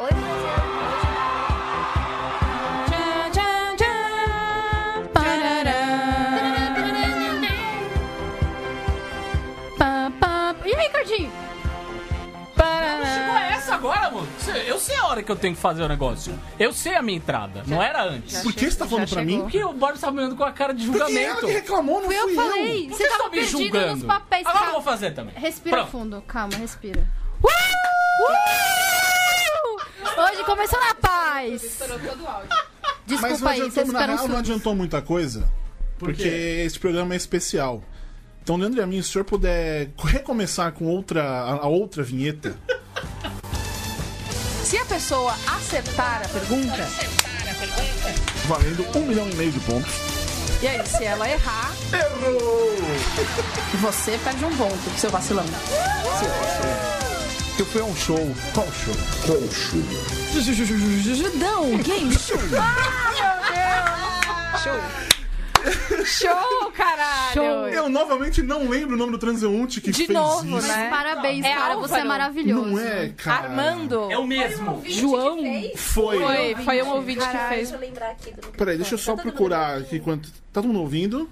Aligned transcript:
Oi. 0.00 0.10
E 10.64 10.74
aí, 10.74 10.88
Cardinho? 10.90 11.30
Chegou 13.14 13.36
essa 13.36 13.74
agora, 13.74 14.10
mano? 14.10 14.28
Eu 14.66 14.78
sei 14.78 14.96
a 14.96 15.06
hora 15.06 15.22
que 15.22 15.30
eu 15.30 15.36
tenho 15.36 15.54
que 15.54 15.60
fazer 15.60 15.82
o 15.82 15.88
negócio. 15.88 16.38
Eu 16.58 16.72
sei 16.72 16.94
a 16.96 17.02
minha 17.02 17.16
entrada. 17.16 17.62
Não 17.66 17.82
era 17.82 18.02
antes. 18.04 18.42
Por 18.42 18.52
que 18.52 18.70
você 18.70 18.76
tá 18.76 18.84
Já 18.84 18.90
falando 18.90 19.08
pra 19.08 19.20
chegou. 19.20 19.36
mim? 19.36 19.42
Porque 19.42 19.62
o 19.64 19.72
Boris 19.72 20.00
tava 20.00 20.12
me 20.12 20.18
olhando 20.20 20.36
com 20.36 20.44
a 20.44 20.52
cara 20.52 20.74
de 20.74 20.84
Porque 20.86 21.00
ela 21.00 21.08
julgamento. 21.10 21.46
que 21.46 21.52
reclamou, 21.52 22.00
não 22.00 22.06
Fui 22.08 22.16
eu 22.16 22.22
fui 22.24 22.30
que 22.30 22.34
falei. 22.36 22.88
Por 22.88 22.96
Você 22.96 23.02
que 23.04 23.08
tava 23.08 23.14
estão 23.14 23.30
me 23.30 23.36
perdido 23.38 23.58
julgando? 23.58 23.96
nos 23.96 24.04
papéis. 24.04 24.46
Agora 24.46 24.56
eu 24.64 24.70
Calma. 24.72 24.82
vou 24.82 24.92
fazer 24.92 25.10
também. 25.12 25.34
Respira 25.36 25.76
Pronto. 25.76 25.90
fundo. 25.90 26.22
Calma, 26.26 26.56
respira. 26.56 27.06
Hoje 27.42 28.67
começou 30.48 30.80
na 30.80 30.94
paz. 30.94 31.78
Desculpa 33.06 33.38
não 33.38 33.48
aí, 33.48 33.60
adiantou, 33.60 33.70
vocês 33.70 33.86
na 33.88 33.92
ficaram 33.92 34.14
real, 34.14 34.16
não 34.16 34.18
surdos. 34.18 34.38
adiantou 34.38 34.74
muita 34.74 35.02
coisa. 35.02 35.50
Porque 35.98 36.26
esse 36.64 36.78
programa 36.78 37.14
é 37.14 37.16
especial. 37.16 37.82
Então, 38.42 38.56
Leandro 38.56 38.80
e 38.80 38.82
a 38.82 38.86
mim, 38.86 39.02
se 39.02 39.10
o 39.10 39.12
senhor 39.12 39.24
puder 39.24 39.90
recomeçar 39.98 40.72
com 40.72 40.86
outra, 40.86 41.22
a, 41.22 41.52
a 41.64 41.66
outra 41.66 42.02
vinheta. 42.02 42.56
Se 44.64 44.78
a 44.78 44.84
pessoa 44.86 45.32
acertar 45.56 46.22
a 46.24 46.28
pergunta, 46.28 46.88
valendo 48.46 48.86
um 48.96 49.06
milhão 49.06 49.28
e 49.28 49.34
meio 49.34 49.52
de 49.52 49.60
pontos. 49.60 49.92
e 50.62 50.68
aí, 50.68 50.86
se 50.86 51.04
ela 51.04 51.28
errar, 51.28 51.72
Errou! 51.92 52.76
você 53.80 54.18
perde 54.18 54.44
um 54.44 54.56
ponto, 54.56 54.98
seu 54.98 55.10
vacilão. 55.10 55.44
Eu 57.58 57.66
fui 57.66 57.80
a 57.80 57.84
um 57.84 57.96
show. 57.96 58.16
Qual 58.54 58.66
show? 58.72 58.94
Judão, 61.14 61.76
game 61.78 62.12
show. 62.16 62.38
Show. 64.62 64.78
Show, 66.06 66.70
caralho. 66.72 67.34
Show. 67.34 67.68
Eu 67.68 67.88
novamente 67.88 68.40
não 68.42 68.68
lembro 68.68 68.94
o 68.94 68.98
nome 68.98 69.12
do 69.12 69.18
transeunte 69.18 69.80
que 69.80 69.90
De 69.90 70.06
fez 70.06 70.16
novo, 70.18 70.44
isso. 70.44 70.68
Mas 70.68 70.76
né? 70.76 70.88
parabéns, 70.88 71.44
É 71.44 71.54
cara. 71.54 71.74
Você 71.76 71.94
é 71.94 71.96
Álvaro. 71.96 72.08
maravilhoso. 72.08 72.66
Não 72.70 72.78
é, 72.78 73.08
cara. 73.08 73.48
Armando. 73.48 74.10
É 74.10 74.16
o 74.16 74.26
mesmo. 74.26 74.82
João. 74.86 75.38
Foi. 75.76 76.18
Foi, 76.20 76.54
foi 76.64 76.82
um 76.82 76.90
ouvinte 76.90 77.18
que 77.18 77.24
Caralho, 77.26 77.48
fez. 77.48 77.70
deixa 77.70 77.74
eu 77.74 77.80
lembrar 77.88 78.10
aqui 78.10 78.30
do. 78.32 78.48
Peraí, 78.52 78.76
deixa 78.76 78.94
eu 78.94 78.98
só 78.98 79.16
Tá 79.16 79.22
procurar 79.22 79.78
aqui 79.78 79.98
quanto. 79.98 80.30
Tá 80.30 80.62
todo 80.62 80.68
mundo 80.68 80.80
ouvindo? 80.80 81.28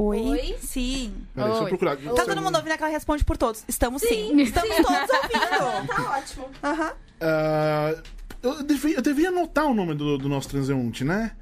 Oi? 0.00 0.20
Oi? 0.28 0.56
Sim. 0.60 1.12
Peraí, 1.34 1.48
deixa 1.50 1.60
eu 1.60 1.64
Oi. 1.64 1.68
procurar. 1.70 1.96
Tá 1.96 2.24
todo 2.24 2.40
mundo 2.40 2.54
ouvindo 2.54 2.76
que 2.76 2.82
ela 2.84 2.92
responde 2.92 3.24
por 3.24 3.36
todos. 3.36 3.64
Estamos 3.66 4.00
sim. 4.00 4.40
Estamos 4.40 4.76
todos 4.76 4.90
ouvindo. 4.90 5.88
Tá 5.88 6.18
ótimo. 6.18 6.48
Aham. 6.62 6.92
Ah, 7.20 7.94
eu, 8.40 8.62
devia, 8.62 8.94
eu 8.94 9.02
devia 9.02 9.28
anotar 9.30 9.66
o 9.66 9.74
nome 9.74 9.94
do, 9.94 10.16
do 10.16 10.28
nosso 10.28 10.48
transeunte, 10.48 11.02
né? 11.02 11.32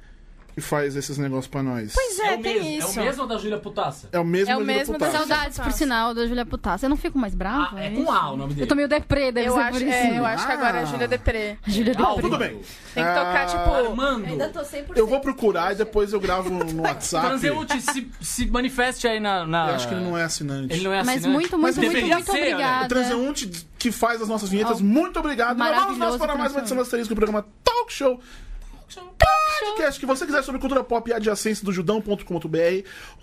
Que 0.57 0.61
faz 0.61 0.95
esses 0.95 1.19
negócios 1.19 1.45
pra 1.45 1.61
nós. 1.61 1.93
Pois 1.93 2.17
É, 2.17 2.33
é, 2.33 2.35
o 2.35 2.41
tem 2.41 2.55
mesmo. 2.55 2.79
isso. 2.89 2.99
É 2.99 3.03
o 3.03 3.05
mesmo 3.05 3.27
da 3.27 3.37
Júlia 3.37 3.59
Putaça. 3.59 4.09
É 4.11 4.19
o 4.19 4.25
mesmo, 4.25 4.51
É 4.51 4.55
o 4.55 4.57
da 4.57 4.63
Júlia 4.63 4.77
mesmo 4.79 4.93
da 4.93 5.05
Putaça. 5.05 5.17
Saudade. 5.19 5.53
Saudades, 5.53 5.59
por 5.59 5.71
sinal, 5.71 6.13
da 6.15 6.25
Julia 6.25 6.45
Putaça. 6.47 6.85
Eu 6.87 6.89
não 6.89 6.97
fico 6.97 7.19
mais 7.19 7.35
brava? 7.35 7.75
Ah, 7.77 7.83
é 7.83 7.91
isso? 7.91 8.03
com 8.03 8.11
A 8.11 8.31
o 8.31 8.37
nome 8.37 8.53
dele. 8.55 8.63
Eu 8.63 8.67
tô 8.67 8.73
meio 8.73 8.87
deprê, 8.87 9.31
deve 9.31 9.49
Eu 9.49 9.53
ser 9.53 9.59
acho, 9.59 9.71
por 9.73 9.81
isso. 9.83 9.93
é, 9.93 10.17
eu 10.17 10.25
acho 10.25 10.47
que 10.47 10.51
agora 10.51 10.77
é 10.79 10.81
Ah. 10.81 10.85
Júlia 10.85 11.07
Depré. 11.07 11.57
Júlia 11.67 11.93
Ah, 11.95 12.01
deprê. 12.07 12.21
Tudo 12.23 12.37
bem. 12.39 12.49
Tem 12.49 13.03
que 13.03 13.09
tocar, 13.09 13.43
Ah, 13.43 13.45
tipo. 13.45 13.71
Armando. 13.71 14.25
Ainda 14.25 14.49
tô 14.49 14.59
100%. 14.65 14.97
Eu 14.97 15.05
vou 15.05 15.19
procurar 15.19 15.73
e 15.73 15.75
depois 15.75 16.11
eu 16.11 16.19
gravo 16.19 16.49
no 16.49 16.81
WhatsApp. 16.81 17.27
Transeunte, 17.27 17.79
se, 17.79 18.11
se 18.19 18.47
manifeste 18.47 19.07
aí 19.07 19.19
na, 19.19 19.45
na- 19.45 19.69
Eu 19.69 19.75
acho 19.75 19.87
que 19.87 19.93
ele 19.93 20.03
não 20.05 20.17
é 20.17 20.23
assinante. 20.23 20.73
Ele 20.73 20.83
não 20.85 20.91
é 20.91 21.03
Mas 21.03 21.17
assinante. 21.17 21.33
muito, 21.33 21.59
Mas 21.59 21.77
muito, 21.77 21.91
muito, 21.91 22.07
muito 22.07 22.31
olha. 22.31 22.39
O 22.41 22.43
obrigada. 22.47 22.87
transeunte 22.87 23.51
que 23.77 23.91
faz 23.91 24.23
as 24.23 24.27
nossas 24.27 24.49
vinhetas, 24.49 24.81
muito 24.81 25.19
obrigado. 25.19 25.55
E 25.55 25.59
Vamos 25.59 25.71
nós 25.75 25.81
Maravilhoso 25.85 26.17
para 26.17 26.35
mais 26.35 26.51
uma 26.51 26.61
edição 26.61 26.75
do. 26.77 26.81
Asterisco, 26.81 27.13
o 27.13 27.15
programa 27.15 27.45
Talk 27.63 27.93
Show. 27.93 28.19
Podcast 29.67 29.99
que 29.99 30.05
você 30.05 30.25
quiser 30.25 30.43
sobre 30.43 30.59
cultura 30.61 30.83
pop 30.83 31.09
e 31.09 31.13
adjacência 31.13 31.63
do 31.65 31.71
judão.com.br. 31.73 32.17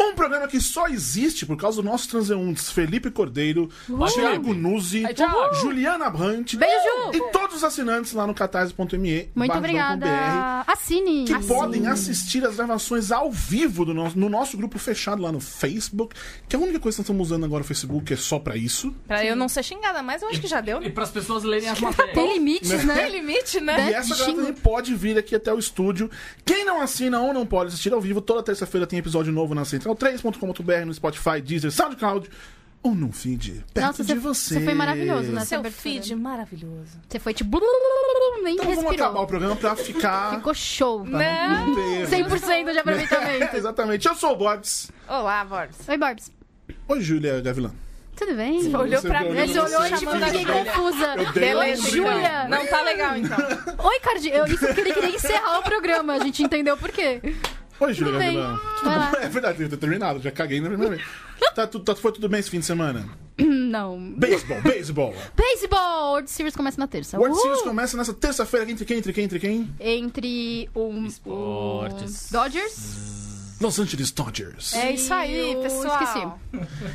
Um 0.01 0.15
programa 0.15 0.47
que 0.47 0.61
só 0.61 0.87
existe 0.89 1.47
por 1.47 1.57
causa 1.57 1.77
dos 1.81 1.91
nossos 1.91 2.07
transeuntes 2.07 2.71
Felipe 2.71 3.11
Cordeiro, 3.11 3.71
Thiago 4.15 4.53
Nuzzi, 4.53 5.05
Aí, 5.07 5.15
Thiago. 5.15 5.55
Juliana 5.55 6.11
Brandt 6.11 6.57
Beijo! 6.57 7.13
e 7.15 7.31
todos 7.33 7.57
os 7.57 7.65
assinantes 7.65 8.13
lá 8.13 8.27
no 8.27 8.35
catarse.me. 8.35 9.31
Muito 9.35 9.57
obrigada. 9.57 10.65
Assine. 10.67 11.25
Que 11.25 11.33
Assine. 11.35 11.49
podem 11.55 11.87
assistir 11.87 12.45
as 12.45 12.57
gravações 12.57 13.11
ao 13.11 13.31
vivo 13.33 13.85
do 13.85 13.95
nosso, 13.95 14.19
no 14.19 14.29
nosso 14.29 14.57
grupo 14.57 14.79
fechado 14.79 15.23
lá 15.23 15.33
no 15.33 15.41
Facebook. 15.41 16.15
Que 16.49 16.57
é 16.57 16.59
a 16.59 16.63
única 16.63 16.79
coisa 16.79 16.97
que 16.97 17.01
nós 17.01 17.05
estamos 17.07 17.29
usando 17.29 17.45
agora 17.45 17.63
o 17.63 17.67
Facebook 17.67 18.13
é 18.13 18.17
só 18.17 18.39
pra 18.39 18.57
isso. 18.57 18.95
Pra 19.07 19.25
eu 19.25 19.35
não 19.35 19.49
ser 19.49 19.63
xingada, 19.63 20.03
mas 20.03 20.23
eu 20.23 20.29
acho 20.29 20.41
que 20.41 20.47
já 20.47 20.61
deu, 20.61 20.79
E 20.83 20.87
né? 20.87 20.91
pras 20.91 21.11
pessoas 21.11 21.43
lerem 21.43 21.69
as 21.69 21.81
matérias. 21.81 22.15
Tem 22.15 22.33
limites, 22.35 22.69
Tem 22.71 22.85
né? 22.87 23.09
limite, 23.09 23.57
E 23.59 23.61
né? 23.61 23.93
essa 23.93 24.15
galera 24.17 24.53
pode 24.63 24.95
vir 24.95 25.19
aqui 25.19 25.35
até 25.35 25.53
o 25.53 25.59
estúdio. 25.59 26.11
Quem 26.45 26.65
não 26.65 26.81
assina 26.81 27.21
ou 27.21 27.33
não 27.33 27.45
pode 27.47 27.69
assistir 27.69 27.93
ao 27.93 28.01
vivo, 28.01 28.21
toda 28.21 28.43
terça-feira 28.43 28.87
tem 28.87 28.99
episódio 28.99 29.33
novo 29.33 29.55
na 29.55 29.63
central3.com.br, 29.63 30.85
no 30.87 30.95
Spotify, 30.95 31.41
Deezer, 31.43 31.71
SoundCloud 31.71 32.29
ou 32.83 32.95
no 32.95 33.11
feed 33.13 33.65
perto 33.73 33.87
Nossa, 33.87 34.05
de 34.05 34.13
você- 34.15 34.21
você. 34.21 34.55
você 34.55 34.61
foi 34.65 34.75
maravilhoso, 34.75 35.33
né? 35.33 35.43
Seu 35.47 35.61
abertura. 35.61 35.83
feed 35.83 36.15
maravilhoso. 36.17 36.99
Você 37.09 37.19
foi 37.19 37.33
tipo... 37.33 37.59
Nem 38.43 38.55
Então 38.57 38.67
vamos 38.67 38.83
respirou. 38.83 39.07
acabar 39.07 39.21
o 39.23 39.27
programa 39.27 39.57
pra 39.57 39.75
ficar... 39.75 40.37
Ficou 40.37 40.53
show. 40.53 41.03
Não. 41.03 41.19
Não 41.19 41.75
ter 41.75 41.81
erro, 41.81 42.29
né? 42.29 42.39
100% 42.39 42.73
de 42.73 42.79
aproveitamento. 42.79 43.57
Exatamente. 43.57 44.07
Eu 44.07 44.15
sou 44.15 44.33
o 44.33 44.37
Borbs. 44.37 44.91
Olá, 45.09 45.43
Borbs. 45.47 45.89
Oi, 45.89 45.97
Barbs. 45.97 46.31
Oi, 46.89 47.01
Júlia 47.01 47.41
Gavilã. 47.41 47.73
Tudo 48.17 48.35
bem? 48.35 48.63
Você 48.63 48.77
olhou 48.77 49.03
pra 49.03 49.21
mim. 49.23 49.47
Você 49.47 49.59
olhou 49.61 49.87
e 49.87 49.93
tipo, 49.93 50.13
fiquei 50.13 50.45
confusa. 50.47 51.17
Beleza. 51.35 51.91
Júlia. 51.91 52.49
Não 52.49 52.67
tá 52.67 52.83
legal, 52.83 53.17
então. 53.17 53.39
Oi, 53.87 54.01
Cardi. 54.01 54.31
Eu, 54.31 54.47
isso 54.47 54.65
porque 54.67 54.81
ele 54.81 54.93
queria 54.93 55.15
encerrar 55.15 55.59
o 55.59 55.63
programa. 55.63 56.15
A 56.15 56.19
gente 56.21 56.43
entendeu 56.43 56.77
por 56.77 56.91
quê. 56.91 57.21
Oi, 57.81 57.93
Júlia. 57.93 58.15
É 59.21 59.29
verdade, 59.29 59.63
eu 59.63 59.69
ter 59.69 59.77
terminado. 59.77 60.21
Já 60.21 60.31
caguei 60.31 60.61
na 60.61 60.69
primeira 60.69 60.97
vez. 60.97 61.09
Tá, 61.55 61.67
tudo, 61.67 61.85
tá, 61.85 61.95
foi 61.95 62.13
tudo 62.13 62.29
bem 62.29 62.41
esse 62.41 62.51
fim 62.51 62.59
de 62.61 62.67
semana? 62.67 63.09
Não. 63.39 64.13
Beisebol, 64.17 64.61
beisebol. 64.63 65.15
Baseball! 65.37 66.13
World 66.13 66.31
Series 66.31 66.55
começa 66.55 66.79
na 66.79 66.87
terça. 66.87 67.19
World 67.19 67.35
Uhul! 67.35 67.43
Series 67.43 67.63
começa 67.63 67.97
nessa 67.97 68.15
terça-feira. 68.15 68.71
Entre 68.71 68.85
quem, 68.85 68.99
entre 68.99 69.13
quem, 69.13 69.25
entre 69.25 69.41
quem? 69.41 69.75
Entre 69.81 70.71
o, 70.75 70.93
Esportes. 71.07 72.31
o 72.31 72.33
Dodgers. 72.33 73.34
Los 73.61 73.79
Angeles 73.79 74.11
Dodgers. 74.11 74.73
É 74.75 74.93
isso 74.93 75.13
aí, 75.15 75.57
pessoal. 75.63 76.03
esqueci. 76.03 76.29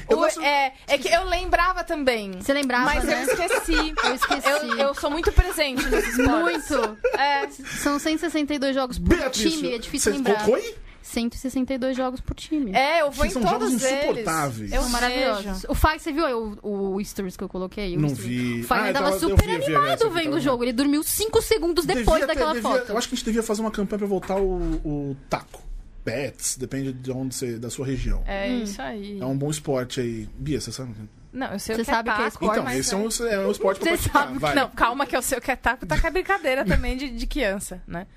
Eu 0.09 0.17
O- 0.17 0.19
gosto- 0.19 0.41
é, 0.41 0.73
é 0.87 0.97
que 0.97 1.07
eu 1.07 1.23
lembrava 1.25 1.83
também. 1.83 2.33
Você 2.41 2.53
lembrava, 2.53 2.85
Mas 2.85 3.03
né? 3.05 3.23
eu 3.23 3.27
esqueci. 3.33 3.93
Eu 4.03 4.15
esqueci. 4.15 4.47
Eu, 4.49 4.77
eu 4.77 4.95
sou 4.95 5.09
muito 5.09 5.31
presente 5.31 5.83
nesses. 5.87 6.17
Muito. 6.17 6.97
É. 7.17 7.47
São 7.81 7.97
162 7.97 8.75
jogos 8.75 8.99
por 8.99 9.09
Beatriz, 9.09 9.53
time. 9.53 9.73
É 9.73 9.77
difícil 9.77 10.11
você 10.11 10.17
lembrar. 10.17 10.45
Foi? 10.45 10.75
162 11.01 11.97
jogos 11.97 12.19
por 12.21 12.35
time. 12.35 12.71
É, 12.75 13.01
eu 13.01 13.09
vou 13.09 13.27
São 13.29 13.41
em 13.41 13.45
todos 13.45 13.71
jogos 13.71 13.73
insuportáveis. 13.83 14.71
Eu 14.71 14.81
São 14.83 14.89
maravilhosos. 14.91 15.65
O 15.67 15.73
Fag, 15.73 15.99
você 15.99 16.11
viu 16.11 16.57
o, 16.61 16.95
o 16.97 17.03
stories 17.03 17.35
que 17.35 17.43
eu 17.43 17.49
coloquei? 17.49 17.97
O 17.97 17.99
Não 17.99 18.09
stories. 18.09 18.27
vi. 18.29 18.61
O 18.61 18.63
Fag 18.65 18.89
Ah, 18.89 18.93
tava 18.93 19.05
tava- 19.11 19.15
eu 19.15 19.29
super 19.29 19.47
vi, 19.47 19.55
animado 19.75 20.09
vendo 20.11 20.35
o 20.35 20.39
jogo. 20.39 20.63
Ele 20.63 20.73
dormiu 20.73 21.01
5 21.01 21.41
segundos 21.41 21.85
depois 21.85 22.05
Devia 22.05 22.19
ter- 22.19 22.27
daquela 22.27 22.53
devia- 22.53 22.69
foto. 22.69 22.91
Eu 22.91 22.97
acho 22.97 23.07
que 23.09 23.15
a 23.15 23.17
gente 23.17 23.25
devia 23.25 23.41
fazer 23.41 23.61
uma 23.61 23.71
campanha 23.71 23.97
pra 23.99 24.07
voltar 24.07 24.35
o, 24.35 24.57
o 24.85 25.17
taco. 25.29 25.63
Pets, 26.09 26.57
depende 26.57 26.93
de 26.93 27.11
onde 27.11 27.35
você, 27.35 27.57
da 27.57 27.69
sua 27.69 27.85
região. 27.85 28.23
É 28.25 28.49
isso 28.49 28.81
aí. 28.81 29.19
É 29.19 29.25
um 29.25 29.37
bom 29.37 29.49
esporte 29.49 29.99
aí. 29.99 30.27
Bia, 30.37 30.59
você 30.59 30.71
sabe? 30.71 30.93
Não, 31.31 31.47
eu 31.47 31.59
sei 31.59 31.75
Você 31.75 31.81
o 31.81 31.85
que 31.85 31.91
sabe 31.91 32.09
é 32.09 32.13
que 32.13 32.21
é 32.21 32.23
taco, 32.23 32.27
esporte, 32.27 32.51
Então, 32.53 32.63
mas 32.63 32.79
esse 32.79 32.93
é 32.93 32.97
um, 32.97 33.27
é 33.27 33.47
um 33.47 33.51
esporte 33.51 33.79
pra 33.79 33.95
Você 33.95 34.09
sabe 34.09 34.39
que. 34.39 34.55
Não, 34.55 34.69
calma 34.71 35.05
que 35.05 35.15
eu 35.15 35.21
sei 35.21 35.37
o 35.37 35.41
que 35.41 35.51
é 35.51 35.55
taco, 35.55 35.85
tá 35.85 35.99
com 35.99 36.07
a 36.07 36.09
brincadeira 36.09 36.65
também 36.65 36.97
de, 36.97 37.09
de 37.09 37.27
criança, 37.27 37.81
né? 37.87 38.07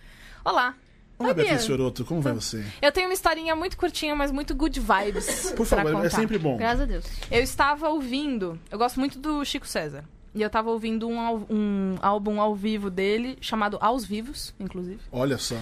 Olá. 0.44 0.75
Olá, 1.19 1.34
Bia. 1.34 1.44
Beatriz 1.44 1.66
Fioroto, 1.66 2.04
como 2.04 2.20
vai 2.20 2.32
você? 2.32 2.64
Eu 2.80 2.91
tenho 2.91 3.08
uma 3.08 3.12
historinha 3.12 3.54
muito 3.54 3.76
curtinha, 3.76 4.16
mas 4.16 4.32
muito 4.32 4.54
good 4.54 4.80
vibes. 4.80 5.53
Por 5.54 5.66
favor, 5.66 5.91
é 5.91 5.92
contar. 5.92 6.10
sempre 6.10 6.38
bom. 6.38 6.56
Graças 6.56 6.80
a 6.80 6.84
Deus. 6.86 7.04
Eu 7.30 7.42
estava 7.42 7.88
ouvindo. 7.91 8.59
Eu 8.70 8.78
gosto 8.78 8.98
muito 8.98 9.19
do 9.19 9.44
Chico 9.44 9.66
César. 9.69 10.04
E 10.34 10.41
eu 10.41 10.48
tava 10.48 10.70
ouvindo 10.70 11.06
um, 11.06 11.47
um 11.50 11.97
álbum 12.00 12.41
ao 12.41 12.56
vivo 12.56 12.88
dele, 12.88 13.36
chamado 13.41 13.76
Aos 13.80 14.04
Vivos, 14.04 14.54
inclusive. 14.59 14.98
Olha 15.12 15.36
só. 15.36 15.56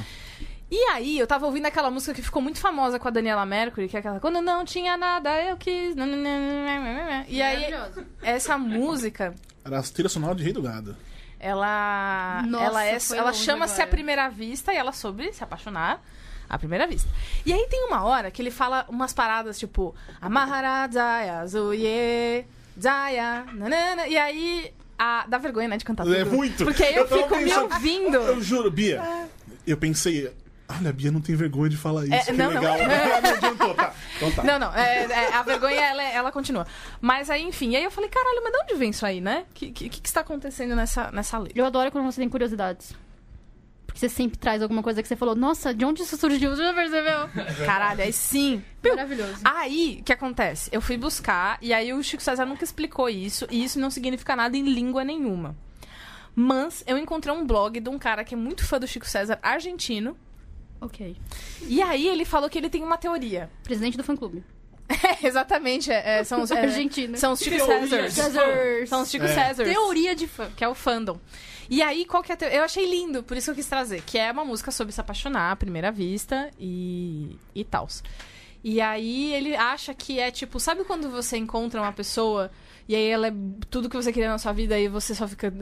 E 0.71 0.79
aí, 0.91 1.19
eu 1.19 1.27
tava 1.27 1.47
ouvindo 1.47 1.67
aquela 1.67 1.91
música 1.91 2.15
que 2.15 2.23
ficou 2.23 2.41
muito 2.41 2.61
famosa 2.61 2.99
com 2.99 3.09
a 3.09 3.11
Daniela 3.11 3.45
Mercury, 3.45 3.89
que 3.89 3.97
é 3.97 4.01
aquela 4.01 4.21
Quando 4.21 4.41
não 4.41 4.65
tinha 4.65 4.97
nada, 4.97 5.31
eu 5.43 5.57
quis. 5.57 5.97
E 7.29 7.43
aí, 7.43 7.71
Maravilhoso. 7.73 8.07
essa 8.23 8.57
música, 8.57 9.35
Era 9.65 9.81
a 9.81 9.83
trilha 9.83 10.09
sonora 10.09 10.35
de 10.37 10.45
Rei 10.45 10.53
do 10.53 10.63
Gado. 10.63 10.97
ela. 11.39 12.43
Nossa, 12.47 12.65
ela 12.65 12.85
é, 12.87 12.99
ela 13.17 13.33
chama-se 13.33 13.83
à 13.83 13.87
primeira 13.87 14.29
vista 14.29 14.73
e 14.73 14.77
ela 14.77 14.93
soube 14.93 15.33
se 15.33 15.43
apaixonar 15.43 16.01
à 16.49 16.57
primeira 16.59 16.87
vista. 16.87 17.09
E 17.45 17.53
aí 17.53 17.67
tem 17.69 17.85
uma 17.87 18.05
hora 18.05 18.31
que 18.31 18.41
ele 18.41 18.51
fala 18.51 18.85
umas 18.89 19.13
paradas 19.13 19.59
tipo 19.59 19.95
Amahara 20.21 20.89
Zaya 20.93 21.47
Zuye 21.47 22.45
Zaya 22.81 23.45
nanana, 23.55 24.07
E 24.07 24.17
aí. 24.17 24.73
A, 25.03 25.25
dá 25.27 25.39
vergonha, 25.39 25.67
né, 25.67 25.79
de 25.79 25.85
cantar 25.87 26.05
tudo. 26.05 26.15
É 26.15 26.25
muito. 26.27 26.63
Porque 26.63 26.83
aí 26.85 26.95
eu, 26.95 27.05
Eu 27.05 27.09
fico 27.09 27.35
me 27.35 27.45
pensando- 27.45 27.73
ouvindo. 27.73 28.17
Eu 28.19 28.43
juro, 28.43 28.71
Bia. 28.71 29.03
Eu 29.67 29.79
pensei, 29.79 30.31
olha, 30.79 30.91
a 30.91 30.93
Bia 30.93 31.11
não 31.11 31.21
tem 31.21 31.35
vergonha 31.35 31.71
de 31.71 31.77
falar 31.77 32.05
isso. 32.05 32.15
É, 32.15 32.25
que 32.25 32.33
não, 32.33 32.51
não. 32.51 32.61
legal. 32.61 32.79
Não, 32.89 33.17
adiantou 33.17 33.51
Voltou, 33.71 33.75
tá. 33.75 33.95
Então 34.17 34.31
tá. 34.33 34.43
Não, 34.43 34.59
não. 34.59 34.75
é- 34.75 35.05
é, 35.05 35.35
a 35.35 35.43
vergonha, 35.43 35.81
ela, 35.81 36.03
ela 36.03 36.33
continua. 36.33 36.67
Mas 37.01 37.31
aí, 37.31 37.43
enfim. 37.43 37.71
E 37.71 37.77
aí 37.77 37.85
eu 37.85 37.91
falei, 37.91 38.11
caralho, 38.11 38.41
mas 38.43 38.53
de 38.53 38.59
onde 38.63 38.75
vem 38.75 38.91
isso 38.91 39.05
aí, 39.07 39.21
né? 39.21 39.45
O 39.51 39.55
que, 39.55 39.71
que, 39.71 39.89
que 39.89 40.09
está 40.09 40.21
acontecendo 40.21 40.75
nessa, 40.75 41.11
nessa 41.13 41.39
lei? 41.39 41.53
Eu 41.55 41.65
adoro 41.65 41.91
quando 41.91 42.05
você 42.05 42.21
tem 42.21 42.29
curiosidades. 42.29 42.95
Porque 43.87 43.99
você 43.99 44.09
sempre 44.09 44.39
traz 44.39 44.63
alguma 44.63 44.83
coisa 44.83 45.03
que 45.03 45.09
você 45.09 45.17
falou, 45.17 45.35
nossa, 45.35 45.75
de 45.75 45.85
onde 45.85 46.03
isso 46.03 46.17
surgiu? 46.17 46.51
Você 46.55 46.63
já 46.63 46.73
percebeu? 46.73 47.29
Caralho, 47.67 48.03
aí 48.03 48.13
sim. 48.13 48.63
Maravilhoso. 48.85 49.41
Aí, 49.45 49.99
o 50.01 50.05
que 50.05 50.13
acontece? 50.13 50.71
Eu 50.73 50.81
fui 50.81 50.97
buscar, 50.97 51.59
e 51.61 51.73
aí 51.73 51.93
o 51.93 52.03
Chico 52.03 52.23
César 52.23 52.47
nunca 52.47 52.63
explicou 52.63 53.09
isso, 53.09 53.47
e 53.51 53.65
isso 53.65 53.81
não 53.81 53.91
significa 53.91 54.37
nada 54.37 54.57
em 54.57 54.63
língua 54.63 55.03
nenhuma. 55.03 55.57
Mas 56.37 56.85
eu 56.87 56.97
encontrei 56.97 57.35
um 57.35 57.45
blog 57.45 57.81
de 57.81 57.89
um 57.91 57.99
cara 57.99 58.23
que 58.23 58.35
é 58.35 58.37
muito 58.37 58.65
fã 58.65 58.79
do 58.79 58.87
Chico 58.87 59.07
César, 59.07 59.39
argentino, 59.43 60.17
Ok. 60.81 61.17
e 61.67 61.83
aí 61.83 62.09
ele 62.09 62.25
falou 62.25 62.49
que 62.49 62.57
ele 62.59 62.71
tem 62.71 62.83
uma 62.83 62.97
teoria. 62.97 63.51
Presidente 63.63 63.97
do 63.97 64.05
fã-clube. 64.05 64.43
É, 64.91 65.25
exatamente, 65.25 65.89
é, 65.93 66.19
é, 66.19 66.25
são 66.25 66.43
os... 66.43 66.51
é, 66.51 66.59
Argentina. 66.63 67.17
São 67.17 67.33
os 67.33 67.39
Chico 67.39 67.57
Teoria 67.57 68.11
Césars. 68.11 68.89
São 68.89 69.03
os 69.03 69.11
Chico 69.11 69.25
É. 69.25 69.29
Césars. 69.29 69.69
Teoria 69.71 70.17
de 70.17 70.27
fã. 70.27 70.51
que 70.57 70.65
é 70.65 70.69
o 70.69 70.75
fandom. 70.75 71.17
E 71.69 71.81
aí, 71.81 72.05
qual 72.05 72.25
que 72.25 72.33
é 72.33 72.35
a 72.35 72.37
teo- 72.37 72.49
Eu 72.49 72.65
achei 72.65 72.91
lindo, 72.91 73.23
por 73.23 73.37
isso 73.37 73.45
que 73.47 73.51
eu 73.53 73.55
quis 73.55 73.67
trazer. 73.69 74.03
Que 74.03 74.19
é 74.19 74.33
uma 74.33 74.45
música 74.45 74.73
sobre 74.73 74.93
se 74.93 75.01
apaixonar 75.01 75.53
à 75.53 75.55
primeira 75.57 75.93
vista 75.93 76.51
e, 76.59 77.37
e 77.55 77.63
tal. 77.63 77.87
E 78.65 78.81
aí 78.81 79.33
ele 79.33 79.55
acha 79.55 79.95
que 79.95 80.19
é 80.19 80.29
tipo, 80.33 80.59
sabe 80.59 80.83
quando 80.83 81.09
você 81.09 81.37
encontra 81.37 81.81
uma 81.81 81.93
pessoa 81.93 82.51
e 82.89 82.95
aí 82.97 83.07
ela 83.07 83.29
é 83.29 83.33
tudo 83.71 83.89
que 83.89 83.95
você 83.97 84.13
queria 84.13 84.29
na 84.29 84.39
sua 84.39 84.53
vida 84.53 84.77
e 84.77 84.89
você 84.89 85.15
só 85.15 85.29
fica. 85.29 85.53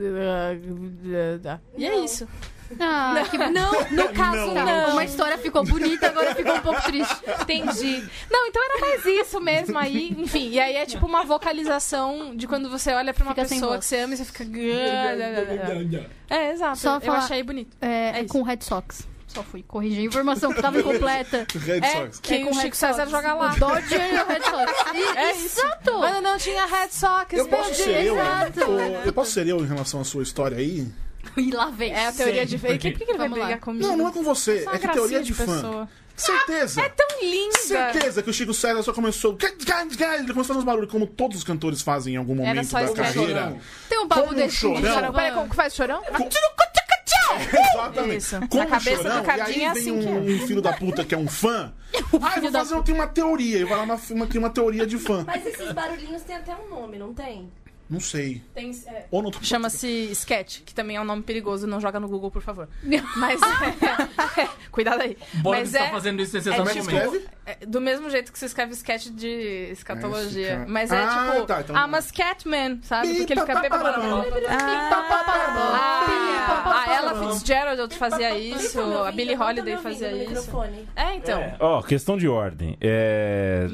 E 1.77 1.85
é 1.85 1.99
isso. 2.03 2.27
Ah, 2.79 3.23
que... 3.29 3.37
Não, 3.37 3.71
no 3.91 4.09
caso, 4.13 4.53
Não. 4.53 4.65
não. 4.65 4.91
Uma 4.91 5.03
história 5.05 5.37
ficou 5.37 5.63
bonita, 5.63 6.07
agora 6.07 6.35
ficou 6.35 6.55
um 6.55 6.59
pouco 6.61 6.81
triste. 6.83 7.15
Entendi. 7.41 8.03
Não, 8.29 8.45
então 8.47 8.61
era 8.63 8.79
mais 8.79 9.05
isso 9.05 9.39
mesmo 9.41 9.77
aí. 9.77 10.15
Enfim, 10.17 10.49
e 10.51 10.59
aí 10.59 10.75
é 10.75 10.85
tipo 10.85 11.05
uma 11.05 11.23
vocalização 11.23 12.35
de 12.35 12.47
quando 12.47 12.69
você 12.69 12.93
olha 12.93 13.13
pra 13.13 13.23
uma 13.23 13.33
Fica 13.33 13.47
pessoa 13.47 13.77
que 13.79 13.85
você 13.85 13.97
ama 13.99 14.13
e 14.13 14.17
você 14.17 14.25
fica. 14.25 14.43
É, 16.29 16.51
exato. 16.51 16.77
Só 16.77 16.95
eu 16.95 17.01
falar- 17.01 17.17
achei 17.19 17.43
bonito. 17.43 17.75
É, 17.81 18.19
É 18.19 18.23
com 18.25 18.41
Red 18.43 18.59
Sox. 18.61 19.07
Só 19.27 19.43
fui 19.43 19.61
corrigir 19.61 19.99
a 19.99 20.03
informação 20.05 20.51
que 20.51 20.59
tava 20.59 20.79
incompleta. 20.79 21.45
Red 21.55 21.81
É, 21.83 21.91
Sox. 21.91 22.19
que 22.19 22.33
É 22.33 22.37
com 22.43 22.49
o 22.49 22.53
Red 22.55 22.61
Chico 22.61 22.75
César 22.75 23.05
Sox. 23.05 23.11
joga 23.11 23.33
lá. 23.35 23.53
O 23.53 23.59
Dodger 23.59 24.13
e 24.13 24.17
o 24.19 24.25
Red 24.25 24.41
Sox. 24.41 24.95
E- 24.95 25.17
É. 25.17 25.31
Exato. 25.31 25.91
Quando 25.91 26.21
não 26.21 26.37
tinha 26.37 26.65
Red 26.65 26.89
Sox, 26.89 27.33
Eu 27.33 27.47
posso 27.47 27.75
ser 27.75 28.05
eu? 28.05 28.15
exato. 28.15 28.59
Eu, 28.59 28.79
eu 29.05 29.13
posso 29.13 29.31
ser 29.31 29.47
eu 29.47 29.59
em 29.59 29.67
relação 29.67 30.01
à 30.01 30.03
sua 30.03 30.23
história 30.23 30.57
aí? 30.57 30.87
E 31.37 31.51
lá 31.51 31.69
vem. 31.69 31.91
É 31.93 32.07
a 32.07 32.11
teoria 32.11 32.45
de 32.45 32.57
fake. 32.57 32.91
Por 32.91 32.99
que, 32.99 33.05
que 33.05 33.11
ele 33.11 33.17
vai 33.17 33.27
Vamos 33.29 33.39
lá. 33.39 33.45
brigar 33.45 33.61
comigo? 33.61 33.87
Não, 33.87 33.97
não 33.97 34.07
é 34.07 34.11
com 34.11 34.23
você. 34.23 34.65
É 34.71 34.77
que 34.77 34.87
teoria 34.87 35.19
gracinha 35.19 35.23
de 35.23 35.33
fã. 35.33 35.45
pessoa. 35.45 35.89
Certeza. 36.15 36.81
É 36.81 36.89
tão 36.89 37.07
linda. 37.21 37.57
Certeza 37.59 38.21
que 38.21 38.29
o 38.29 38.33
Chico 38.33 38.53
César 38.53 38.83
só 38.83 38.91
começou. 38.91 39.37
Ele 39.41 40.33
começou 40.33 40.41
a 40.41 40.43
fazer 40.43 40.59
uns 40.59 40.63
barulhos, 40.65 40.91
como 40.91 41.07
todos 41.07 41.37
os 41.37 41.43
cantores 41.45 41.81
fazem 41.81 42.15
em 42.15 42.17
algum 42.17 42.33
Era 42.41 42.47
momento 42.49 42.67
só 42.67 42.81
da 42.81 42.93
carreira. 42.93 43.57
Tem 43.87 43.99
um 43.99 44.03
um 44.03 44.33
desse 44.33 44.61
com 44.67 44.75
chorão. 44.75 44.93
Chorão. 44.93 45.13
Peraí, 45.13 45.31
como 45.31 45.49
que 45.49 45.55
faz 45.55 45.73
chorão? 45.73 46.01
Exatamente. 47.73 48.17
Isso. 48.17 48.39
Como 48.49 48.63
Na 48.63 48.69
cabeça 48.69 49.03
chorão, 49.03 49.19
do 49.21 49.23
Cardinho 49.25 49.49
e 49.49 49.61
aí 49.61 49.63
é 49.63 49.73
vem 49.73 49.81
assim 49.81 49.99
que 49.99 50.07
um, 50.07 50.43
um 50.43 50.47
filho 50.47 50.61
da 50.61 50.73
puta 50.73 51.05
que 51.05 51.15
é 51.15 51.17
um 51.17 51.27
fã. 51.27 51.73
Ah, 52.21 52.35
eu 52.37 52.41
vou 52.43 52.51
fazer 52.51 52.83
tem 52.83 52.93
uma 52.93 53.07
teoria. 53.07 53.59
E 53.59 53.63
vai 53.63 53.77
lá 53.77 53.85
na 53.85 53.99
uma, 54.11 54.27
tem 54.27 54.39
uma 54.39 54.49
teoria 54.49 54.85
de 54.85 54.97
fã. 54.97 55.23
Mas 55.25 55.45
esses 55.45 55.71
barulhinhos 55.71 56.21
têm 56.21 56.35
até 56.35 56.55
um 56.55 56.69
nome, 56.69 56.97
não 56.99 57.13
tem? 57.13 57.51
Não 57.89 57.99
sei. 57.99 58.41
Tem, 58.53 58.69
é, 58.87 59.05
Ou 59.09 59.23
não 59.23 59.31
tô... 59.31 59.39
Chama-se 59.41 59.87
Sketch, 60.11 60.61
que 60.63 60.75
também 60.75 60.97
é 60.97 61.01
um 61.01 61.05
nome 61.05 61.23
perigoso. 61.23 61.65
Não 61.65 61.81
joga 61.81 61.99
no 61.99 62.07
Google, 62.07 62.29
por 62.29 62.41
favor. 62.41 62.69
Mas. 63.17 63.41
é, 64.37 64.47
cuidado 64.69 65.01
aí. 65.01 65.17
Bora 65.35 65.59
Mas 65.59 65.73
é, 65.73 65.85
tá 65.85 65.91
fazendo 65.91 66.21
isso 66.21 66.35
nesse 66.35 66.49
é 66.49 66.55
Como 66.55 66.69
é 66.69 66.73
é 67.47 67.65
do 67.65 67.81
mesmo 67.81 68.07
jeito 68.11 68.31
que 68.31 68.37
você 68.37 68.45
escreve 68.45 68.73
sketch 68.73 69.07
de 69.07 69.69
escatologia. 69.71 70.49
Cara- 70.57 70.65
Mas 70.67 70.91
é 70.91 70.99
Ah, 70.99 71.31
tipo. 71.33 71.45
tá, 71.47 71.61
então- 71.61 71.75
I'm 71.75 71.95
a 71.95 72.01
Scatman, 72.01 72.79
sabe? 72.83 73.15
Porque 73.15 73.33
ele 73.33 73.41
fica. 73.41 73.59
Ah, 74.49 75.09
Ah, 75.71 76.83
a 76.85 76.93
Ella 76.95 77.15
Fitzgerald 77.33 77.95
fazia 77.95 78.37
isso, 78.37 78.79
a 78.81 79.11
Billie 79.11 79.35
Holiday 79.35 79.77
fazia 79.77 80.11
isso. 80.11 80.51
É, 80.95 81.15
então. 81.15 81.55
Ó, 81.59 81.81
questão 81.81 82.17
de 82.17 82.27
ordem. 82.27 82.77
É. 82.79 83.67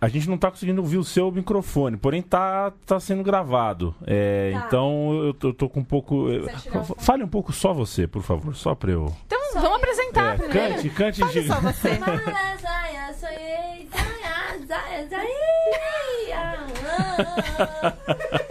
a, 0.00 0.08
gente 0.08 0.28
não 0.28 0.38
tá 0.38 0.50
conseguindo 0.50 0.80
ouvir 0.80 0.98
o 0.98 1.04
seu 1.04 1.30
microfone, 1.30 1.96
porém 1.96 2.22
tá, 2.22 2.72
tá 2.86 2.98
sendo 3.00 3.22
gravado. 3.22 3.94
É, 4.06 4.52
Tá. 4.52 4.64
Então 4.66 5.12
eu 5.24 5.34
tô, 5.34 5.52
tô 5.52 5.68
com 5.68 5.80
um 5.80 5.84
pouco. 5.84 6.28
eu- 6.30 6.48
fa- 6.48 6.94
Fale 6.98 7.24
um 7.24 7.28
pouco 7.28 7.52
só 7.52 7.72
você, 7.72 8.06
por 8.06 8.22
favor, 8.22 8.54
só 8.56 8.74
pra 8.74 8.92
eu. 8.92 9.14
Então, 9.26 9.38
vamos 9.54 9.76
apresentar 9.76 10.34
É, 10.34 10.38
primeiro. 10.38 10.74
cante, 10.74 10.88
cante. 10.90 11.24
de- 11.32 11.46
Só 11.46 11.60
você. 11.60 11.90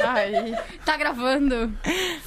Ai. 0.05 0.53
Tá 0.85 0.97
gravando? 0.97 1.71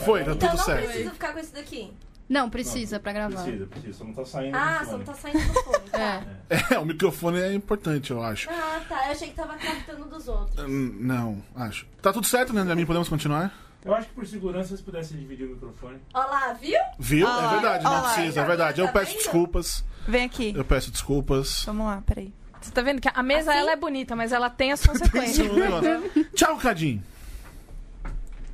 Foi, 0.04 0.24
tá 0.24 0.32
Então 0.32 0.48
tudo 0.50 0.58
não 0.58 0.64
certo. 0.64 0.84
preciso 0.86 1.10
ficar 1.10 1.32
com 1.32 1.38
isso 1.38 1.54
daqui. 1.54 1.92
Não, 2.32 2.48
precisa 2.48 2.98
pra 2.98 3.12
gravar. 3.12 3.42
Precisa, 3.42 3.66
precisa, 3.66 3.98
só 3.98 4.04
não 4.04 4.14
tá 4.14 4.24
saindo. 4.24 4.56
Ah, 4.56 4.82
só 4.86 4.96
não 4.96 5.04
tá 5.04 5.14
saindo 5.14 5.38
do 5.38 5.54
fone. 5.62 5.90
Tá. 5.90 6.22
É. 6.48 6.74
É, 6.74 6.78
o 6.78 6.86
microfone 6.86 7.40
é 7.40 7.52
importante, 7.52 8.10
eu 8.10 8.22
acho. 8.22 8.48
Ah, 8.50 8.80
tá. 8.88 9.06
Eu 9.06 9.12
achei 9.12 9.28
que 9.28 9.34
tava 9.34 9.54
captando 9.56 10.06
dos 10.06 10.26
outros. 10.28 10.58
Hum, 10.66 10.96
Não, 11.00 11.42
acho. 11.54 11.86
Tá 12.00 12.12
tudo 12.12 12.26
certo, 12.26 12.52
né, 12.54 12.62
André? 12.62 12.84
Podemos 12.86 13.08
continuar? 13.08 13.52
Eu 13.84 13.94
acho 13.94 14.08
que 14.08 14.14
por 14.14 14.26
segurança 14.26 14.76
se 14.76 14.82
pudesse 14.82 15.12
dividir 15.12 15.46
o 15.46 15.50
microfone. 15.50 15.98
Olha 16.14 16.26
lá, 16.26 16.52
viu? 16.54 16.78
Viu? 16.98 17.26
Olha 17.26 17.46
é 17.46 17.50
verdade, 17.50 17.84
não 17.84 17.90
olha 17.92 18.00
lá. 18.00 18.12
precisa, 18.14 18.40
é 18.40 18.44
verdade. 18.44 18.80
Eu 18.80 18.86
Tá 18.86 18.92
peço 18.92 19.06
vendo? 19.12 19.18
desculpas. 19.18 19.84
Vem 20.08 20.24
aqui. 20.24 20.54
Eu 20.56 20.64
peço 20.64 20.90
desculpas. 20.90 21.64
Vamos 21.66 21.86
lá, 21.86 22.02
peraí. 22.06 22.32
Você 22.60 22.70
tá 22.70 22.80
vendo 22.80 23.00
que 23.00 23.10
a 23.12 23.22
mesa 23.22 23.50
Assim? 23.50 23.60
ela 23.60 23.72
é 23.72 23.76
bonita, 23.76 24.14
mas 24.16 24.32
ela 24.32 24.48
tem 24.48 24.72
as 24.72 24.86
consequências. 24.86 25.46
é 25.46 25.52
negócio. 25.52 26.24
Tchau, 26.34 26.56
Cadinho. 26.56 27.02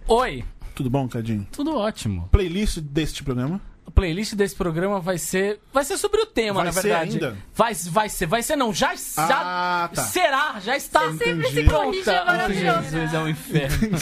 Oi, 0.08 0.44
Tudo 0.74 0.88
bom, 0.88 1.06
Cadinho? 1.08 1.46
tudo 1.52 1.76
ótimo. 1.76 2.28
Playlist 2.32 2.78
deste 2.81 3.22
programa? 3.22 3.60
A 3.88 3.90
playlist 3.90 4.35
desse 4.35 4.55
programa 4.55 5.00
vai 5.00 5.17
ser. 5.17 5.61
Vai 5.73 5.82
ser 5.82 5.96
sobre 5.96 6.20
o 6.20 6.26
tema, 6.26 6.56
Vai 6.56 6.64
na 6.67 6.73
ser 6.73 6.82
verdade. 6.82 7.12
ainda? 7.12 7.37
Vai, 7.55 7.73
vai 7.75 8.08
ser, 8.11 8.26
vai 8.26 8.43
ser 8.43 8.55
não. 8.55 8.70
Já, 8.75 8.94
já 8.94 9.02
Ah, 9.40 9.90
tá. 9.94 10.02
será, 10.02 10.56
já 10.62 10.76
está. 10.76 11.06
Entendi. 11.06 11.64
corrige, 11.64 12.11
é 12.11 12.23
maravilhoso. 12.23 12.82
Jesus, 12.82 13.14
é 13.14 13.19
um 13.19 13.29
inferno. 13.29 13.99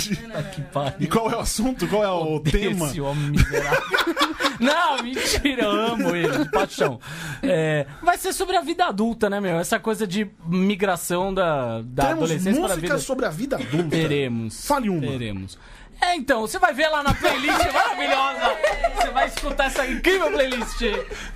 que 0.52 0.60
pariu. 0.62 0.96
E 0.98 1.06
qual 1.06 1.30
é 1.30 1.36
o 1.36 1.38
assunto? 1.40 1.86
Qual 1.86 2.02
é 2.02 2.08
o 2.10 2.40
tema? 2.40 2.86
Esse 2.88 3.00
homem 3.00 3.30
miserável. 3.30 3.80
Não, 4.58 5.02
mentira, 5.04 5.62
eu 5.64 5.70
amo 5.70 6.16
ele, 6.16 6.38
de 6.44 6.50
paixão. 6.50 6.98
É, 7.42 7.86
vai 8.02 8.16
ser 8.18 8.32
sobre 8.32 8.56
a 8.56 8.62
vida 8.62 8.86
adulta, 8.86 9.30
né, 9.30 9.38
meu? 9.38 9.58
Essa 9.60 9.78
coisa 9.78 10.04
de 10.06 10.28
migração 10.48 11.32
da, 11.32 11.82
da 11.82 12.06
Temos 12.06 12.24
adolescência 12.24 12.52
para 12.62 12.72
a 12.72 12.76
música 12.76 12.94
vida. 12.94 12.98
sobre 12.98 13.26
a 13.26 13.30
vida 13.30 13.56
adulta. 13.56 13.88
Teremos. 13.90 14.66
Fale 14.66 14.88
uma. 14.88 15.00
Teremos. 15.06 15.58
É, 16.00 16.14
então, 16.14 16.42
você 16.42 16.58
vai 16.58 16.72
ver 16.74 16.88
lá 16.88 17.02
na 17.02 17.14
playlist 17.14 17.58
maravilhosa. 17.72 18.56
Você 18.96 19.10
vai 19.10 19.26
escutar 19.28 19.66
essa 19.66 19.86
incrível 19.86 20.30
playlist. 20.30 20.80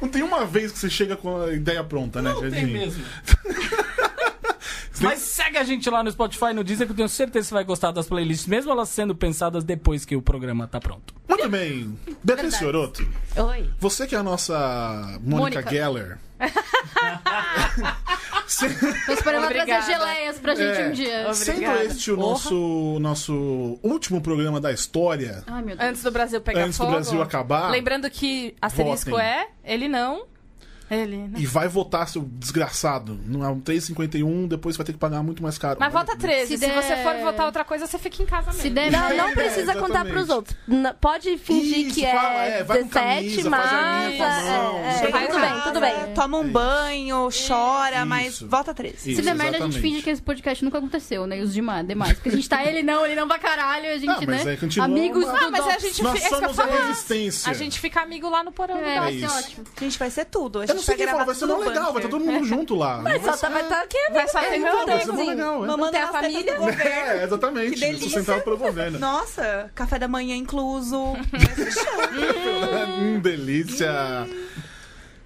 Não 0.01 0.09
tem 0.09 0.23
uma 0.23 0.45
vez 0.45 0.71
que 0.73 0.79
você 0.79 0.91
chega 0.91 1.17
com 1.17 1.43
a 1.43 1.53
ideia 1.53 1.83
pronta, 1.83 2.21
né, 2.23 2.31
Não 2.33 2.41
tem 2.41 2.51
Cadinho? 2.51 2.73
mesmo. 2.73 3.05
Mas 5.01 5.19
segue 5.21 5.57
a 5.59 5.65
gente 5.65 5.89
lá 5.89 6.03
no 6.03 6.11
Spotify 6.11 6.47
e 6.47 6.53
no 6.53 6.63
Deezer 6.65 6.87
que 6.87 6.93
eu 6.93 6.97
tenho 6.97 7.09
certeza 7.09 7.45
que 7.45 7.49
você 7.49 7.55
vai 7.55 7.65
gostar 7.65 7.91
das 7.93 8.07
playlists, 8.07 8.47
mesmo 8.47 8.71
elas 8.71 8.89
sendo 8.89 9.15
pensadas 9.15 9.65
depois 9.65 10.05
que 10.05 10.15
o 10.17 10.23
programa 10.23 10.67
tá 10.67 10.79
pronto. 10.81 11.15
Muito 11.29 11.49
bem. 11.49 11.99
Beatriz 12.23 12.57
Fioroto, 12.57 13.07
Oi. 13.37 13.71
você 13.79 14.07
que 14.07 14.15
é 14.15 14.19
a 14.19 14.23
nossa 14.23 15.19
Mônica 15.23 15.61
Mônica. 15.61 15.71
Geller. 15.71 16.19
Tô 19.07 19.13
esperando 19.13 19.45
ela 19.45 19.53
trazer 19.53 19.61
Obrigada. 19.73 19.87
geleias 19.87 20.39
pra 20.39 20.55
gente 20.55 20.81
É. 20.81 20.89
um 20.89 20.93
dia. 20.93 21.35
Sendo 21.35 21.57
Obrigada. 21.57 21.85
este 21.85 22.11
o 22.11 22.17
nosso, 22.17 22.99
nosso 23.01 23.79
último 23.83 24.21
programa 24.21 24.61
da 24.61 24.73
história, 24.73 25.43
Ai, 25.47 25.63
meu 25.63 25.77
Deus. 25.77 25.89
Antes 25.89 26.03
do 26.03 26.11
Brasil 26.11 26.41
pegar 26.41 26.63
antes 26.65 26.77
do 26.77 26.85
fogo. 26.85 26.91
Brasil 26.93 27.23
acabar, 27.23 27.71
Lembrando 27.71 28.11
que 28.11 28.55
asterisco 28.61 29.11
Votem. 29.11 29.25
é, 29.27 29.49
ele 29.65 29.89
não. 29.89 30.25
Ele, 30.91 31.17
né? 31.19 31.39
e 31.39 31.47
vai 31.47 31.69
votar, 31.69 32.09
seu 32.09 32.23
desgraçado. 32.23 33.19
Não 33.27 33.45
é 33.45 33.49
um 33.49 33.61
3,51, 33.61 34.49
depois 34.49 34.77
vai 34.77 34.85
ter 34.85 34.93
que 34.93 34.99
pagar 34.99 35.23
muito 35.23 35.43
mais 35.43 35.57
caro. 35.57 35.77
Mas 35.79 35.93
vota 35.93 36.17
13. 36.17 36.47
Se, 36.49 36.55
Se 36.59 36.67
der- 36.67 36.75
você 36.75 36.97
for 36.97 37.15
votar 37.19 37.47
outra 37.47 37.65
coisa, 37.65 37.87
você 37.87 37.99
fica 37.99 38.23
em 38.23 38.27
casa 38.27 38.47
mesmo. 38.49 38.63
Se 38.63 38.71
der, 38.71 38.91
Não, 38.93 39.17
não 39.17 39.29
É, 39.29 39.33
precisa 39.33 39.73
contar 39.75 39.87
exatamente. 40.05 40.13
pros 40.13 40.29
outros. 40.29 40.57
N- 40.67 40.93
pode 41.01 41.39
fingir 41.39 41.87
Isso, 41.87 41.95
que 41.95 42.07
fala, 42.07 42.45
é, 42.45 42.59
é, 42.59 42.65
vai 42.65 42.79
com 42.81 42.89
17, 42.89 43.29
camisa, 43.29 43.51
faz 43.51 43.67
a 43.67 43.73
mas. 43.73 44.07
linha 44.09 44.19
com 44.19 44.25
a 44.25 44.29
mão, 44.43 44.79
é, 44.79 44.91
é, 44.91 45.27
tudo 45.27 45.41
bem, 45.41 45.61
tudo 45.65 45.81
bem. 45.81 45.95
Toma 46.15 46.39
um 46.39 46.43
Isso. 46.43 46.53
banho, 46.53 47.29
chora, 47.49 47.97
Isso. 47.99 48.07
mas 48.07 48.41
volta 48.43 48.75
três. 48.75 49.07
Isso, 49.07 49.17
Se 49.17 49.23
der 49.23 49.35
merda, 49.35 49.59
a 49.59 49.61
gente 49.61 49.81
finge 49.81 50.03
que 50.03 50.11
esse 50.11 50.21
podcast 50.23 50.65
nunca 50.65 50.79
aconteceu, 50.79 51.27
né? 51.27 51.39
E 51.39 51.43
os 51.43 51.53
demais, 51.53 51.87
demais. 51.87 52.15
Porque 52.15 52.31
a 52.31 52.33
gente 52.33 52.49
tá 52.49 52.65
ele 52.65 52.83
não, 52.83 53.05
ele 53.07 53.15
não 53.15 53.29
pra 53.29 53.39
caralho, 53.39 53.87
a 53.93 53.97
gente, 53.97 54.11
Ah, 54.11 54.21
mas 54.27 54.45
né? 54.45 54.57
continua 54.57 54.87
Amigos 54.87 55.25
do 55.25 55.31
Ah, 55.31 55.51
mas 55.51 55.67
a 55.67 55.79
gente 55.79 56.03
Nós 56.03 56.19
fi- 56.19 56.25
é 56.25 56.29
somos 56.29 56.59
a 56.59 56.65
resistência. 56.67 57.51
A 57.51 57.55
gente 57.55 57.79
fica 57.79 58.01
amigo 58.01 58.29
lá 58.29 58.43
no 58.43 58.51
porão. 58.53 58.77
É, 58.79 58.99
vai 59.01 59.17
É 59.17 59.21
ser 59.21 59.27
ótimo. 59.31 59.65
Gente, 59.81 59.99
vai 59.99 60.11
ser 60.11 60.25
tudo. 60.25 60.61
A 60.61 60.67
gente 60.67 60.80
não 60.81 60.87
sei 60.87 60.97
vai 60.97 61.07
quem 61.07 61.25
vai 61.25 61.35
ser 61.35 61.47
mó 61.47 61.57
legal, 61.59 61.93
vai 61.93 62.03
estar 62.03 62.09
todo 62.09 62.25
mundo 62.25 62.45
junto 62.45 62.75
lá. 62.75 62.99
Mas 63.03 63.23
Vai 63.23 63.37
só 63.37 63.47
tá, 63.47 63.53
vai 63.53 63.63
estar 63.63 63.83
aqui. 63.83 63.99
Vai 64.13 64.29
só 64.29 64.41
ter 64.41 64.47
É, 64.47 64.59
meu 64.59 64.79
é. 64.79 65.67
Mamando 65.67 65.91
tem 65.93 66.01
a 66.01 66.13
nas 66.13 66.21
tetas 66.21 66.57
família? 66.57 66.61
É, 66.91 67.25
exatamente. 67.25 67.75
Que 67.75 67.81
delícia. 67.81 68.09
Sustentado 68.09 68.43
pelo 68.43 68.57
governo. 68.57 68.99
Nossa, 68.99 69.71
café 69.75 69.99
da 69.99 70.09
manhã 70.09 70.35
incluso. 70.37 71.15
Hum, 73.01 73.21
delícia. 73.21 74.27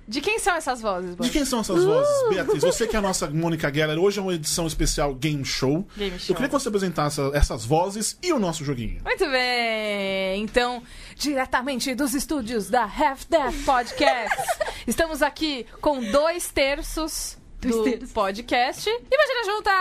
De 0.06 0.20
quem 0.20 0.38
são 0.38 0.54
essas 0.54 0.80
vozes, 0.82 1.10
De 1.10 1.16
Bob? 1.16 1.30
quem 1.30 1.44
são 1.44 1.60
essas 1.60 1.82
vozes, 1.84 2.28
Beatriz? 2.28 2.62
Você 2.62 2.86
que 2.86 2.94
é 2.94 2.98
a 2.98 3.02
nossa 3.02 3.28
Mônica 3.30 3.72
Geller, 3.72 3.98
hoje 3.98 4.18
é 4.18 4.22
uma 4.22 4.34
edição 4.34 4.66
especial 4.66 5.14
Game 5.14 5.44
Show. 5.44 5.86
Game 5.96 6.12
Eu 6.12 6.18
show. 6.18 6.36
queria 6.36 6.48
que 6.48 6.52
você 6.52 6.68
apresentasse 6.68 7.20
essas 7.32 7.64
vozes 7.64 8.18
e 8.22 8.32
o 8.32 8.38
nosso 8.38 8.64
joguinho. 8.64 9.00
Muito 9.02 9.24
bem! 9.30 10.42
Então, 10.42 10.82
diretamente 11.16 11.94
dos 11.94 12.14
estúdios 12.14 12.68
da 12.68 12.82
Half 12.84 13.24
Death 13.30 13.54
Podcast, 13.64 14.36
estamos 14.86 15.22
aqui 15.22 15.64
com 15.80 16.00
dois 16.10 16.48
terços 16.50 17.38
do 17.68 18.08
podcast. 18.08 18.88
Imagina 18.88 19.44
Juntas! 19.46 19.74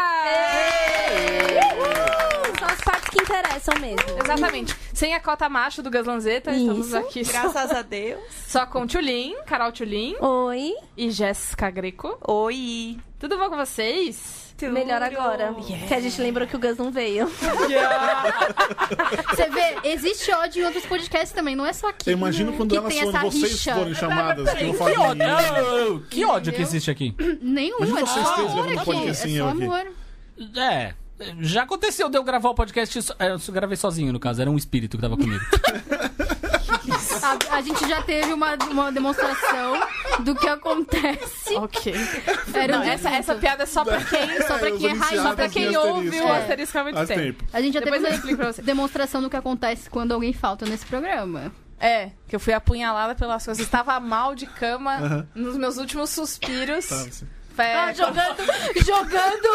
São 2.60 2.68
as 2.68 2.82
partes 2.82 3.10
que 3.10 3.22
interessam 3.22 3.76
mesmo. 3.80 4.24
Exatamente. 4.24 4.76
Sem 4.94 5.14
a 5.14 5.20
cota 5.20 5.50
macho 5.50 5.82
do 5.84 5.90
Gaslanzeta, 5.90 6.52
estamos 6.52 6.88
Isso. 6.88 6.98
aqui 6.98 7.24
Graças 7.24 7.72
a 7.72 7.82
Deus. 7.82 8.22
só 8.48 8.66
com 8.66 8.88
Tulin, 8.88 9.36
Carol 9.46 9.72
Tulin 9.72 10.16
Oi. 10.20 10.74
e 10.96 11.12
Jéssica 11.12 11.70
Greco. 11.70 12.18
Oi. 12.28 12.98
Tudo 13.20 13.38
bom 13.38 13.50
com 13.50 13.58
vocês? 13.58 14.53
Melhor 14.72 15.02
agora. 15.02 15.54
Que 15.88 15.94
a 15.94 16.00
gente 16.00 16.22
lembrou 16.22 16.48
que 16.48 16.56
o 16.56 16.60
Gus 16.60 16.78
não 16.78 16.92
veio. 16.92 17.28
Você 19.30 19.50
vê, 19.50 19.78
existe 19.90 20.32
ódio 20.32 20.62
em 20.62 20.66
outros 20.66 20.86
podcasts 20.86 21.32
também, 21.32 21.56
não 21.56 21.66
é 21.66 21.74
só 21.74 21.90
aqui. 21.90 22.10
Eu 22.10 22.14
imagino 22.14 22.54
quando 22.54 22.72
que 22.72 22.78
elas 22.78 22.96
essa 22.96 23.20
vocês 23.20 23.52
rixa. 23.52 23.76
forem 23.76 23.94
chamadas, 23.94 24.50
que 24.54 24.66
ódio, 24.66 26.06
que 26.10 26.26
ódio 26.26 26.54
que 26.54 26.62
existe 26.62 26.92
aqui. 26.92 27.16
Nenhum, 27.42 27.78
Imagina 27.78 28.00
é 28.00 28.06
vocês 28.06 28.26
só 28.26 28.34
amor 28.36 28.68
aqui. 28.68 29.08
É 29.10 29.14
só 29.14 29.50
aqui. 29.50 29.64
amor. 29.64 29.88
É. 30.58 30.94
Já 31.40 31.64
aconteceu 31.64 32.10
de 32.10 32.18
eu 32.18 32.24
gravar 32.24 32.50
o 32.50 32.56
podcast. 32.56 33.02
so- 33.02 33.16
é, 33.20 33.32
Eu 33.32 33.40
gravei 33.54 33.78
sozinho, 33.78 34.12
no 34.12 34.20
caso. 34.20 34.42
Era 34.42 34.50
um 34.52 34.58
espírito 34.58 34.98
que 34.98 35.02
tava 35.02 35.16
comigo. 35.16 35.40
A, 37.24 37.56
a 37.58 37.62
gente 37.62 37.88
já 37.88 38.02
teve 38.02 38.34
uma, 38.34 38.56
uma 38.70 38.92
demonstração 38.92 39.80
do 40.20 40.36
que 40.36 40.48
acontece. 40.48 41.56
Ok. 41.56 41.94
Era 42.54 42.78
Não, 42.78 42.84
essa, 42.84 43.10
essa 43.10 43.36
piada 43.36 43.64
é 43.64 43.66
só 43.66 43.84
pra 43.84 43.98
quem, 44.04 44.42
só 44.42 44.58
pra 44.58 44.68
É, 44.70 44.72
quem 44.72 44.90
é 44.90 44.94
raiz, 44.94 45.22
só 45.22 45.34
pra 45.36 45.50
quem 45.50 45.64
em 45.72 45.78
ouve 45.78 46.10
o 46.20 46.28
É. 46.28 46.38
asterisco 46.40 46.78
há 46.78 46.84
muito 46.84 46.96
Faz 46.96 47.08
tempo. 47.08 47.22
tempo. 47.22 47.44
A 47.54 47.62
gente 47.62 47.74
já 47.74 47.80
Depois 47.80 48.02
teve 48.22 48.34
uma 48.36 48.52
demonstração 48.54 49.22
do 49.22 49.30
que 49.30 49.36
acontece 49.38 49.90
quando 49.90 50.12
alguém 50.14 50.34
falta 50.34 50.66
nesse 50.66 50.86
programa. 50.86 51.52
É, 51.80 52.12
que 52.30 52.36
eu 52.36 52.40
fui 52.40 52.54
apunhalada 52.54 53.14
pelas 53.14 53.44
coisas. 53.44 53.62
Estava 53.64 54.00
mal 54.00 54.36
de 54.36 54.46
cama 54.46 55.28
nos 55.36 55.58
meus 55.58 55.78
últimos 55.78 56.10
suspiros. 56.12 56.88
Tá. 56.88 56.96
É, 56.96 57.26
Ah, 57.58 57.94
jogando, 57.94 58.38
jogando 58.86 59.50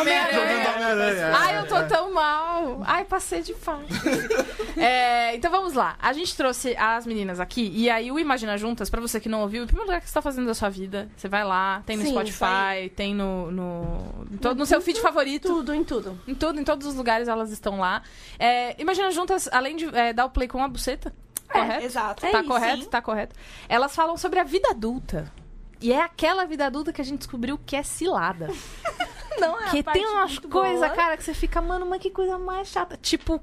Homem-Aranha. 0.00 1.32
Ai, 1.36 1.58
eu 1.58 1.66
tô 1.66 1.76
É. 1.76 1.82
tão 1.84 2.12
mal. 2.12 2.82
Ai, 2.84 3.04
passei 3.04 3.42
de 3.42 3.54
fase. 3.54 3.84
É, 4.76 5.36
então 5.36 5.52
vamos 5.52 5.74
lá. 5.74 5.94
A 6.00 6.12
gente 6.12 6.36
trouxe 6.36 6.76
as 6.76 7.06
meninas 7.06 7.38
aqui. 7.38 7.70
E 7.76 7.88
aí 7.88 8.10
o 8.10 8.18
Imagina 8.18 8.58
Juntas, 8.58 8.90
pra 8.90 9.00
você 9.00 9.20
que 9.20 9.28
não 9.28 9.42
ouviu, 9.42 9.62
em 9.62 9.66
primeiro 9.66 9.86
lugar, 9.88 10.00
o 10.00 10.02
que 10.02 10.08
você 10.08 10.14
tá 10.14 10.20
fazendo 10.20 10.46
da 10.48 10.54
sua 10.54 10.68
vida? 10.68 11.08
Você 11.16 11.28
vai 11.28 11.44
lá, 11.44 11.80
tem 11.86 11.96
no 11.96 12.02
Sim, 12.02 12.10
Spotify, 12.10 12.88
tem 12.96 13.14
no. 13.14 13.52
No, 13.52 14.26
em 14.32 14.36
todo, 14.36 14.58
no 14.58 14.66
seu 14.66 14.80
feed 14.80 15.00
favorito. 15.00 15.46
tudo, 15.46 15.72
em 15.72 15.84
tudo. 15.84 16.20
Em 16.26 16.34
tudo, 16.34 16.60
em 16.60 16.64
todos 16.64 16.88
os 16.88 16.96
lugares 16.96 17.28
elas 17.28 17.52
estão 17.52 17.78
lá. 17.78 18.02
É, 18.36 18.74
Imagina 18.82 19.12
Juntas, 19.12 19.48
além 19.52 19.76
de 19.76 19.96
é, 19.96 20.12
dar 20.12 20.24
o 20.24 20.30
play 20.30 20.48
com 20.48 20.60
a 20.62 20.66
buceta. 20.66 21.14
Correto? 21.48 21.84
Exato. 21.84 22.26
É 22.26 22.30
tá 22.32 22.40
isso, 22.40 22.48
correto? 22.48 22.82
sim. 22.82 22.88
Tá 22.90 23.00
correto. 23.00 23.36
Elas 23.68 23.94
falam 23.94 24.16
sobre 24.16 24.40
a 24.40 24.44
vida 24.44 24.70
adulta. 24.70 25.32
E 25.80 25.92
é 25.92 26.00
aquela 26.02 26.44
vida 26.44 26.66
adulta 26.66 26.92
que 26.92 27.00
a 27.00 27.04
gente 27.04 27.18
descobriu 27.18 27.58
que 27.58 27.76
é 27.76 27.82
cilada. 27.82 28.48
Não 29.38 29.60
é 29.60 29.70
que 29.70 29.82
tem 29.82 30.06
umas 30.06 30.38
coisas, 30.38 30.92
cara, 30.92 31.16
que 31.16 31.24
você 31.24 31.34
fica, 31.34 31.60
mano, 31.60 31.84
mas 31.86 32.00
que 32.00 32.10
coisa 32.10 32.38
mais 32.38 32.68
chata. 32.68 32.96
Tipo. 32.96 33.42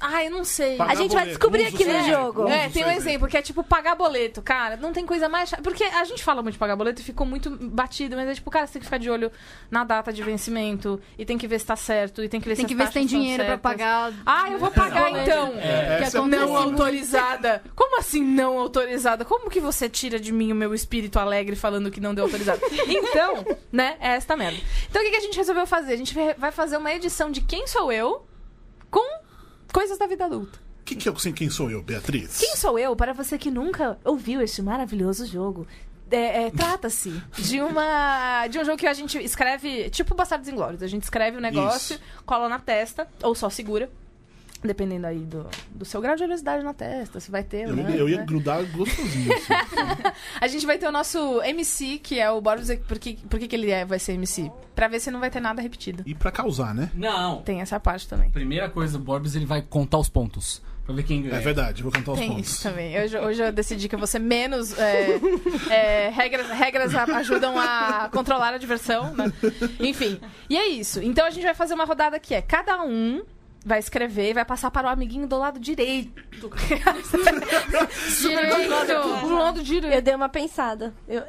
Ai, 0.00 0.28
eu 0.28 0.30
não 0.30 0.44
sei. 0.44 0.76
Pagar 0.76 0.92
A 0.92 0.94
gente 0.94 1.12
vai 1.12 1.24
boleto, 1.24 1.38
descobrir 1.38 1.66
usa 1.66 1.74
aqui 1.76 1.84
o 1.84 1.92
no 1.92 2.04
jogo. 2.08 2.48
É, 2.48 2.64
usa 2.66 2.70
tem 2.70 2.84
um 2.84 2.90
exemplo 2.90 3.28
que 3.28 3.36
é 3.36 3.42
tipo 3.42 3.62
pagar 3.62 3.94
boleto, 3.94 4.40
cara. 4.40 4.76
Não 4.76 4.92
tem 4.92 5.04
coisa 5.04 5.28
mais. 5.28 5.50
Porque 5.62 5.84
a 5.84 6.04
gente 6.04 6.24
fala 6.24 6.42
muito 6.42 6.54
de 6.54 6.58
pagar 6.58 6.74
boleto 6.76 7.02
e 7.02 7.04
ficou 7.04 7.26
muito 7.26 7.50
batido, 7.50 8.16
mas 8.16 8.28
é 8.28 8.34
tipo, 8.34 8.50
cara, 8.50 8.66
você 8.66 8.74
tem 8.74 8.80
que 8.80 8.86
ficar 8.86 8.98
de 8.98 9.10
olho 9.10 9.30
na 9.70 9.84
data 9.84 10.12
de 10.12 10.22
vencimento 10.22 10.98
e 11.18 11.24
tem 11.24 11.36
que 11.36 11.46
ver 11.46 11.58
se 11.58 11.66
tá 11.66 11.76
certo 11.76 12.22
e 12.24 12.28
tem 12.28 12.40
que 12.40 12.48
ver 12.48 12.56
Tem 12.56 12.66
se 12.66 12.74
que 12.74 12.74
as 12.74 12.78
ver 12.78 12.86
se 12.86 12.92
tem 12.92 13.06
dinheiro 13.06 13.44
pra 13.44 13.52
certas. 13.52 13.62
pagar. 13.62 14.12
Ah, 14.24 14.50
eu 14.50 14.58
vou 14.58 14.70
pagar 14.70 15.10
boleto. 15.10 15.30
então. 15.30 15.52
É, 15.58 16.08
que 16.10 16.16
é 16.16 16.20
Não 16.20 16.56
autorizada. 16.56 17.62
Como 17.76 17.98
assim 17.98 18.22
não 18.24 18.58
autorizada? 18.58 19.24
Como 19.24 19.50
que 19.50 19.60
você 19.60 19.88
tira 19.88 20.18
de 20.18 20.32
mim 20.32 20.50
o 20.52 20.54
meu 20.54 20.74
espírito 20.74 21.18
alegre 21.18 21.56
falando 21.56 21.90
que 21.90 22.00
não 22.00 22.14
deu 22.14 22.24
autorizada? 22.24 22.60
Então, 22.88 23.44
né, 23.70 23.96
é 24.00 24.10
esta 24.14 24.36
merda. 24.36 24.58
Então 24.88 25.00
o 25.02 25.04
que 25.04 25.10
que 25.10 25.16
a 25.16 25.20
gente 25.20 25.36
resolveu 25.36 25.66
fazer? 25.66 25.92
A 25.92 25.96
gente 25.96 26.14
vai 26.36 26.50
fazer 26.50 26.76
uma 26.76 26.92
edição 26.92 27.30
de 27.30 27.40
Quem 27.40 27.66
Sou 27.66 27.92
Eu 27.92 28.24
com 28.90 29.19
coisas 29.70 29.98
da 29.98 30.06
vida 30.06 30.24
adulta. 30.24 30.58
Que 30.84 30.96
que 30.96 31.08
eu, 31.08 31.12
assim, 31.12 31.32
quem 31.32 31.48
sou 31.48 31.70
eu, 31.70 31.82
Beatriz? 31.82 32.38
Quem 32.38 32.56
sou 32.56 32.78
eu 32.78 32.96
para 32.96 33.12
você 33.12 33.38
que 33.38 33.50
nunca 33.50 33.98
ouviu 34.04 34.42
este 34.42 34.60
maravilhoso 34.60 35.26
jogo? 35.26 35.66
É, 36.10 36.46
é, 36.46 36.50
Trata-se 36.50 37.10
de 37.38 37.60
uma 37.60 38.46
de 38.48 38.58
um 38.58 38.64
jogo 38.64 38.76
que 38.76 38.86
a 38.86 38.92
gente 38.92 39.16
escreve, 39.18 39.88
tipo 39.90 40.14
Bastardos 40.14 40.48
Inglórios. 40.48 40.82
A 40.82 40.88
gente 40.88 41.04
escreve 41.04 41.36
o 41.36 41.40
negócio, 41.40 41.94
Isso. 41.94 42.02
cola 42.26 42.48
na 42.48 42.58
testa, 42.58 43.06
ou 43.22 43.34
só 43.34 43.48
segura. 43.48 43.88
Dependendo 44.62 45.06
aí 45.06 45.20
do, 45.20 45.46
do 45.70 45.84
seu 45.86 46.02
grau 46.02 46.14
de 46.16 46.22
oleosidade 46.22 46.62
na 46.62 46.74
testa, 46.74 47.18
se 47.18 47.30
vai 47.30 47.42
ter 47.42 47.66
Eu, 47.66 47.74
não. 47.76 47.88
eu 47.88 48.08
ia 48.08 48.18
né? 48.18 48.24
grudar 48.26 48.62
gostosinho. 48.66 49.32
Assim. 49.32 49.46
A 50.38 50.46
gente 50.46 50.66
vai 50.66 50.76
ter 50.76 50.86
o 50.86 50.92
nosso 50.92 51.40
MC, 51.42 51.98
que 51.98 52.20
é 52.20 52.30
o 52.30 52.40
Boris. 52.42 52.68
Por 52.86 52.98
que, 52.98 53.14
por 53.28 53.38
que, 53.38 53.48
que 53.48 53.56
ele 53.56 53.70
é, 53.70 53.86
vai 53.86 53.98
ser 53.98 54.12
MC? 54.12 54.50
Pra 54.74 54.86
ver 54.86 55.00
se 55.00 55.10
não 55.10 55.18
vai 55.18 55.30
ter 55.30 55.40
nada 55.40 55.62
repetido. 55.62 56.02
E 56.04 56.14
pra 56.14 56.30
causar, 56.30 56.74
né? 56.74 56.90
Não. 56.94 57.40
Tem 57.42 57.62
essa 57.62 57.80
parte 57.80 58.06
também. 58.06 58.30
Primeira 58.30 58.68
coisa, 58.68 58.98
o 58.98 59.00
Borbs 59.00 59.34
ele 59.34 59.46
vai 59.46 59.62
contar 59.62 59.96
os 59.98 60.10
pontos. 60.10 60.62
Pra 60.84 60.94
ver 60.94 61.04
quem 61.04 61.22
ganha. 61.22 61.36
É 61.36 61.40
verdade, 61.40 61.82
vou 61.82 61.92
cantar 61.92 62.12
os 62.12 62.18
Tem 62.18 62.28
pontos. 62.30 62.50
isso 62.50 62.62
também. 62.62 63.00
Hoje, 63.02 63.16
hoje 63.18 63.42
eu 63.42 63.52
decidi 63.52 63.88
que 63.88 63.94
eu 63.94 63.98
vou 63.98 64.06
ser 64.08 64.18
menos. 64.18 64.76
é, 64.78 65.20
é, 65.70 66.08
regras, 66.10 66.48
regras 66.50 66.94
ajudam 66.94 67.58
a 67.58 68.08
controlar 68.12 68.52
a 68.54 68.58
diversão, 68.58 69.14
né? 69.14 69.32
Enfim. 69.78 70.20
E 70.48 70.56
é 70.58 70.68
isso. 70.68 71.00
Então 71.02 71.24
a 71.26 71.30
gente 71.30 71.44
vai 71.44 71.54
fazer 71.54 71.72
uma 71.74 71.84
rodada 71.84 72.18
que 72.18 72.34
é 72.34 72.42
cada 72.42 72.82
um. 72.82 73.22
Vai 73.64 73.78
escrever 73.78 74.30
e 74.30 74.32
vai 74.32 74.44
passar 74.44 74.70
para 74.70 74.88
o 74.88 74.90
amiguinho 74.90 75.26
do 75.26 75.36
lado 75.38 75.60
direito. 75.60 76.22
Direito. 78.20 79.20
Do 79.28 79.34
lado 79.34 79.62
direito. 79.62 79.94
Eu 79.94 80.00
dei 80.02 80.14
uma 80.14 80.28
pensada. 80.30 80.94
Eu, 81.06 81.22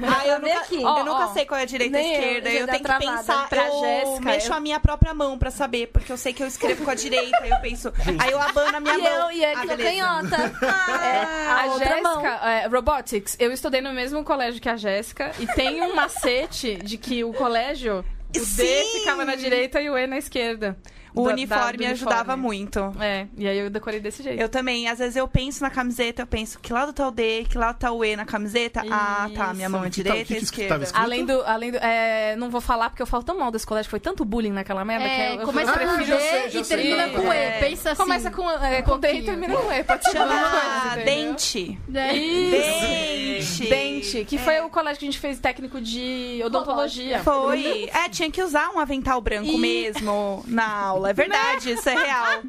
Ah, 0.00 0.26
eu 0.26 0.38
nunca, 0.40 0.58
aqui. 0.60 0.76
eu 0.80 0.86
Ó, 0.86 1.04
nunca 1.04 1.26
sei 1.28 1.44
qual 1.44 1.58
é 1.58 1.64
a 1.64 1.66
direita 1.66 1.98
e 1.98 2.00
a 2.00 2.06
eu, 2.06 2.12
esquerda. 2.12 2.50
Eu, 2.50 2.66
dá 2.66 2.72
tenho 2.74 2.84
que 2.84 2.98
pensar. 3.06 3.48
Pra 3.48 3.66
eu 3.66 3.80
Jéssica, 3.80 4.20
mexo 4.24 4.48
eu- 4.52 4.54
a 4.56 4.60
minha 4.60 4.78
própria 4.78 5.12
mão 5.12 5.36
pra 5.36 5.50
saber, 5.50 5.88
porque 5.88 6.12
eu 6.12 6.16
sei 6.16 6.32
que 6.32 6.42
eu 6.42 6.46
escrevo 6.46 6.84
com 6.84 6.90
a 6.90 6.94
direita. 6.94 7.36
Aí 7.42 7.50
eu 7.50 7.60
penso. 7.60 7.92
Aí 8.20 8.30
eu 8.30 8.40
abano 8.40 8.76
a 8.76 8.80
minha 8.80 8.94
e 8.94 9.02
mão. 9.02 9.12
eu, 9.12 9.30
e 9.32 9.44
ele 9.44 9.72
ah, 9.72 9.76
canhota. 9.76 10.36
É, 11.08 11.46
a 11.48 11.62
a 11.62 11.66
outra 11.66 12.00
mão. 12.02 12.20
Jéssica, 12.22 12.46
é, 12.48 12.66
Robotics, 12.68 13.36
eu 13.40 13.50
estudei 13.52 13.80
no 13.80 13.92
mesmo 13.92 14.22
colégio 14.24 14.60
que 14.60 14.68
a 14.68 14.76
Jéssica 14.76 15.32
e 15.40 15.46
tem 15.48 15.82
um 15.82 15.94
macete 15.94 16.76
de 16.76 16.96
que 16.96 17.24
o 17.24 17.32
colégio, 17.32 18.00
o 18.00 18.32
D 18.32 18.40
Sim! 18.40 18.98
ficava 19.00 19.24
na 19.24 19.34
direita 19.34 19.80
e 19.80 19.88
o 19.90 19.96
E 19.98 20.06
na 20.06 20.18
esquerda. 20.18 20.76
O 21.14 21.22
Da- 21.22 21.28
da- 21.28 21.34
uniforme 21.34 21.78
do 21.78 21.92
ajudava 21.92 22.32
uniforme. 22.34 22.42
muito. 22.42 22.94
É, 23.00 23.26
e 23.36 23.48
aí 23.48 23.58
eu 23.58 23.70
decorei 23.70 24.00
desse 24.00 24.22
jeito. 24.22 24.40
Eu 24.40 24.48
também, 24.48 24.88
às 24.88 24.98
vezes 24.98 25.16
eu 25.16 25.26
penso 25.26 25.62
na 25.62 25.70
camiseta, 25.70 26.22
eu 26.22 26.26
penso 26.26 26.58
que 26.60 26.72
lado 26.72 26.92
tá 26.92 27.08
o 27.08 27.10
D, 27.10 27.44
que 27.48 27.56
lado 27.58 27.78
tá 27.78 27.90
o 27.92 28.04
E 28.04 28.14
na 28.16 28.24
camiseta. 28.24 28.82
Ah, 28.90 29.28
tá, 29.34 29.52
minha 29.54 29.68
mão 29.68 29.84
é 29.84 29.90
Que 29.90 30.02
tal- 30.02 30.12
direita 30.12 30.26
que 30.26 30.34
e 30.34 30.36
que 30.38 30.44
esquerda. 30.44 30.84
escrito? 30.84 31.02
Além 31.02 31.24
do. 31.24 31.42
Além 31.44 31.70
do 31.72 31.78
é, 31.78 32.36
não 32.36 32.50
vou 32.50 32.60
falar 32.60 32.90
porque 32.90 33.02
eu 33.02 33.06
falo 33.06 33.22
tão 33.22 33.38
mal 33.38 33.50
desse 33.50 33.66
colégio, 33.66 33.90
foi 33.90 34.00
tanto 34.00 34.24
bullying 34.24 34.52
naquela 34.52 34.84
merda 34.84 35.04
que 35.08 35.10
É, 35.10 35.34
eu, 35.36 35.40
eu 35.40 35.46
começa 35.46 35.72
com 35.72 35.78
prefiro- 35.78 35.98
D 36.04 36.06
já 36.06 36.18
sei, 36.20 36.50
já 36.50 36.60
e 36.60 36.64
sei. 36.64 36.76
termina 36.76 37.08
com 37.10 37.32
É. 37.32 37.56
E. 37.56 37.60
Pensa 37.60 37.92
assim. 37.92 38.02
Começa 38.02 38.30
com, 38.30 38.50
é, 38.50 38.82
com 38.82 38.98
D 38.98 39.12
e 39.12 39.22
termina 39.22 39.56
com 39.56 39.72
E. 39.72 39.84
Pode 39.84 40.04
chamar 40.12 40.50
coisa, 40.50 41.00
entendeu? 41.00 41.04
dente. 41.32 41.78
É. 41.94 42.12
Dente. 42.12 43.66
Dente, 43.68 44.24
que 44.24 44.38
foi 44.38 44.60
o 44.60 44.68
colégio 44.68 44.98
que 45.00 45.04
a 45.06 45.10
gente 45.10 45.18
fez 45.18 45.38
técnico 45.38 45.80
de 45.80 46.40
odontologia. 46.44 47.20
Foi. 47.22 47.88
É, 47.92 48.08
tinha 48.08 48.30
que 48.30 48.42
usar 48.42 48.70
um 48.70 48.78
avental 48.78 49.20
branco 49.20 49.56
mesmo 49.58 50.42
na 50.46 50.68
aula. 50.68 50.97
É 51.06 51.12
verdade, 51.12 51.72
isso 51.72 51.88
é 51.88 51.94
real. 52.04 52.42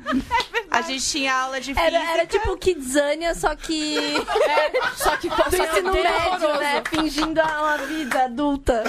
A 0.72 0.82
gente 0.82 1.03
tinha 1.06 1.34
aula 1.34 1.60
de 1.60 1.74
física. 1.74 1.82
Era, 1.82 2.12
era 2.13 2.25
tipo 2.27 2.56
Kidzania, 2.58 3.34
só 3.36 3.56
que 3.56 3.98
É, 3.98 4.94
só 4.96 5.18
que 5.18 5.29
que 5.50 5.56
ensino 5.58 5.91
médio, 5.94 6.60
né? 6.60 6.84
Fingindo 6.89 7.41
uma 7.41 7.77
vida 7.77 8.25
adulta. 8.25 8.84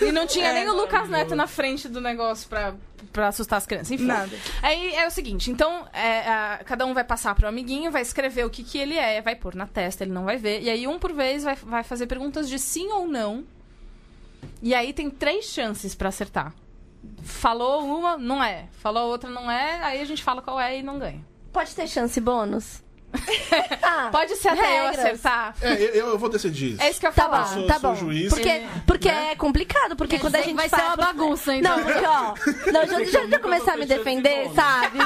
E 0.00 0.10
não 0.12 0.26
tinha 0.26 0.48
É. 0.48 0.52
nem 0.52 0.68
o 0.68 0.74
Lucas 0.74 1.08
Neto 1.08 1.34
na 1.34 1.46
frente 1.46 1.88
do 1.88 2.00
negócio 2.00 2.48
pra, 2.48 2.74
pra 3.12 3.28
assustar 3.28 3.58
as 3.58 3.66
crianças. 3.66 3.90
Enfim. 3.92 4.04
Nada. 4.06 4.30
Aí 4.62 4.94
é 4.94 5.06
o 5.06 5.10
seguinte, 5.10 5.50
então, 5.50 5.86
é, 5.92 6.20
a- 6.28 6.60
cada 6.64 6.84
um 6.86 6.92
vai 6.94 7.04
passar 7.04 7.34
pro 7.34 7.46
amiguinho, 7.48 7.90
vai 7.90 8.02
escrever 8.02 8.44
o 8.44 8.50
que, 8.50 8.62
que 8.64 8.78
ele 8.78 8.96
é, 8.96 9.20
vai 9.22 9.36
pôr 9.36 9.54
na 9.54 9.66
testa, 9.66 10.04
ele 10.04 10.12
não 10.12 10.24
vai 10.24 10.36
ver. 10.36 10.60
E 10.62 10.68
aí, 10.70 10.86
um 10.86 10.98
por 10.98 11.12
vez, 11.12 11.44
vai, 11.44 11.54
vai 11.56 11.82
fazer 11.84 12.06
perguntas 12.06 12.48
de 12.48 12.58
sim 12.58 12.88
ou 12.90 13.06
não. 13.06 13.44
E 14.62 14.74
aí 14.74 14.92
tem 14.92 15.08
três 15.10 15.46
chances 15.46 15.94
pra 15.94 16.08
acertar. 16.08 16.52
Falou 17.22 17.84
uma, 17.98 18.16
não 18.16 18.42
é. 18.42 18.66
Falou 18.82 19.08
outra, 19.08 19.28
não 19.30 19.50
é. 19.50 19.80
Aí 19.82 20.00
a 20.00 20.04
gente 20.04 20.22
fala 20.22 20.42
qual 20.42 20.60
é 20.60 20.78
e 20.78 20.82
não 20.82 20.98
ganha. 20.98 21.24
Pode 21.52 21.74
ter 21.74 21.86
chance 21.88 22.20
bônus? 22.20 22.82
Ah, 23.82 24.08
Pode 24.12 24.36
ser 24.36 24.48
até 24.50 24.60
eu 24.60 24.84
regras. 24.84 24.98
acertar. 25.00 25.54
É, 25.60 25.72
eu, 25.98 26.08
eu 26.10 26.18
vou 26.18 26.28
decidir 26.28 26.74
isso. 26.74 26.82
É 26.82 26.90
isso 26.90 27.00
que 27.00 27.06
eu 27.06 27.12
Tá 27.12 27.28
falo. 27.28 27.42
bom, 27.44 27.54
sou- 27.54 27.66
tá 27.66 27.80
sou 27.80 27.90
bom. 27.90 27.96
juiz. 27.96 28.28
Porque, 28.32 28.62
porque 28.86 29.08
é 29.08 29.34
complicado, 29.34 29.96
porque 29.96 30.18
quando 30.18 30.36
a 30.36 30.42
gente 30.42 30.54
vai 30.54 30.68
faz... 30.68 30.80
ser 30.82 30.88
uma 30.90 30.96
bagunça, 30.96 31.54
então. 31.56 31.76
Não, 31.76 31.84
porque 31.84 32.04
ó... 32.06 32.34
Não, 32.72 32.86
já, 32.86 33.04
já, 33.04 33.26
já 33.26 33.38
começar 33.40 33.72
a 33.72 33.76
me 33.76 33.84
defender, 33.86 34.48
sabe? 34.54 34.98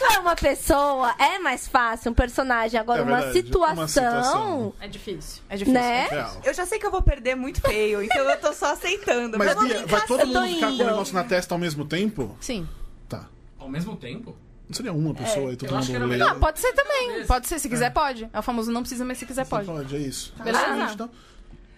Quando 0.00 0.12
é 0.12 0.18
uma 0.18 0.34
pessoa, 0.34 1.14
é 1.18 1.38
mais 1.38 1.68
fácil 1.68 2.10
um 2.10 2.14
personagem. 2.14 2.80
Agora, 2.80 3.00
É 3.00 3.02
uma, 3.04 3.16
verdade, 3.16 3.32
situação, 3.38 3.74
uma 3.74 3.88
situação. 3.88 4.74
É 4.80 4.88
difícil. 4.88 5.42
É 5.48 5.56
difícil. 5.56 5.80
né? 5.80 6.06
Real. 6.08 6.40
Eu 6.44 6.54
já 6.54 6.64
sei 6.66 6.78
que 6.78 6.86
eu 6.86 6.90
vou 6.90 7.02
perder 7.02 7.34
muito 7.36 7.60
feio, 7.60 8.02
então 8.02 8.18
eu 8.18 8.40
tô 8.40 8.52
só 8.52 8.72
aceitando. 8.72 9.38
Mas, 9.38 9.54
Vamos 9.54 9.70
Bia, 9.72 9.86
vai 9.86 10.06
todo 10.06 10.26
mundo 10.26 10.42
ficar 10.46 10.66
com 10.66 10.72
o 10.72 10.74
indo. 10.74 10.84
negócio 10.86 11.14
na 11.14 11.24
testa 11.24 11.54
ao 11.54 11.58
mesmo 11.58 11.84
tempo? 11.84 12.36
Sim. 12.40 12.66
Tá. 13.08 13.26
Ao 13.58 13.68
mesmo 13.68 13.94
tempo? 13.96 14.34
Não 14.68 14.74
seria 14.74 14.92
uma 14.92 15.12
pessoa 15.14 15.52
e 15.52 15.56
todo 15.56 15.70
eu 15.72 15.78
acho 15.78 15.88
que 15.90 15.98
mundo 15.98 16.06
lê? 16.10 16.16
Não, 16.16 16.38
pode 16.40 16.60
ser 16.60 16.72
também. 16.72 17.26
Pode 17.26 17.46
ser, 17.48 17.58
se 17.58 17.68
quiser, 17.68 17.90
pode. 17.92 18.28
É 18.32 18.38
o 18.38 18.42
famoso 18.42 18.70
não 18.72 18.80
precisa, 18.82 19.04
mas 19.04 19.18
se 19.18 19.26
quiser, 19.26 19.44
pode. 19.46 19.66
Pode, 19.66 19.96
é 19.96 19.98
isso. 19.98 20.32
Beleza? 20.42 20.64
Ah, 20.66 20.90
então- 20.94 21.10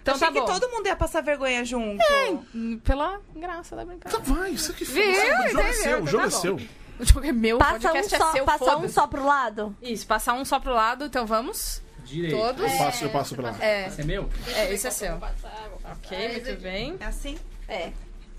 Então 0.03 0.15
Achei 0.15 0.27
tá 0.29 0.33
bom. 0.35 0.45
que 0.45 0.53
todo 0.61 0.71
mundo 0.71 0.87
ia 0.87 0.97
passar 0.97 1.23
vergonha 1.23 1.65
junto. 1.65 2.03
Hum, 2.55 2.79
Pela 2.85 3.21
graça 3.35 3.75
da 3.77 3.85
brincadeira. 3.85 4.23
Então 4.23 4.35
vai, 4.37 4.51
isso 4.51 4.73
aqui 4.73 4.85
Viu? 4.85 5.03
O 5.05 5.49
jogo 5.49 5.61
é 5.61 5.73
seu, 5.73 5.91
o 5.91 6.01
Então 6.01 6.07
jogo 6.07 6.23
tá 6.25 6.29
é 6.29 6.31
bom. 6.33 6.41
seu. 6.41 6.61
É 7.23 7.33
meu, 7.33 7.59
Passa 7.59 7.77
um 7.77 7.81
podcast 7.81 8.17
só, 8.17 8.29
é 8.29 8.33
seu, 8.33 8.45
passa 8.45 8.77
um 8.77 8.89
só 8.89 9.07
pro 9.07 9.25
lado. 9.25 9.77
Isso, 9.83 10.07
passar 10.07 10.35
um 10.35 10.45
só 10.45 10.59
pro 10.61 10.73
lado, 10.73 11.05
então 11.07 11.27
vamos. 11.27 11.83
Direito. 12.05 12.37
Todos. 12.37 12.73
Eu 12.73 12.79
passo, 12.79 13.05
eu 13.05 13.11
passo 13.11 13.35
pra 13.37 13.51
lá. 13.51 13.57
É, 13.61 13.87
Esse 13.87 14.01
é 14.01 14.05
meu? 14.05 14.29
é, 14.55 14.73
esse 14.73 14.87
é 14.87 14.91
seu. 14.91 15.19
Ok, 15.85 16.29
muito 16.33 16.61
bem. 16.61 16.97
É 17.01 17.07
assim? 17.07 17.39
É. 17.69 17.91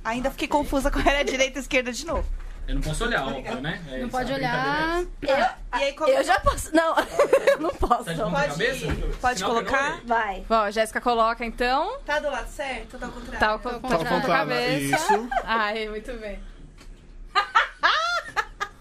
Ainda 0.04 0.30
fiquei 0.32 0.48
confusa 0.48 0.92
com 0.92 1.00
era 1.00 1.24
direita 1.26 1.60
e 1.60 1.62
esquerda 1.62 1.92
de 1.92 2.06
novo. 2.06 2.26
Eu 2.66 2.76
não 2.76 2.82
posso 2.82 3.04
olhar, 3.04 3.26
óbvio, 3.28 3.60
né? 3.60 3.82
É 3.88 3.92
Não 3.92 3.98
isso, 4.00 4.10
pode 4.10 4.32
olhar. 4.32 5.04
brincadeira 5.20 5.58
E 5.72 5.76
aí, 5.76 5.94
como... 5.94 6.10
Eu 6.10 6.24
já 6.24 6.40
posso. 6.40 6.74
Não, 6.74 6.96
eu 7.52 7.60
não 7.60 7.70
posso. 7.72 8.10
é. 8.10 8.16
Tá 8.16 8.30
Pode. 8.30 9.18
Pode 9.20 9.40
Sinal 9.40 9.52
eu 9.58 9.64
colocar? 9.66 10.02
Vai. 10.06 10.46
Bom, 10.48 10.56
a 10.56 10.72
Jéssica 10.72 11.02
coloca 11.02 11.44
então. 11.46 11.98
Tá 12.06 12.20
do 12.20 12.30
lado 12.30 12.48
certo 12.50 12.94
ou 12.94 13.00
tá 13.02 13.06
ao 13.08 13.12
contrário? 13.12 13.40
Tá, 13.40 13.58
tá, 13.58 13.80
com 13.80 13.88
tá 13.90 13.96
a 13.96 13.98
de 13.98 14.04
Tá 14.04 14.10
apontada. 14.16 14.28
cabeça. 14.34 14.96
Isso. 14.96 15.30
Ai, 15.44 15.90
muito 15.90 16.14
bem. 16.14 16.40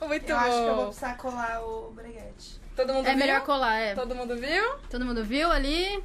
Muito 0.08 0.28
Eu 0.28 0.36
bom. 0.36 0.42
acho 0.42 0.50
que 0.56 0.64
eu 0.68 0.74
vou 0.76 0.86
precisar 0.86 1.16
colar 1.16 1.62
o 1.64 1.90
breguete. 1.92 2.60
Todo 2.76 2.92
mundo 2.94 3.06
É 3.06 3.10
viu? 3.10 3.18
melhor 3.18 3.40
colar, 3.42 3.76
é. 3.78 3.94
Todo 3.94 4.14
mundo 4.14 4.36
viu? 4.36 4.74
Todo 4.90 5.04
mundo 5.04 5.24
viu 5.24 5.50
ali? 5.50 6.02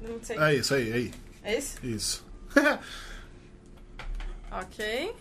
Não 0.00 0.22
sei. 0.22 0.38
É 0.38 0.54
isso 0.54 0.74
aí, 0.74 0.92
aí. 0.92 1.12
É 1.42 1.58
isso? 1.58 1.78
Isso. 1.86 2.26
Ok. 4.50 5.14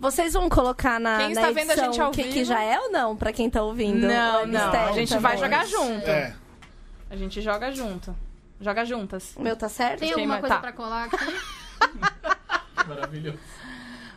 Vocês 0.00 0.32
vão 0.32 0.48
colocar 0.48 0.98
na, 0.98 1.18
Quem 1.18 1.34
na 1.34 1.40
está 1.42 1.46
vendo 1.52 1.70
a 1.70 1.74
edição 1.74 1.92
gente 1.92 2.00
ao 2.00 2.08
o 2.08 2.12
que, 2.12 2.22
vivo? 2.22 2.34
que 2.34 2.44
já 2.44 2.62
é 2.62 2.80
ou 2.80 2.90
não? 2.90 3.16
Pra 3.16 3.32
quem 3.32 3.48
tá 3.50 3.62
ouvindo? 3.62 4.06
Não, 4.06 4.40
é 4.40 4.46
não. 4.46 4.62
mistério 4.62 4.88
A 4.88 4.92
gente 4.92 5.08
também? 5.10 5.22
vai 5.22 5.36
jogar 5.38 5.66
junto. 5.66 6.08
É. 6.08 6.34
A 7.10 7.16
gente 7.16 7.40
joga 7.42 7.70
junto. 7.70 8.16
Joga 8.60 8.84
juntas. 8.84 9.34
O 9.36 9.42
meu 9.42 9.54
tá 9.56 9.68
certo? 9.68 10.00
Tem 10.00 10.12
alguma 10.12 10.38
coisa 10.40 10.54
tá. 10.54 10.60
pra 10.60 10.72
colar 10.72 11.04
aqui? 11.04 11.36
Maravilhoso. 12.88 13.38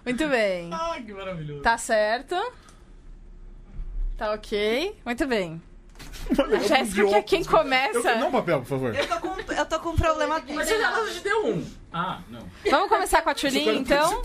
Muito 0.06 0.28
bem. 0.28 0.70
Ah, 0.72 0.98
que 1.06 1.14
maravilhoso. 1.14 1.62
Tá 1.62 1.78
certo. 1.78 2.36
Tá 4.18 4.32
ok. 4.34 4.98
Muito 5.06 5.28
bem. 5.28 5.62
A 6.30 6.58
Jéssica, 6.60 7.02
eu 7.02 7.10
que 7.10 7.16
é 7.16 7.22
quem 7.22 7.42
Eu, 7.42 7.46
começa. 7.48 8.16
não, 8.16 8.32
papel, 8.32 8.60
por 8.62 8.68
favor. 8.68 8.96
Eu 8.96 9.08
tô 9.08 9.20
com, 9.20 9.54
eu 9.54 9.66
tô 9.66 9.80
com 9.80 9.90
um 9.90 9.96
problema 9.96 10.42
Mas 10.50 10.68
você 10.68 10.80
já 10.80 10.92
te 11.06 11.20
deu 11.22 11.46
um. 11.48 11.66
Ah, 11.94 12.20
não. 12.30 12.42
Vamos 12.70 12.90
começar 12.90 13.22
com 13.22 13.30
a 13.30 13.32
Eu 13.34 13.36
Tulin, 13.36 13.64
quero 13.64 13.78
então? 13.78 14.22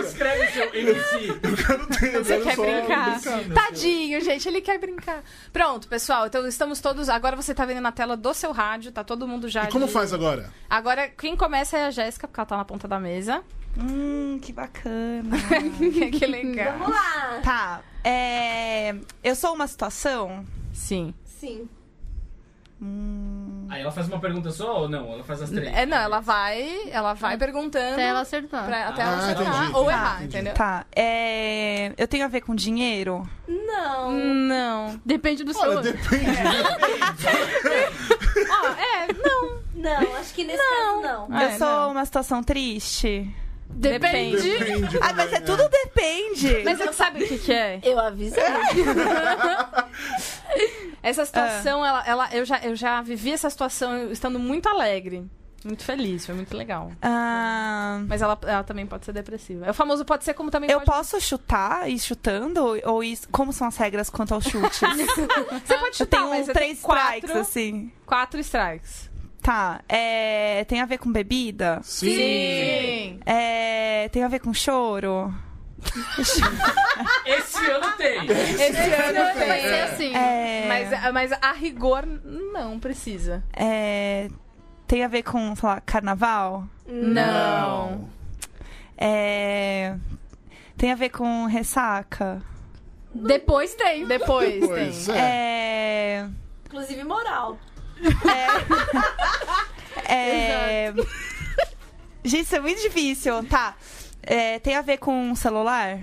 Escreve 0.00 0.50
seu 0.52 0.74
MC. 0.74 1.28
Eu 1.42 1.56
quero 1.56 1.86
ter, 1.86 2.14
eu 2.14 2.24
Você 2.24 2.40
quer 2.40 2.56
brincar? 2.56 3.20
brincar. 3.20 3.54
Tadinho, 3.54 4.20
gente, 4.20 4.48
ele 4.48 4.60
quer 4.60 4.78
brincar. 4.78 5.22
Pronto, 5.52 5.86
pessoal, 5.86 6.26
então 6.26 6.44
estamos 6.48 6.80
todos. 6.80 7.08
Agora 7.08 7.36
você 7.36 7.54
tá 7.54 7.64
vendo 7.64 7.80
na 7.80 7.92
tela 7.92 8.16
do 8.16 8.34
seu 8.34 8.50
rádio, 8.52 8.90
tá 8.90 9.04
todo 9.04 9.26
mundo 9.28 9.48
já. 9.48 9.64
E 9.64 9.68
como 9.70 9.86
de- 9.86 9.92
faz 9.92 10.12
agora? 10.12 10.50
Agora, 10.68 11.08
quem 11.08 11.36
começa 11.36 11.78
é 11.78 11.86
a 11.86 11.90
Jéssica, 11.90 12.26
porque 12.26 12.40
ela 12.40 12.46
tá 12.46 12.56
na 12.56 12.64
ponta 12.64 12.88
da 12.88 12.98
mesa. 12.98 13.42
Hum, 13.78 14.38
que 14.42 14.52
bacana. 14.52 15.36
que 16.12 16.26
legal. 16.26 16.72
Vamos 16.78 16.88
lá. 16.94 17.40
tá, 17.42 17.80
é... 18.04 18.94
Eu 19.22 19.34
sou 19.34 19.54
uma 19.54 19.66
situação... 19.66 20.44
Sim. 20.72 21.14
Sim. 21.24 21.68
Aí 23.70 23.80
ela 23.80 23.90
faz 23.90 24.08
uma 24.08 24.18
pergunta 24.20 24.50
só 24.50 24.82
ou 24.82 24.88
não? 24.88 25.10
Ela 25.14 25.24
faz 25.24 25.40
as 25.40 25.48
três? 25.48 25.74
É, 25.74 25.86
não, 25.86 25.96
ela 25.96 26.20
vai, 26.20 26.90
ela 26.90 27.14
vai 27.14 27.38
perguntando 27.38 27.94
Até 27.94 28.02
ela 28.08 28.20
acertar. 28.20 28.66
pra- 28.66 28.88
até 28.88 29.00
ela 29.02 29.12
Ah, 29.12 29.18
acertar 29.18 29.46
entendi, 29.46 29.74
ou 29.74 29.82
entendi, 29.84 29.90
errar, 29.90 30.16
entendi. 30.16 30.26
entendeu? 30.36 30.54
Tá, 30.54 30.84
é... 30.94 31.92
Eu 31.96 32.06
tenho 32.06 32.24
a 32.26 32.28
ver 32.28 32.42
com 32.42 32.54
dinheiro? 32.54 33.26
Não. 33.48 34.12
Não. 34.12 35.00
Depende 35.04 35.44
do 35.44 35.54
seu. 35.54 35.62
Olha, 35.62 35.80
depende. 35.80 36.26
Ó, 38.50 38.66
é, 38.74 39.12
não. 39.12 39.64
Não, 39.74 40.16
acho 40.16 40.34
que 40.34 40.44
nesse 40.44 40.58
caso 40.62 41.00
não. 41.00 41.28
Ah, 41.30 41.42
eu 41.44 41.48
é, 41.50 41.58
sou 41.58 41.66
não. 41.66 41.90
uma 41.92 42.04
situação 42.04 42.42
triste? 42.42 43.34
Depende. 43.74 44.58
Depende. 44.58 44.98
Ah, 45.00 45.12
mas 45.12 45.32
é 45.32 45.40
também, 45.40 45.56
tudo 45.56 45.68
depende. 45.68 46.62
Mas 46.64 46.78
você 46.78 46.92
sabe 46.92 47.24
o 47.24 47.28
que, 47.28 47.38
que 47.38 47.52
é? 47.52 47.80
Eu 47.82 47.98
avisei. 47.98 48.42
Essa 51.02 51.26
situação, 51.26 51.84
ela, 51.84 52.02
ela, 52.06 52.28
eu, 52.32 52.44
já, 52.44 52.58
eu 52.60 52.74
já 52.74 53.02
vivi 53.02 53.32
essa 53.32 53.50
situação 53.50 54.10
estando 54.10 54.38
muito 54.38 54.68
alegre. 54.70 55.28
Muito 55.64 55.82
feliz, 55.82 56.26
foi 56.26 56.34
muito 56.34 56.54
legal. 56.54 56.92
Ah, 57.00 58.02
Mas 58.06 58.20
ela, 58.20 58.38
ela 58.42 58.62
também 58.62 58.86
pode 58.86 59.06
ser 59.06 59.12
depressiva. 59.12 59.66
É 59.66 59.70
o 59.70 59.74
famoso 59.74 60.04
pode 60.04 60.22
ser 60.22 60.34
como 60.34 60.50
também 60.50 60.70
eu 60.70 60.80
pode... 60.80 60.90
posso 60.90 61.18
chutar 61.20 61.88
e 61.88 61.94
ir 61.94 61.98
chutando? 61.98 62.78
Ou 62.84 63.02
isso... 63.02 63.26
como 63.30 63.50
são 63.50 63.66
as 63.66 63.76
regras 63.76 64.10
quanto 64.10 64.34
aos 64.34 64.44
chutes? 64.44 64.78
Você 64.80 65.78
pode 65.78 65.86
eu 65.86 65.94
chutar, 65.94 66.18
tenho 66.18 66.30
mas 66.30 66.46
você 66.46 66.52
três 66.52 66.78
tem 66.78 66.82
quatro, 66.82 67.16
strikes, 67.16 67.36
assim. 67.36 67.92
quatro 68.04 68.40
strikes. 68.40 69.10
Tá, 69.44 69.82
é... 69.90 70.64
tem 70.64 70.80
a 70.80 70.86
ver 70.86 70.96
com 70.96 71.12
bebida? 71.12 71.78
Sim! 71.82 73.20
É... 73.26 74.08
Tem 74.10 74.24
a 74.24 74.28
ver 74.28 74.38
com 74.38 74.54
choro? 74.54 75.34
Esse 77.26 77.70
ano 77.70 77.92
tem. 77.98 78.24
Esse 78.26 78.66
ano 78.80 79.22
Vai 79.22 79.60
tem. 79.60 79.68
ser 79.68 79.80
assim. 79.82 80.14
É... 80.16 80.64
Mas, 80.66 81.12
mas 81.12 81.32
a 81.42 81.52
rigor, 81.52 82.06
não 82.06 82.80
precisa. 82.80 83.44
é... 83.52 84.30
Tem 84.86 85.04
a 85.04 85.08
ver 85.08 85.22
com, 85.22 85.54
sei 85.54 85.68
lá, 85.68 85.80
carnaval? 85.82 86.64
Não. 86.86 88.08
É... 88.96 89.94
Tem 90.78 90.90
a 90.90 90.94
ver 90.94 91.10
com 91.10 91.44
ressaca? 91.44 92.40
Depois 93.14 93.74
tem. 93.74 94.06
Depois, 94.06 94.66
Pois 94.66 95.06
tem. 95.06 95.14
é. 95.14 95.20
É... 95.20 96.28
Inclusive 96.66 97.04
moral. 97.04 97.58
É... 100.06 100.92
Gente, 102.24 102.42
isso 102.42 102.56
é 102.56 102.60
muito 102.60 102.80
difícil. 102.80 103.44
Tá. 103.44 103.74
É, 104.22 104.58
tem 104.58 104.76
a 104.76 104.82
ver 104.82 104.98
com 104.98 105.34
celular? 105.34 106.00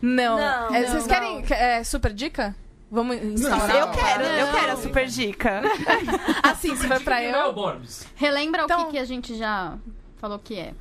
Não. 0.00 0.36
Não, 0.38 0.74
É, 0.74 0.80
não, 0.82 0.88
vocês 0.88 1.06
não. 1.06 1.08
querem 1.08 1.44
é, 1.50 1.84
super 1.84 2.12
dica? 2.12 2.54
Vamos 2.90 3.16
instaurar? 3.16 3.76
eu 3.76 3.90
quero, 3.90 4.22
eu 4.24 4.46
não. 4.46 4.52
quero 4.54 4.72
a 4.72 4.76
super 4.76 5.06
dica. 5.06 5.62
Assim, 6.42 6.76
se 6.76 6.86
for 6.86 7.00
pra 7.00 7.16
Não 7.16 7.24
é 7.38 7.46
o 7.48 7.52
eu. 7.52 8.06
Relembra 8.14 8.62
o 8.62 8.64
Então- 8.66 8.84
que, 8.86 8.92
que 8.92 8.98
a 8.98 9.04
gente 9.04 9.36
já 9.36 9.76
falou 10.18 10.38
que 10.38 10.58
é. 10.58 10.74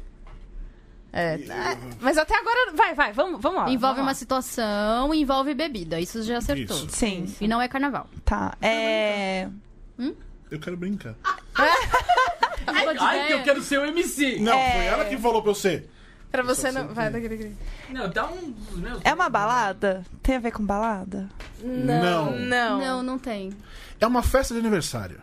É, 1.16 1.36
é, 1.36 1.78
mas 2.02 2.18
até 2.18 2.36
agora. 2.36 2.72
Vai, 2.74 2.94
vai, 2.96 3.14
vamos, 3.14 3.40
vamos 3.42 3.60
lá. 3.60 3.70
Envolve 3.70 3.80
vamos 3.80 4.00
uma 4.00 4.06
lá. 4.08 4.14
situação, 4.16 5.14
envolve 5.14 5.54
bebida. 5.54 6.00
Isso 6.00 6.24
já 6.24 6.38
acertou. 6.40 6.76
Isso. 6.78 6.90
Sim, 6.90 7.34
E 7.40 7.48
não 7.48 7.62
é 7.62 7.68
carnaval. 7.68 8.08
tá. 8.26 8.56
É... 8.62 9.48
Eu 9.98 10.60
quero 10.60 10.78
brincar. 10.78 11.14
De 11.14 13.00
Ai, 13.00 13.28
que 13.28 13.34
eu 13.34 13.44
quero 13.44 13.62
ser 13.62 13.80
o 13.80 13.86
MC. 13.86 14.40
Não, 14.40 14.52
foi 14.52 14.86
ela 14.86 15.06
que 15.06 15.18
falou 15.18 15.42
pra 15.42 15.52
eu 15.52 15.56
ser. 15.56 15.90
Pra 16.32 16.42
você 16.42 16.72
não. 16.72 16.88
Vai, 16.88 17.10
daquele. 17.12 17.56
Não, 17.90 18.10
dá 18.10 18.26
um 18.26 18.52
dos 18.52 18.78
meus. 18.80 19.02
é 19.04 19.14
uma 19.14 19.30
balada? 19.30 20.04
Tem 20.22 20.36
a 20.36 20.40
ver 20.40 20.52
com 20.52 20.66
balada? 20.66 21.30
Não. 21.62 22.32
Não. 22.32 22.80
Não, 22.80 23.04
não 23.04 23.20
tem. 23.20 23.52
É 24.00 24.08
uma 24.08 24.24
festa 24.24 24.54
de 24.54 24.60
aniversário. 24.60 25.22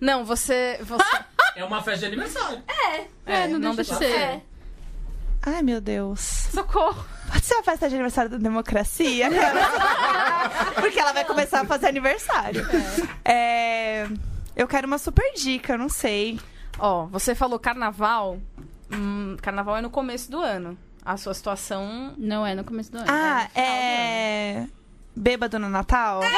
Não, 0.00 0.24
você. 0.24 0.78
você 0.82 1.04
É 1.56 1.64
uma 1.64 1.82
festa 1.82 2.00
de 2.00 2.06
aniversário. 2.06 2.62
é, 3.26 3.48
não 3.48 3.74
deixa 3.74 3.92
de 3.94 3.98
ser. 3.98 4.16
É. 4.16 4.42
Ai, 5.42 5.62
meu 5.62 5.80
Deus. 5.80 6.20
Socorro. 6.52 7.04
Pode 7.30 7.44
ser 7.44 7.54
uma 7.54 7.62
festa 7.62 7.88
de 7.88 7.94
aniversário 7.94 8.30
da 8.30 8.38
democracia? 8.38 9.28
Porque 10.74 10.98
ela 10.98 11.12
vai 11.12 11.24
começar 11.24 11.60
a 11.60 11.64
fazer 11.64 11.88
aniversário. 11.88 12.66
É... 13.24 14.06
Eu 14.56 14.66
quero 14.66 14.86
uma 14.86 14.98
super 14.98 15.32
dica, 15.34 15.74
eu 15.74 15.78
não 15.78 15.88
sei. 15.88 16.40
Ó, 16.78 17.06
você 17.06 17.34
falou 17.34 17.58
carnaval. 17.58 18.38
Hum, 18.92 19.36
carnaval 19.42 19.76
é 19.76 19.80
no 19.80 19.90
começo 19.90 20.30
do 20.30 20.40
ano. 20.40 20.76
A 21.04 21.16
sua 21.16 21.34
situação. 21.34 22.14
Não 22.16 22.46
é 22.46 22.54
no 22.54 22.64
começo 22.64 22.90
do 22.92 22.98
ano. 22.98 23.06
Ah, 23.08 23.40
ano. 23.42 23.50
é. 23.54 24.66
Bêbado 25.14 25.58
no 25.58 25.68
Natal? 25.68 26.22
É 26.22 26.28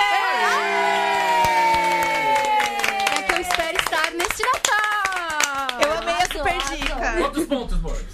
que 3.23 3.33
eu 3.33 3.41
espero 3.41 3.79
estar 3.79 4.11
neste 4.13 4.43
Natal! 4.43 5.81
Eu 5.81 5.99
amei 5.99 6.15
a 6.15 6.27
super 6.33 6.59
dica. 6.77 7.17
Quantos 7.19 7.47
pontos, 7.47 7.79
Borbs? 7.79 8.10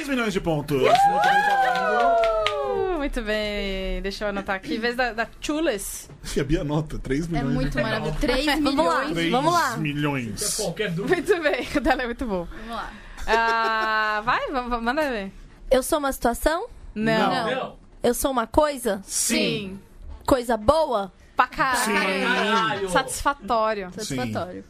3 0.00 0.08
milhões 0.08 0.32
de 0.32 0.40
pontos. 0.40 0.80
Muito 0.80 0.88
bem 1.22 1.42
falando. 1.46 2.94
Uh, 2.94 2.98
muito 2.98 3.22
bem. 3.22 4.00
Deixa 4.02 4.24
eu 4.24 4.28
anotar 4.28 4.56
aqui. 4.56 4.76
Em 4.76 4.78
vez 4.78 4.96
da, 4.96 5.12
da 5.12 5.28
Chules. 5.40 6.08
E 6.36 6.40
a 6.40 6.44
Bia 6.44 6.64
nota 6.64 6.98
3 6.98 7.24
É 7.26 7.28
milhões. 7.28 7.54
muito 7.54 7.78
maravilhoso. 7.82 8.18
3 8.18 8.46
Vamos 8.62 8.84
lá. 8.86 8.98
milhões. 9.00 9.14
3 9.14 9.30
Vamos 9.30 9.52
lá. 9.52 9.76
milhões. 9.76 10.56
Qualquer 10.56 10.90
dúvida. 10.90 11.14
Muito 11.16 11.42
bem. 11.42 11.68
O 11.76 11.80
dela 11.80 12.02
é 12.02 12.06
muito 12.06 12.24
bom. 12.26 12.46
Vamos 12.50 12.70
lá. 12.76 12.90
Ah, 13.26 14.22
vai, 14.24 14.50
vamos, 14.50 14.70
vamos- 14.70 14.84
manda 14.84 15.02
ver. 15.10 15.30
Eu 15.70 15.82
sou 15.82 15.98
uma 15.98 16.12
situação? 16.12 16.66
Não. 16.94 17.30
Não. 17.30 17.50
Não. 17.50 17.76
Eu 18.02 18.14
sou 18.14 18.30
uma 18.30 18.46
coisa? 18.46 19.00
Sim. 19.04 19.78
Coisa 20.26 20.56
boa? 20.56 21.12
Pra 21.36 21.46
caralho. 21.46 21.94
Caralho. 22.26 22.88
Satisfatório. 22.90 23.90
Satisfatório. 23.94 24.64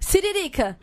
Siririca? 0.00 0.78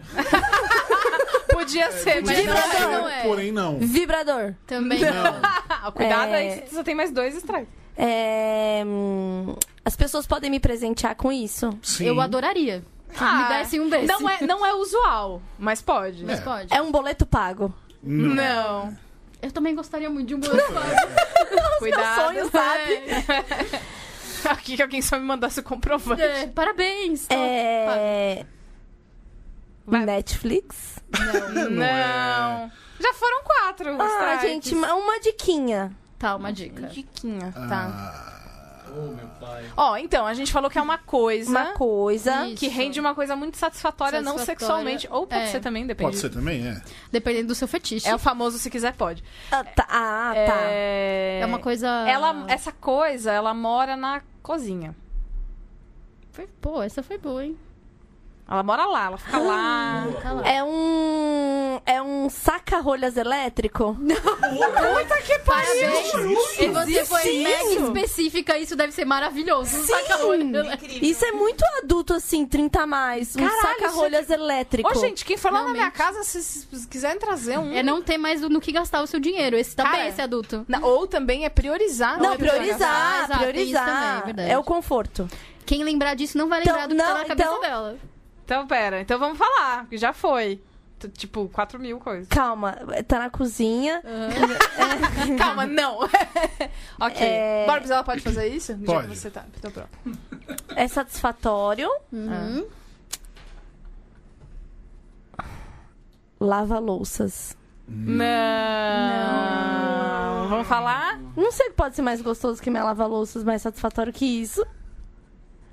Podia 1.57 1.91
ser, 1.91 2.21
mas 2.23 2.37
Podia 2.37 2.53
não 2.53 2.61
ser. 2.71 2.77
é. 2.77 2.87
não 2.87 3.09
é. 3.09 3.21
Porém, 3.23 3.51
não. 3.51 3.79
Vibrador? 3.79 4.53
Também 4.67 4.99
não. 4.99 5.39
Ah, 5.43 5.91
Cuidado 5.95 6.33
É. 6.33 6.35
aí, 6.35 6.51
você 6.67 6.75
só 6.75 6.83
tem 6.83 6.93
mais 6.95 7.11
dois 7.11 7.35
strikes. 7.35 7.69
É, 7.97 8.83
hum, 8.85 9.55
As 9.85 9.95
pessoas 9.95 10.27
podem 10.27 10.49
me 10.51 10.59
presentear 10.59 11.15
com 11.15 11.31
isso? 11.31 11.69
Sim. 11.81 12.05
Eu 12.07 12.19
adoraria. 12.19 12.83
Que 13.13 13.23
me 13.23 13.47
desse 13.47 13.79
um 13.79 13.87
desse. 13.87 14.07
Não 14.07 14.29
é, 14.29 14.41
não 14.45 14.65
é 14.65 14.73
usual, 14.73 15.41
mas 15.57 15.81
pode. 15.81 16.25
Mas 16.25 16.41
pode. 16.41 16.73
É 16.73 16.81
um 16.81 16.91
boleto 16.91 17.25
pago? 17.25 17.73
Não. 18.03 18.93
Eu 19.41 19.51
também 19.51 19.73
gostaria 19.73 20.09
muito 20.09 20.27
de 20.27 20.35
um 20.35 20.39
boleto 20.39 20.73
pago. 20.73 21.79
Cuidado. 21.79 22.21
sonho, 22.27 22.49
sabe? 22.51 23.79
Aqui 24.49 24.75
que 24.75 24.81
alguém 24.81 25.01
só 25.01 25.17
me 25.17 25.23
mandasse 25.25 25.59
o 25.59 25.63
comprovante. 25.63 26.21
É, 26.21 26.47
parabéns. 26.47 27.25
É. 27.29 28.45
Vai. 29.85 30.05
Netflix? 30.05 30.94
Não. 31.11 32.71
Já 32.99 33.13
foram 33.13 33.43
quatro. 33.43 34.01
Ah, 34.01 34.07
strikes. 34.35 34.41
gente, 34.41 34.75
uma 34.75 34.93
uma 34.93 35.19
diquinha. 35.19 35.91
Tá, 36.17 36.35
uma 36.35 36.51
dica. 36.51 36.87
Diquinha, 36.87 37.53
Ah. 37.55 37.67
tá. 37.67 38.31
Ô, 38.95 39.07
meu 39.09 39.27
pai. 39.41 39.65
Ó, 39.75 39.97
então, 39.97 40.25
a 40.25 40.33
gente 40.33 40.53
falou 40.53 40.69
que 40.69 40.77
é 40.77 40.81
uma 40.81 40.97
coisa 40.97 41.49
Uma 41.51 41.73
coisa. 41.73 42.47
Isso. 42.47 42.55
que 42.55 42.69
rende 42.69 42.97
uma 42.97 43.13
coisa 43.13 43.35
muito 43.35 43.57
satisfatória, 43.57 44.21
não 44.21 44.37
Satisfatória. 44.37 44.59
sexualmente. 44.59 45.07
Ou 45.11 45.27
pode 45.27 45.41
É. 45.41 45.47
ser 45.47 45.59
também, 45.59 45.85
depende. 45.85 46.11
Pode 46.11 46.17
ser 46.21 46.29
também, 46.29 46.65
é. 46.65 46.81
Dependendo 47.11 47.47
do 47.49 47.55
seu 47.55 47.67
fetiche. 47.67 48.07
É 48.07 48.15
o 48.15 48.19
famoso 48.19 48.57
se 48.57 48.69
quiser 48.69 48.93
pode. 48.93 49.21
Ah, 49.51 49.65
tá. 49.65 49.85
Ah, 49.89 50.33
tá. 50.47 50.61
É... 50.69 51.39
É 51.41 51.45
uma 51.45 51.59
coisa. 51.59 51.87
Ela, 52.07 52.45
essa 52.47 52.71
coisa, 52.71 53.33
ela 53.33 53.53
mora 53.53 53.97
na 53.97 54.21
cozinha. 54.41 54.95
Foi- 56.31 56.47
Pô, 56.61 56.81
essa 56.81 57.03
foi 57.03 57.17
boa, 57.17 57.43
hein? 57.43 57.57
Ela 58.47 58.61
mora 58.61 58.85
lá, 58.85 59.05
ela 59.07 59.17
fica 59.17 59.37
lá. 59.39 60.03
É 60.45 60.63
um. 60.63 61.81
É 61.85 61.99
um 62.01 62.29
saca-rolhas 62.29 63.17
elétrico? 63.17 63.97
Parabéns! 65.45 66.59
E 66.59 66.67
você 66.69 67.05
foi 67.05 67.37
mega 67.43 67.63
específica, 67.85 68.57
isso 68.57 68.75
deve 68.75 68.91
ser 68.93 69.05
maravilhoso. 69.05 69.77
Um 69.79 69.83
saca-rolha. 69.83 70.79
Isso 71.01 71.25
é 71.25 71.31
muito 71.31 71.63
adulto, 71.83 72.13
assim, 72.13 72.45
30 72.45 72.81
a 72.81 72.87
mais. 72.87 73.35
Um 73.35 73.39
Caralho, 73.39 73.61
saca-rolhas 73.61 74.29
elétrico. 74.29 74.89
Ô, 74.89 74.93
gente, 74.93 75.25
quem 75.25 75.37
for 75.37 75.51
lá 75.51 75.63
na 75.63 75.71
minha 75.71 75.91
casa, 75.91 76.23
se, 76.23 76.41
se 76.43 76.87
quiserem 76.87 77.19
trazer 77.19 77.57
um. 77.57 77.73
É 77.75 77.81
não 77.83 78.01
ter 78.01 78.17
mais 78.17 78.41
no 78.41 78.61
que 78.61 78.71
gastar 78.71 79.01
o 79.01 79.07
seu 79.07 79.19
dinheiro. 79.19 79.55
Esse 79.57 79.75
também 79.75 79.91
Cara, 79.91 80.07
esse 80.07 80.21
adulto. 80.21 80.65
Na- 80.67 80.79
Ou 80.85 81.07
também 81.07 81.45
é 81.45 81.49
priorizar. 81.49 82.19
Não, 82.21 82.31
né, 82.31 82.37
priorizar, 82.37 83.27
também, 83.27 83.37
priorizar. 83.39 84.23
é. 84.37 84.51
É 84.51 84.57
o 84.57 84.63
conforto. 84.63 85.27
Quem 85.65 85.83
lembrar 85.83 86.13
disso 86.15 86.37
não 86.37 86.47
vai 86.47 86.61
Então, 86.61 86.75
lembrar 86.75 86.87
do 86.87 86.95
que 86.95 87.01
tá 87.01 87.09
não, 87.09 87.17
na 87.17 87.25
cabeça 87.25 87.49
então- 87.49 87.61
dela. 87.61 87.97
Então, 88.45 88.65
pera. 88.67 89.01
Então 89.01 89.17
vamos 89.19 89.37
falar, 89.37 89.81
porque 89.81 89.97
já 89.97 90.13
foi. 90.13 90.61
T- 90.99 91.09
Tipo, 91.09 91.49
4 91.49 91.77
mil 91.79 91.99
coisas. 91.99 92.27
Calma, 92.29 92.73
tá 93.07 93.19
na 93.19 93.29
cozinha. 93.29 94.01
Calma, 95.37 95.65
não. 95.65 95.99
ok. 97.01 97.27
É- 97.27 97.65
Borbs, 97.67 97.89
ela 97.89 98.03
pode 98.03 98.21
fazer 98.21 98.47
isso? 98.47 98.73
Do 98.73 98.85
jeito 98.85 98.91
Pode. 98.93 99.07
que 99.09 99.15
Você 99.17 99.29
tá. 99.29 99.43
Então, 99.57 99.71
pronto. 99.71 99.89
É 100.75 100.87
satisfatório. 100.87 101.89
Uhum. 102.13 102.65
Lava 106.39 106.79
louças. 106.79 107.57
Não. 107.87 108.25
Vamos 110.49 110.67
falar? 110.67 111.19
Não 111.35 111.51
sei 111.51 111.67
o 111.67 111.69
que 111.71 111.75
pode 111.75 111.95
ser 111.95 112.01
mais 112.01 112.21
gostoso 112.21 112.61
que 112.61 112.69
minha 112.69 112.83
lava 112.83 113.05
louças, 113.05 113.43
mais 113.43 113.61
satisfatório 113.61 114.13
que 114.13 114.25
isso. 114.25 114.65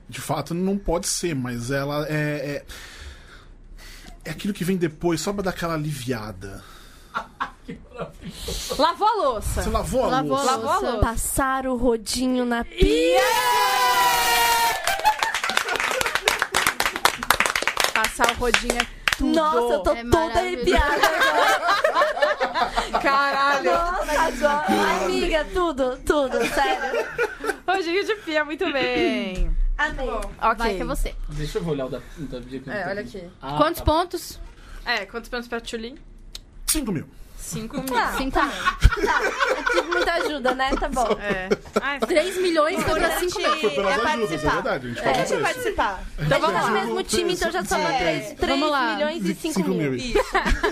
De 0.09 0.21
fato, 0.21 0.53
não 0.55 0.77
pode 0.77 1.07
ser, 1.07 1.35
mas 1.35 1.71
ela 1.71 2.07
é. 2.09 2.13
É, 2.15 2.65
é 4.25 4.31
aquilo 4.31 4.53
que 4.53 4.65
vem 4.65 4.77
depois, 4.77 5.21
só 5.21 5.33
pra 5.33 5.43
dar 5.43 5.51
aquela 5.51 5.75
aliviada. 5.75 6.63
Lavou 8.79 9.09
a 9.09 9.15
louça. 9.15 9.63
Você 9.63 9.71
lavou 9.71 10.05
a 10.05 10.09
Lavou 10.09 10.37
a 10.37 10.41
louça? 10.41 10.51
Lavou 10.57 10.71
a 10.71 10.79
louça. 10.79 10.99
Passar 10.99 11.67
o 11.67 11.77
rodinho 11.77 12.45
na 12.45 12.65
pia. 12.65 13.21
Passar 17.95 18.33
o 18.33 18.35
rodinho 18.35 18.79
é 18.79 18.87
tudo. 19.17 19.35
Nossa, 19.35 19.75
eu 19.75 19.81
tô 19.81 19.93
É 19.93 20.05
toda 20.05 20.39
arrepiada 20.41 21.07
agora. 21.07 21.63
Caralho. 23.03 23.73
Nossa, 23.73 24.21
agora. 24.21 25.05
Amiga, 25.05 25.47
tudo, 25.53 25.97
tudo, 26.05 26.39
sério. 26.49 27.07
Rodinho 27.67 28.05
de 28.05 28.15
pia, 28.17 28.45
muito 28.45 28.71
bem. 28.73 29.57
Amei. 29.79 30.09
Ok. 30.09 30.29
Vai 30.59 30.75
que 30.77 30.83
é 30.83 30.85
você. 30.85 31.15
Deixa 31.29 31.59
eu 31.59 31.67
olhar 31.67 31.87
o 31.87 31.89
da, 31.89 31.99
da 32.19 32.41
que 32.41 32.63
eu 32.67 32.73
É, 32.73 32.87
olha 32.89 33.03
tô- 33.03 33.09
aqui. 33.09 33.29
Ah, 33.41 33.57
Quantos 33.57 33.79
tá. 33.81 33.85
pontos? 33.85 34.41
É, 34.85 35.07
quantos 35.07 35.29
pontos 35.29 35.49
pra 35.49 35.61
Tchulin? 35.61 35.97
5 36.67 36.93
mil. 36.93 37.09
5 37.37 37.77
mil. 37.79 37.85
Tá, 37.93 38.13
Cinco 38.17 38.31
tá, 38.39 38.45
mil. 38.47 39.07
tá. 39.07 39.21
Eu 39.57 39.65
tive 39.65 39.89
muita 39.89 40.13
ajuda, 40.13 40.55
né? 40.55 40.71
Tá 40.79 40.89
bom. 40.89 41.09
É. 41.21 41.49
Ai, 41.83 41.99
3 41.99 42.39
milhões 42.41 42.83
contra 42.85 43.19
5 43.19 43.39
mil. 43.39 43.57
Foi 43.59 43.71
pelas 43.71 43.93
É 43.93 43.95
ajudas, 43.95 44.05
é 44.05 44.17
participar. 44.17 44.53
verdade. 44.55 44.87
A 44.87 44.89
gente 44.89 44.99
É, 45.01 45.03
fala 45.03 45.17
deixa 45.17 45.35
eu 45.35 45.39
isso. 45.41 45.47
participar. 45.49 46.03
Então 46.21 46.41
vamos 46.41 46.55
lá. 46.63 46.69
no 46.69 46.73
mesmo 46.73 47.03
time, 47.03 47.33
então 47.35 47.51
já 47.51 47.65
soma 47.65 47.93
É. 47.93 47.99
3, 47.99 48.39
3 48.39 48.61
Vamos 48.61 48.71
lá. 48.71 48.95
milhões 48.95 49.25
e 49.27 49.35
5 49.35 49.55
5 49.55 49.69
mil. 49.71 49.91
mil. 49.91 49.95
Isso. 49.97 50.19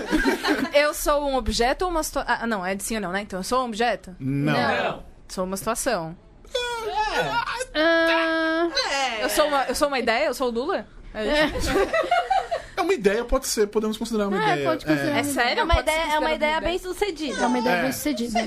Eu 0.73 0.93
sou 0.93 1.27
um 1.27 1.35
objeto 1.35 1.83
ou 1.83 1.91
uma 1.91 2.03
situação. 2.03 2.35
Ah, 2.41 2.47
não, 2.47 2.65
é 2.65 2.73
de 2.73 2.83
sim 2.83 2.95
ou 2.95 3.01
não, 3.01 3.11
né? 3.11 3.21
Então 3.21 3.37
eu 3.39 3.43
sou 3.43 3.61
um 3.63 3.65
objeto? 3.67 4.15
Não. 4.19 4.53
Não. 4.53 5.03
Sou 5.27 5.43
uma 5.43 5.57
situação. 5.57 6.15
Ah, 7.73 8.67
Eu 9.21 9.29
sou 9.29 9.47
uma, 9.47 9.63
eu 9.65 9.75
sou 9.75 9.87
uma 9.87 9.99
ideia? 9.99 10.25
Eu 10.27 10.33
sou 10.33 10.47
o 10.47 10.51
Lula? 10.51 10.85
É, 11.13 11.45
isso? 11.57 11.69
É 12.77 12.81
uma 12.81 12.93
ideia, 12.93 13.23
pode 13.25 13.45
ser, 13.47 13.67
podemos 13.67 13.97
considerar 13.97 14.27
uma 14.29 14.37
É, 14.37 14.53
ideia. 14.53 14.69
pode 14.69 14.85
considerar. 14.85 15.17
É 15.19 15.23
sério? 15.23 15.59
É 15.59 15.63
uma 15.63 15.75
Pode 15.75 15.89
ideia, 15.89 16.13
é 16.15 16.19
uma 16.19 16.31
ideia 16.31 16.61
bem 16.61 16.79
sucedida. 16.79 17.43
é 17.43 17.47
uma 17.47 17.59
ideia 17.59 17.75
É. 17.75 17.81
bem 17.83 17.91
sucedida. 17.91 18.39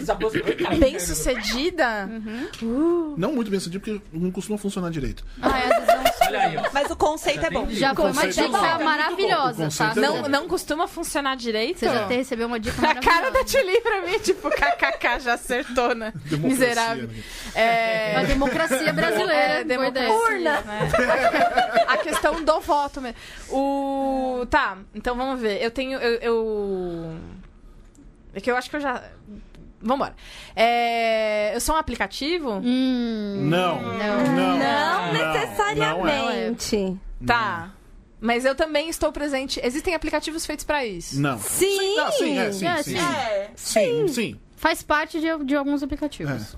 Bem 0.79 0.99
sucedida? 0.99 2.11
Não 3.17 3.33
muito 3.33 3.51
bem 3.51 3.61
sucedido, 3.61 3.85
porque 3.85 4.01
não 4.12 4.31
costuma 4.31 4.59
funcionar 4.59 4.90
direito. 4.90 5.25
Ai, 5.40 5.62
às 5.64 5.69
vezes 5.77 5.87
não- 5.88 6.05
Olha 6.37 6.47
aí, 6.47 6.57
ó. 6.57 6.62
Mas 6.73 6.90
o 6.90 6.97
conceito 6.97 7.44
é 7.47 7.51
bom. 7.51 7.66
Já 7.70 7.94
foi 7.94 8.11
uma 8.11 8.25
é 8.25 8.27
dica 8.29 8.49
bom. 8.49 8.59
O 8.59 8.85
maravilhosa, 8.85 9.68
tá? 9.77 9.92
é 9.97 10.01
Não, 10.01 10.23
bom. 10.23 10.29
não 10.29 10.49
costuma 10.49 10.87
funcionar 10.88 11.37
direito? 11.37 11.79
Você 11.81 11.87
já 11.87 12.07
te 12.07 12.14
recebeu 12.14 12.47
uma 12.47 12.59
dica 12.61 12.77
A 12.79 12.83
maravilhosa. 12.83 13.16
cara 13.16 13.31
da 13.31 13.44
Tchuli 13.44 13.81
pra 13.81 14.03
mim, 14.03 14.18
tipo, 14.18 14.51
kkk, 14.51 15.20
já 15.20 15.35
acertou, 15.35 15.94
né? 15.94 16.12
Democracia, 16.25 16.66
Miserável. 16.66 17.09
né? 17.09 17.14
É... 17.55 18.16
A 18.16 18.23
democracia 18.25 18.92
brasileira. 18.92 19.35
É, 19.35 19.61
ideia. 19.62 19.81
democracia, 19.81 20.61
né? 20.62 20.90
A 21.88 21.97
questão 21.99 22.42
do 22.42 22.61
voto 22.61 23.01
mesmo. 23.01 23.16
O... 23.51 24.47
Tá, 24.51 24.79
então 24.94 25.16
vamos 25.16 25.40
ver. 25.40 25.62
Eu 25.62 25.70
tenho... 25.70 25.99
Eu, 25.99 26.14
eu... 26.20 27.14
É 28.35 28.40
que 28.40 28.51
eu 28.51 28.57
acho 28.57 28.68
que 28.68 28.77
eu 28.77 28.81
já... 28.81 29.03
Vambora. 29.85 30.14
É... 30.57 31.55
Eu 31.55 31.61
sou 31.61 31.75
um 31.75 31.79
aplicativo? 31.79 32.51
Hum, 32.64 33.49
Não. 33.51 33.83
Não. 33.83 34.25
Não 34.25 34.59
Não, 34.59 35.12
necessariamente. 35.12 36.99
Tá. 37.27 37.70
Mas 38.20 38.44
eu 38.47 38.55
também 38.55 38.88
estou 38.88 39.12
presente. 39.12 39.61
Existem 39.62 39.94
aplicativos 39.94 40.47
feitos 40.47 40.64
pra 40.64 40.85
isso? 40.87 41.20
Não. 41.20 41.38
Sim. 41.38 41.99
Ah, 41.99 42.11
sim, 42.12 42.38
é, 42.38 42.53
sim, 42.53 42.66
É, 42.66 42.83
sim. 42.83 42.90
sim. 42.92 42.99
É. 42.99 43.51
Sim, 43.55 44.09
sim. 44.09 44.40
faz 44.57 44.83
parte 44.83 45.20
de, 45.20 45.44
de 45.44 45.55
alguns 45.55 45.83
aplicativos. 45.83 46.57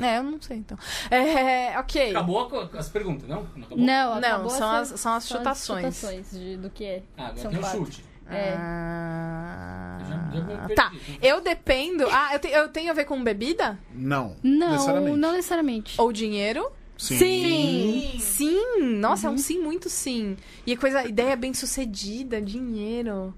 É, 0.00 0.18
eu 0.18 0.22
não 0.22 0.40
sei, 0.40 0.56
então. 0.56 0.76
É, 1.10 1.78
ok. 1.78 2.10
Acabou 2.10 2.68
as 2.76 2.88
perguntas, 2.88 3.28
não? 3.28 3.46
Não 3.54 3.62
acabou? 3.66 3.78
Não, 3.78 4.20
Não, 4.20 4.48
são 4.48 4.70
as, 4.70 4.88
são 5.00 5.14
as 5.14 5.24
são 5.24 5.38
chutações. 5.38 5.96
chutações 5.96 6.30
de- 6.30 6.56
do 6.56 6.70
que 6.70 6.84
é. 6.84 7.02
Ah, 7.16 7.26
agora 7.26 7.36
São 7.40 7.50
tem 7.50 7.60
um 7.60 7.64
chute. 7.64 8.04
É. 8.34 8.54
Ah, 8.58 9.98
Já- 10.00 10.06
já 10.34 10.44
me 10.44 10.56
perdi. 10.56 10.74
tá. 10.74 10.92
Eu 11.20 11.40
dependo. 11.40 12.06
Ah, 12.10 12.30
eu, 12.32 12.38
te- 12.38 12.48
eu 12.48 12.68
tenho 12.68 12.90
a 12.90 12.94
ver 12.94 13.04
com 13.04 13.22
bebida? 13.22 13.78
Não. 13.94 14.36
Não, 14.42 14.72
necessariamente. 14.72 15.18
não 15.18 15.32
necessariamente. 15.32 15.94
Ou 16.00 16.12
dinheiro? 16.12 16.70
Sim. 16.98 17.18
Sim. 17.18 18.18
Sim. 18.20 18.82
Nossa, 18.98 19.26
é 19.26 19.30
um 19.30 19.38
sim 19.38 19.58
muito 19.58 19.88
sim. 19.90 20.36
E 20.66 20.76
coisa, 20.76 21.04
ideia 21.06 21.34
bem 21.36 21.52
sucedida, 21.52 22.40
dinheiro. 22.40 23.34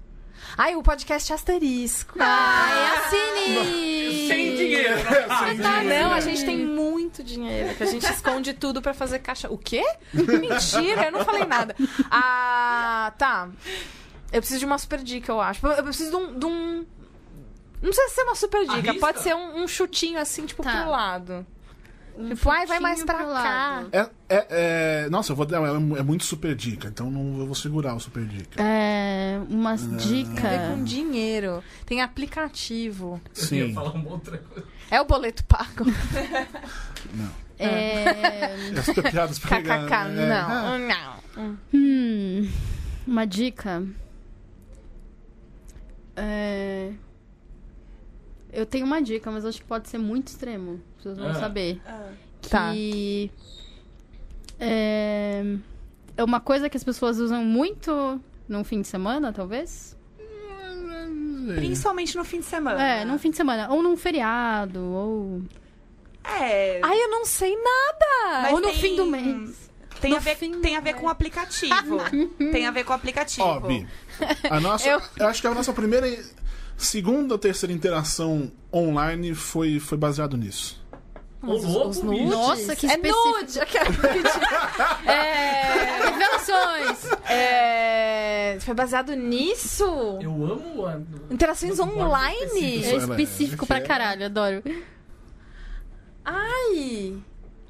Ai, 0.57 0.75
o 0.75 0.83
podcast 0.83 1.33
Asterisco. 1.33 2.13
Ai, 2.21 2.97
assine! 2.97 4.27
Sem 4.27 4.55
dinheiro. 4.55 4.99
Não, 5.89 6.13
a 6.13 6.19
gente 6.19 6.45
tem 6.45 6.57
muito 6.57 7.23
dinheiro, 7.23 7.73
que 7.75 7.81
a 7.83 7.87
gente 7.87 8.05
esconde 8.05 8.53
tudo 8.53 8.81
pra 8.81 8.93
fazer 8.93 9.19
caixa. 9.19 9.49
O 9.49 9.57
quê? 9.57 9.83
Mentira, 10.13 11.05
eu 11.05 11.11
não 11.11 11.25
falei 11.25 11.45
nada. 11.45 11.75
Ah, 12.11 13.11
tá. 13.17 13.49
Eu 14.35 14.41
preciso 14.41 14.59
de 14.59 14.65
uma 14.65 14.77
super 14.77 15.01
dica, 15.01 15.31
eu 15.31 15.39
acho. 15.39 15.65
Eu 15.65 15.83
preciso 15.83 16.09
de 16.09 16.15
um. 16.17 16.37
de 16.39 16.45
um- 16.45 16.85
Não 17.81 17.89
precisa 17.91 18.09
ser 18.09 18.23
uma 18.23 18.35
super 18.35 18.61
dica, 18.61 18.73
Arrisca. 18.73 18.99
pode 18.99 19.21
ser 19.21 19.33
um, 19.35 19.63
um 19.63 19.67
chutinho 19.67 20.19
assim, 20.19 20.45
tipo, 20.45 20.61
Tá. 20.63 20.81
pro 20.81 20.91
lado. 20.91 21.45
Tipo, 22.29 22.49
ai, 22.49 22.65
vai 22.65 22.79
mais 22.79 23.03
pra 23.03 23.17
cá. 23.25 23.83
É, 23.91 23.99
é, 24.29 24.47
é- 24.49 25.09
Nossa, 25.09 25.31
eu 25.33 25.35
vou 25.35 25.45
dar. 25.45 25.61
É, 25.61 25.75
é 25.99 26.03
muito 26.03 26.23
super 26.23 26.55
dica, 26.55 26.87
então 26.87 27.11
não, 27.11 27.39
eu 27.39 27.45
vou 27.45 27.55
segurar 27.55 27.93
o 27.93 27.99
super 27.99 28.23
dica. 28.25 28.61
É, 28.61 29.39
umas 29.49 29.81
Tem 29.81 30.23
a 30.23 30.41
ver 30.49 30.69
com 30.69 30.83
dinheiro. 30.83 31.61
Tem 31.85 32.01
aplicativo. 32.01 33.21
Sim. 33.33 33.57
Eu 33.57 33.67
ia 33.67 33.73
falar 33.73 33.91
uma 33.91 34.09
outra 34.11 34.37
coisa. 34.37 34.67
É 34.89 34.99
o 35.01 35.05
boleto 35.05 35.43
pago. 35.45 35.85
É, 37.57 38.53
As 38.77 39.11
piadas 39.11 39.39
pra 39.39 39.61
KKK, 39.61 40.05
né? 40.09 40.27
não. 40.27 40.75
É. 40.75 40.77
Não. 41.37 41.57
hum, 41.73 42.49
uma 43.07 43.25
dica. 43.25 43.81
É, 46.15 46.91
eu 48.53 48.65
tenho 48.65 48.85
uma 48.85 49.01
dica, 49.01 49.29
mas 49.31 49.45
acho 49.45 49.59
que 49.61 49.67
pode 49.67 49.89
ser 49.89 49.97
muito 49.97 50.27
extremo. 50.29 50.81
Vocês 50.99 51.17
vão 51.17 51.27
Ah. 51.29 51.33
saber. 51.35 51.81
Tá. 52.49 52.71
Que 52.73 53.31
é, 54.59 55.43
é 56.15 56.23
uma 56.23 56.39
coisa 56.39 56.69
que 56.69 56.77
as 56.77 56.83
pessoas 56.83 57.19
usam 57.19 57.43
muito 57.43 58.21
num 58.47 58.63
fim 58.63 58.81
de 58.81 58.87
semana, 58.87 59.33
talvez? 59.33 59.97
Principalmente 61.55 62.15
no 62.17 62.23
fim 62.23 62.39
de 62.39 62.45
semana. 62.45 62.81
É, 62.81 63.05
num 63.05 63.19
fim 63.19 63.29
de 63.29 63.37
semana. 63.37 63.69
Ou 63.71 63.83
num 63.83 63.95
feriado, 63.95 64.79
ou. 64.79 65.41
É. 66.23 66.79
Ai, 66.83 66.97
eu 67.03 67.09
não 67.11 67.23
sei 67.25 67.55
nada. 67.55 68.41
Mas 68.43 68.53
ou 68.53 68.61
no 68.61 68.67
tem- 68.69 68.77
fim 68.79 68.95
do 68.95 69.05
mês. 69.05 69.64
Tem 70.01 70.11
No 70.11 70.17
a, 70.17 70.19
ver, 70.19 70.35
fim, 70.35 70.59
tem 70.61 70.75
a 70.75 70.79
ver 70.79 70.93
com 70.95 71.05
o 71.05 71.09
aplicativo. 71.09 71.97
tem 72.51 72.65
a 72.67 72.71
ver 72.71 72.83
com 72.83 72.91
o 72.91 72.95
aplicativo. 72.95 73.45
Ó, 73.45 73.59
Bi, 73.59 73.87
a 74.49 74.59
nossa, 74.59 74.87
Eu- 74.87 75.01
eu... 75.17 75.27
acho 75.27 75.41
que 75.41 75.47
a 75.47 75.53
nossa 75.53 75.71
primeira, 75.73 76.07
segunda 76.77 77.33
ou 77.33 77.37
terceira 77.39 77.73
interação 77.73 78.51
online 78.73 79.33
foi, 79.33 79.79
foi 79.79 79.97
baseado 79.97 80.35
nisso. 80.37 80.83
Os 81.41 81.61
bicho. 81.63 82.03
nudes. 82.05 82.29
Nossa, 82.29 82.75
que 82.75 82.87
é 82.87 82.89
específico. 82.95 83.29
nude. 83.37 83.59
Aquela- 83.59 85.11
é... 85.11 86.05
Revelações! 86.09 87.29
é... 87.29 88.57
Foi 88.61 88.73
baseado 88.73 89.13
nisso? 89.15 89.83
Eu 90.21 90.31
amo 90.31 90.85
a... 90.87 90.99
Interações 91.29 91.79
online? 91.79 92.79
Isso, 92.79 92.89
É 92.89 92.93
é. 92.93 92.97
específico 92.97 93.61
Que 93.63 93.67
pra 93.67 93.77
é? 93.77 93.81
caralho, 93.81 94.25
adoro. 94.25 94.63
Ai. 96.23 97.15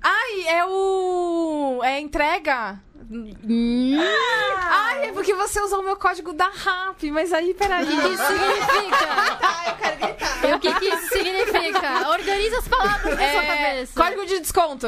Ai, 0.08 0.48
é 0.48 0.66
o. 0.66 1.82
É 1.84 1.96
a 1.96 2.00
entrega? 2.00 2.80
Hum, 3.10 3.98
Ai, 4.00 5.10
é 5.10 5.12
porque 5.12 5.34
você 5.36 5.60
usou 5.62 5.80
o 5.80 5.84
meu 5.84 5.96
código 5.96 6.32
da 6.34 6.48
RAP, 6.48 7.04
mas 7.12 7.32
aí, 7.34 7.54
peraí. 7.54 7.84
O 7.86 7.88
que 7.88 8.08
isso 8.08 8.26
significa? 8.26 9.08
Ah, 9.42 9.64
eu 9.70 9.76
quero 9.76 9.98
gritar. 9.98 10.48
E 10.50 10.54
o 10.54 10.60
que, 10.60 10.74
que 10.80 10.86
isso 10.86 11.08
significa? 11.10 12.10
Organiza 12.10 12.58
as 12.60 12.68
palavras 12.68 13.18
na 13.18 13.30
sua 13.32 13.44
É, 13.44 13.68
cabeça. 13.68 13.94
código 14.04 14.26
de 14.26 14.40
desconto. 14.40 14.88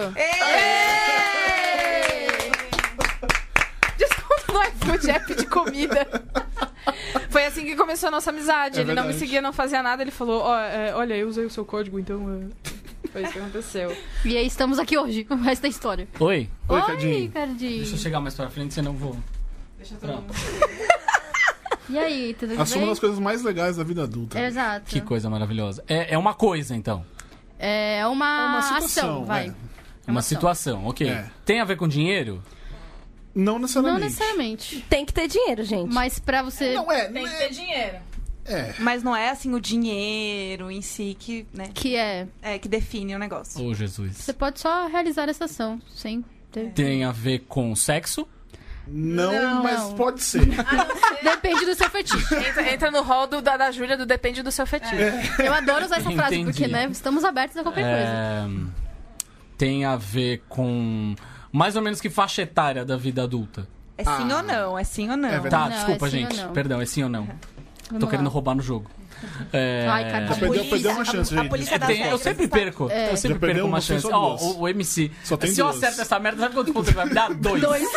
Desconto 3.98 4.54
no 4.54 4.64
iFood, 4.64 5.12
app 5.12 5.36
de 5.36 5.46
comida. 5.48 6.08
Foi 7.30 7.46
assim 7.46 7.66
que 7.66 7.76
começou 7.76 8.08
a 8.08 8.12
nossa 8.12 8.30
amizade. 8.30 8.80
É 8.80 8.82
ele 8.82 8.94
não 8.94 9.04
me 9.04 9.10
verdade. 9.10 9.20
seguia, 9.20 9.42
não 9.42 9.54
fazia 9.54 9.82
nada. 9.84 10.02
Ele 10.02 10.12
falou: 10.12 10.42
"Ó, 10.44 10.58
é, 10.60 10.94
Olha, 10.96 11.16
eu 11.16 11.28
usei 11.28 11.46
o 11.46 11.50
seu 11.50 11.66
código, 11.66 12.00
então. 12.00 12.50
é." 12.54 12.77
Foi 13.18 13.24
isso 13.24 13.34
que 13.34 13.40
aconteceu. 13.40 13.98
E 14.26 14.38
aí 14.38 14.46
estamos 14.46 14.78
aqui 14.78 14.96
hoje, 14.98 15.24
com 15.24 15.34
o 15.34 15.38
resto 15.42 15.64
da 15.64 15.68
história. 15.68 16.08
Oi. 16.20 16.50
Oi, 16.70 16.80
Oi, 16.80 16.86
Cadinho. 16.86 17.32
Cardinho. 17.32 17.78
Deixa 17.78 17.96
eu 17.96 17.98
chegar 18.00 18.20
mais 18.20 18.36
pra 18.36 18.48
frente, 18.50 18.74
senão 18.76 18.92
eu 18.92 18.98
vou... 18.98 19.18
Deixa 19.78 19.96
eu 19.96 20.00
Pronto. 20.00 20.34
E 21.90 21.98
aí, 21.98 22.34
tudo 22.38 22.52
Assuma 22.62 22.80
bem? 22.80 22.84
uma 22.84 22.90
das 22.92 23.00
coisas 23.00 23.18
mais 23.18 23.42
legais 23.44 23.78
da 23.78 23.84
vida 23.84 24.04
adulta. 24.04 24.38
Exato. 24.38 24.86
Que 24.88 25.00
coisa 25.00 25.30
maravilhosa. 25.30 25.82
É, 25.88 26.14
é 26.16 26.18
uma 26.18 26.34
coisa, 26.34 26.76
então. 26.76 27.06
É 27.58 28.06
uma, 28.06 28.26
É 28.26 28.46
uma 28.50 28.62
situação, 28.62 29.10
ação, 29.10 29.26
vai. 29.26 29.46
é. 29.48 29.54
É 30.06 30.12
uma 30.12 30.20
ação. 30.20 30.36
situação, 30.36 30.86
ok. 30.86 31.08
É. 31.08 31.30
Tem 31.46 31.62
a 31.62 31.66
ver 31.66 31.78
com 31.78 31.88
dinheiro? 31.88 32.44
Não 33.34 33.54
Não 33.54 33.60
necessariamente. 33.60 34.04
necessariamente. 34.04 34.86
Tem 34.90 35.06
que 35.06 35.14
ter 35.14 35.30
dinheiro, 35.30 35.64
gente. 35.64 35.94
Mas 35.94 36.20
pra 36.20 36.44
você. 36.44 36.74
Não, 36.74 36.92
é. 36.92 37.06
Tem 37.06 37.24
não 37.24 37.30
que 37.32 37.36
é, 37.38 37.48
ter 37.48 37.54
dinheiro. 37.54 37.98
É. 38.48 38.74
Mas 38.80 39.04
não 39.04 39.16
é 39.16 39.30
assim 39.30 39.54
o 39.54 39.60
dinheiro 39.60 40.72
em 40.72 40.82
si 40.82 41.16
que, 41.20 41.46
né, 41.54 41.70
Que 41.74 41.96
é. 41.96 42.28
é, 42.42 42.58
que 42.60 42.68
define 42.68 43.16
o 43.16 43.20
negócio. 43.20 43.64
Ô, 43.66 43.74
Jesus. 43.74 44.16
Você 44.18 44.34
pode 44.34 44.60
só 44.60 44.88
realizar 44.88 45.30
essa 45.30 45.46
ação, 45.46 45.82
sem 45.94 46.24
ter. 46.52 46.72
Tem 46.72 47.04
a 47.04 47.12
ver 47.12 47.40
com 47.48 47.76
sexo? 47.76 48.28
Não, 48.90 49.34
Não. 49.34 49.64
mas 49.64 49.80
Não. 49.90 49.94
pode 49.96 50.24
ser. 50.24 50.48
Depende 51.22 51.66
do 51.66 51.76
seu 51.76 51.90
fetiche. 51.90 52.36
Entra, 52.36 52.74
entra 52.74 52.92
no 52.92 53.02
hall 53.02 53.28
do, 53.28 53.42
da, 53.42 53.58
da 53.58 53.70
Júlia 53.72 53.98
do 53.98 54.06
Depende 54.06 54.42
do 54.42 54.50
seu 54.52 54.66
fetiche. 54.66 54.96
Eu 55.44 55.54
adoro 55.54 55.86
usar 55.86 55.98
essa 55.98 56.10
frase, 56.12 56.36
Entendi. 56.36 56.52
porque, 56.58 56.68
né, 56.72 56.88
estamos 56.90 57.24
abertos 57.26 57.58
a 57.58 57.64
qualquer 57.64 57.82
coisa. 57.82 57.98
É, 58.00 58.48
Tem 59.58 59.84
a 59.86 59.96
ver 59.98 60.44
com. 60.48 61.16
Mais 61.52 61.76
ou 61.76 61.82
menos 61.82 62.00
que 62.00 62.10
faixa 62.10 62.44
etária 62.44 62.86
da 62.86 62.96
vida 62.96 63.24
adulta? 63.24 63.68
É 63.98 64.04
sim 64.04 64.10
Ah. 64.32 64.38
ou 64.38 64.44
não, 64.44 64.78
é 64.80 64.84
sim 64.84 65.10
ou 65.10 65.18
não. 65.18 65.30
É. 65.30 65.40
Tá, 65.50 65.62
Não, 65.68 65.70
desculpa, 65.70 66.08
é 66.08 66.10
gente. 66.10 66.48
Perdão, 66.54 66.80
é 66.80 66.86
sim 66.86 67.04
ou 67.04 67.10
não? 67.10 67.28
Vamos 67.88 68.00
Tô 68.02 68.06
lá. 68.06 68.10
querendo 68.12 68.30
roubar 68.30 68.56
no 68.56 68.62
jogo. 68.62 68.90
É... 69.52 69.88
Ai, 69.90 70.12
cara, 70.12 70.28
Perdeu, 70.28 70.48
polícia- 70.50 70.70
perdeu 70.70 70.92
uma 70.92 71.06
chance, 71.06 71.34
a, 71.34 71.40
a 71.40 71.42
gente. 71.42 71.50
polícia 71.50 71.76
É, 71.76 71.80
tem- 71.80 72.06
eu 72.06 72.18
sempre 72.18 72.48
tá- 72.48 72.58
perco. 72.58 72.88
É. 72.92 73.12
Eu 73.12 73.18
sempre 73.18 73.40
perco 73.40 73.66
uma 73.66 73.82
chance. 73.82 74.06
Ó, 74.08 74.30
duas. 74.30 74.42
o, 74.42 74.60
o 74.60 74.68
MC. 74.68 75.12
Só 75.24 75.36
tem 75.38 75.50
se 75.52 75.60
eu 75.62 75.66
duas. 75.66 75.78
acerto 75.78 76.02
essa 76.02 76.20
merda, 76.20 76.42
sabe 76.42 76.54
quantos 76.54 76.74
pontos 76.74 76.90
ele 76.90 76.96
vai 76.98 77.06
me 77.08 77.14
dar? 77.14 77.34
Dois. 77.36 77.62
Dois. 77.62 77.90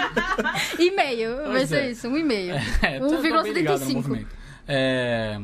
e-mail, 0.78 1.36
vai 1.36 1.44
Pois 1.50 1.68
ser 1.68 1.76
é. 1.82 1.90
isso, 1.90 2.08
um 2.08 2.16
e-mail. 2.16 2.54
É, 2.82 2.98
tô- 3.00 3.08
tô 3.08 3.42
bem 3.42 3.52
ligado 3.52 3.80
no 3.80 3.86
1,75. 3.86 3.94
movimento. 3.94 4.28
É... 4.68 5.38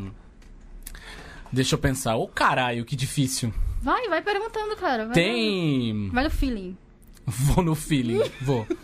Deixa 1.52 1.74
eu 1.74 1.78
pensar. 1.78 2.16
Ô 2.16 2.26
caralho, 2.28 2.84
que 2.84 2.96
difícil. 2.96 3.52
Vai, 3.82 4.08
vai 4.08 4.22
perguntando, 4.22 4.76
cara. 4.76 5.04
Vai 5.06 5.14
Tem. 5.14 5.92
no- 5.92 6.12
Vai 6.12 6.24
no 6.24 6.30
feeling. 6.30 6.76
Vou 7.26 7.62
no 7.62 7.74
feeling, 7.74 8.22
vou. 8.40 8.66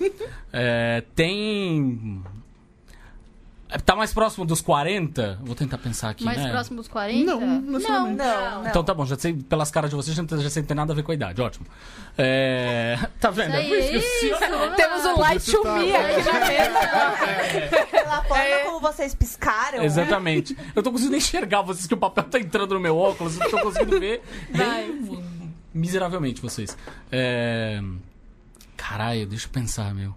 É, 0.52 1.02
tem. 1.14 2.22
É, 3.68 3.78
Tá 3.78 3.94
mais 3.94 4.12
próximo 4.12 4.44
dos 4.44 4.60
40? 4.60 5.38
Vou 5.42 5.54
tentar 5.54 5.78
pensar 5.78 6.10
aqui, 6.10 6.24
Mais 6.24 6.38
né? 6.38 6.50
próximo 6.50 6.76
dos 6.76 6.88
40? 6.88 7.24
Não, 7.24 7.40
não. 7.40 7.78
Não, 7.80 8.10
não. 8.14 8.66
Então 8.66 8.82
tá 8.84 8.94
bom, 8.94 9.04
já 9.06 9.16
sei 9.18 9.34
pelas 9.34 9.70
caras 9.70 9.90
de 9.90 9.96
vocês, 9.96 10.16
já, 10.16 10.24
já 10.38 10.50
sei 10.50 10.62
que 10.62 10.68
tem 10.68 10.76
nada 10.76 10.92
a 10.92 10.96
ver 10.96 11.02
com 11.02 11.12
a 11.12 11.14
idade, 11.14 11.40
ótimo. 11.40 11.66
É... 12.16 12.98
Tá 13.20 13.30
vendo? 13.30 13.54
Isso 13.56 13.74
aí, 13.74 13.96
isso, 13.96 14.38
vamos 14.40 14.76
Temos 14.76 15.04
um 15.04 15.20
light 15.20 15.50
to 15.50 15.64
me 15.64 15.94
aqui 15.94 16.22
na 16.22 16.46
mesa. 16.46 17.86
Pela 17.90 18.22
forma 18.24 18.44
É. 18.44 18.64
como 18.64 18.80
vocês 18.80 19.14
piscaram. 19.14 19.82
Exatamente. 19.82 20.56
Eu 20.74 20.82
tô 20.82 20.90
conseguindo 20.92 21.16
enxergar 21.16 21.62
vocês, 21.62 21.86
que 21.86 21.94
o 21.94 21.98
papel 21.98 22.24
tá 22.24 22.38
entrando 22.38 22.74
no 22.74 22.80
meu 22.80 22.96
óculos, 22.96 23.38
eu 23.40 23.50
tô 23.50 23.60
conseguindo 23.60 23.98
ver 23.98 24.22
bem 24.50 25.22
miseravelmente 25.74 26.40
vocês. 26.40 26.76
É... 27.12 27.80
Caralho, 28.76 29.26
deixa 29.26 29.46
eu 29.46 29.50
pensar, 29.50 29.94
meu. 29.94 30.14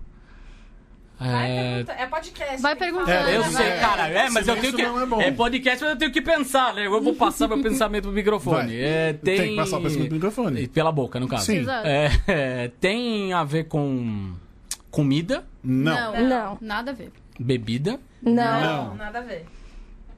É... 1.22 1.86
É 2.00 2.06
podcast. 2.08 2.62
Vai 2.62 2.76
perguntando. 2.76 3.12
É, 3.12 3.38
Eu 3.38 3.44
É, 3.44 3.50
sei, 3.50 3.68
é. 3.68 3.80
caralho. 3.80 4.18
É, 4.18 4.30
mas 4.30 4.48
eu 4.48 4.58
tenho 4.58 4.74
que. 4.74 4.84
não 4.84 5.22
é. 5.22 5.28
É 5.28 5.32
podcast, 5.32 5.84
mas 5.84 5.94
eu 5.94 5.98
tenho 6.00 6.12
que 6.12 6.22
pensar, 6.22 6.74
né? 6.74 6.88
Eu 6.88 7.02
vou 7.02 7.14
passar 7.16 7.48
meu 7.48 7.62
pensamento 7.64 8.04
pro 8.04 8.12
microfone. 8.12 8.76
É, 8.76 9.14
tem... 9.14 9.38
Tem 9.38 9.50
que 9.52 9.56
passar 9.56 9.78
o 9.78 9.82
pensamento 9.82 10.08
pro 10.08 10.16
microfone. 10.16 10.68
Pela 10.68 10.92
boca, 10.92 11.20
no 11.20 11.28
caso. 11.28 11.46
Sim. 11.46 11.58
Exato. 11.60 11.88
É, 11.88 12.72
tem 12.80 13.34
a 13.34 13.44
ver 13.44 13.66
com 13.66 14.34
comida, 14.90 15.46
Não. 15.64 16.14
Não. 16.28 16.58
Nada 16.60 16.92
a 16.92 16.94
ver. 16.94 17.12
bebida, 17.40 18.00
Não. 18.22 18.34
Não. 18.62 18.96
Nada 18.96 19.20
a 19.20 19.22
ver. 19.22 19.46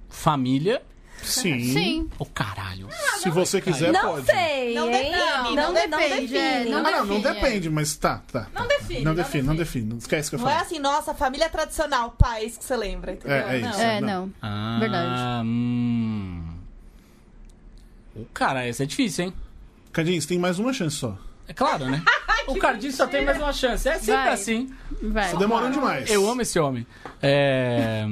família. 0.10 0.82
Sim. 1.23 1.73
Sim. 1.73 2.09
Ô, 2.19 2.25
caralho. 2.25 2.88
Se 3.19 3.29
você 3.29 3.62
quiser, 3.62 3.91
Não 3.91 4.15
pode. 4.15 4.25
sei, 4.25 4.75
Não 4.75 4.86
hein? 4.91 4.91
define, 5.12 5.15
não, 5.15 5.43
não 5.43 5.53
de- 5.73 5.88
não 5.88 5.99
depende, 5.99 6.38
é, 6.38 6.65
não 6.65 6.77
Ah, 6.79 6.91
não, 6.91 7.05
não 7.05 7.21
define, 7.21 7.33
depende, 7.36 7.69
mas 7.69 7.95
tá, 7.95 8.21
tá. 8.31 8.47
Não 8.53 8.67
tá. 8.67 8.67
define, 8.77 8.99
Não 9.03 9.12
não 9.13 9.15
define, 9.15 9.47
não 9.47 9.55
define. 9.55 9.86
Não 9.89 9.97
esquece 9.97 10.29
que 10.29 10.36
eu 10.36 10.39
Não 10.39 10.47
é 10.47 10.51
falei. 10.51 10.65
assim, 10.65 10.79
nossa, 10.79 11.13
família 11.13 11.49
tradicional, 11.49 12.12
pais 12.12 12.57
que 12.57 12.63
você 12.65 12.75
lembra, 12.75 13.13
entendeu? 13.13 13.38
É, 13.38 13.57
é 13.57 13.62
Não. 13.62 13.69
isso. 13.71 13.79
É, 13.81 14.01
não. 14.01 14.07
não. 14.27 14.33
Ah, 14.41 14.77
Verdade. 14.79 15.45
Hum... 15.47 16.43
Ô, 18.15 18.25
cara, 18.33 18.67
esse 18.67 18.83
é 18.83 18.86
difícil, 18.86 19.25
hein? 19.25 19.33
Cadinho, 19.91 20.21
você 20.21 20.27
tem 20.27 20.38
mais 20.39 20.59
uma 20.59 20.73
chance 20.73 20.97
só. 20.97 21.17
É 21.47 21.53
claro, 21.53 21.86
né? 21.89 22.03
o 22.47 22.55
Cardinho 22.57 22.91
só 22.93 23.07
tem 23.07 23.23
mais 23.25 23.38
uma 23.38 23.51
chance. 23.53 23.88
É 23.88 23.93
sempre 23.97 24.13
Vai. 24.23 24.29
assim. 24.33 24.73
Vai. 25.01 25.31
Tá 25.31 25.38
demorando 25.38 25.73
demais. 25.73 26.09
Eu 26.09 26.29
amo 26.29 26.41
esse 26.41 26.59
homem. 26.59 26.86
É. 27.21 28.05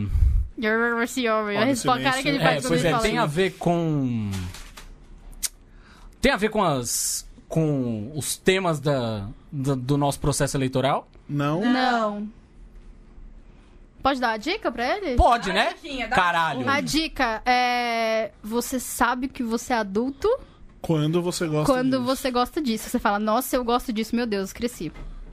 Esse 1.71 1.87
Olha 1.87 2.01
a 2.07 2.11
cara 2.11 2.21
que 2.21 2.27
ele. 2.29 2.37
É, 2.37 2.41
faz 2.41 2.61
quando 2.61 2.67
pois 2.69 2.85
ele 2.85 2.93
é, 2.93 2.97
tem 2.99 3.17
a 3.17 3.25
ver 3.25 3.51
com. 3.57 4.29
Tem 6.21 6.31
a 6.31 6.37
ver 6.37 6.49
com 6.49 6.63
as. 6.63 7.27
com 7.47 8.11
os 8.15 8.37
temas 8.37 8.79
da, 8.79 9.27
da- 9.51 9.75
do 9.75 9.97
nosso 9.97 10.19
processo 10.19 10.55
eleitoral? 10.57 11.07
Não. 11.27 11.61
Não. 11.61 12.29
Pode 14.03 14.19
dar 14.19 14.31
a 14.31 14.37
dica 14.37 14.71
pra 14.71 14.97
ele? 14.97 15.15
Pode, 15.15 15.53
né? 15.53 15.73
diquinha, 15.75 16.07
Caralho. 16.07 16.67
A 16.67 16.81
dica 16.81 17.41
é. 17.45 18.31
Você 18.43 18.79
sabe 18.79 19.27
que 19.27 19.43
você 19.43 19.73
é 19.73 19.77
adulto 19.77 20.27
Quando 20.81 21.21
você 21.21 21.47
gosta 21.47 21.71
quando 21.71 21.91
disso. 21.99 22.03
você 22.03 22.31
gosta 22.31 22.61
disso. 22.61 22.89
Você 22.89 22.97
fala, 22.97 23.19
nossa, 23.19 23.55
eu 23.55 23.63
gosto 23.63 23.93
disso, 23.93 24.15
meu 24.15 24.25
Deus, 24.25 24.51
cresci. 24.51 24.91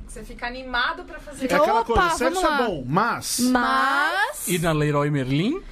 Você 0.09 0.25
fica 0.25 0.47
animado 0.47 1.05
pra 1.05 1.19
fazer. 1.21 1.53
É 1.53 1.55
aquela 1.55 1.81
Opa, 1.81 1.93
coisa, 2.01 2.17
sexo 2.17 2.47
é 2.47 2.57
bom, 2.57 2.83
mas... 2.87 3.39
Mas. 3.41 4.49
E 4.49 4.59
na 4.59 4.73
Leroy 4.73 5.11
Merlin? 5.11 5.63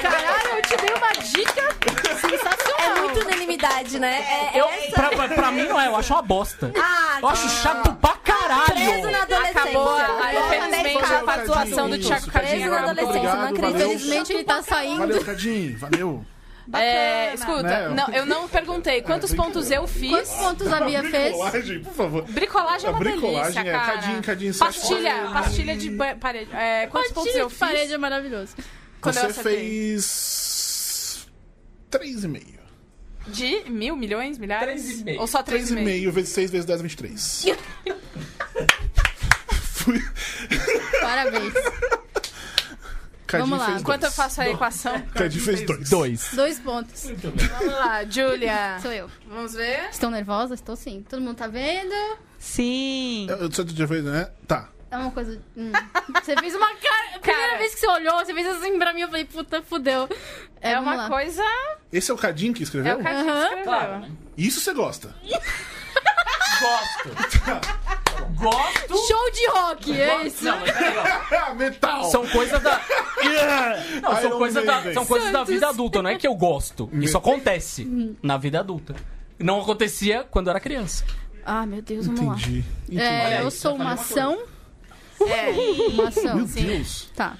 Caralho, 0.00 0.48
eu 0.56 0.62
te 0.62 0.76
dei 0.76 0.94
uma 0.94 1.12
dica 1.12 2.16
sensacional. 2.20 2.96
É 2.96 3.00
muito 3.00 3.20
unanimidade, 3.20 3.98
né? 3.98 4.50
É, 4.54 4.60
Eu, 4.60 4.68
essa... 4.68 4.92
pra, 4.92 5.08
pra- 5.10 5.28
pra 5.28 5.50
mim 5.52 5.64
não 5.64 5.80
é, 5.80 5.86
eu 5.88 5.96
acho 5.96 6.12
uma 6.12 6.22
bosta. 6.22 6.72
Ah, 6.76 7.18
Eu 7.20 7.28
acho 7.28 7.48
chato 7.48 7.92
pra 7.96 8.12
caralho. 8.16 8.64
preso 8.72 9.10
na 9.10 9.22
adolescência. 9.22 9.60
Acabou 9.60 9.88
a, 9.88 10.06
a, 10.06 10.34
infelizmente 10.34 11.04
a 11.14 11.22
participação 11.24 11.90
do 11.90 11.98
Thiago 11.98 12.30
Cadinho. 12.30 12.50
Preso 12.52 12.70
na 12.70 12.76
adolescência, 12.90 13.08
obrigado, 13.10 13.38
não 13.38 13.48
acredito. 13.48 13.76
Infelizmente 13.82 14.32
ele 14.32 14.44
tá 14.44 14.62
saindo. 14.62 14.98
Valeu, 14.98 15.24
Cadinho. 15.24 15.78
Valeu. 15.78 16.26
É, 16.74 17.34
escuta, 17.34 17.62
Né? 17.62 17.88
não, 17.88 18.08
eu 18.14 18.24
não 18.26 18.48
perguntei 18.48 19.02
quantos 19.02 19.34
pontos 19.34 19.70
eu 19.70 19.86
fiz. 19.86 20.10
Quantos 20.10 20.30
pontos 20.32 20.72
a 20.72 20.80
Bia 20.84 21.02
fez? 21.02 21.30
Bricolagem, 21.32 21.80
por 21.82 21.92
favor. 21.94 22.22
Bricolagem 22.24 22.86
é 22.86 22.90
uma 22.90 22.98
bricolagem 22.98 23.42
delícia, 23.52 23.60
é, 23.60 23.72
cara. 23.72 23.92
cadinho, 24.00 24.22
cadinho, 24.22 24.54
pastilha, 24.54 25.14
que- 25.26 25.32
pastilha 25.32 25.76
de 25.76 25.90
parede. 26.20 26.50
É, 26.54 26.86
quantos 26.86 27.12
pontos 27.12 27.34
eu 27.34 27.46
de 27.48 27.50
fiz? 27.50 27.58
parede 27.58 27.92
é 27.92 27.98
maravilhoso. 27.98 28.54
Quando 29.00 29.14
Você 29.16 29.32
fez... 29.32 31.26
3,5. 31.90 32.60
De 33.28 33.70
mil, 33.70 33.94
milhões, 33.96 34.38
milhares? 34.38 34.82
Três 34.82 35.00
e 35.00 35.04
meio. 35.04 35.20
Ou 35.20 35.26
só 35.26 35.42
três 35.42 35.70
e 35.70 35.74
meio? 35.74 36.10
3,5 36.10 36.12
vezes 36.14 36.30
6 36.30 36.50
vezes 36.50 36.66
10, 36.66 36.82
23. 36.82 37.44
Fui... 39.72 40.02
Parabéns. 41.00 41.52
Cadinho 43.32 43.48
Vamos 43.48 43.58
lá. 43.60 43.66
fez 43.72 43.80
Enquanto 43.80 44.04
eu 44.04 44.10
faço 44.12 44.40
a 44.42 44.48
equação. 44.48 45.00
Cadinho 45.14 45.42
fez 45.44 45.62
dois. 45.66 45.88
Dois. 45.90 46.28
Dois 46.34 46.60
pontos. 46.60 47.04
Vamos 47.10 47.72
lá, 47.74 48.04
Julia. 48.04 48.78
Sou 48.82 48.92
eu. 48.92 49.10
Vamos 49.26 49.54
ver? 49.54 49.88
Estão 49.90 50.10
nervosas? 50.10 50.60
Estou 50.60 50.76
sim. 50.76 51.02
Todo 51.08 51.22
mundo 51.22 51.36
tá 51.36 51.46
vendo? 51.46 51.94
Sim. 52.38 53.26
Eu, 53.30 53.50
você 53.50 53.64
já 53.68 53.88
fez, 53.88 54.04
né? 54.04 54.30
Tá. 54.46 54.68
É 54.90 54.96
uma 54.98 55.10
coisa. 55.10 55.40
hum. 55.56 55.72
Você 56.22 56.36
fez 56.36 56.54
uma 56.54 56.66
cara. 56.74 57.16
A 57.16 57.18
primeira 57.18 57.46
Cara. 57.48 57.58
vez 57.58 57.74
que 57.74 57.80
você 57.80 57.86
olhou, 57.88 58.18
você 58.18 58.34
fez 58.34 58.46
assim 58.46 58.78
pra 58.78 58.92
mim, 58.92 59.00
eu 59.00 59.08
falei, 59.08 59.24
puta, 59.24 59.62
fudeu. 59.62 60.06
É, 60.60 60.74
vamos 60.74 60.92
uma 60.92 61.02
lá. 61.04 61.08
coisa. 61.08 61.42
Esse 61.90 62.10
é 62.10 62.14
o 62.14 62.18
Cadinho 62.18 62.52
que 62.52 62.62
É 62.62 62.64
escreveu? 62.64 62.98
o 62.98 63.02
cara 63.02 63.14
que 63.24 63.30
escreveu. 63.30 63.64
Claro, 63.64 64.00
né? 64.00 64.10
Isso 64.36 64.60
você 64.60 64.74
gosta. 64.74 65.14
Gosto. 66.60 67.81
Gosto. 68.42 69.06
Show 69.08 69.30
de 69.32 69.46
rock, 69.48 70.00
é 70.00 70.26
isso. 70.26 70.44
Não, 70.44 70.58
mas 70.60 70.70
peraí, 70.72 70.94
ó. 71.50 71.54
Metal! 71.54 72.04
São 72.10 72.26
coisas 72.26 72.60
da. 72.62 72.80
Não, 74.02 74.16
são 74.16 74.24
Iron 74.30 74.38
coisas 74.38 74.64
da, 74.64 74.74
Maiden. 74.74 74.94
são 74.94 75.06
coisas 75.06 75.32
da 75.32 75.44
vida 75.44 75.68
adulta, 75.68 76.02
não 76.02 76.10
é 76.10 76.16
que 76.18 76.26
eu 76.26 76.34
gosto. 76.34 76.90
Isso 76.94 77.16
acontece 77.16 78.16
na 78.22 78.36
vida 78.36 78.58
adulta. 78.60 78.94
Não 79.38 79.60
acontecia 79.60 80.24
quando 80.30 80.48
eu 80.48 80.50
era 80.50 80.60
criança. 80.60 81.04
Ah, 81.44 81.64
meu 81.66 81.80
Deus, 81.82 82.06
vamos 82.06 82.20
lá. 82.26 82.34
Entendi. 82.34 82.64
É, 82.92 83.24
Olha 83.26 83.38
aí, 83.38 83.44
eu 83.44 83.50
sou 83.50 83.74
uma 83.76 83.92
ação. 83.92 84.42
É. 85.20 85.50
Uma 85.90 86.08
ação. 86.08 86.36
Meu 86.36 86.44
Deus. 86.46 87.10
Tá. 87.14 87.36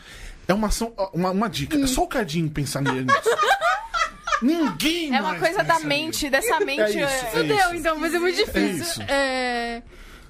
É 0.49 0.55
uma 0.55 0.69
ação. 0.69 0.93
Uma, 1.13 1.31
uma 1.31 1.49
dica. 1.51 1.77
É 1.77 1.87
só 1.87 2.03
o 2.05 2.07
Cadinho 2.09 2.49
pensar 2.51 2.81
nisso. 2.81 3.07
Ninguém 4.43 5.15
É 5.15 5.21
uma 5.21 5.31
mais 5.31 5.41
coisa 5.41 5.63
da 5.63 5.75
pensa 5.75 5.87
mente, 5.87 6.07
nisso. 6.25 6.31
dessa 6.31 6.61
mente. 6.65 6.81
É 6.81 6.89
isso, 6.91 6.99
é- 6.99 7.05
é 7.05 7.31
Fudeu, 7.31 7.57
isso. 7.57 7.75
então, 7.77 7.99
mas 7.99 8.13
é 8.15 8.19
muito 8.19 8.37
difícil. 8.37 8.83
isso. 8.83 9.03
É, 9.07 9.83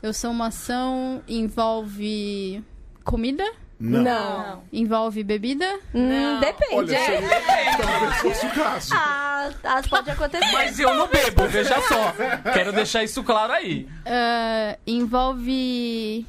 eu 0.02 0.12
sou 0.12 0.30
uma 0.30 0.48
ação. 0.48 1.22
Envolve 1.28 2.62
comida? 3.04 3.44
Não. 3.78 4.02
Não. 4.02 4.62
Envolve 4.72 5.24
bebida? 5.24 5.66
Hum, 5.92 6.38
depende. 6.38 6.74
Olha, 6.74 6.96
é. 6.96 8.12
fosse 8.20 8.46
o 8.46 8.50
caso. 8.50 8.94
Ah, 8.94 9.50
as 9.64 9.86
pode 9.88 10.08
acontecer. 10.10 10.52
Mas 10.52 10.78
eu 10.78 10.94
não 10.94 11.08
bebo, 11.08 11.48
veja 11.48 11.80
só. 11.82 12.14
Quero 12.52 12.72
deixar 12.72 13.02
isso 13.02 13.24
claro 13.24 13.52
aí. 13.52 13.88
É, 14.04 14.78
envolve 14.86 16.24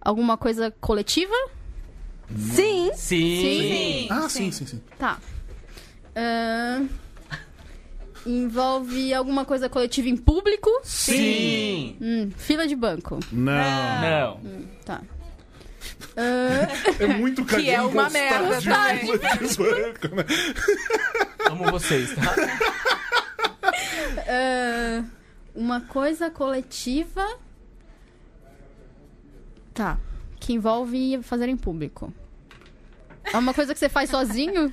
alguma 0.00 0.36
coisa 0.36 0.74
coletiva? 0.80 1.34
Sim. 2.36 2.90
Sim. 2.94 4.08
Ah, 4.10 4.28
sim, 4.28 4.50
sim, 4.50 4.66
sim. 4.66 4.82
Tá. 4.98 5.18
É, 6.14 6.80
envolve 8.26 9.12
alguma 9.14 9.44
coisa 9.44 9.68
coletiva 9.68 10.08
em 10.08 10.16
público? 10.16 10.70
Sim. 10.82 11.96
Hum, 12.00 12.30
fila 12.36 12.66
de 12.66 12.76
banco. 12.76 13.18
Não. 13.32 14.00
Não. 14.00 14.40
Tá. 14.84 15.02
É, 16.16 17.04
É 17.04 17.06
muito 17.06 17.44
Cadinho 17.44 17.72
é 17.72 17.82
uma 17.82 18.10
merda, 18.10 18.60
de 18.60 18.68
tá? 18.68 18.88
banco, 19.58 20.14
né? 20.16 20.24
Amo 21.50 21.70
vocês, 21.70 22.14
tá? 22.14 22.34
é, 24.26 25.02
uma 25.54 25.80
coisa 25.80 26.30
coletiva. 26.30 27.26
Tá. 29.72 29.98
Que 30.38 30.52
envolve 30.52 31.20
fazer 31.22 31.48
em 31.48 31.56
público. 31.56 32.12
É 33.32 33.36
uma 33.36 33.54
coisa 33.54 33.72
que 33.72 33.78
você 33.78 33.88
faz 33.88 34.10
sozinho? 34.10 34.72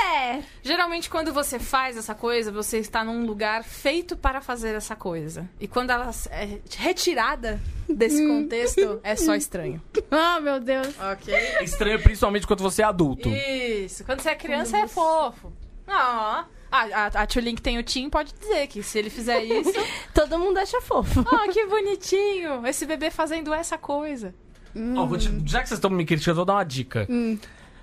É. 0.00 0.42
Geralmente, 0.62 1.08
quando 1.10 1.32
você 1.32 1.58
faz 1.58 1.96
essa 1.96 2.14
coisa, 2.14 2.50
você 2.52 2.78
está 2.78 3.02
num 3.04 3.24
lugar 3.26 3.64
feito 3.64 4.16
para 4.16 4.40
fazer 4.40 4.74
essa 4.74 4.94
coisa. 4.94 5.48
E 5.60 5.66
quando 5.66 5.90
ela 5.90 6.10
é 6.30 6.58
retirada 6.76 7.60
desse 7.88 8.24
contexto, 8.26 9.00
é 9.02 9.16
só 9.16 9.34
estranho. 9.34 9.80
Ah, 10.10 10.40
meu 10.40 10.58
Deus. 10.60 10.88
Ok. 11.12 11.32
É 11.34 11.62
estranho 11.64 12.00
principalmente 12.02 12.46
quando 12.46 12.60
você 12.62 12.82
é 12.82 12.84
adulto. 12.84 13.28
Isso. 13.28 14.04
Quando 14.04 14.20
você 14.20 14.30
é 14.30 14.34
criança, 14.34 14.78
é 14.78 14.88
fofo. 14.88 15.52
Ó. 15.86 15.92
A, 15.92 16.44
a, 16.70 17.06
a 17.06 17.26
Tulin 17.26 17.54
que 17.54 17.62
tem 17.62 17.78
o 17.78 17.82
Tim 17.82 18.08
pode 18.10 18.32
dizer 18.34 18.66
que 18.68 18.82
se 18.82 18.98
ele 18.98 19.10
fizer 19.10 19.42
isso. 19.42 19.72
Todo 20.14 20.38
mundo 20.38 20.58
acha 20.58 20.80
fofo. 20.80 21.20
oh, 21.20 21.52
que 21.52 21.66
bonitinho! 21.66 22.66
Esse 22.66 22.84
bebê 22.86 23.10
fazendo 23.10 23.52
essa 23.54 23.76
coisa. 23.78 24.34
Ó, 24.96 25.06
vou 25.06 25.16
te- 25.18 25.30
já 25.46 25.60
que 25.62 25.68
vocês 25.68 25.78
estão 25.78 25.90
me 25.90 26.04
criticando, 26.04 26.32
eu 26.32 26.36
vou 26.36 26.44
dar 26.44 26.54
uma 26.54 26.64
dica. 26.64 27.06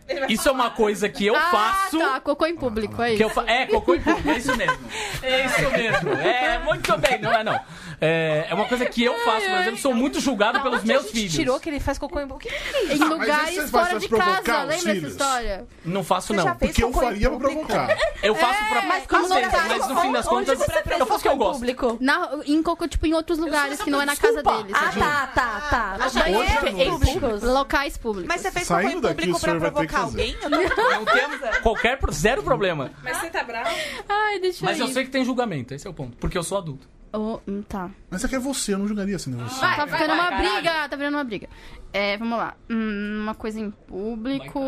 Isso 0.29 0.47
é 0.47 0.51
uma 0.51 0.69
coisa 0.69 1.09
que 1.09 1.25
eu 1.25 1.35
ah, 1.35 1.49
faço. 1.51 1.97
tá. 1.97 2.19
Cocô 2.19 2.45
em 2.45 2.55
público, 2.55 3.01
é 3.01 3.09
Que 3.09 3.13
isso. 3.15 3.23
eu 3.23 3.29
fa... 3.29 3.43
É, 3.47 3.65
cocô 3.65 3.95
em 3.95 4.01
público, 4.01 4.29
é 4.29 4.37
isso 4.37 4.55
mesmo. 4.55 4.77
É 5.23 5.45
isso 5.45 5.71
mesmo. 5.71 6.13
É, 6.13 6.59
muito 6.59 6.97
bem, 6.97 7.19
não 7.19 7.33
é 7.33 7.43
não. 7.43 7.59
É, 8.01 8.47
é 8.49 8.53
uma 8.53 8.65
coisa 8.65 8.86
que 8.86 9.03
eu 9.03 9.13
faço, 9.19 9.45
por 9.47 9.58
exemplo, 9.58 9.77
sou 9.79 9.93
muito 9.93 10.19
julgado 10.19 10.60
pelos 10.62 10.81
Onde 10.81 10.91
a 10.91 10.93
meus 10.95 11.05
gente 11.05 11.13
filhos. 11.15 11.34
tirou 11.34 11.60
que 11.60 11.69
ele 11.69 11.79
faz 11.79 11.97
cocô 11.97 12.19
em 12.19 12.27
boca. 12.27 12.47
O 12.47 12.49
que 12.49 12.49
que 12.49 12.75
é 12.75 12.84
isso? 12.84 12.93
Em 12.93 12.99
mas 12.99 13.10
lugares 13.10 13.69
fora 13.69 13.99
de 13.99 14.08
pra 14.10 14.17
provocar 14.17 14.41
casa. 14.43 14.62
os 14.62 14.67
Lembra 14.67 14.75
essa 14.75 14.91
filhos? 14.93 15.12
história? 15.12 15.67
Não 15.86 16.03
faço, 16.03 16.27
Você 16.27 16.34
não. 16.34 16.43
fez 16.43 16.58
Porque 16.60 16.84
eu 16.84 16.88
cocô 16.91 17.01
em 17.01 17.08
faria 17.08 17.29
pra 17.29 17.38
público? 17.39 17.65
provocar. 17.67 17.97
Eu 18.21 18.36
faço 18.36 18.65
pra. 18.69 18.81
mas 18.84 19.01
Às 19.01 19.08
como 19.08 19.23
lugar? 19.23 19.67
mas 19.67 19.88
no 19.88 20.01
fim 20.01 20.12
das 20.12 20.27
Onde 20.27 20.36
contas, 20.51 20.58
você 20.60 20.81
fez 20.84 20.99
eu 20.99 21.05
faço 21.05 21.19
o 21.19 21.21
que 21.21 21.27
eu 21.27 21.31
cocô 21.31 21.43
em 21.43 21.47
gosto. 21.47 21.60
público? 21.60 21.97
Na, 22.01 22.29
em 22.45 22.63
cocô, 22.63 22.88
tipo, 22.88 23.05
em 23.05 23.13
outros 23.13 23.38
lugares, 23.39 23.81
que 23.81 23.89
não 23.89 24.01
é 24.01 24.05
na 24.05 24.15
casa 24.15 24.43
deles. 24.43 24.73
Ah, 24.73 24.91
tá, 24.97 25.27
tá, 25.69 25.97
tá. 25.97 26.05
Hoje 26.05 26.19
à 26.19 26.23
Banheiros 26.62 26.99
noite. 26.99 27.13
públicos. 27.19 27.43
Locais 27.43 27.97
públicos. 27.97 28.27
Mas 28.27 28.41
você 28.41 28.51
fez 28.51 28.67
Saindo 28.67 28.88
cocô 28.95 28.97
em 28.97 29.01
daqui, 29.01 29.15
público 29.15 29.38
o 29.38 29.39
senhor 29.39 29.60
pra 29.60 29.69
vai 29.69 29.81
ter 29.81 29.88
que 29.88 29.93
provocar 29.93 30.12
fazer. 30.12 30.21
alguém? 30.21 30.38
Eu 30.43 30.49
Não 30.49 31.05
tenho 31.05 31.62
qualquer. 31.63 31.97
pro- 31.97 32.12
Zero 32.12 32.43
problema. 32.43 32.91
Mas 33.03 33.17
você 33.17 33.29
tá 33.29 33.43
bravo? 33.43 33.69
Ai, 34.10 34.39
deixa 34.39 34.65
Mas 34.65 34.79
eu 34.79 34.88
ir. 34.88 34.93
sei 34.93 35.03
que 35.05 35.12
tem 35.12 35.23
julgamento, 35.23 35.73
esse 35.73 35.86
é 35.88 35.89
o 35.89 35.93
ponto. 35.93 36.17
Porque 36.17 36.38
eu 36.38 36.43
sou 36.43 36.58
adulto. 36.58 36.88
Oh, 37.17 37.39
tá. 37.67 37.89
Mas 38.10 38.23
é 38.23 38.28
que 38.28 38.36
é 38.36 38.39
você, 38.39 38.73
eu 38.73 38.80
não 38.80 38.88
julgaria 38.88 39.17
sendo 39.17 39.38
você. 39.38 39.60
Vai, 39.60 39.75
Tá 39.78 39.86
vai, 39.86 39.99
ficando 39.99 40.15
vai, 40.15 40.19
uma 40.19 40.30
caralho. 40.30 40.49
briga, 40.54 40.89
tá 40.89 40.95
virando 40.95 41.13
uma 41.17 41.23
briga. 41.23 41.49
É, 41.93 42.17
vamos 42.17 42.38
lá. 42.38 42.56
Hum, 42.69 43.21
uma 43.23 43.36
coisa 43.36 43.60
em 43.60 43.71
público. 43.71 44.60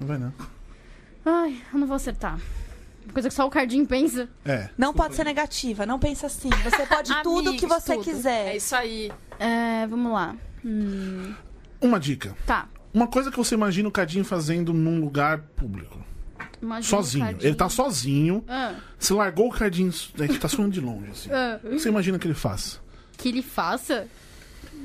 Não 0.00 0.06
vai 0.06 0.18
não. 0.18 0.32
Ai, 1.24 1.60
eu 1.72 1.78
não 1.78 1.86
vou 1.86 1.96
acertar. 1.96 2.38
Uma 3.04 3.12
coisa 3.12 3.28
que 3.28 3.34
só 3.34 3.46
o 3.46 3.50
Cardinho 3.50 3.86
pensa. 3.86 4.28
É. 4.44 4.68
Não 4.78 4.94
pode 4.94 5.14
ser 5.16 5.24
negativa, 5.24 5.84
não 5.84 5.98
pensa 5.98 6.26
assim. 6.26 6.50
Você 6.62 6.86
pode 6.86 7.10
tudo 7.22 7.52
que 7.56 7.64
Amigos, 7.64 7.82
você 7.82 7.94
tudo. 7.94 8.04
quiser. 8.04 8.48
É 8.52 8.56
isso 8.56 8.74
aí. 8.76 9.10
É, 9.38 9.86
vamos 9.86 10.12
lá. 10.12 10.36
Hum, 10.64 11.34
Uma 11.80 11.98
dica. 11.98 12.36
tá. 12.46 12.68
Uma 12.92 13.06
coisa 13.06 13.30
que 13.30 13.36
você 13.36 13.54
imagina 13.54 13.88
o 13.88 13.92
Cadinho 13.92 14.24
fazendo 14.24 14.72
num 14.72 15.00
lugar 15.00 15.38
público. 15.56 15.98
Imagina 16.62 16.88
Sozinho. 17.02 17.24
Cardinho. 17.24 17.48
Ele 17.48 17.54
tá 17.56 17.68
sozinho. 17.68 18.44
Ah, 18.48 18.74
Você 18.98 19.14
largou 19.14 19.48
o 19.48 19.50
Cadinho. 19.50 19.92
Ele 20.18 20.38
tá 20.38 20.48
suando 20.48 20.70
de 20.70 20.80
longe, 20.80 21.10
assim. 21.10 21.30
ah. 21.32 21.58
O 21.64 21.70
que 21.70 21.78
você 21.78 21.88
imagina 21.88 22.18
que 22.18 22.26
ele 22.26 22.34
faça? 22.34 22.78
Que 23.16 23.28
ele 23.28 23.42
faça? 23.42 24.06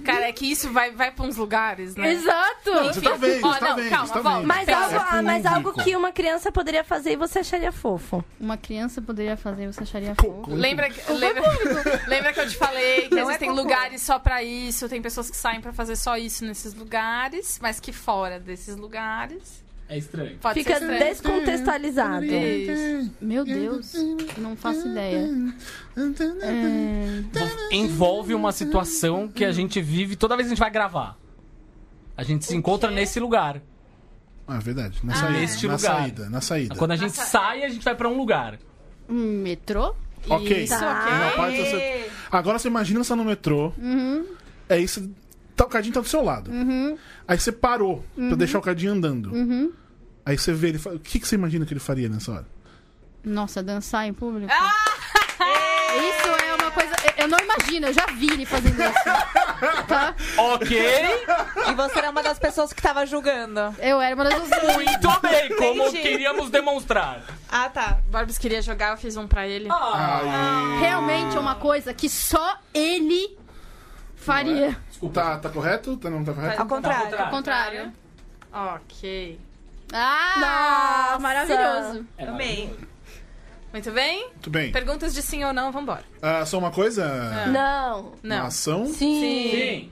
Cara, 0.04 0.28
é 0.28 0.32
que 0.32 0.46
isso 0.46 0.72
vai, 0.72 0.92
vai 0.92 1.10
pra 1.12 1.26
uns 1.26 1.36
lugares, 1.36 1.96
né? 1.96 2.12
Exato! 2.12 2.72
Você 2.86 3.02
tá 3.02 3.16
vendo, 3.16 3.42
tá 3.42 3.60
não, 3.70 3.76
vendo, 3.76 3.90
calma, 3.90 4.08
tá 4.14 4.20
vendo. 4.22 4.48
Mas, 4.48 4.70
algo, 4.70 4.96
ah, 5.00 5.22
mas 5.24 5.42
público. 5.44 5.56
algo 5.70 5.84
que 5.84 5.96
uma 5.96 6.12
criança 6.12 6.52
poderia 6.52 6.84
fazer 6.84 7.14
e 7.14 7.16
você 7.16 7.40
acharia 7.40 7.72
fofo. 7.72 8.24
Uma 8.40 8.56
criança 8.58 9.02
poderia 9.02 9.36
fazer 9.36 9.64
e 9.64 9.68
você 9.68 9.84
acharia 9.84 10.14
fofo. 10.16 10.54
Lembra, 10.54 10.90
que- 10.90 11.12
lembra, 11.12 11.42
lembra 12.08 12.34
que 12.34 12.40
eu 12.40 12.48
te 12.48 12.56
falei 12.56 13.08
que 13.08 13.16
Não 13.16 13.22
é 13.24 13.26
existem 13.34 13.50
cocô. 13.50 13.62
lugares 13.62 14.02
só 14.02 14.20
pra 14.20 14.44
isso, 14.44 14.88
tem 14.88 15.02
pessoas 15.02 15.30
que 15.30 15.38
saem 15.38 15.60
pra 15.62 15.74
fazer 15.74 15.96
só 15.96 16.18
isso 16.18 16.46
nesses 16.46 16.74
lugares, 16.74 17.58
mas 17.62 17.80
que 17.80 17.92
fora 17.92 18.40
desses 18.40 18.76
lugares 18.76 19.64
É 19.88 19.98
estranho. 19.98 20.38
pode 20.42 20.60
Fica 20.60 20.74
estranho. 20.74 21.00
descontextualizado. 21.00 22.26
Isso. 22.26 23.12
Meu 23.22 23.46
Deus, 23.46 23.94
não 24.38 24.56
faço 24.56 24.88
ideia. 24.88 25.30
É, 26.42 27.24
Envolve 27.76 28.34
uma 28.34 28.52
situação 28.52 29.28
que 29.28 29.46
a 29.46 29.52
gente 29.52 29.82
vive 29.82 30.16
toda 30.16 30.36
vez 30.36 30.48
que 30.48 30.54
a 30.54 30.56
gente 30.56 30.60
vai 30.60 30.72
gravar. 30.72 31.18
A 32.18 32.24
gente 32.24 32.46
se 32.46 32.56
encontra 32.56 32.90
nesse 32.90 33.20
lugar. 33.20 33.62
Ah, 34.48 34.60
verdade. 34.60 35.00
Na 35.04 35.16
saída. 35.16 35.40
neste 35.40 35.68
na 35.68 35.76
lugar. 35.76 35.98
saída. 36.02 36.30
Na 36.30 36.42
saída. 36.42 36.76
Quando 36.76 36.92
a 36.92 36.96
gente 36.96 37.16
sai, 37.16 37.64
a 37.64 37.70
gente 37.70 37.84
vai 37.84 37.96
pra 37.96 38.08
um 38.10 38.18
lugar. 38.18 38.58
um 39.10 39.14
metrô? 39.42 39.94
Ok. 40.28 40.64
Isso, 40.64 40.74
ok. 40.74 40.86
Uma 41.14 41.32
parte 41.36 41.58
você- 41.60 42.10
Agora 42.32 42.58
você 42.58 42.68
imagina 42.68 43.04
você 43.04 43.10
tá 43.10 43.16
no 43.16 43.24
metrô. 43.26 43.72
É 44.68 44.80
isso. 44.80 45.10
Tá, 45.56 45.66
o 45.66 45.70
Cadinho 45.70 45.94
tá 45.94 46.02
do 46.02 46.08
seu 46.08 46.22
lado. 46.24 46.52
Aí 47.28 47.40
você 47.40 47.52
parou 47.52 48.04
pra 48.16 48.36
deixar 48.36 48.60
o 48.60 48.62
Cadinho 48.62 48.92
andando. 48.94 49.32
Aí 50.26 50.38
você 50.38 50.52
vê 50.54 50.70
ele. 50.70 50.82
O 50.86 51.00
que, 51.00 51.20
que 51.20 51.28
você 51.28 51.36
imagina 51.36 51.66
que 51.66 51.74
ele 51.74 51.80
faria 51.80 52.10
nessa 52.10 52.32
hora? 52.32 52.46
Nossa, 53.24 53.62
dançar 53.64 54.06
em 54.08 54.14
público? 54.14 54.52
Ah! 54.52 54.86
Isso 55.96 56.28
é 56.46 56.54
uma 56.62 56.72
coisa. 56.72 56.94
eu- 57.18 57.28
não 57.28 57.38
imagino, 57.40 57.88
eu 57.88 57.94
já 57.94 58.06
vi 58.08 58.30
ele 58.32 58.46
fazendo 58.46 58.80
isso. 58.82 58.94
Tá? 59.88 60.14
Ok, 60.38 60.78
E 61.70 61.74
você 61.74 62.00
era 62.00 62.10
uma 62.12 62.22
das 62.22 62.38
pessoas 62.38 62.74
que 62.74 62.82
tava 62.82 63.06
julgando. 63.06 63.60
Eu 63.80 64.02
era 64.02 64.14
uma 64.14 64.26
das 64.26 64.40
muito 64.40 65.22
bem, 65.22 65.56
como 65.56 65.84
Entendi. 65.88 66.02
queríamos 66.02 66.50
demonstrar. 66.50 67.24
Ah, 67.50 67.70
tá. 67.70 68.00
O 68.08 68.12
Barbs 68.12 68.38
queria 68.38 68.62
jogar, 68.62 68.92
eu 68.92 68.98
fiz 68.98 69.16
um 69.16 69.28
pra 69.28 69.48
ele. 69.48 69.70
Ai, 69.72 70.80
Realmente 70.82 71.38
é 71.38 71.40
uma 71.40 71.56
coisa 71.56 71.94
que 71.94 72.10
só 72.10 72.58
ele 72.74 73.38
faria. 74.16 74.78
Tá, 75.14 75.38
tá 75.38 75.50
correto? 75.50 75.98
Tá, 75.98 76.10
não 76.10 76.24
tá 76.24 76.34
correto? 76.34 76.62
Ao 76.62 76.68
contrário. 76.68 77.20
Ao 77.20 77.30
contrário. 77.30 77.94
Ok. 78.52 79.40
Ah, 79.94 81.10
Nossa. 81.10 81.20
maravilhoso. 81.20 82.06
Amei. 82.18 82.74
Muito 83.72 83.92
bem? 83.92 84.30
Muito 84.30 84.50
bem. 84.50 84.72
Perguntas 84.72 85.14
de 85.14 85.22
sim 85.22 85.44
ou 85.44 85.52
não, 85.52 85.72
vambora. 85.72 86.04
Ah, 86.22 86.46
só 86.46 86.58
uma 86.58 86.72
coisa? 86.72 87.46
Não. 87.48 88.14
Uma 88.24 88.36
Não. 88.38 88.46
ação? 88.46 88.86
Sim. 88.86 89.92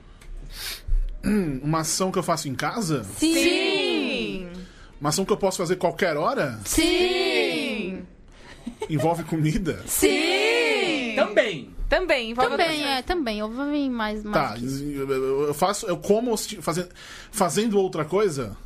Uma 1.62 1.80
ação 1.80 2.12
que 2.12 2.18
eu 2.18 2.22
faço 2.22 2.48
em 2.48 2.54
casa? 2.54 3.02
Sim. 3.16 3.32
Sim. 3.34 4.52
Uma 5.00 5.08
ação 5.08 5.24
que 5.24 5.32
eu 5.32 5.36
posso 5.38 5.56
fazer 5.58 5.76
qualquer 5.76 6.16
hora? 6.18 6.58
Sim. 6.66 8.04
Envolve 8.90 9.24
comida? 9.24 9.82
Sim. 9.86 10.08
Também. 11.16 11.74
Também. 11.88 12.30
envolve 12.30 12.50
Também, 12.52 12.78
outra 12.80 12.90
é, 12.98 13.02
também. 13.02 13.38
Eu 13.38 13.50
vou 13.50 13.66
vir 13.70 13.88
mais. 13.90 14.24
mais 14.24 14.48
Tá, 14.50 14.54
que 14.56 14.64
isso. 14.64 14.82
eu 14.84 15.54
faço, 15.54 15.86
eu 15.86 15.96
como 15.96 16.36
fazendo, 16.36 16.88
fazendo 17.30 17.78
outra 17.78 18.04
coisa? 18.04 18.56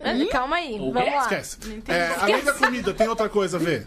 Ah, 0.00 0.12
Calma 0.30 0.56
aí. 0.56 0.74
O 0.78 0.92
Vamos 0.92 1.08
quê? 1.08 1.14
lá. 1.16 1.22
Esquece. 1.22 1.58
É, 1.88 2.14
além 2.20 2.44
da 2.44 2.52
comida, 2.52 2.94
tem 2.94 3.08
outra 3.08 3.28
coisa 3.28 3.56
a 3.56 3.60
ver? 3.60 3.86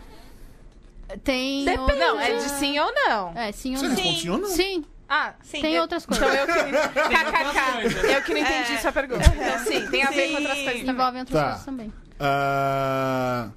Tem. 1.23 1.65
Depende. 1.65 1.99
Não, 1.99 2.19
é 2.19 2.35
de 2.37 2.49
sim 2.51 2.77
ou 2.79 2.91
não. 2.93 3.33
É, 3.35 3.51
sim 3.51 3.71
ou 3.71 3.77
Você 3.77 3.87
não. 3.87 3.95
responde 3.95 4.19
sim 4.21 4.29
ou 4.29 4.37
não? 4.37 4.49
Sim, 4.49 4.85
Ah, 5.09 5.33
Sim. 5.41 5.61
tem 5.61 5.73
eu- 5.75 5.81
outras 5.81 6.05
coisas. 6.05 6.25
então 6.25 6.37
eu 6.37 6.47
que... 6.47 6.71
KKK. 6.71 8.13
Eu 8.13 8.21
que 8.23 8.33
não 8.33 8.39
entendi 8.39 8.73
É. 8.73 8.77
sua 8.77 8.91
pergunta. 8.93 9.23
Então, 9.25 9.59
sim, 9.65 9.87
tem 9.87 10.03
a 10.03 10.09
ver 10.11 10.29
com 10.29 10.37
outras 10.37 10.57
Sim. 10.57 10.63
coisas 10.63 10.79
também. 10.81 10.93
Envolvem 10.95 11.19
outras 11.21 11.39
Tá. 11.41 11.47
coisas 11.49 11.65
também. 11.65 11.93
Ah, 12.19 13.49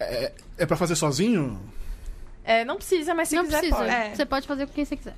é, 0.00 0.32
é 0.58 0.66
pra 0.66 0.76
fazer 0.76 0.96
sozinho? 0.96 1.58
É, 2.46 2.64
não 2.64 2.76
precisa, 2.76 3.12
mas 3.14 3.28
se 3.28 3.34
não 3.36 3.44
quiser 3.44 3.58
precisa. 3.58 3.76
pode. 3.78 3.90
É. 3.90 4.14
Você 4.14 4.24
pode 4.24 4.46
fazer 4.46 4.66
com 4.66 4.72
quem 4.72 4.84
você 4.84 4.96
quiser. 4.96 5.14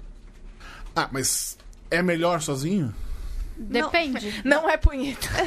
Ah, 0.97 1.09
mas 1.13 1.57
é 1.91 2.03
melhor 2.03 2.41
sozinho? 2.41 2.93
Depende. 3.61 4.41
Não 4.45 4.71
é 4.71 4.77
punheta. 4.77 5.29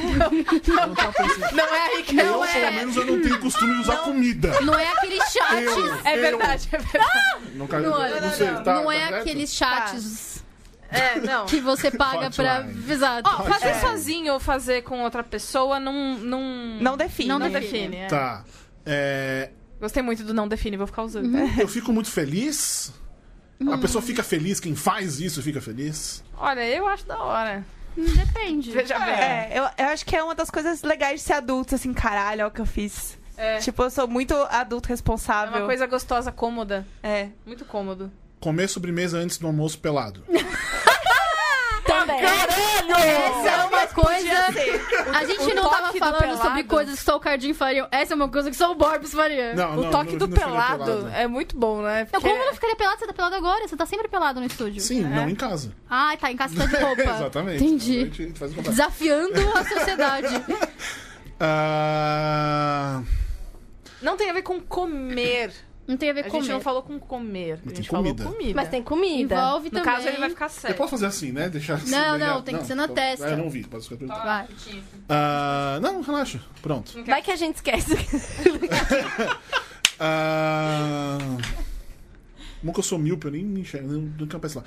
Não 0.68 0.96
pensando. 1.14 1.56
Não 1.56 1.76
é 1.76 2.02
que 2.02 2.12
eu, 2.20 2.26
não 2.26 2.32
pelo 2.42 2.46
é. 2.46 2.72
menos, 2.72 2.96
eu 2.98 3.06
não 3.06 3.22
tenho 3.22 3.40
costume 3.40 3.74
de 3.76 3.80
usar 3.82 3.98
comida. 4.00 4.60
Não 4.62 4.78
é 4.78 4.86
aqueles 4.92 5.24
chats. 5.32 5.62
Eu, 5.64 5.96
É 6.06 6.18
eu. 6.18 6.22
verdade, 6.22 6.70
é 6.74 6.78
verdade. 6.78 7.56
Não, 7.56 7.68
cara, 7.68 7.84
Não, 7.84 8.06
eu 8.06 8.22
não, 8.22 8.32
sei, 8.32 8.52
não. 8.52 8.64
tá, 8.64 8.74
não 8.76 8.86
tá 8.88 8.96
é 8.96 9.00
certo? 9.08 9.16
aqueles 9.22 9.54
chats 9.54 10.44
É, 10.90 11.20
não. 11.22 11.46
que 11.46 11.62
você 11.62 11.90
paga 11.90 12.30
pra 12.30 12.60
Hotline. 12.60 12.80
avisar. 12.84 13.22
Ó, 13.24 13.44
fazer 13.44 13.68
É. 13.70 13.80
sozinho 13.80 14.34
ou 14.34 14.40
fazer 14.42 14.82
com 14.82 15.02
outra 15.04 15.24
pessoa 15.24 15.80
não. 15.80 16.18
Não, 16.18 16.42
Não 16.82 16.98
define. 16.98 17.30
Não 17.30 17.40
não 17.40 17.50
define. 17.50 17.88
define. 17.88 17.96
é. 17.96 18.08
Tá. 18.08 18.44
É, 18.86 19.52
Gostei 19.82 20.02
muito 20.04 20.24
do 20.24 20.34
não 20.34 20.48
define, 20.48 20.78
vou 20.78 20.88
ficar 20.88 21.04
usando. 21.04 21.36
eu 21.60 21.68
fico 21.68 21.92
muito 21.92 22.10
feliz. 22.10 22.94
A 23.72 23.78
pessoa 23.78 24.02
fica 24.02 24.24
feliz, 24.24 24.60
quem 24.60 24.76
faz 24.76 25.20
isso 25.20 25.42
fica 25.44 25.60
feliz. 25.60 26.24
Olha, 26.38 26.66
eu 26.68 26.88
acho 26.88 27.06
da 27.06 27.22
hora. 27.22 27.66
Depende. 27.96 28.72
Veja 28.72 28.98
bem. 28.98 29.14
É, 29.14 29.52
eu, 29.54 29.64
eu 29.86 29.92
acho 29.92 30.06
que 30.06 30.16
é 30.16 30.24
uma 30.24 30.34
das 30.34 30.50
coisas 30.50 30.82
legais 30.82 31.20
de 31.20 31.26
ser 31.28 31.34
adulto, 31.34 31.76
assim, 31.76 31.94
caralho, 31.94 32.42
olha 32.42 32.48
o 32.48 32.52
que 32.52 32.62
eu 32.62 32.66
fiz. 32.66 33.20
É. 33.38 33.58
Tipo, 33.58 33.84
eu 33.84 33.90
sou 33.90 34.08
muito 34.08 34.34
adulto 34.50 34.88
É 34.90 34.94
responsável. 34.94 35.58
uma 35.60 35.66
coisa 35.66 35.86
gostosa, 35.88 36.32
cômoda. 36.32 36.86
É. 37.04 37.30
Muito 37.46 37.66
cômodo. 37.66 38.12
Comer 38.40 38.68
sobremesa 38.68 39.18
antes 39.18 39.38
do 39.38 39.46
almoço 39.48 39.78
pelado. 39.80 40.24
Também. 42.22 43.10
Essa 43.12 43.50
é 43.50 43.64
uma 43.66 43.88
coisa. 43.88 45.18
A 45.18 45.26
gente 45.26 45.42
o 45.42 45.56
não 45.56 45.70
tava 45.70 45.94
falando 45.94 46.38
sobre 46.42 46.64
coisas 46.64 47.00
que 47.00 47.06
só 47.06 47.16
o 47.18 47.20
Cardinho 47.20 47.56
faria. 47.56 47.88
Essa 47.92 48.14
é 48.14 48.16
uma 48.16 48.30
coisa 48.30 48.50
que 48.50 48.56
só 48.56 48.72
o 48.72 48.76
Borbs 48.76 49.12
faria. 49.14 49.54
Não, 49.56 49.72
o 49.78 49.84
não, 49.84 49.92
toque 49.92 50.12
não, 50.12 50.20
do 50.20 50.30
pelado, 50.30 50.84
pelado. 50.86 51.10
é 51.14 51.28
muito 51.28 51.58
bom, 51.58 51.82
né? 51.82 52.06
Porque- 52.06 52.30
como 52.30 52.46
não 52.46 52.54
ficaria 52.54 52.76
pelado? 52.76 53.00
Você 53.00 53.08
tá 53.08 53.14
pelado 53.14 53.36
agora? 53.36 53.68
Você 53.68 53.76
tá 53.76 53.86
sempre 53.86 54.08
pelado 54.08 54.40
no 54.40 54.46
estúdio. 54.46 54.82
Sim, 54.82 55.02
não 55.04 55.30
em 55.30 55.36
casa. 55.36 55.72
Ah, 55.90 56.16
tá, 56.20 56.32
em 56.32 56.36
casa 56.38 56.56
tá 56.56 56.66
de 56.66 56.76
roupa. 56.84 57.02
Exatamente. 57.02 57.64
Entendi. 57.64 58.06
Desafiando 58.70 59.40
a 59.58 59.64
sociedade. 59.64 60.44
Ah, 61.44 63.02
Não 64.00 64.16
tem 64.16 64.30
a 64.30 64.34
ver 64.34 64.44
com 64.44 64.60
comer. 64.62 65.52
Não 65.92 65.98
tem 65.98 66.10
a 66.10 66.14
ver 66.14 66.22
A 66.22 66.30
com 66.30 66.40
gente 66.40 66.50
não 66.52 66.62
falou 66.62 66.82
com 66.84 66.98
comer. 66.98 67.54
A 67.54 67.58
Mas 67.66 67.76
gente 67.76 67.90
tem 67.90 67.98
comida. 68.00 68.24
falou 68.24 68.38
comida. 68.40 68.56
Mas 68.56 68.70
tem 68.70 68.82
comida. 68.82 69.36
Envolve 69.36 69.66
No 69.66 69.72
também. 69.72 69.84
caso, 69.94 70.08
ele 70.08 70.18
vai 70.18 70.30
ficar 70.30 70.46
eu 70.46 70.50
sério. 70.50 70.78
posso 70.78 70.90
fazer 70.92 71.06
assim, 71.06 71.32
né? 71.34 71.50
Deixar 71.50 71.74
assim. 71.76 71.92
Não, 71.92 72.18
não, 72.18 72.42
tem 72.42 72.58
que 72.58 72.66
ser 72.66 72.76
na 72.76 72.88
testa. 72.88 73.26
Ah, 73.28 73.32
eu 73.32 73.38
não 73.38 73.50
vi, 73.50 73.64
posso 73.66 73.84
ficar 73.90 73.98
perguntando. 73.98 74.26
Vai. 74.26 74.48
Ah, 75.10 75.80
não, 75.82 76.02
relaxa. 76.02 76.40
Pronto. 76.62 77.04
Vai 77.04 77.22
que 77.22 77.30
a 77.32 77.36
gente 77.36 77.56
esquece. 77.58 77.96
Ah, 80.04 81.18
como 82.60 82.74
que 82.74 82.80
eu 82.80 82.84
sou 82.84 82.98
míope, 82.98 83.26
eu 83.28 83.32
nem 83.32 83.44
me 83.44 83.62
enxergo, 83.62 83.92
nem- 83.92 84.14
nunca 84.18 84.40
penso 84.40 84.60
lá. 84.60 84.64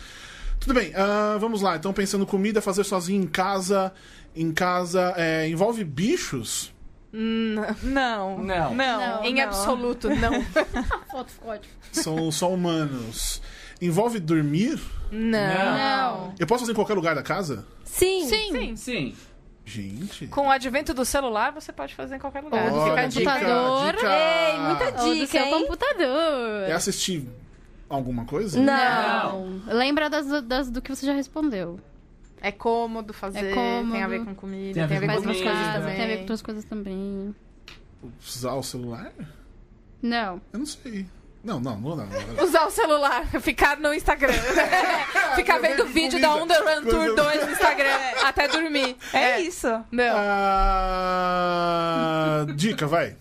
Tudo 0.60 0.74
bem, 0.74 0.92
ah, 0.94 1.36
vamos 1.40 1.60
lá. 1.62 1.76
Então, 1.76 1.92
pensando 1.92 2.26
comida, 2.26 2.60
fazer 2.62 2.84
sozinho 2.84 3.22
em 3.22 3.26
casa. 3.26 3.92
Em 4.36 4.52
casa, 4.52 5.14
é, 5.16 5.48
envolve 5.48 5.84
bichos? 5.84 6.72
Não. 7.16 7.76
Não. 7.82 8.38
Não. 8.38 8.74
Não. 8.74 9.24
Em 9.24 9.34
não. 9.34 9.42
absoluto, 9.44 10.08
não. 10.16 10.42
Foto 11.10 11.30
ficou 11.30 11.52
ótimo. 11.52 11.72
São 11.92 12.32
só 12.32 12.50
humanos. 12.50 13.40
Envolve 13.80 14.18
dormir? 14.18 14.80
Não. 15.12 15.74
Não. 15.76 16.34
Eu 16.38 16.46
posso 16.46 16.60
fazer 16.62 16.72
em 16.72 16.74
qualquer 16.74 16.94
lugar 16.94 17.14
da 17.14 17.22
casa? 17.22 17.64
Sim. 17.84 18.26
Sim. 18.28 18.50
Sim. 18.52 18.76
Sim. 18.76 19.14
Gente. 19.64 20.26
Com 20.26 20.48
o 20.48 20.50
advento 20.50 20.92
do 20.92 21.04
celular, 21.04 21.52
você 21.52 21.72
pode 21.72 21.94
fazer 21.94 22.16
em 22.16 22.18
qualquer 22.18 22.42
lugar. 22.42 22.64
Ou 22.64 22.70
do 22.70 22.80
Fica 22.84 22.90
a 22.90 22.92
Olha, 22.94 23.08
dica. 23.08 23.30
computador. 23.32 23.92
dica. 23.94 24.06
Ei, 24.12 24.58
muita 24.58 24.84
Ou 24.84 25.08
do 25.08 25.14
dica, 25.14 25.26
seu 25.28 25.44
hein? 25.44 25.50
computador. 25.52 26.62
É 26.68 26.72
assistir 26.72 27.28
alguma 27.88 28.24
coisa? 28.24 28.60
Não. 28.60 29.62
Lembra 29.66 30.10
das, 30.10 30.42
das- 30.42 30.70
do 30.70 30.82
que 30.82 30.94
você 30.94 31.06
já 31.06 31.12
respondeu. 31.14 31.78
É 32.46 32.52
cômodo 32.52 33.12
fazer, 33.12 33.44
É 33.46 33.54
cômodo. 33.54 33.92
tem 33.92 34.02
a 34.02 34.06
ver 34.08 34.24
com 34.24 34.34
comida, 34.34 34.74
Tem 34.74 34.82
a 34.82 34.86
ver 34.86 34.88
tem 34.88 34.96
a 34.96 35.00
ver 35.00 35.06
com 35.06 35.12
com 35.12 35.18
outras 35.28 35.36
comida. 35.38 35.54
coisas 35.54 35.74
também. 35.80 35.94
Tem 35.96 36.04
a 36.04 36.08
ver 36.08 36.14
com 36.16 36.20
outras 36.20 36.42
coisas 36.42 36.64
também. 36.64 37.34
Usar 38.26 38.52
o 38.54 38.62
celular? 38.62 39.12
Não. 40.02 40.40
Eu 40.52 40.58
não 40.58 40.66
sei. 40.66 41.06
Não, 41.42 41.60
não, 41.60 41.78
não, 41.78 41.96
não. 41.96 42.06
não. 42.06 42.44
Usar 42.44 42.66
o 42.66 42.70
celular, 42.70 43.26
ficar 43.40 43.78
no 43.78 43.92
Instagram. 43.94 44.32
ficar 45.36 45.58
vendo 45.58 45.84
vídeo 45.86 46.20
da 46.20 46.28
comida. 46.30 46.58
Underrun 46.60 46.82
Tour 46.90 47.14
2 47.14 47.46
no 47.46 47.52
Instagram 47.52 47.98
até 48.24 48.48
dormir. 48.48 48.96
É, 49.12 49.40
isso. 49.40 49.68
Não. 49.90 50.14
Ah, 51.16 52.46
dica, 52.56 52.86
vai. 52.86 53.16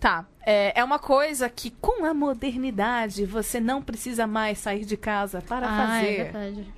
Tá. 0.00 0.24
É, 0.44 0.80
é 0.80 0.84
uma 0.84 0.98
coisa 0.98 1.48
que, 1.48 1.70
com 1.80 2.04
a 2.04 2.14
modernidade, 2.14 3.24
você 3.26 3.60
não 3.60 3.82
precisa 3.82 4.26
mais 4.26 4.58
sair 4.58 4.84
de 4.84 4.96
casa 4.96 5.42
para 5.42 5.66
Ah, 5.68 6.02
é 6.02 6.06
fazer 6.06 6.16
verdade. 6.24 6.74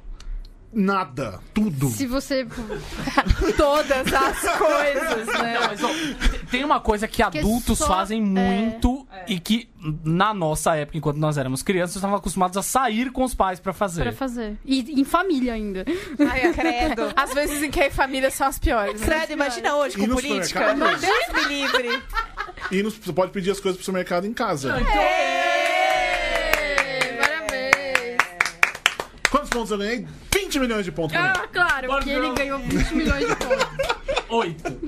Nada. 0.72 1.40
Tudo. 1.52 1.88
Se 1.90 2.06
você. 2.06 2.46
todas 3.56 4.12
as 4.12 4.40
coisas, 4.56 5.26
né? 5.26 5.54
Não, 5.58 5.66
mas, 5.66 5.82
ó, 5.82 5.88
te- 5.88 6.46
tem 6.50 6.64
uma 6.64 6.78
coisa 6.78 7.08
que 7.08 7.20
adultos 7.22 7.78
só- 7.78 7.86
fazem 7.88 8.22
muito 8.22 9.04
e 9.26 9.40
que, 9.40 9.68
na 10.04 10.32
nossa 10.32 10.76
época, 10.76 10.96
enquanto 10.96 11.16
nós 11.16 11.36
éramos 11.36 11.62
crianças, 11.62 11.96
estavam 11.96 12.16
acostumados 12.16 12.56
a 12.56 12.62
sair 12.62 13.10
com 13.10 13.24
os 13.24 13.34
pais 13.34 13.58
pra 13.58 13.72
fazer. 13.72 14.02
Pra 14.02 14.12
fazer. 14.12 14.56
E 14.64 15.00
em 15.00 15.04
família 15.04 15.54
ainda. 15.54 15.84
Ai, 16.30 16.52
credo. 16.52 17.12
Às 17.16 17.34
vezes 17.34 17.62
em 17.64 17.70
que 17.70 17.80
a 17.82 17.90
família 17.90 18.30
são 18.30 18.46
as 18.46 18.58
piores. 18.58 19.00
né? 19.00 19.06
Credo, 19.06 19.32
imagina 19.32 19.74
hoje 19.76 19.96
com 19.96 20.06
no 20.06 20.14
política. 20.14 20.70
supermercado? 20.70 21.00
Deus 21.00 21.48
me 21.48 21.54
livre. 21.54 22.02
E 22.70 22.82
no- 22.82 22.90
você 22.92 23.12
pode 23.12 23.32
pedir 23.32 23.50
as 23.50 23.58
coisas 23.58 23.76
pro 23.76 23.84
supermercado 23.84 24.24
em 24.24 24.32
casa. 24.32 24.72
Parabéns! 27.18 28.18
Quantos 29.30 29.50
pontos 29.50 29.70
eu 29.70 29.78
ganhei? 29.78 30.06
20 30.51 30.59
milhões 30.61 30.84
de 30.84 30.90
pontos. 30.92 31.16
Ah, 31.16 31.46
claro, 31.53 31.86
Bora, 31.86 32.03
porque 32.03 32.11
ele 32.11 32.34
ganhou 32.34 32.59
20 32.59 32.94
milhões 32.94 33.28
de 33.28 33.36
pontos. 33.36 33.66
Oito. 34.28 34.80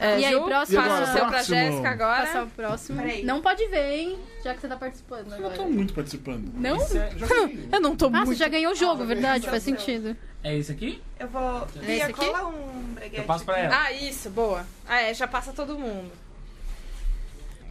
É, 0.00 0.20
E 0.20 0.24
aí, 0.24 0.32
Ju, 0.32 0.44
próximo? 0.44 0.80
passa 0.82 1.02
o 1.02 1.06
seu 1.06 1.14
pra 1.22 1.28
Próximo. 1.28 1.56
Jéssica 1.56 1.90
agora. 1.90 2.26
Passar 2.26 2.44
o 2.44 2.46
próximo. 2.48 3.02
Peraí. 3.02 3.24
Não 3.24 3.42
pode 3.42 3.66
ver, 3.66 3.92
hein? 3.98 4.18
Já 4.44 4.54
que 4.54 4.60
você 4.60 4.68
tá 4.68 4.76
participando 4.76 5.28
Eu 5.32 5.38
agora. 5.38 5.54
tô 5.56 5.64
muito 5.66 5.92
participando. 5.92 6.50
Não? 6.54 6.78
Já 6.88 7.08
ganhei. 7.26 7.68
Eu 7.72 7.80
não 7.80 7.96
tô 7.96 8.06
Ah, 8.06 8.10
você 8.20 8.24
muito... 8.26 8.38
já 8.38 8.48
ganhou 8.48 8.72
o 8.72 8.76
jogo, 8.76 9.04
verdade? 9.04 9.48
Faz 9.50 9.62
sentido. 9.62 10.16
É 10.42 10.56
esse 10.56 10.70
aqui? 10.72 11.02
Eu 11.18 11.28
vou. 11.28 11.66
Esse 11.76 11.78
Bia, 11.84 12.04
aqui? 12.06 12.12
cola 12.14 12.46
um 12.46 12.94
breguete. 12.94 13.16
Eu 13.18 13.24
passo 13.24 13.44
pra 13.44 13.58
ela. 13.58 13.76
Ah, 13.82 13.92
isso, 13.92 14.30
boa. 14.30 14.64
Ah, 14.86 15.00
é, 15.00 15.12
já 15.12 15.26
passa 15.26 15.52
todo 15.52 15.76
mundo. 15.78 16.10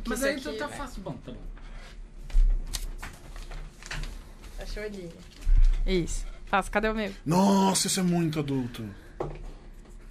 Mas 0.05 0.19
isso 0.19 0.27
aí 0.27 0.35
aqui, 0.35 0.53
tá 0.57 0.67
né? 0.67 0.75
fácil. 0.75 1.01
Bom, 1.01 1.13
tá 1.25 1.31
bom. 1.31 1.37
Achou 4.59 4.83
ali. 4.83 5.09
Isso. 5.87 6.25
Faça, 6.45 6.69
cadê 6.69 6.89
o 6.89 6.93
meu? 6.95 7.11
Nossa, 7.25 7.87
isso 7.87 7.99
é 7.99 8.03
muito 8.03 8.39
adulto. 8.39 8.83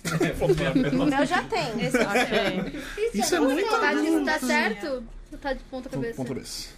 O 0.04 1.04
meu 1.06 1.26
já 1.26 1.42
tem. 1.44 1.66
Ok. 1.76 2.82
Isso 3.14 3.34
é 3.34 3.40
muito 3.40 3.68
Tá, 3.70 3.90
adulto. 3.90 4.24
tá 4.24 4.38
certo? 4.38 5.04
tá 5.40 5.52
de 5.52 5.60
ponta 5.64 5.88
Ponto 5.88 6.02
cabeça. 6.02 6.24
cabeça. 6.24 6.68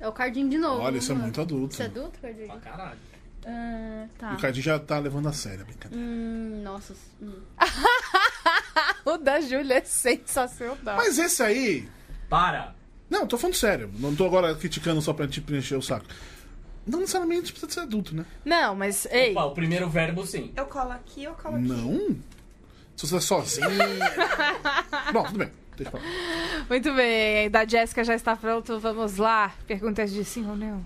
É 0.00 0.08
o 0.08 0.12
cardinho 0.12 0.48
de 0.48 0.58
novo. 0.58 0.82
Olha, 0.82 0.98
isso 0.98 1.12
é 1.12 1.14
lá. 1.14 1.20
muito 1.22 1.40
adulto. 1.40 1.72
Isso 1.74 1.82
é 1.82 1.86
adulto, 1.86 2.18
cardinho? 2.20 2.46
Pra 2.48 2.56
caralho. 2.58 2.98
Ah, 3.46 4.06
tá. 4.18 4.32
O 4.34 4.36
Cardinho 4.38 4.62
já 4.64 4.78
tá 4.78 4.98
levando 4.98 5.26
a 5.28 5.32
sério 5.32 5.62
a 5.62 5.64
brincadeira. 5.64 6.04
Hum, 6.04 6.60
nossa. 6.62 6.94
hum. 7.22 7.32
O 9.04 9.16
da 9.16 9.40
Júlia 9.40 9.78
é 9.78 9.84
sensacional. 9.84 10.96
Mas 10.96 11.18
esse 11.18 11.42
aí. 11.42 11.88
Para! 12.28 12.74
Não, 13.08 13.26
tô 13.26 13.38
falando 13.38 13.54
sério. 13.56 13.90
Não 13.98 14.14
tô 14.14 14.26
agora 14.26 14.54
criticando 14.54 15.00
só 15.00 15.12
pra 15.14 15.26
te 15.26 15.40
preencher 15.40 15.74
o 15.76 15.82
saco. 15.82 16.04
Não 16.90 17.00
necessariamente 17.00 17.52
precisa 17.52 17.70
ser 17.72 17.80
adulto, 17.80 18.14
né? 18.14 18.24
Não, 18.44 18.74
mas, 18.74 19.06
ei. 19.10 19.32
Opa, 19.32 19.44
o 19.44 19.50
primeiro 19.52 19.88
verbo 19.88 20.26
sim. 20.26 20.52
Eu 20.56 20.66
colo 20.66 20.92
aqui, 20.92 21.24
eu 21.24 21.34
colo 21.34 21.56
aqui. 21.56 21.66
Não. 21.68 22.16
Se 22.96 23.06
você 23.06 23.16
é 23.16 23.20
sozinha. 23.20 23.68
Bom, 25.12 25.22
tudo 25.24 25.38
bem. 25.38 25.52
Deixa 25.76 25.90
pra 25.90 26.00
lá. 26.00 26.06
Muito 26.68 26.92
bem, 26.94 27.50
da 27.50 27.64
Jéssica 27.66 28.04
já 28.04 28.14
está 28.14 28.36
pronto. 28.36 28.78
Vamos 28.78 29.16
lá. 29.16 29.52
Perguntas 29.66 30.10
de 30.12 30.24
sim 30.24 30.46
ou 30.48 30.54
não. 30.56 30.84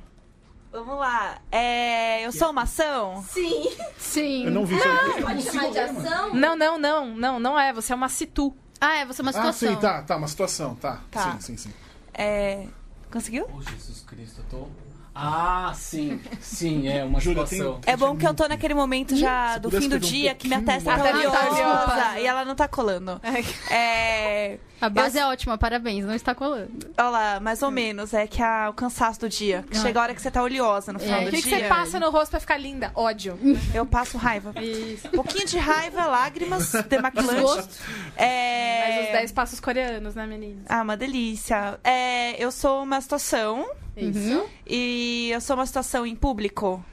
Vamos 0.71 0.97
lá. 0.99 1.39
É, 1.51 2.25
eu 2.27 2.33
sou 2.33 2.51
uma 2.51 2.63
ação? 2.63 3.25
Sim. 3.29 3.71
Sim. 3.99 4.45
Eu 4.47 4.51
não 4.53 4.67
vi 4.67 4.77
isso 4.77 4.89
aí. 4.89 5.23
Pode 5.23 5.43
chamar 5.43 5.71
de 5.71 5.79
ação? 5.79 6.35
Não, 6.35 6.57
não, 6.57 6.79
não, 6.79 7.07
não, 7.17 7.41
não 7.41 7.59
é. 7.59 7.73
Você 7.73 7.93
é 7.93 7.97
uma 7.97 8.09
situ. 8.09 8.55
Ah, 8.81 8.97
é, 8.99 9.07
você 9.07 9.21
é 9.21 9.23
uma 9.23 9.31
Ah, 9.31 9.35
situação. 9.35 9.69
sim, 9.75 9.77
tá, 9.81 10.03
tá, 10.03 10.17
uma 10.17 10.29
situação, 10.29 10.75
tá. 10.75 11.01
Tá. 11.11 11.33
Sim, 11.33 11.41
sim, 11.41 11.57
sim. 11.57 11.75
É. 12.13 12.67
Conseguiu? 13.11 13.49
Oh, 13.53 13.63
Jesus 13.63 14.03
Cristo, 14.07 14.41
eu 14.41 14.45
tô. 14.51 14.69
Ah, 15.15 15.73
sim. 15.77 16.21
Sim, 16.41 16.89
é 16.89 17.05
uma 17.05 17.21
Júlia, 17.21 17.47
situação. 17.47 17.81
É 17.87 17.97
bom 17.97 18.17
que 18.17 18.27
eu 18.27 18.35
tô 18.35 18.49
naquele 18.49 18.75
momento 18.75 19.15
já 19.17 19.59
do 19.59 19.71
fim 19.71 19.89
do 19.89 19.97
um 19.97 19.99
dia 20.01 20.35
que 20.35 20.49
minha 20.49 20.61
testa 20.63 20.97
tá 20.97 21.03
oleosa 21.11 21.39
Ah, 22.11 22.21
e 22.21 22.27
ela 22.27 22.45
não 22.45 22.55
tá 22.57 22.67
colando. 22.67 23.21
É. 23.71 24.59
A 24.81 24.89
base 24.91 25.19
é 25.19 25.25
ótima, 25.25 25.57
parabéns, 25.57 26.05
não 26.05 26.15
está 26.15 26.35
colando. 26.35 26.91
Olha 26.99 27.09
lá, 27.09 27.41
mais 27.41 27.63
ou 27.63 27.71
menos. 27.71 28.13
É 28.13 28.27
que 28.27 28.43
a- 28.43 28.69
o 28.71 28.73
cansaço 28.75 29.21
do 29.21 29.29
dia. 29.29 29.65
Que 29.71 29.79
chega 29.79 29.99
a 30.01 30.03
hora 30.03 30.15
que 30.15 30.21
você 30.21 30.31
tá 30.31 30.43
oleosa 30.43 30.93
no 30.93 30.99
final 30.99 31.21
É. 31.21 31.23
O 31.23 31.25
do 31.27 31.31
que, 31.31 31.43
que 31.43 31.49
dia. 31.49 31.59
você 31.61 31.65
passa 31.69 32.01
no 32.01 32.11
rosto 32.11 32.33
pra 32.33 32.41
ficar 32.41 32.59
linda? 32.59 32.91
Ódio. 32.95 33.39
Eu 33.73 33.87
passo 33.87 34.19
raiva. 34.19 34.53
Isso. 34.61 35.07
Um 35.09 35.11
pouquinho 35.13 35.47
de 35.47 35.57
raiva, 35.59 36.05
lágrimas, 36.07 36.73
demaquilante. 36.89 37.69
É... 38.17 38.85
Mas 38.97 39.07
os 39.07 39.13
10 39.13 39.33
passos 39.33 39.61
coreanos, 39.61 40.15
né, 40.15 40.27
meninas? 40.27 40.65
Ah, 40.69 40.83
uma 40.83 40.97
delícia. 40.97 41.79
É, 41.85 42.43
eu 42.43 42.51
sou 42.51 42.83
uma 42.83 43.01
situação 43.01 43.67
Isso. 43.97 44.45
e 44.67 45.31
eu 45.33 45.41
sou 45.41 45.57
uma 45.57 45.67
situação 45.67 46.07
em 46.07 46.17
público. 46.17 46.85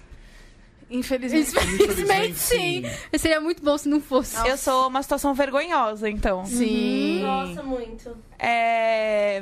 Infelizmente. 0.90 1.52
Infelizmente, 1.52 2.36
sim. 2.38 2.84
Seria 3.18 3.40
muito 3.40 3.64
bom 3.64 3.78
se 3.78 3.88
não 3.88 4.02
fosse. 4.02 4.36
Eu 4.48 4.58
sou 4.58 4.88
uma 4.90 5.02
situação 5.02 5.34
vergonhosa, 5.34 6.10
então. 6.10 6.46
Sim. 6.46 7.22
Nossa, 7.24 7.64
muito. 7.64 8.16
É... 8.38 9.42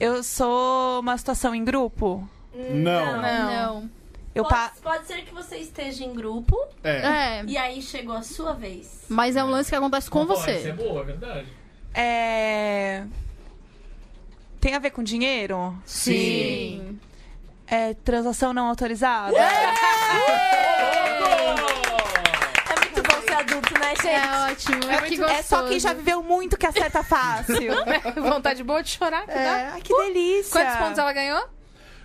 Eu 0.00 0.22
sou 0.22 1.00
uma 1.00 1.16
situação 1.18 1.54
em 1.54 1.62
grupo. 1.64 2.26
Não. 2.54 3.20
Não. 3.20 3.22
Não. 3.22 3.90
Eu 4.34 4.42
Pode, 4.42 4.54
pa... 4.54 4.72
pode 4.82 5.06
ser 5.06 5.22
que 5.24 5.32
você 5.32 5.58
esteja 5.58 6.02
em 6.04 6.12
grupo 6.12 6.56
É. 6.82 7.38
É, 7.40 7.44
e 7.46 7.56
aí 7.56 7.80
chegou 7.80 8.16
a 8.16 8.22
sua 8.22 8.52
vez. 8.52 9.04
mas 9.08 9.36
é 9.36 9.44
um 9.44 9.48
lance 9.48 9.70
que 9.70 9.76
acontece 9.76 10.10
com 10.10 10.26
Pode 10.26 10.40
ser 10.42 10.60
você. 10.60 10.72
boa, 10.72 11.02
é 11.02 11.04
verdade. 11.04 11.46
É... 11.94 13.04
Tem 14.64 14.74
a 14.74 14.78
ver 14.78 14.92
com 14.92 15.02
dinheiro? 15.02 15.76
Sim. 15.84 16.98
É 17.66 17.92
transação 17.92 18.54
não 18.54 18.66
autorizada? 18.66 19.36
É 19.36 19.66
muito 22.80 23.02
bom 23.02 23.20
ser 23.20 23.34
adulto, 23.34 23.74
né, 23.78 23.88
gente? 23.90 24.08
É 24.08 24.50
ótimo, 24.50 24.90
é, 24.90 25.02
que 25.02 25.22
É 25.22 25.42
só 25.42 25.68
quem 25.68 25.78
já 25.78 25.92
viveu 25.92 26.22
muito 26.22 26.56
que 26.56 26.64
acerta 26.64 27.02
fácil. 27.04 27.74
Vontade 28.16 28.64
boa 28.64 28.82
de 28.82 28.88
chorar. 28.88 29.24
É, 29.28 29.34
né? 29.34 29.70
ai, 29.74 29.82
que 29.82 29.94
delícia. 29.94 30.58
Quantos 30.58 30.76
pontos 30.76 30.98
ela 30.98 31.12
ganhou? 31.12 31.46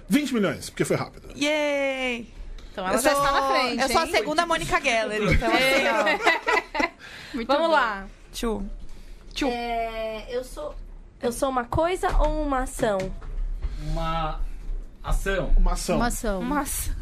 20 0.09 0.33
milhões, 0.33 0.69
porque 0.69 0.83
foi 0.83 0.97
rápido. 0.97 1.29
Yay! 1.37 2.27
Então 2.73 2.85
ela 2.85 2.97
eu 2.97 3.01
já 3.01 3.15
sou, 3.15 3.23
está 3.23 3.39
na 3.39 3.47
frente. 3.53 3.81
Eu 3.83 3.87
sou 3.87 4.01
a 4.01 4.05
hein? 4.05 4.11
segunda 4.11 4.45
Mônica 4.45 4.81
Geller, 4.81 5.31
então 5.31 5.49
assim, 5.49 5.87
ó. 5.87 6.89
Muito 7.35 7.47
Vamos 7.47 7.67
bom. 7.67 7.73
lá. 7.73 8.05
Tchu. 8.33 8.69
É, 9.45 10.25
eu 10.29 10.43
sou. 10.43 10.75
Eu 11.21 11.31
sou 11.31 11.49
uma 11.49 11.65
coisa 11.65 12.09
ou 12.17 12.41
uma 12.43 12.59
ação? 12.59 12.97
Uma 13.91 14.39
ação. 15.03 15.53
Uma 15.57 15.71
ação. 15.73 15.95
Uma 15.97 16.07
ação. 16.07 16.39
Uma 16.39 16.59
ação. 16.61 16.95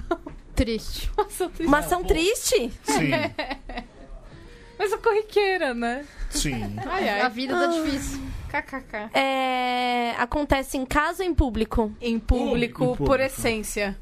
Triste. 0.55 1.11
Uma 1.15 1.26
ação 1.26 1.49
triste. 1.49 1.68
Uma 1.68 1.78
ação 1.80 2.03
triste? 2.03 2.74
Sim, 2.84 3.11
Mas 4.80 4.93
a 4.93 4.97
corriqueira, 4.99 5.74
né? 5.74 6.05
sim. 6.30 6.76
Ai, 6.86 7.09
A 7.09 7.24
ai. 7.26 7.30
vida 7.32 7.53
tá 7.55 7.68
difícil. 7.68 8.22
KKK. 8.49 9.09
É, 9.18 10.13
acontece 10.18 10.78
em 10.78 10.86
casa 10.86 11.24
ou 11.24 11.30
em 11.30 11.34
público? 11.34 11.91
Em 11.99 12.20
público, 12.20 12.84
Em 12.84 12.88
público. 12.88 13.05
por 13.05 13.20
essência. 13.20 13.97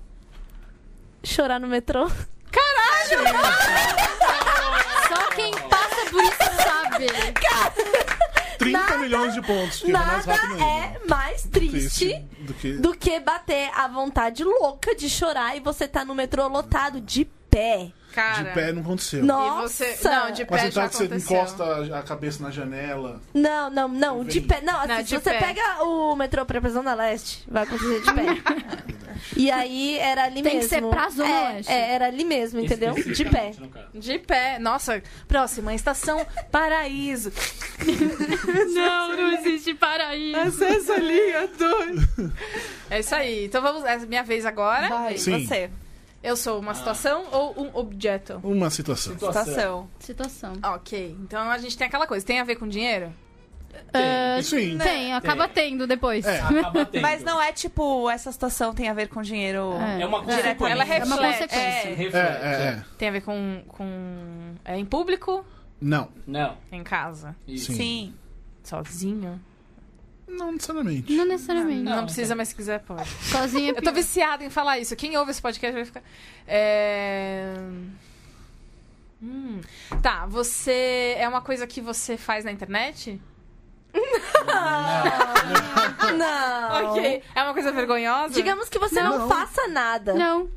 Chorar 1.23 1.59
no 1.59 1.67
metrô? 1.67 2.07
Só 2.09 2.15
30 8.71 8.79
Nada- 8.79 8.97
milhões 8.97 9.33
de 9.33 9.41
pontos, 9.41 9.79
que 9.81 9.89
é 9.89 9.93
mais 9.93 10.25
Nada 10.25 10.63
é 10.63 10.99
mais 11.07 11.43
triste 11.43 12.25
do 12.39 12.53
que. 12.53 12.73
do 12.73 12.93
que 12.95 13.19
bater 13.19 13.69
a 13.75 13.87
vontade 13.87 14.43
louca 14.43 14.95
de 14.95 15.09
chorar 15.09 15.55
e 15.55 15.59
você 15.59 15.87
tá 15.87 16.03
no 16.05 16.13
metrô 16.15 16.47
lotado 16.47 16.99
de 17.01 17.25
pé. 17.55 17.91
Cara. 18.13 18.43
De 18.43 18.53
pé 18.53 18.71
não 18.71 18.81
aconteceu. 18.81 19.25
Nossa! 19.25 19.67
você- 19.85 20.07
não, 20.09 20.31
de 20.31 20.47
Mas 20.49 20.61
pé 20.61 20.71
já 20.71 20.85
então 20.85 20.89
que 20.89 20.95
você 20.95 21.03
aconteceu. 21.03 21.37
encosta 21.37 21.97
a 21.99 22.01
cabeça 22.03 22.41
na 22.43 22.49
janela. 22.49 23.19
Não, 23.33 23.69
não, 23.69 23.87
não, 23.89 24.23
de 24.23 24.39
pé. 24.39 24.61
Não, 24.61 24.77
assim, 24.79 24.87
Não, 24.87 24.97
se 24.99 25.03
de 25.03 25.09
você 25.17 25.31
pé. 25.31 25.39
pega 25.39 25.83
o 25.83 26.15
metrô 26.15 26.45
pra 26.45 26.61
Zona 26.69 26.93
Leste, 26.93 27.43
vai 27.45 27.63
acontecer 27.63 28.01
de 28.01 28.13
pé. 28.13 28.23
e 29.35 29.51
aí 29.51 29.97
era 29.99 30.23
ali 30.23 30.41
Tem 30.41 30.43
que 30.43 30.57
mesmo. 30.59 30.69
ser 30.69 30.81
pra 30.89 31.09
Zona 31.09 31.29
é, 31.29 31.53
Leste. 31.55 31.71
É, 31.73 31.91
era 31.93 32.05
ali 32.07 32.23
mesmo, 32.23 32.61
entendeu? 32.61 32.93
De 32.93 33.25
pé. 33.25 33.51
De 33.93 34.19
pé. 34.19 34.59
Nossa, 34.59 35.03
próxima, 35.27 35.73
estação 35.73 36.25
Paraíso. 36.49 37.33
Não, 38.73 39.15
não 39.17 39.31
existe 39.33 39.73
paraíso. 39.73 40.39
Acesso 40.39 40.93
ali, 40.93 41.33
adoro. 41.35 42.31
É 42.89 42.99
isso 42.99 43.13
aí. 43.15 43.45
Então 43.45 43.61
vamos. 43.61 43.83
É 43.83 43.97
minha 43.99 44.23
vez 44.23 44.45
agora. 44.45 44.87
Vai, 44.87 45.17
Sim. 45.17 45.45
você. 45.45 45.69
Eu 46.25 46.35
sou 46.35 46.59
uma 46.59 46.73
situação 46.73 47.25
ou 47.31 47.53
um 47.55 47.69
objeto? 47.77 48.39
Uma 48.43 48.71
situação. 48.71 49.13
Situação. 49.13 49.89
Situação. 49.99 50.53
Ok. 50.63 51.15
Então 51.21 51.49
a 51.49 51.57
gente 51.59 51.77
tem 51.77 51.85
aquela 51.85 52.07
coisa. 52.07 52.25
Tem 52.25 52.39
a 52.39 52.43
ver 52.43 52.55
com 52.55 52.67
dinheiro? 52.67 53.13
Ah, 53.93 54.41
Sim. 54.41 54.77
tem, 54.77 55.13
acaba 55.13 55.47
tendo 55.47 55.85
depois. 55.85 56.25
É. 56.25 56.39
Acaba 56.39 56.83
tendo. 56.87 57.01
Mas 57.03 57.23
não 57.23 57.39
é 57.39 57.51
tipo, 57.51 58.09
essa 58.09 58.31
situação 58.31 58.73
tem 58.73 58.89
a 58.89 58.93
ver 58.93 59.07
com 59.07 59.21
dinheiro. 59.21 59.73
É. 59.73 60.01
É 60.01 60.05
uma 60.05 60.21
Direto. 60.21 60.57
consequência. 60.57 60.71
Ela 60.73 60.85
É 60.85 61.03
uma 61.03 61.17
consequência. 61.17 61.57
É. 61.57 61.93
É, 61.93 62.17
é, 62.17 62.63
é. 62.69 62.85
Tem 62.97 63.09
a 63.09 63.11
ver 63.11 63.21
com. 63.21 63.63
com... 63.67 64.55
É 64.65 64.77
em 64.77 64.85
público? 64.85 65.45
Não. 65.79 66.09
Não. 66.25 66.57
Em 66.71 66.83
casa? 66.83 67.35
Isso. 67.47 67.67
Sim. 67.71 67.75
Sim. 67.75 68.13
Sozinho? 68.63 69.39
Não 70.27 70.51
necessariamente. 70.51 71.13
Não 71.13 71.25
necessariamente. 71.25 71.83
Não, 71.83 72.03
precisa, 72.05 72.35
mas 72.35 72.49
se 72.49 72.55
quiser 72.55 72.79
pode. 72.81 73.07
Sozinha 73.09 73.71
é 73.71 73.77
Eu 73.77 73.81
tô 73.81 73.91
viciada 73.91 74.43
em 74.43 74.49
falar 74.49 74.79
isso. 74.79 74.95
Quem 74.95 75.15
ouve 75.17 75.31
esse 75.31 75.41
podcast 75.41 75.73
vai 75.75 75.85
ficar. 75.85 76.03
É... 76.47 77.53
Hum. 79.21 79.61
Tá, 80.01 80.25
você. 80.25 81.15
É 81.17 81.27
uma 81.27 81.41
coisa 81.41 81.65
que 81.65 81.79
você 81.81 82.17
faz 82.17 82.43
na 82.43 82.51
internet? 82.51 83.21
Não. 86.17 86.55
Ok. 86.91 87.23
É 87.33 87.43
uma 87.43 87.53
coisa 87.53 87.71
vergonhosa? 87.71 88.33
Digamos 88.33 88.69
que 88.69 88.77
você 88.79 89.01
não, 89.01 89.19
Não. 89.19 89.27
faça 89.29 89.67
nada. 89.67 90.13
Não, 90.13 90.49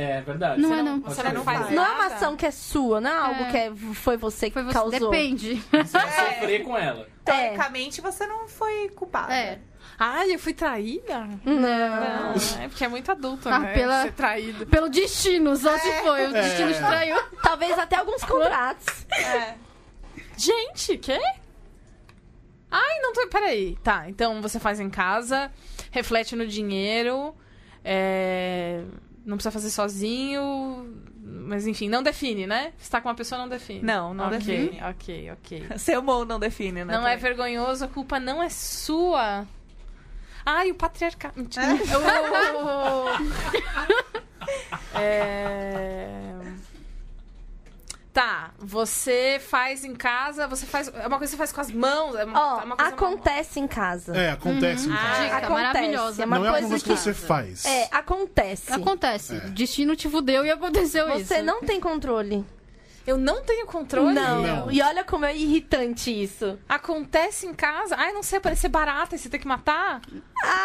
É 0.00 0.20
verdade. 0.20 0.60
não 0.60 0.68
Você 0.70 0.74
é 0.78 0.82
não. 0.82 1.00
Você 1.00 1.22
Pode 1.22 1.34
não 1.34 1.44
faz 1.44 1.60
Não 1.70 1.84
é 1.84 1.88
uma 1.88 1.98
nada? 2.04 2.14
ação 2.14 2.36
que 2.36 2.46
é 2.46 2.50
sua, 2.50 3.00
não 3.00 3.10
é 3.10 3.14
algo 3.16 3.42
É. 3.44 3.50
que 3.50 3.56
é- 3.56 3.72
foi 3.94 4.16
você 4.16 4.46
que 4.48 4.54
Foi 4.54 4.62
você. 4.64 4.72
causou. 4.74 5.10
Depende. 5.10 5.54
Você 5.72 5.98
vai 5.98 6.10
sofrer 6.34 6.62
com 6.62 6.76
ela. 6.78 7.06
É. 7.26 7.30
Teoricamente, 7.32 8.00
você 8.00 8.26
não 8.26 8.46
foi 8.48 8.88
culpada. 8.90 9.34
É. 9.34 9.58
Ai, 9.98 10.32
eu 10.34 10.38
fui 10.38 10.54
traída? 10.54 11.28
Não. 11.44 11.54
Não, 11.60 12.34
é 12.62 12.68
porque 12.68 12.84
é 12.84 12.88
muito 12.88 13.10
adulto, 13.10 13.48
Ah, 13.48 13.58
né? 13.58 13.74
pela- 13.74 14.02
Ser 14.02 14.12
traído. 14.12 14.66
Pelo 14.66 14.88
destino, 14.88 15.56
só 15.56 15.76
se 15.76 15.92
foi. 16.02 16.28
O 16.28 16.32
destino 16.32 16.72
te 16.72 16.78
traiu. 16.78 17.16
Talvez 17.42 17.76
até 17.78 17.96
alguns 17.96 18.22
contratos. 18.24 18.86
É. 19.10 19.54
Gente, 20.36 20.96
quê? 20.98 21.18
Ai, 22.70 23.00
não 23.00 23.12
tô. 23.12 23.26
Peraí. 23.28 23.76
Tá, 23.82 24.08
então 24.08 24.40
você 24.42 24.60
faz 24.60 24.78
em 24.78 24.88
casa, 24.90 25.50
reflete 25.90 26.36
no 26.36 26.46
dinheiro, 26.46 27.34
é, 27.84 28.82
não 29.28 29.36
precisa 29.36 29.52
fazer 29.52 29.70
sozinho. 29.70 30.92
Mas 31.22 31.66
enfim, 31.66 31.88
não 31.88 32.02
define, 32.02 32.46
né? 32.46 32.72
Se 32.78 32.90
tá 32.90 33.00
com 33.00 33.08
uma 33.08 33.14
pessoa, 33.14 33.40
não 33.40 33.48
define. 33.48 33.82
Não, 33.82 34.12
não 34.14 34.26
Ok, 34.26 34.38
define. 34.38 34.82
Ok, 34.82 35.30
ok. 35.32 35.66
Seu 35.78 36.04
ou 36.06 36.24
não 36.24 36.38
define, 36.40 36.84
né? 36.84 36.92
Não 36.92 37.06
é 37.06 37.16
também. 37.16 37.18
vergonhoso, 37.18 37.84
a 37.84 37.88
culpa 37.88 38.18
não 38.18 38.42
é 38.42 38.48
sua. 38.48 39.46
Ai, 40.44 40.70
o 40.70 40.74
patriarcado. 40.74 41.34
Mentira. 41.36 41.66
Oh. 42.60 43.04
É... 44.94 46.37
Tá, 48.18 48.50
Você 48.58 49.40
faz 49.48 49.84
em 49.84 49.94
casa, 49.94 50.48
você 50.48 50.66
faz. 50.66 50.88
É 50.88 51.06
uma 51.06 51.18
coisa 51.18 51.30
que 51.30 51.30
você 51.30 51.36
faz 51.36 51.52
com 51.52 51.60
as 51.60 51.70
mãos. 51.70 52.16
É 52.16 52.24
uma, 52.24 52.56
Ó, 52.56 52.60
é 52.60 52.64
uma 52.64 52.76
coisa 52.76 52.92
acontece 52.92 53.60
em 53.60 53.68
casa. 53.68 54.16
É, 54.16 54.30
acontece. 54.32 54.88
em 54.88 54.92
casa. 54.92 55.06
Ah, 55.06 55.22
Dica 55.22 55.36
acontece. 55.36 55.62
maravilhosa. 55.62 56.22
É 56.22 56.26
uma 56.26 56.38
não 56.40 56.46
é 56.46 56.48
uma 56.48 56.58
coisa 56.58 56.68
coisa 56.68 56.84
que 56.84 56.90
que... 56.90 56.96
você 56.98 57.14
faz. 57.14 57.64
É, 57.64 57.88
acontece. 57.92 58.72
Acontece. 58.72 59.38
Destino 59.50 59.94
te 59.94 60.08
fudeu 60.08 60.44
e 60.44 60.50
aconteceu 60.50 61.08
isso. 61.10 61.26
Você 61.26 61.42
não 61.42 61.60
tem 61.60 61.78
controle. 61.78 62.44
Eu 63.06 63.16
não 63.16 63.40
tenho 63.44 63.64
controle. 63.66 64.12
Não. 64.12 64.42
Não. 64.42 64.72
E 64.72 64.82
olha 64.82 65.04
como 65.04 65.24
é 65.24 65.36
irritante 65.36 66.10
isso. 66.10 66.58
Acontece 66.68 67.46
em 67.46 67.54
casa. 67.54 67.94
Ai, 67.96 68.12
não 68.12 68.24
sei, 68.24 68.38
aparecer 68.38 68.68
barata 68.68 69.14
e 69.14 69.18
você 69.20 69.28
tem 69.28 69.38
que 69.38 69.46
matar. 69.46 70.00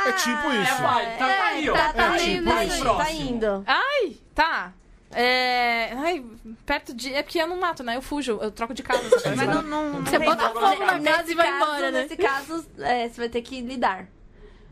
É 0.08 0.12
tipo 0.14 0.52
isso. 0.54 0.82
Vai, 0.82 1.18
tá, 1.18 1.28
tá 1.28 1.46
aí, 1.46 1.70
ó. 1.70 1.74
Tá, 1.76 1.94
tá 1.94 2.16
É, 2.16 2.18
tipo 2.18 2.84
tá 2.84 2.96
tá 2.96 3.12
indo. 3.12 3.64
Ai, 3.68 4.18
tá. 4.34 4.74
É. 5.16 5.94
Ai, 5.94 6.24
perto 6.66 6.94
de. 6.94 7.14
É 7.14 7.24
porque 7.24 7.40
eu 7.40 7.48
não 7.48 7.60
mato, 7.60 7.84
né? 7.84 7.96
Eu 7.96 8.02
fujo, 8.02 8.40
eu 8.42 8.52
troco 8.52 8.74
de 8.74 8.84
casa. 8.84 9.02
Mas 9.36 9.48
não, 9.48 9.62
não, 9.62 9.94
não 9.94 10.06
Você 10.06 10.18
tem 10.18 10.28
bota 10.28 10.50
fogo 10.50 10.86
na 10.86 11.00
casa 11.00 11.32
e 11.32 11.36
vai 11.36 11.48
caso, 11.48 11.64
embora, 11.64 11.92
né? 11.92 12.02
Nesse 12.04 12.18
caso, 12.18 12.66
é, 12.80 13.08
você 13.10 13.22
vai 13.22 13.30
ter 13.30 13.42
que 13.42 13.62
lidar. 13.62 14.08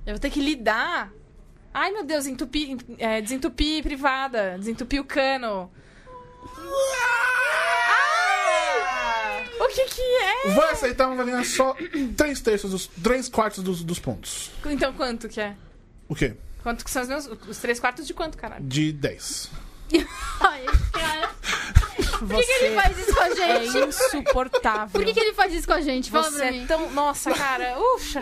Eu 0.06 0.14
vou 0.14 0.20
ter 0.20 0.30
que 0.30 0.42
lidar. 0.42 1.12
Ai, 1.74 1.92
meu 1.92 2.04
Deus, 2.04 2.26
entupir, 2.26 2.78
é, 2.98 3.22
desentupir 3.22 3.82
privada, 3.82 4.58
desentupir 4.58 5.00
o 5.00 5.06
cano. 5.06 5.72
Ai! 7.88 9.46
O 9.60 9.68
que 9.68 9.86
que 9.86 10.02
é? 10.02 10.50
Vai 10.50 10.72
aceitar, 10.72 11.08
mas 11.08 11.18
vai 11.18 11.26
ganhar 11.28 11.46
só 11.46 11.76
3 12.18 12.42
terços, 12.42 12.72
dos, 12.72 12.88
3 12.88 13.30
quartos 13.30 13.64
dos, 13.64 13.84
dos 13.84 14.00
pontos. 14.00 14.52
Então 14.66 14.92
quanto 14.94 15.30
que 15.30 15.40
é? 15.40 15.56
O 16.10 16.16
quê? 16.16 16.36
Quanto 16.62 16.84
que 16.86 16.92
são 16.92 17.02
os 17.02 17.08
meus. 17.08 17.26
Os 17.48 17.58
três 17.58 17.80
quartos 17.80 18.06
de 18.06 18.14
quanto, 18.14 18.38
caralho? 18.38 18.64
De 18.64 18.92
10. 18.92 19.50
Ai, 20.40 20.66
cara. 20.92 21.30
Por 22.20 22.28
que, 22.30 22.44
que 22.46 22.66
ele 22.66 22.76
faz 22.76 22.98
isso 23.00 23.14
com 23.16 23.22
a 23.22 23.28
É 23.30 23.36
gente? 23.66 23.78
insuportável. 23.88 24.90
Por 24.92 25.04
que, 25.06 25.14
que 25.14 25.20
ele 25.20 25.34
faz 25.34 25.54
isso 25.54 25.68
com 25.68 25.74
a 25.74 25.82
gente? 25.82 26.12
Fala 26.12 26.30
Você 26.30 26.38
pra 26.38 26.56
é 26.56 26.66
tão. 26.66 26.90
Nossa, 26.92 27.32
cara, 27.34 27.78
uxa. 27.96 28.22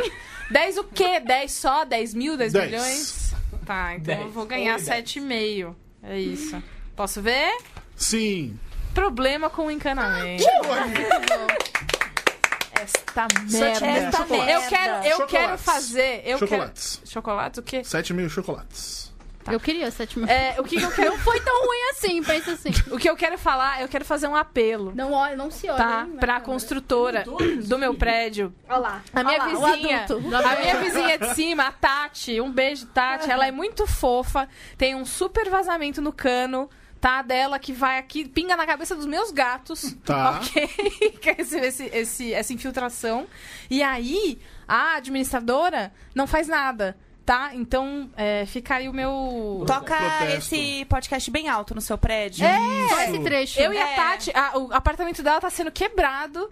10 0.52 0.78
o 0.78 0.84
quê? 0.86 1.20
10 1.20 1.52
só? 1.52 1.84
10 1.86 2.14
mil? 2.14 2.38
10 2.38 2.54
Dez. 2.54 2.66
milhões? 2.72 3.34
Tá, 3.66 3.94
então 3.96 4.16
Dez. 4.16 4.26
eu 4.26 4.32
vou 4.32 4.46
ganhar 4.46 4.78
Oi, 4.78 4.82
dez. 4.84 5.06
7,5. 5.12 5.76
É 6.04 6.20
isso. 6.20 6.64
Posso 6.96 7.22
ver? 7.22 7.56
Sim. 7.96 8.58
Problema 8.94 9.50
com 9.50 9.68
o 9.68 9.72
encanamento. 9.72 10.44
Esta 12.82 13.28
Sete 13.48 13.82
merda. 13.82 14.08
Esta 14.08 14.26
merda. 14.26 14.52
Eu 14.52 14.62
quero, 14.70 14.94
eu 14.94 15.04
Chocolates. 15.18 15.30
quero 15.32 15.58
fazer. 15.58 16.22
Eu 16.26 16.38
Chocolates. 16.40 16.96
Quero... 16.98 17.12
Chocolates, 17.12 17.58
o 17.58 17.64
quê? 17.64 17.84
7 17.84 18.14
mil 18.14 18.30
chocolates. 18.30 19.09
Eu 19.52 19.60
queria 19.60 19.90
sete 19.90 20.20
mil. 20.20 20.28
É, 20.28 20.56
o 20.60 20.64
que, 20.64 20.78
que 20.78 20.84
eu 20.84 20.92
quero. 20.92 21.12
Não 21.12 21.18
foi 21.24 21.40
tão 21.40 21.66
ruim 21.66 21.90
assim, 21.92 22.22
pensa 22.24 22.52
assim. 22.52 22.70
o 22.92 22.98
que 22.98 23.10
eu 23.10 23.16
quero 23.16 23.38
falar, 23.38 23.82
eu 23.82 23.88
quero 23.88 24.06
fazer 24.06 24.28
um 24.28 24.36
apelo. 24.36 24.92
Não 24.96 25.12
olha, 25.14 25.36
não 25.36 25.50
se 25.50 25.68
olha. 25.70 25.78
Tá? 25.78 26.06
hein, 26.08 26.18
Pra 26.20 26.40
construtora 26.42 27.24
do 27.66 27.78
meu 27.78 27.96
prédio. 27.96 28.54
Olha 28.68 28.78
lá. 28.78 29.04
A 29.14 29.24
minha 29.24 29.42
olha 29.44 29.58
lá, 29.58 29.72
vizinha, 29.72 30.06
a 30.46 30.56
minha 30.60 30.76
vizinha 30.80 31.18
de 31.18 31.34
cima, 31.34 31.64
a 31.68 31.72
Tati, 31.72 32.40
um 32.42 32.52
beijo, 32.52 32.86
Tati. 32.88 33.32
Ela 33.32 33.48
é 33.48 33.52
muito 33.52 33.88
fofa, 33.88 34.48
tem 34.78 34.94
um 34.94 35.06
super 35.06 35.50
vazamento 35.50 36.02
no 36.02 36.12
cano, 36.14 36.70
tá? 37.02 37.22
Dela 37.22 37.58
que 37.58 37.72
vai 37.74 37.98
aqui, 37.98 38.28
pinga 38.28 38.56
na 38.56 38.68
cabeça 38.68 38.94
dos 38.96 39.06
meus 39.06 39.32
gatos. 39.32 39.96
Tá. 40.06 40.40
Ok? 40.44 40.68
Que 41.22 41.30
é 41.32 41.36
esse, 41.40 41.58
esse, 41.60 41.86
esse- 41.92 42.34
essa 42.34 42.54
infiltração. 42.54 43.26
E 43.70 43.82
aí, 43.82 44.40
a 44.68 44.96
administradora 44.98 45.92
não 46.14 46.28
faz 46.28 46.48
nada. 46.48 46.96
Tá? 47.30 47.52
Então, 47.54 48.10
é, 48.18 48.44
fica 48.48 48.74
aí 48.78 48.90
o 48.90 48.94
meu. 48.94 49.64
Toca 49.68 49.96
Protesto. 49.96 50.36
esse 50.56 50.84
podcast 50.86 51.30
bem 51.30 51.48
alto 51.48 51.76
no 51.76 51.82
seu 51.82 51.96
prédio. 51.96 52.44
Só 52.90 53.02
esse 53.04 53.20
trecho. 53.20 53.60
Eu 53.62 53.72
e 53.72 53.78
a 53.78 53.88
É. 53.88 53.96
Tati, 53.96 54.32
a- 54.34 54.58
o 54.58 54.74
apartamento 54.74 55.22
dela 55.22 55.40
tá 55.40 55.48
sendo 55.48 55.72
quebrado. 55.72 56.52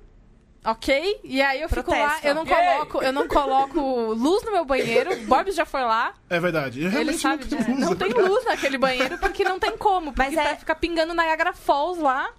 Ok? 0.64 1.20
E 1.24 1.42
aí 1.42 1.62
eu 1.64 1.68
fico 1.70 1.90
lá, 1.90 1.98
Protesto. 2.10 2.28
eu 2.28 2.36
não 2.36 2.46
coloco, 2.46 3.02
eu 3.04 3.12
não 3.12 3.28
coloco 3.28 3.80
luz 4.14 4.44
no 4.44 4.52
meu 4.52 4.66
banheiro. 4.66 5.14
O 5.14 5.26
Bob 5.26 5.50
já 5.52 5.66
foi 5.66 5.82
lá. 5.82 6.14
É 6.30 6.40
verdade. 6.40 6.80
Eu 6.82 6.86
Ele 6.88 6.92
realmente 6.94 7.20
sabe 7.22 7.46
disso. 7.46 7.72
Não 7.72 7.96
tem 7.96 8.10
luz 8.10 8.46
naquele 8.46 8.78
banheiro 8.78 9.18
porque 9.18 9.44
não 9.44 9.58
tem 9.58 9.76
como. 9.78 10.14
Porque 10.14 10.30
Mas 10.30 10.38
é- 10.38 10.44
vai 10.44 10.56
ficar 10.58 10.76
pingando 10.76 11.12
Niagara 11.16 11.54
Falls 11.54 12.00
lá. 12.00 12.30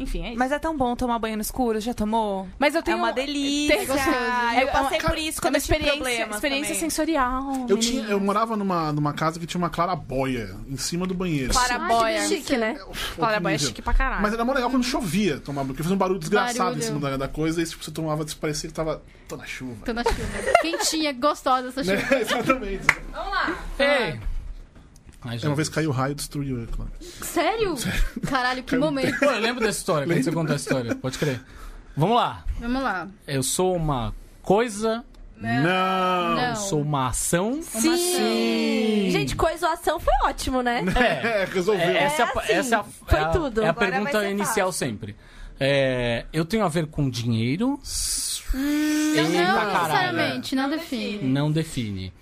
Enfim, 0.00 0.24
é 0.24 0.28
isso. 0.30 0.38
Mas 0.38 0.50
é 0.50 0.58
tão 0.58 0.76
bom 0.76 0.96
tomar 0.96 1.18
banho 1.18 1.36
no 1.36 1.42
escuro, 1.42 1.78
já 1.80 1.92
tomou? 1.94 2.48
Mas 2.58 2.74
eu 2.74 2.82
tenho 2.82 2.94
é 2.96 2.98
uma 2.98 3.10
um- 3.10 3.14
delícia. 3.14 3.76
tem- 3.76 3.86
gostoso. 3.86 4.10
Eu 4.60 4.68
passei 4.68 4.98
por 4.98 5.18
isso 5.18 5.38
é 5.38 5.42
quando 5.42 5.54
uma 5.54 5.58
eu 5.58 5.62
tive 5.62 5.76
experiência, 5.76 6.22
experiência 6.30 6.40
também. 6.40 6.80
sensorial. 6.80 7.42
Eu, 7.68 7.76
menina. 7.76 7.78
tinha, 7.78 8.04
eu 8.04 8.18
morava 8.18 8.56
numa, 8.56 8.92
numa 8.92 9.12
casa 9.12 9.38
que 9.38 9.46
tinha 9.46 9.58
uma 9.58 9.68
clarabóia 9.70 10.56
em 10.68 10.76
cima 10.76 11.06
do 11.06 11.14
banheiro. 11.14 11.52
Claraboia. 11.52 12.20
Ai, 12.22 12.28
que 12.28 12.36
Chique, 12.36 12.56
né? 12.56 12.78
Claraboia 13.16 13.54
é 13.54 13.58
chique 13.58 13.82
pra 13.82 13.92
caralho. 13.94 14.22
Mas 14.22 14.32
era 14.32 14.44
mó 14.44 14.52
legal 14.52 14.70
quando 14.70 14.82
chovia 14.84 15.38
tomar 15.38 15.60
banho, 15.62 15.68
porque 15.74 15.82
fazia 15.82 15.94
um 15.94 15.98
barulho 15.98 16.18
desgraçado 16.18 16.58
Barulho. 16.58 16.78
em 16.78 16.82
cima 16.82 16.98
da, 17.00 17.16
da 17.16 17.28
coisa, 17.28 17.60
e 17.60 17.66
tipo, 17.66 17.84
você 17.84 17.90
tomava, 17.90 18.24
parecia 18.40 18.68
que 18.68 18.74
tava. 18.74 19.02
tô 19.28 19.36
na 19.36 19.44
chuva. 19.44 19.84
Tô 19.84 19.92
na 19.92 20.02
chuva. 20.02 20.16
Quentinha, 20.62 21.12
gostosa 21.12 21.68
essa 21.68 21.84
chuva. 21.84 21.96
Né? 22.14 22.20
Exatamente. 22.22 22.86
Vamos 23.12 23.30
lá. 23.32 23.58
Ei! 23.78 24.20
Ai, 25.22 25.38
É, 25.42 25.46
Uma 25.46 25.54
vez 25.54 25.68
caiu 25.68 25.90
o 25.90 25.92
raio 25.92 26.12
e 26.12 26.14
destruiu, 26.14 26.62
é 26.62 26.66
claro. 26.66 26.90
Sério? 27.00 27.74
Caralho, 28.26 28.62
que 28.62 28.76
momento. 28.76 29.18
Pô, 29.18 29.26
eu 29.26 29.38
lembro 29.40 29.64
dessa 29.64 29.78
história, 29.78 30.06
quando 30.06 30.22
você 30.22 30.32
contou 30.32 30.54
essa 30.54 30.64
história. 30.68 30.94
Pode 30.94 31.18
crer. 31.18 31.40
Vamos 31.96 32.16
lá. 32.16 32.44
Vamos 32.58 32.82
lá. 32.82 33.08
Eu 33.26 33.42
sou 33.42 33.76
uma 33.76 34.14
coisa, 34.42 35.04
Não! 35.36 35.62
Não. 35.62 36.48
eu 36.50 36.56
sou 36.56 36.80
uma 36.80 37.08
ação. 37.08 37.60
Sim. 37.62 39.08
Gente, 39.10 39.36
coisoação 39.36 39.98
foi 40.00 40.14
ótimo, 40.24 40.62
né? 40.62 40.82
É, 40.96 41.44
resolveu. 41.44 41.84
É, 41.86 42.04
essa 42.04 42.22
é, 42.22 42.24
a, 42.24 42.28
assim, 42.28 42.52
essa 42.52 42.74
é 42.76 42.78
a, 42.78 42.84
foi 42.84 43.18
é 43.18 43.22
a- 43.22 43.28
tudo. 43.28 43.62
É 43.62 43.66
a 43.66 43.70
Agora 43.70 43.90
pergunta 43.90 44.28
inicial 44.28 44.68
fácil. 44.68 44.86
sempre. 44.86 45.16
É, 45.58 46.24
eu 46.32 46.44
tenho 46.46 46.64
a 46.64 46.68
ver 46.68 46.86
com 46.86 47.10
dinheiro? 47.10 47.78
Eita, 48.54 49.22
Não 49.22 49.32
caralho. 49.54 49.72
necessariamente, 49.82 50.56
não 50.56 50.70
define. 50.70 51.22
Não 51.28 51.52
define. 51.52 52.12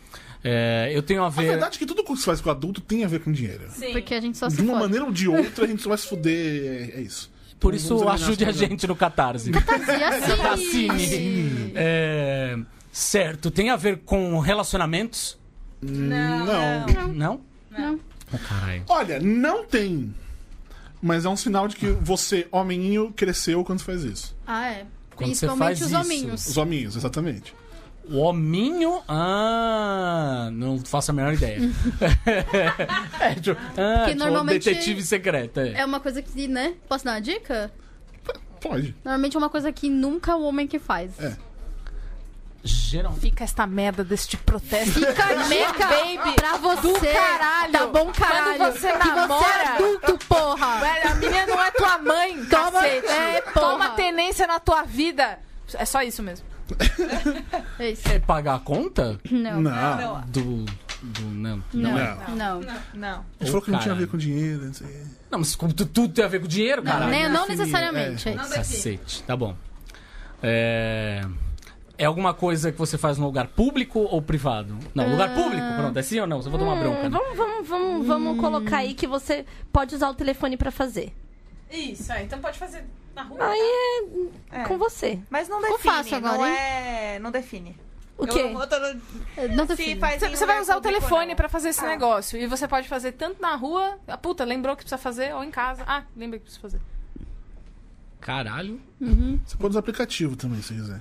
É, 0.44 0.90
eu 0.94 1.02
tenho 1.02 1.22
a 1.22 1.26
A 1.26 1.30
ver. 1.30 1.48
verdade 1.48 1.76
é 1.76 1.78
que 1.78 1.86
tudo 1.86 2.02
que 2.04 2.10
você 2.10 2.22
faz 2.24 2.40
com 2.40 2.48
adulto 2.50 2.80
tem 2.80 3.04
a 3.04 3.08
ver 3.08 3.20
com 3.20 3.32
dinheiro. 3.32 3.64
Sim. 3.70 3.92
Porque 3.92 4.14
a 4.14 4.20
gente 4.20 4.38
só 4.38 4.48
se 4.48 4.56
De 4.56 4.62
uma 4.62 4.72
fode. 4.74 4.82
maneira 4.84 5.04
ou 5.04 5.10
de 5.12 5.28
outra, 5.28 5.64
a 5.64 5.68
gente 5.68 5.82
só 5.82 5.88
vai 5.88 5.98
se 5.98 6.06
fuder. 6.06 6.92
É, 6.94 6.98
é 6.98 7.00
isso. 7.00 7.30
Por 7.58 7.72
Vamos 7.72 7.82
isso, 7.82 7.94
eliminar 7.94 8.14
ajude 8.14 8.44
a 8.44 8.52
gente 8.52 8.86
no 8.86 8.94
Catarse. 8.94 9.50
E 9.50 9.52
Cassini. 9.52 10.90
assim. 10.90 11.72
É, 11.74 12.56
certo, 12.92 13.50
tem 13.50 13.70
a 13.70 13.76
ver 13.76 13.98
com 14.04 14.38
relacionamentos? 14.38 15.36
Não. 15.82 16.86
Não? 17.14 17.40
Não. 17.70 18.00
Oh, 18.32 18.38
caralho. 18.38 18.82
Olha, 18.88 19.20
não 19.20 19.64
tem. 19.64 20.14
Mas 21.00 21.24
é 21.24 21.28
um 21.28 21.36
sinal 21.36 21.66
de 21.68 21.76
que 21.76 21.86
você, 21.90 22.46
homeninho, 22.50 23.12
cresceu 23.14 23.64
quando 23.64 23.80
faz 23.80 24.04
isso. 24.04 24.36
Ah, 24.46 24.68
é. 24.68 24.86
Quando 25.16 25.34
você 25.34 25.46
Principalmente 25.46 25.58
faz 25.66 25.80
os 25.80 25.86
isso. 25.86 25.96
hominhos. 26.00 26.46
Os 26.46 26.56
hominhos, 26.56 26.96
exatamente. 26.96 27.54
O 28.10 28.18
hominho? 28.20 29.02
Ah, 29.06 30.48
não 30.52 30.78
faço 30.78 31.10
a 31.10 31.14
menor 31.14 31.34
ideia. 31.34 31.58
é, 33.20 33.34
tipo, 33.34 33.60
ah, 33.76 34.06
tipo, 34.06 34.18
normalmente- 34.18 34.64
detetive 34.70 35.02
secreto. 35.02 35.60
É. 35.60 35.80
É 35.80 35.84
uma 35.84 36.00
coisa 36.00 36.22
que, 36.22 36.48
né? 36.48 36.74
Posso 36.88 37.04
dar 37.04 37.12
uma 37.12 37.20
dica? 37.20 37.70
Pode. 38.60 38.94
Normalmente 39.04 39.36
é 39.36 39.38
uma 39.38 39.50
coisa 39.50 39.70
que 39.72 39.88
nunca 39.88 40.34
o 40.36 40.42
homem 40.44 40.66
que 40.66 40.78
faz. 40.78 41.18
É. 41.20 41.36
Geral. 42.64 43.12
Fica 43.14 43.44
esta 43.44 43.66
merda 43.66 44.02
deste 44.02 44.36
protesto. 44.36 44.94
Fica 44.94 45.24
a 45.24 45.34
dica 45.44 45.86
baby 45.86 46.34
pra 46.34 46.56
você. 46.56 46.88
do 46.92 47.00
caralho. 47.00 47.72
Tá 47.72 47.86
bom, 47.86 48.12
caralho. 48.12 48.56
Quando 48.58 48.72
você 48.72 48.92
que 48.92 48.98
você 48.98 49.14
namora- 49.14 49.62
é 49.62 49.66
adulto, 49.68 50.18
porra. 50.26 50.80
Velho, 50.80 51.10
a 51.10 51.14
menina 51.14 51.46
não 51.46 51.62
é 51.62 51.70
tua 51.70 51.98
mãe, 51.98 52.44
Toma- 52.46 52.72
cacete. 52.72 53.06
é, 53.06 53.40
porra. 53.42 53.60
Toma 53.70 53.88
tenência 53.90 54.46
na 54.46 54.58
tua 54.58 54.82
vida. 54.82 55.38
É 55.74 55.84
só 55.84 56.02
isso 56.02 56.22
mesmo. 56.22 56.44
É 57.78 57.90
isso. 57.90 58.08
É 58.08 58.18
pagar 58.18 58.56
a 58.56 58.58
conta? 58.58 59.18
Não. 59.30 59.60
Não. 59.60 60.20
Do. 60.28 60.64
do 61.02 61.22
não. 61.32 61.62
Não. 61.72 61.92
Não. 61.92 62.60
Não. 62.60 62.60
Não. 62.94 63.24
A 63.40 63.44
gente 63.44 63.50
falou 63.50 63.62
que 63.62 63.70
não 63.70 63.78
tinha 63.78 63.94
a 63.94 63.96
ver 63.96 64.08
com 64.08 64.16
dinheiro. 64.16 64.64
Não 64.66 64.72
sei. 64.74 64.88
Não, 65.30 65.38
mas 65.38 65.54
como 65.54 65.72
tu- 65.72 65.86
tudo 65.86 66.12
tem 66.12 66.24
a 66.24 66.28
ver 66.28 66.40
com 66.40 66.46
dinheiro, 66.46 66.82
Não, 66.82 66.90
cara. 66.92 67.06
nem- 67.06 67.28
não 67.28 67.42
definir, 67.46 67.58
necessariamente. 67.58 68.28
é. 68.28 68.32
É. 68.32 68.34
isso. 68.36 68.54
Cacete, 68.54 69.22
tá 69.24 69.36
bom. 69.36 69.54
É. 70.42 71.22
É 72.00 72.04
alguma 72.04 72.32
coisa 72.32 72.70
que 72.70 72.78
você 72.78 72.96
faz 72.96 73.18
no 73.18 73.26
lugar 73.26 73.48
público 73.48 73.98
ou 73.98 74.22
privado? 74.22 74.76
Não, 74.94 75.10
lugar 75.10 75.34
público, 75.34 75.66
pronto. 75.76 75.98
É 75.98 76.02
sim 76.02 76.20
ou 76.20 76.28
não? 76.28 76.40
Você 76.40 76.48
vai 76.48 76.58
tomar 76.60 76.76
bronca. 76.76 77.00
Hum, 77.00 77.02
né? 77.02 77.10
vamos, 77.10 77.36
vamos, 77.36 77.68
vamos, 77.68 78.06
vamos 78.06 78.40
colocar 78.40 78.78
aí 78.78 78.94
que 78.94 79.04
você 79.06 79.44
pode 79.72 79.96
usar 79.96 80.08
o 80.08 80.14
telefone 80.14 80.56
pra 80.56 80.70
fazer. 80.70 81.12
Isso, 81.70 82.12
é. 82.12 82.22
Então 82.22 82.38
pode 82.40 82.58
fazer 82.58 82.84
na 83.14 83.22
rua. 83.22 83.38
Aí 83.50 83.60
é, 84.52 84.60
É. 84.60 84.64
com 84.64 84.78
você. 84.78 85.18
Mas 85.30 85.48
não 85.48 85.60
Ficou 85.60 85.76
define, 85.76 85.94
fácil 85.94 86.16
agora, 86.16 86.38
não 86.38 86.46
hein? 86.46 86.54
é... 86.56 87.18
Não 87.18 87.30
define. 87.30 87.76
O 88.16 88.26
quê? 88.26 88.40
Eu, 88.40 88.58
eu 88.60 88.66
tô- 88.66 88.78
Não 89.54 89.66
se 89.66 89.76
define. 89.76 90.00
faz 90.00 90.18
Você, 90.20 90.26
em 90.26 90.30
você 90.36 90.44
vai 90.46 90.56
lugar 90.56 90.62
usar 90.62 90.72
o 90.76 90.82
público 90.82 91.00
telefone 91.00 91.26
não. 91.28 91.36
pra 91.36 91.48
fazer 91.48 91.68
esse 91.68 91.84
Ah. 91.84 91.88
negócio. 91.88 92.38
E 92.38 92.46
você 92.48 92.66
pode 92.66 92.88
fazer 92.88 93.12
tanto 93.12 93.40
na 93.40 93.54
rua. 93.54 93.98
Ah, 94.08 94.18
puta, 94.18 94.44
lembrou 94.44 94.74
que 94.74 94.82
precisa 94.82 94.98
fazer, 94.98 95.32
ou 95.34 95.44
em 95.44 95.50
casa. 95.52 95.84
Ah, 95.86 96.02
lembrei 96.16 96.40
que 96.40 96.44
precisa 96.46 96.60
fazer. 96.60 96.80
Caralho. 98.20 98.80
Você 99.00 99.56
pode 99.56 99.70
usar 99.70 99.78
aplicativo 99.80 100.34
também, 100.34 100.60
se 100.62 100.74
quiser. 100.74 101.00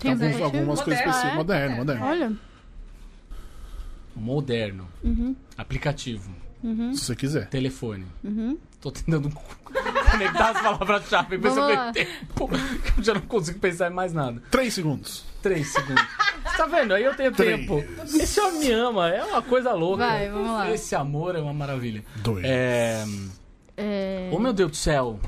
Tem 0.00 0.10
Alguns- 0.10 0.26
aplicativo? 0.26 0.44
algumas 0.44 0.80
coisas 0.82 1.04
Moderno, 1.04 1.10
específicas. 1.10 1.32
é? 1.32 1.36
Moderno, 1.36 1.76
moderno. 1.76 2.06
Olha. 2.06 2.32
Moderno. 4.16 4.88
Aplicativo. 5.56 6.34
Se 6.94 6.98
você 7.04 7.14
quiser. 7.16 7.48
Telefone. 7.48 8.06
Tô 8.86 8.92
tentando. 8.92 9.30
conectar 10.12 10.50
as 10.50 10.62
palavras-chave. 10.62 11.38
Mas 11.38 11.56
eu 11.56 11.62
Vamos 11.62 11.66
tenho 11.68 11.86
lá. 11.86 11.92
tempo. 11.92 12.48
que 12.48 13.00
Eu 13.00 13.04
já 13.04 13.14
não 13.14 13.20
consigo 13.22 13.58
pensar 13.58 13.90
em 13.90 13.94
mais 13.94 14.12
nada. 14.12 14.40
Três 14.48 14.74
segundos. 14.74 15.24
Três 15.42 15.72
segundos. 15.72 16.06
Tá 16.56 16.66
vendo? 16.66 16.94
Aí 16.94 17.02
eu 17.02 17.14
tenho 17.16 17.32
Três. 17.32 17.58
tempo. 17.60 17.84
Esse 18.04 18.40
homem 18.40 18.60
me 18.60 18.70
ama, 18.70 19.08
é 19.10 19.24
uma 19.24 19.42
coisa 19.42 19.72
louca. 19.72 20.06
Vai, 20.06 20.28
vamos 20.30 20.52
lá. 20.52 20.70
Esse 20.70 20.94
amor 20.94 21.34
é 21.34 21.40
uma 21.40 21.52
maravilha. 21.52 22.04
Dois. 22.16 22.44
É. 22.44 23.04
É... 23.76 24.30
Oh 24.32 24.38
meu 24.38 24.52
Deus 24.52 24.70
do 24.70 24.76
céu. 24.76 25.18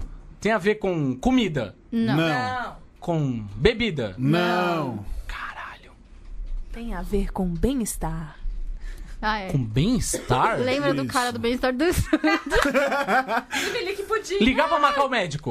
Tem 0.41 0.53
a 0.53 0.59
ver 0.59 0.77
com 0.77 1.17
comida, 1.17 1.75
Não. 1.91 2.17
Não. 2.17 2.77
com 3.01 3.45
bebida. 3.57 4.15
Não. 4.17 5.05
Caralho. 5.27 5.91
Tem 6.73 6.95
a 6.95 7.03
ver 7.03 7.33
com 7.33 7.47
bem-estar. 7.49 8.38
Ah, 9.21 9.41
é. 9.41 9.51
Com 9.51 9.59
bem-estar? 9.59 10.59
Lembra 10.61 10.95
do 10.95 11.05
cara 11.07 11.33
do 11.33 11.39
bem-estar 11.41 11.73
do... 11.73 11.85
que 13.97 14.03
podia. 14.07 14.39
Ligar 14.39 14.69
pra 14.69 14.79
marcar 14.79 15.05
o 15.05 15.09
médico. 15.09 15.51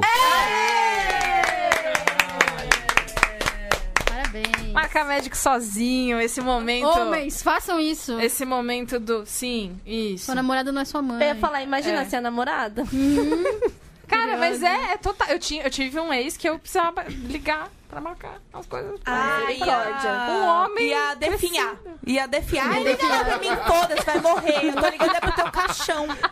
Parabéns. 4.06 4.72
Marcar 4.72 5.06
médico 5.06 5.36
sozinho, 5.36 6.20
esse 6.22 6.40
momento. 6.40 6.88
Homens, 6.88 7.42
façam 7.42 7.80
isso. 7.80 8.20
Esse 8.20 8.46
momento 8.46 9.00
do. 9.00 9.26
Sim, 9.26 9.80
isso. 9.86 10.26
Sua 10.26 10.36
namorada 10.36 10.72
não 10.72 10.82
é 10.82 10.86
sua 10.86 11.02
mãe. 11.02 11.22
Eu 11.22 11.28
ia 11.30 11.36
falar, 11.36 11.62
imagina 11.62 12.02
É. 12.02 12.06
ser 12.06 12.18
a 12.18 12.22
namorada. 12.22 12.84
Cara, 14.08 14.38
mas 14.38 14.64
é, 14.64 14.94
é 14.94 14.98
total. 14.98 15.28
Eu, 15.30 15.40
tinha, 15.40 15.64
eu 15.64 15.70
tive 15.70 16.00
um 16.00 16.14
ex 16.14 16.38
que 16.38 16.48
eu 16.48 16.58
precisava 16.58 17.04
ligar 17.08 17.70
pra 17.90 18.02
marcar 18.02 18.42
as 18.54 18.66
coisas. 18.66 19.00
Ai, 19.06 19.54
Misericórdia. 19.54 20.12
Um 20.30 20.46
homem 20.46 20.88
Ia 20.90 21.16
definhar. 21.16 21.76
Ia 22.06 22.28
definhar. 22.28 22.68
Ai, 22.70 22.84
liga 22.84 23.08
lá 23.08 23.24
pra 23.24 23.38
mim, 23.38 23.50
foda-se, 23.66 24.06
vai 24.06 24.20
morrer. 24.20 24.66
Eu 24.66 24.74
tô 24.74 24.88
ligando 24.88 25.16
é 25.16 25.20
pro 25.20 25.32
teu 25.32 25.52
caixão. 25.52 26.08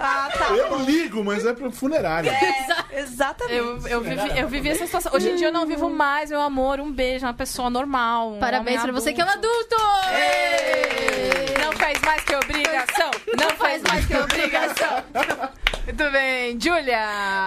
ah, 0.00 0.30
tá. 0.36 0.50
Eu 0.56 0.78
ligo, 0.78 1.24
mas 1.24 1.44
é 1.44 1.52
pro 1.52 1.70
funerário. 1.70 2.30
É, 2.30 3.00
exatamente. 3.00 3.56
Eu, 3.56 3.86
eu, 3.86 4.00
vivi, 4.00 4.38
eu 4.38 4.48
vivi 4.48 4.68
essa 4.70 4.86
situação. 4.86 5.12
Hoje 5.14 5.30
em 5.30 5.36
dia 5.36 5.48
eu 5.48 5.52
não 5.52 5.66
vivo 5.66 5.90
mais, 5.90 6.30
meu 6.30 6.40
amor. 6.40 6.80
Um 6.80 6.90
beijo, 6.90 7.26
uma 7.26 7.34
pessoa 7.34 7.68
normal. 7.70 8.34
um 8.34 8.38
Parabéns 8.38 8.82
pra 8.82 8.92
você 8.92 9.12
que 9.12 9.20
é 9.20 9.24
um 9.24 9.28
adulto. 9.28 9.74
adulto! 9.74 9.78
Não 11.62 11.72
faz 11.74 12.00
mais 12.00 12.24
que 12.24 12.34
obrigação. 12.34 13.10
Não 13.38 13.50
faz 13.56 13.82
mais 13.82 14.06
que 14.06 14.16
obrigação. 14.16 15.04
Muito 15.98 16.12
bem, 16.12 16.60
Julia. 16.60 16.96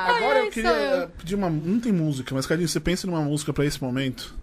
Agora 0.08 0.40
ai, 0.42 0.48
eu 0.48 0.52
queria 0.52 0.70
eu. 0.70 1.02
eh, 1.04 1.08
pedir 1.18 1.36
uma. 1.36 1.50
Não 1.50 1.80
tem 1.80 1.94
música, 1.94 2.36
mas 2.36 2.46
Cadinho, 2.46 2.68
você 2.68 2.82
pensa 2.82 3.08
numa 3.08 3.22
música 3.22 3.54
pra 3.54 3.64
esse 3.64 3.82
momento? 3.82 4.36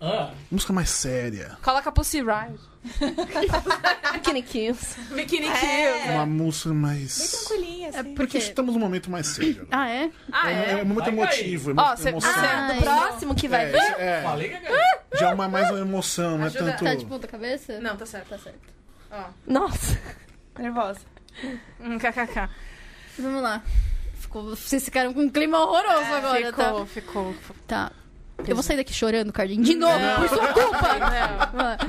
Ah, 0.00 0.30
Música 0.52 0.72
mais 0.72 0.88
séria. 0.90 1.58
Coloca 1.62 1.90
Pussy 1.90 2.20
Riot. 2.22 2.60
Bikini 4.12 4.42
Kills. 4.42 4.96
Bikini 5.12 5.48
É. 5.48 5.52
Kills. 5.58 6.10
Uma 6.12 6.26
música 6.26 6.72
mais. 6.74 7.18
Tranquilinha, 7.48 7.88
assim. 7.88 7.98
É 7.98 8.14
Porque 8.14 8.38
estamos 8.38 8.74
num 8.74 8.80
momento 8.80 9.10
mais 9.10 9.26
sério. 9.26 9.66
Ah, 9.72 9.88
é? 9.90 10.10
Ah, 10.30 10.48
É, 10.48 10.54
é? 10.54 10.70
é 10.80 10.84
muito 10.84 11.00
Vai, 11.06 11.12
emotivo, 11.12 11.70
é 11.72 11.74
Ó, 11.76 11.86
muito 11.88 12.00
cê- 12.02 12.08
emoção. 12.10 12.32
cê- 12.34 12.38
Ah, 12.40 12.66
Ai. 12.70 12.76
do 12.76 12.82
próximo 12.82 13.34
que 13.34 13.48
vai 13.48 13.64
É, 13.64 13.72
vir? 13.72 14.00
é, 14.00 14.22
falei 14.22 14.48
que 14.50 15.18
já 15.18 15.30
é 15.30 15.34
uma, 15.34 15.48
mais 15.48 15.70
uma 15.70 15.80
emoção, 15.80 16.38
não 16.38 16.46
é 16.46 16.50
tanto. 16.50 16.84
Tá 16.84 16.94
de 16.94 17.04
ponta 17.04 17.26
cabeça? 17.26 17.80
Não, 17.80 17.96
tá 17.96 18.06
certo. 18.06 18.28
Tá 18.28 18.38
certo. 18.38 18.60
Nossa. 19.44 19.98
Nervosa. 20.56 21.00
Hum, 21.80 21.98
KKK. 21.98 22.48
Vamos 23.18 23.42
lá. 23.42 23.62
Ficou... 24.14 24.54
Vocês 24.56 24.84
ficaram 24.84 25.12
com 25.14 25.20
um 25.20 25.28
clima 25.30 25.58
horroroso 25.58 26.12
agora, 26.14 26.40
É, 26.40 26.46
ficou, 26.46 26.80
tá? 26.80 26.86
ficou. 26.86 27.34
Tá. 27.66 27.92
Eu 28.46 28.54
vou 28.54 28.62
sair 28.62 28.76
daqui 28.76 28.92
chorando, 28.92 29.32
Cardinho. 29.32 29.62
De 29.64 29.74
novo, 29.74 29.98
por 30.18 30.28
sua 30.28 30.52
culpa! 30.52 30.88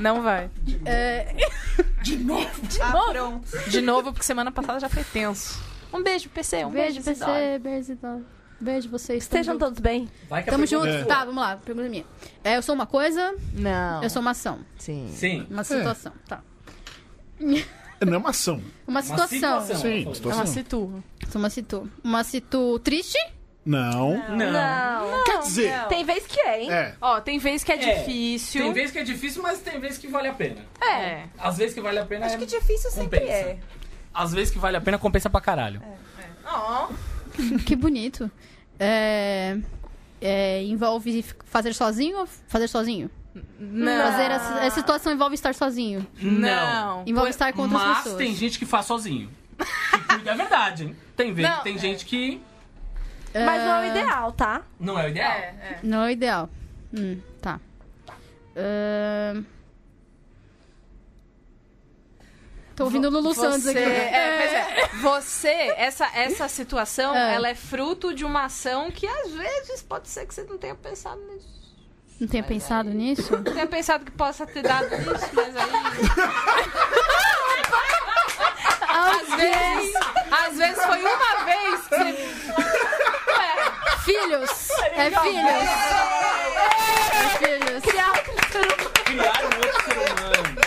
não 0.00 0.22
vai. 0.22 0.50
É... 0.86 1.34
De 2.02 2.16
novo! 2.16 2.48
Ah, 2.80 2.92
pronto. 3.12 3.46
De 3.68 3.80
novo, 3.82 4.12
porque 4.12 4.24
semana 4.24 4.50
passada 4.50 4.80
já 4.80 4.88
foi 4.88 5.04
tenso. 5.04 5.60
Um 5.92 6.02
beijo, 6.02 6.28
PC. 6.30 6.64
Um 6.64 6.70
Beijo, 6.70 7.02
beijo. 7.02 7.20
PC, 7.20 7.58
beijo, 7.58 7.80
Isidoro. 7.80 8.26
Beijo 8.60 8.88
vocês. 8.88 9.22
Estejam 9.22 9.56
Tamo 9.58 9.66
todos 9.66 9.78
bem. 9.80 10.08
Vai 10.28 10.42
que 10.42 10.48
a 10.50 10.52
Tamo 10.52 10.66
juntos. 10.66 10.88
É. 10.88 11.04
Tá, 11.04 11.24
vamos 11.24 11.40
lá. 11.42 11.56
Pergunta 11.56 11.88
minha. 11.88 12.04
É, 12.42 12.56
eu 12.56 12.62
sou 12.62 12.74
uma 12.74 12.86
coisa, 12.86 13.34
Não. 13.52 14.02
eu 14.02 14.10
sou 14.10 14.20
uma 14.20 14.32
ação. 14.32 14.58
Sim. 14.78 15.08
Sim. 15.14 15.46
Uma 15.50 15.64
situação. 15.64 16.12
Tá. 16.26 16.40
Não 18.04 18.14
é 18.14 18.18
uma 18.18 18.30
ação. 18.30 18.62
Uma 18.86 19.02
situação. 19.02 19.28
situação. 19.28 19.76
Sim, 19.76 20.02
É 20.02 20.06
uma 20.06 20.14
situação. 20.14 20.46
situ. 20.46 21.04
Sou 21.30 21.40
uma 21.40 21.50
situ. 21.50 21.90
Uma 22.04 22.24
situ 22.24 22.78
triste? 22.80 23.18
Não. 23.64 24.16
Não. 24.30 24.52
Não. 24.52 25.24
Quer 25.24 25.38
dizer. 25.40 25.86
Tem 25.88 26.04
vez 26.04 26.26
que 26.26 26.40
é, 26.40 26.62
hein? 26.62 26.72
É. 26.72 26.94
Ó, 27.00 27.20
tem 27.20 27.38
vez 27.38 27.62
que 27.62 27.72
é, 27.72 27.74
É, 27.74 27.98
difícil. 27.98 28.62
Tem 28.62 28.72
vezes 28.72 28.90
que 28.92 28.98
é 28.98 29.04
difícil, 29.04 29.42
mas 29.42 29.58
tem 29.60 29.78
vezes 29.78 29.98
que 29.98 30.06
vale 30.08 30.28
a 30.28 30.32
pena. 30.34 30.64
É. 30.80 31.24
Às 31.38 31.58
vezes 31.58 31.74
que 31.74 31.80
vale 31.80 31.98
a 31.98 32.06
pena 32.06 32.26
Acho 32.26 32.36
é... 32.36 32.38
que 32.38 32.46
difícil 32.46 32.90
sempre 32.90 33.20
compensa. 33.20 33.32
é. 33.32 33.58
Às 34.14 34.32
vezes 34.32 34.50
que 34.50 34.58
vale 34.58 34.76
a 34.76 34.80
pena 34.80 34.98
compensa 34.98 35.28
pra 35.28 35.40
caralho. 35.40 35.82
Ó. 36.46 36.88
Que 37.66 37.76
bonito. 37.76 38.28
É, 38.80 39.56
é, 40.20 40.62
envolve 40.64 41.24
fazer 41.44 41.72
sozinho 41.74 42.18
ou 42.20 42.26
fazer 42.48 42.66
sozinho? 42.68 43.08
Não. 43.58 44.10
Fazer 44.12 44.30
a, 44.30 44.66
a 44.66 44.70
situação 44.70 45.12
envolve 45.12 45.34
estar 45.34 45.54
sozinho. 45.54 46.06
Não. 46.20 47.04
Envolve 47.06 47.30
estar 47.30 47.52
com 47.52 47.62
outras 47.62 47.80
Mas 47.80 47.98
pessoas. 47.98 48.16
tem 48.16 48.34
gente 48.34 48.58
que 48.58 48.66
faz 48.66 48.86
sozinho. 48.86 49.30
Que 50.22 50.28
é 50.28 50.34
verdade, 50.34 50.84
hein? 50.84 50.96
Tem, 51.16 51.32
vez, 51.32 51.48
Não, 51.48 51.62
tem 51.62 51.74
é. 51.74 51.78
gente 51.78 52.04
que 52.04 52.40
Mas 53.34 53.62
não 53.62 53.74
é 53.74 53.86
o 53.86 53.90
ideal, 53.90 54.32
tá? 54.32 54.62
não 54.78 54.98
é 54.98 55.06
o 55.06 55.08
ideal. 55.08 55.30
É, 55.32 55.40
é. 55.42 55.78
Não 55.82 56.02
é 56.02 56.06
o 56.06 56.10
ideal. 56.10 56.50
Hum, 56.94 57.20
tá. 57.42 57.60
Ahn. 58.56 59.44
Tô 62.76 62.84
ouvindo 62.84 63.08
o 63.08 63.10
Lulu 63.10 63.34
Santos 63.34 63.64
Você, 63.64 63.70
aqui. 63.70 63.78
é, 63.80 64.38
pois 64.38 64.52
é. 64.52 64.88
Você, 65.02 65.48
essa, 65.76 66.06
essa 66.16 66.46
situação, 66.48 67.12
É. 67.16 67.34
ela 67.34 67.48
é 67.48 67.54
fruto 67.54 68.14
de 68.14 68.24
uma 68.24 68.44
ação 68.44 68.88
que 68.90 69.04
às 69.06 69.32
vezes 69.32 69.82
pode 69.82 70.08
ser 70.08 70.26
que 70.26 70.34
você 70.34 70.44
não 70.44 70.56
tenha 70.56 70.76
pensado 70.76 71.20
nisso. 71.26 71.58
Não 72.20 72.26
tinha 72.26 72.42
pensado 72.42 72.90
nisso? 72.90 73.32
Não 73.32 73.44
tenha 73.44 73.66
pensado 73.66 74.04
que 74.04 74.10
possa 74.10 74.44
ter 74.46 74.62
dado 74.62 74.86
isso, 74.94 75.30
mas 75.32 75.56
aí. 75.56 75.70
Às 78.90 79.28
vezes, 79.36 79.94
às 80.30 80.56
vezes 80.56 80.84
foi 80.84 81.00
uma 81.00 81.44
vez 81.44 81.80
que 81.86 81.96
você. 81.96 82.64
É, 83.30 83.98
Filhos! 84.04 84.70
É 84.92 85.10
filhos! 85.10 85.68
É 87.12 87.28
filhos! 87.38 87.82
Criar 89.04 89.40
um 89.44 89.46
outro 89.56 89.84
ser 89.84 89.98
humano. 90.12 90.57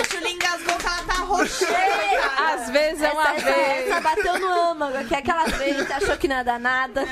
A 0.00 0.14
Julia 0.14 0.30
engasgou 0.32 0.76
que 0.76 0.86
ela 0.86 1.02
tá 1.04 1.14
roxeira. 1.24 2.54
às 2.54 2.70
vezes 2.70 3.02
é 3.02 3.12
uma 3.12 3.34
Essa, 3.34 3.44
vez. 3.52 3.88
essa 3.88 4.00
bateu 4.00 4.38
no 4.38 4.48
âmago, 4.70 5.04
que 5.06 5.14
é 5.14 5.18
aquela 5.18 5.44
vez 5.44 5.76
você 5.76 5.92
achou 5.92 6.16
que 6.16 6.28
não 6.28 6.36
ia 6.36 6.44
dar 6.44 6.58
nada. 6.60 7.04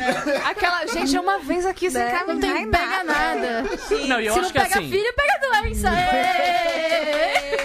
Aquela. 0.44 0.86
Gente, 0.86 1.16
é 1.16 1.20
uma 1.20 1.38
vez 1.38 1.66
aqui 1.66 1.90
sem 1.90 2.02
Né? 2.02 2.22
Não 2.26 2.38
tem 2.40 2.70
pega 2.70 3.04
nada. 3.04 3.62
Não, 4.06 4.20
eu 4.20 4.32
Se 4.32 4.38
acho 4.38 4.42
não 4.42 4.50
que 4.52 4.58
pega 4.60 4.78
assim. 4.78 4.90
filho, 4.90 5.12
pega 5.14 5.38
doença. 5.62 5.90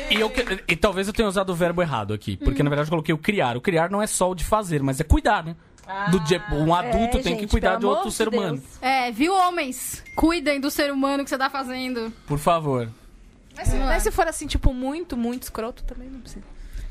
E, 0.09 0.19
eu, 0.19 0.29
que- 0.29 0.63
e 0.67 0.75
talvez 0.75 1.07
eu 1.07 1.13
tenha 1.13 1.27
usado 1.27 1.51
o 1.51 1.55
verbo 1.55 1.81
errado 1.81 2.13
aqui. 2.13 2.37
Porque 2.37 2.61
Hum. 2.61 2.65
na 2.65 2.69
verdade 2.69 2.87
eu 2.87 2.91
coloquei 2.91 3.13
o 3.13 3.17
criar. 3.17 3.57
O 3.57 3.61
criar 3.61 3.89
não 3.89 4.01
é 4.01 4.07
só 4.07 4.29
o 4.31 4.35
de 4.35 4.43
fazer, 4.43 4.81
mas 4.83 4.99
é 4.99 5.03
cuidar, 5.03 5.43
né? 5.43 5.55
Do 6.11 6.19
de- 6.21 6.41
um 6.53 6.73
adulto 6.73 7.17
É, 7.17 7.21
tem 7.21 7.33
que 7.35 7.41
gente, 7.41 7.49
cuidar 7.51 7.71
pelo 7.71 7.79
de 7.79 7.85
outro 7.87 8.11
ser 8.11 8.29
humano. 8.29 8.61
É, 8.81 9.11
viu, 9.11 9.33
homens? 9.33 10.01
Cuidem 10.15 10.59
do 10.61 10.71
ser 10.71 10.91
humano 10.91 11.23
que 11.25 11.29
você 11.29 11.37
tá 11.37 11.49
fazendo. 11.49 12.13
Por 12.25 12.37
favor. 12.39 12.87
Mas 13.55 13.67
se, 13.67 13.75
mas 13.77 14.03
se 14.03 14.11
for 14.11 14.27
assim, 14.27 14.47
tipo, 14.47 14.73
muito, 14.73 15.15
muito 15.15 15.43
escroto, 15.43 15.83
também 15.83 16.09
não 16.09 16.19
precisa. 16.21 16.45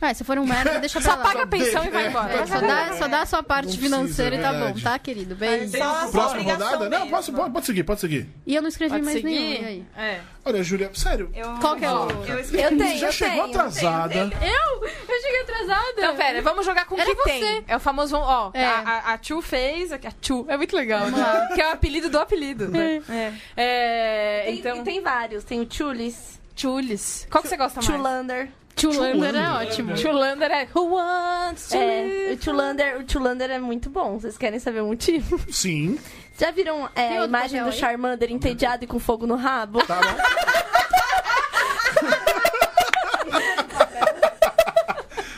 Ah, 0.05 0.13
se 0.13 0.25
for 0.25 0.37
um 0.37 0.45
merda, 0.45 0.81
deixa 0.81 1.01
pra 1.01 1.13
Só 1.13 1.17
lá. 1.17 1.23
paga 1.23 1.43
a 1.45 1.47
pensão 1.47 1.85
e 1.85 1.89
vai 1.91 2.09
embora. 2.09 2.33
É, 2.35 2.45
só, 2.45 2.61
dá, 2.61 2.93
só 2.95 3.07
dá 3.07 3.23
a 3.23 3.27
sua 3.27 3.41
parte 3.45 3.67
precisa, 3.69 3.85
financeira 3.85 4.35
e 4.35 4.41
tá 4.41 4.49
é 4.49 4.51
verdade. 4.51 4.73
bom, 4.73 4.81
tá, 4.81 4.99
querido? 4.99 5.37
Beijo. 5.37 5.79
Só 5.79 5.85
a 5.85 6.01
sua 6.01 6.11
Próxima 6.11 6.41
obrigação 6.41 6.67
rodada? 6.73 6.85
Não, 6.91 6.99
mesmo. 7.05 7.11
pode, 7.13 7.31
pode, 7.33 7.51
pode 7.53 7.67
seguir, 7.67 7.85
pode 7.85 8.01
seguir. 8.01 8.29
E 8.45 8.53
eu 8.57 8.63
não 8.63 8.69
escrevi 8.69 8.91
Pode 8.95 9.05
mais 9.05 9.17
seguir? 9.17 9.29
nenhum. 9.29 9.63
E 9.63 9.65
aí? 9.65 9.87
É. 9.97 10.21
Olha, 10.45 10.61
Júlia, 10.65 10.91
sério. 10.93 11.31
Eu, 11.33 11.53
Qual 11.61 11.77
que 11.77 11.85
é 11.85 11.91
o- 11.93 12.11
Eu, 12.11 12.25
Eu 12.27 12.41
escrevi. 12.41 12.77
tenho, 12.79 12.99
já 12.99 13.07
eu 13.07 13.13
chegou 13.13 13.45
tenho. 13.45 13.61
atrasada. 13.61 14.15
Eu? 14.43 14.85
Eu 14.89 15.21
cheguei 15.23 15.41
atrasada. 15.43 15.93
Então, 15.97 16.17
pera, 16.17 16.43
vamos 16.43 16.67
jogar 16.67 16.85
com 16.87 16.97
o 16.97 17.01
Era 17.01 17.09
que 17.09 17.23
você. 17.23 17.39
tem. 17.39 17.65
É 17.69 17.77
o 17.77 17.81
famoso, 17.81 18.17
ó, 18.17 18.51
É. 18.55 18.65
a, 18.67 18.81
a, 18.81 19.13
a 19.15 19.19
Chu 19.23 19.41
fez, 19.41 19.93
a 19.93 20.01
Chu, 20.21 20.45
é 20.49 20.57
muito 20.57 20.75
legal, 20.75 21.07
né? 21.13 21.49
Que 21.55 21.61
é 21.63 21.69
o 21.69 21.73
apelido 21.75 22.11
do 22.11 22.19
apelido, 22.19 22.67
né? 22.67 23.01
É. 23.09 23.33
É, 23.57 24.43
Tem, 24.47 24.59
então, 24.59 24.83
tem 24.83 25.01
vários. 25.01 25.45
Tem 25.45 25.61
o 25.61 25.67
Chulis, 25.73 26.41
Chulis. 26.63 27.27
Qual 27.31 27.43
que 27.43 27.49
você 27.49 27.57
gosta 27.57 27.81
mais? 27.81 27.87
Chulander. 27.93 28.49
Chulander 28.77 29.35
é 29.35 29.49
ótimo. 29.51 29.97
Chulander 29.97 30.51
é 30.51 30.69
Who 30.75 30.95
wants 30.95 31.69
to 31.69 31.77
É, 31.77 32.03
live? 32.03 32.35
o 32.41 32.43
Chulander, 32.43 32.97
o 33.01 33.11
Chulander 33.11 33.51
é 33.51 33.59
muito 33.59 33.91
bom. 33.91 34.19
Vocês 34.19 34.39
querem 34.39 34.59
saber 34.61 34.81
o 34.83 34.87
motivo? 34.87 35.39
Sim, 35.51 35.99
Já 36.39 36.51
viram 36.51 36.89
é, 36.95 37.19
a 37.19 37.25
imagem 37.25 37.59
papel 37.61 37.65
do 37.65 37.71
aí? 37.71 37.79
Charmander 37.79 38.31
entediado 38.33 38.85
e 38.85 38.87
com 38.87 38.99
fogo 38.99 39.27
no 39.27 39.35
rabo? 39.37 39.85
tá 39.85 39.97
bom. 40.01 40.23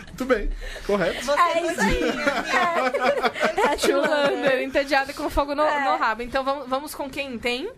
Muito 0.08 0.24
bem, 0.26 0.50
correto. 0.86 1.32
É 1.32 1.60
isso 1.72 1.80
aí. 1.80 2.00
É, 3.66 3.72
é 3.72 3.78
Chulander. 3.78 4.62
entediado 4.62 5.12
com 5.14 5.28
fogo 5.28 5.54
no, 5.54 5.62
É. 5.64 5.84
no 5.84 5.96
rabo. 5.96 6.22
Então 6.22 6.44
vamos, 6.44 6.68
vamos 6.68 6.94
com 6.94 7.10
quem 7.10 7.36
tem, 7.38 7.68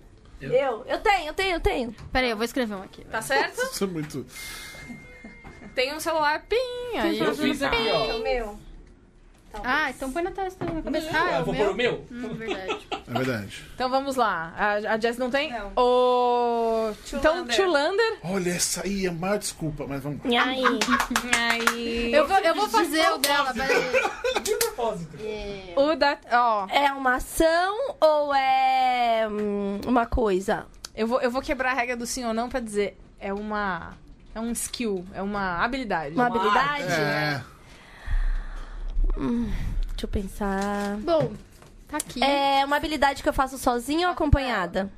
Eu, 0.41 0.85
eu 0.87 0.99
tenho, 1.01 1.27
eu 1.29 1.35
tenho, 1.35 1.55
eu 1.57 1.61
tenho. 1.61 1.93
Pera 2.13 2.27
aí, 2.27 2.31
eu 2.31 2.37
vou 2.37 2.45
escrever 2.45 2.75
um 2.75 2.83
aqui. 2.83 3.05
tá 3.05 3.23
certo? 3.23 3.61
Isso 3.73 3.85
é 3.85 3.87
muito. 3.87 4.27
Tem 5.75 5.95
um 5.95 6.01
celular 6.01 6.43
pim, 6.49 6.97
aí 6.99 7.19
Eu 7.19 7.35
fiz 7.35 7.63
aqui, 7.63 7.89
É 7.89 7.93
ó. 7.93 8.17
o 8.17 8.23
meu. 8.23 8.59
Ah, 9.65 9.89
então 9.89 10.13
põe 10.13 10.23
na 10.23 10.31
testa, 10.31 10.67
na 10.67 10.83
cabeça. 10.83 11.09
Ah, 11.15 11.37
é 11.37 11.41
eu 11.41 11.45
vou 11.47 11.55
pôr 11.55 11.69
o 11.71 11.75
meu? 11.75 12.05
Hum, 12.11 12.35
verdade. 12.35 12.87
É 13.09 13.13
verdade. 13.13 13.65
Então 13.75 13.89
vamos 13.89 14.17
lá. 14.17 14.53
A, 14.59 14.73
a 14.95 14.99
Jess 14.99 15.17
não 15.17 15.31
tem? 15.31 15.51
Não. 15.53 15.73
O... 15.77 16.93
Então, 17.07 17.21
Tulander. 17.47 17.57
Tulander. 17.57 18.19
Olha, 18.25 18.51
essa 18.51 18.83
aí 18.85 19.07
é 19.07 19.11
maior 19.13 19.39
desculpa, 19.39 19.87
mas 19.87 20.03
vamos. 20.03 20.21
E 20.25 20.37
aí? 20.37 20.63
Aí... 21.39 22.13
Eu 22.13 22.27
vou, 22.27 22.37
eu 22.39 22.55
vou 22.55 22.69
fazer 22.69 23.09
o 23.13 23.19
dela, 23.19 23.55
peraí. 23.55 23.77
Propósito. 24.77 25.17
É, 25.21 25.73
O 25.77 25.95
da... 25.97 26.19
Ó, 26.33 26.67
É 26.71 26.93
uma 26.93 27.15
ação 27.17 27.97
ou 28.01 28.35
é 28.35 29.27
hum, 29.29 29.81
uma 29.87 30.05
coisa? 30.07 30.67
eu 30.95 31.07
vou, 31.07 31.21
eu 31.21 31.31
vou 31.31 31.41
quebrar 31.43 31.73
a 31.73 31.75
regra 31.75 31.97
do 31.97 32.07
sim 32.07 32.25
ou 32.25 32.33
não 32.35 32.49
pra 32.49 32.61
dizer. 32.61 32.99
É 33.19 33.33
uma... 33.33 33.95
É 34.35 34.41
um 34.41 34.53
skill, 34.53 35.05
é 35.15 35.23
uma 35.23 35.65
habilidade. 35.65 36.15
Uma 36.15 36.27
habilidade? 36.27 36.83
É. 36.93 37.43
Deixa 39.17 40.05
eu 40.05 40.09
pensar. 40.09 40.97
Bom, 40.99 41.33
tá 41.89 41.97
aqui. 41.97 42.23
É 42.23 42.63
uma 42.67 42.77
habilidade 42.77 43.23
que 43.23 43.29
eu 43.29 43.33
faço 43.33 43.57
sozinha 43.57 44.09
ou 44.09 44.13
acompanhada? 44.13 44.91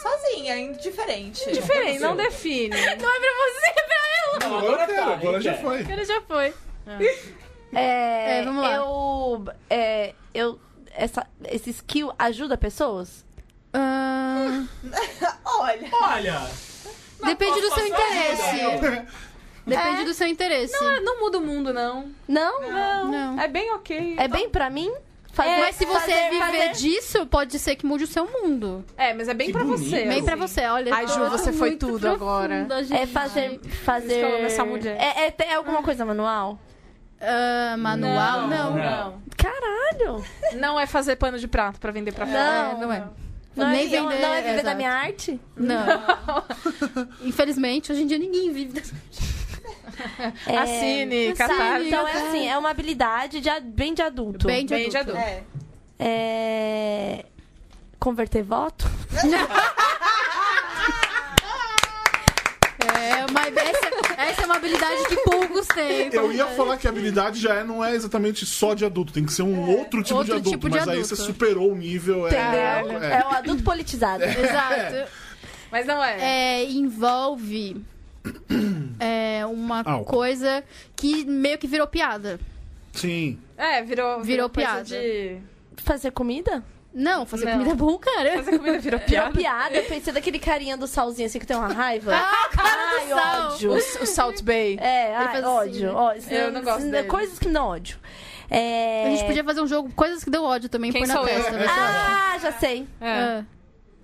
Sozinha, 0.00 0.56
indiferente. 0.56 1.50
Diferente, 1.50 1.98
não 1.98 2.14
define. 2.14 2.68
Não 2.68 2.76
é 2.78 2.94
pra 2.96 3.08
você, 3.08 3.66
é 3.66 3.72
pra 3.72 3.96
ela! 4.22 4.38
Não, 4.48 4.58
Agora, 4.58 5.14
agora 5.14 5.40
já 5.40 5.54
foi. 5.54 5.80
Ele 5.80 6.04
já 6.04 6.20
foi. 6.20 6.54
É, 6.86 7.18
É, 7.78 8.42
vamos 8.44 8.62
lá. 8.62 8.74
Eu. 8.76 9.44
É, 9.70 10.14
eu. 10.32 10.58
Essa, 10.96 11.26
esse 11.46 11.70
skill 11.70 12.12
ajuda 12.18 12.56
pessoas? 12.56 13.24
Ah, 13.72 14.64
Olha. 15.44 15.88
Olha! 15.92 16.50
depende 17.24 17.60
do 17.60 17.70
seu 17.74 17.86
interesse. 17.86 19.22
Depende 19.66 20.04
do 20.04 20.14
seu 20.14 20.26
interesse. 20.28 20.74
Não, 20.74 21.02
não 21.02 21.20
muda 21.20 21.38
o 21.38 21.40
mundo, 21.40 21.72
não. 21.72 22.10
Não? 22.28 22.60
Não. 23.10 23.40
É 23.40 23.48
bem 23.48 23.72
ok. 23.72 24.16
É 24.18 24.28
bem 24.28 24.48
pra 24.50 24.68
mim? 24.70 24.92
Fazer, 25.32 25.58
Mas 25.58 25.74
se 25.74 25.84
você 25.84 25.98
fazer- 26.12 26.30
viver 26.30 26.38
fazer- 26.68 26.72
disso, 26.74 27.26
pode 27.26 27.58
ser 27.58 27.74
que 27.74 27.84
mude 27.84 28.04
o 28.04 28.06
seu 28.06 28.24
mundo. 28.24 28.84
É, 28.96 29.12
mas 29.14 29.26
é 29.28 29.34
bem 29.34 29.48
Que 29.48 29.52
pra 29.54 29.64
bonito. 29.64 29.82
você. 29.90 30.04
Bem 30.04 30.10
assim. 30.18 30.24
pra 30.24 30.36
você, 30.36 30.60
olha. 30.66 30.94
Ai, 30.94 31.08
Ju, 31.08 31.28
você 31.28 31.52
foi 31.52 31.74
tudo 31.74 32.08
agora. 32.08 32.48
profunda, 32.66 32.84
gente. 32.84 33.02
É 33.02 33.06
fazer. 33.06 33.58
fazer... 33.84 34.22
amo 34.24 34.46
essa 34.46 34.64
mulher. 34.64 34.96
É, 34.96 35.26
é, 35.26 35.30
tem 35.32 35.52
alguma 35.52 35.82
coisa 35.82 36.04
manual? 36.04 36.56
Ah, 37.26 37.76
manual? 37.76 38.48
Não. 38.48 38.74
Não. 38.76 39.22
Caralho! 39.36 40.24
Não 40.54 40.78
é 40.78 40.86
fazer 40.86 41.16
pano 41.16 41.38
de 41.38 41.48
prato 41.48 41.78
pra 41.80 41.90
vender 41.92 42.12
pra 42.12 42.26
fora. 42.26 42.38
Não. 42.38 42.72
É, 42.72 42.80
não 42.80 42.92
é. 42.92 43.04
Não, 43.56 43.68
Nem 43.70 43.82
é, 43.86 43.88
vender, 43.88 44.20
não 44.20 44.34
é 44.34 44.42
viver 44.42 44.54
da 44.54 44.60
exato. 44.62 44.76
minha 44.76 44.92
arte? 44.92 45.40
Não. 45.56 45.86
Infelizmente, 47.22 47.92
hoje 47.92 48.02
em 48.02 48.06
dia 48.06 48.18
ninguém 48.18 48.52
vive 48.52 48.72
dessa. 48.72 48.94
É, 50.46 50.58
Assine, 50.58 51.28
Assine, 51.28 51.34
catarse. 51.34 51.86
Então 51.86 52.06
é 52.08 52.12
assim, 52.12 52.48
é 52.48 52.58
uma 52.58 52.68
habilidade 52.70 53.40
de, 53.40 53.48
bem 53.60 53.94
de 53.94 54.02
adulto. 54.02 54.44
Bem 54.46 54.66
de 54.66 54.74
Bem 54.74 54.88
de 54.88 54.96
adulto. 54.96 55.16
adulto. 55.18 55.30
É. 55.30 55.44
É... 56.00 57.24
Converter 58.00 58.42
voto? 58.42 58.84
É, 62.92 63.26
uma, 63.26 63.40
essa, 63.46 64.20
essa 64.20 64.42
é 64.42 64.44
uma 64.44 64.56
habilidade 64.56 65.04
que 65.08 65.16
poucos 65.16 65.66
têm. 65.68 66.10
Eu 66.12 66.32
ia 66.32 66.46
falar 66.48 66.76
que 66.76 66.86
a 66.86 66.90
habilidade 66.90 67.40
já 67.40 67.54
é, 67.54 67.64
não 67.64 67.84
é 67.84 67.94
exatamente 67.94 68.44
só 68.46 68.74
de 68.74 68.84
adulto, 68.84 69.12
tem 69.12 69.24
que 69.24 69.32
ser 69.32 69.42
um 69.42 69.70
outro 69.70 70.02
tipo 70.02 70.18
outro 70.18 70.34
de 70.34 70.40
adulto, 70.40 70.50
tipo 70.50 70.68
de 70.68 70.76
mas 70.76 70.88
aí 70.88 70.94
adulto. 70.98 71.16
você 71.16 71.22
superou 71.22 71.72
o 71.72 71.76
nível. 71.76 72.26
Entendeu? 72.26 73.02
É, 73.02 73.20
É, 73.20 73.24
o 73.26 73.34
adulto 73.34 73.62
politizado. 73.62 74.22
Exato. 74.24 75.10
Mas 75.70 75.86
não 75.86 76.02
é. 76.02 76.60
É, 76.60 76.64
envolve 76.70 77.84
é, 79.00 79.44
uma 79.46 79.82
coisa 80.04 80.62
que 80.96 81.24
meio 81.24 81.58
que 81.58 81.66
virou 81.66 81.86
piada. 81.86 82.38
Sim. 82.92 83.38
É, 83.56 83.82
virou, 83.82 84.22
Virou 84.22 84.48
coisa 84.48 84.70
piada. 84.70 84.84
De... 84.84 85.38
Fazer 85.76 86.10
comida? 86.12 86.64
Não, 86.94 87.26
fazer 87.26 87.46
Não. 87.46 87.52
comida 87.54 87.70
é 87.70 87.74
bom, 87.74 87.98
cara. 87.98 88.34
Fazer 88.36 88.56
comida 88.58 88.78
virou 88.78 89.00
Virou 89.04 89.30
piada. 89.30 89.32
piada. 89.36 89.74
Eu 89.76 89.84
pensei 89.84 90.12
daquele 90.12 90.38
carinha 90.38 90.76
do 90.76 90.86
salzinho 90.86 91.26
assim 91.26 91.38
que 91.40 91.46
tem 91.46 91.56
uma 91.56 91.72
raiva. 91.72 92.14
Ah, 92.14 92.48
cara 92.50 92.68
Ai, 93.00 93.06
do 93.06 93.08
sal. 93.14 93.46
ódio. 93.52 93.72
O, 93.72 93.76
o 93.76 94.06
Salt 94.06 94.42
Bay. 94.42 94.78
É, 94.80 95.16
ai, 95.16 95.36
assim, 95.38 95.44
ódio. 95.46 95.92
ódio. 95.94 96.32
Eu 96.32 96.52
não 96.52 96.62
gosto 96.62 96.88
dele. 96.88 97.08
Coisas 97.08 97.38
que 97.38 97.48
dão 97.48 97.66
ódio. 97.66 97.98
É... 98.48 99.06
A 99.06 99.10
gente 99.10 99.24
podia 99.24 99.42
fazer 99.42 99.60
um 99.62 99.66
jogo, 99.66 99.90
coisas 99.96 100.22
que 100.22 100.30
deu 100.30 100.44
ódio 100.44 100.68
também, 100.68 100.92
Quem 100.92 101.00
põe 101.04 101.08
na 101.08 101.20
testa. 101.24 101.50
ótimo. 101.50 101.64
Ah, 101.68 102.38
já 102.40 102.52
sei. 102.52 102.86
É. 103.00 103.08
Ah. 103.10 103.44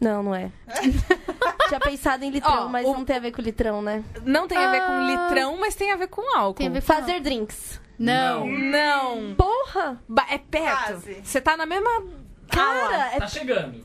Não, 0.00 0.22
não 0.22 0.34
é. 0.34 0.50
Tinha 1.68 1.78
pensado 1.78 2.24
em 2.24 2.30
litrão, 2.30 2.64
Ó, 2.64 2.68
mas 2.68 2.86
o- 2.86 2.92
não 2.94 3.04
tem 3.04 3.16
a 3.16 3.20
ver 3.20 3.32
com 3.32 3.42
litrão, 3.42 3.82
né? 3.82 4.02
Não 4.24 4.48
tem 4.48 4.56
a 4.58 4.70
ver 4.70 4.80
com 4.80 4.92
Ah. 4.92 5.00
litrão, 5.28 5.56
mas 5.60 5.74
tem 5.74 5.92
a 5.92 5.96
ver 5.96 6.08
com 6.08 6.22
álcool. 6.36 6.54
Tem 6.58 6.66
a 6.68 6.70
ver 6.70 6.80
com 6.80 6.86
Fazer 6.86 7.20
drinks. 7.20 7.80
Não. 7.98 8.46
Não. 8.46 9.34
Porra! 9.34 10.00
Ba- 10.08 10.26
É 10.30 10.38
perto. 10.38 11.02
Você 11.22 11.38
tá 11.40 11.54
na 11.56 11.66
mesma. 11.66 12.02
Cara, 12.50 13.14
é- 13.14 13.18
Tá 13.18 13.26
chegando. 13.26 13.84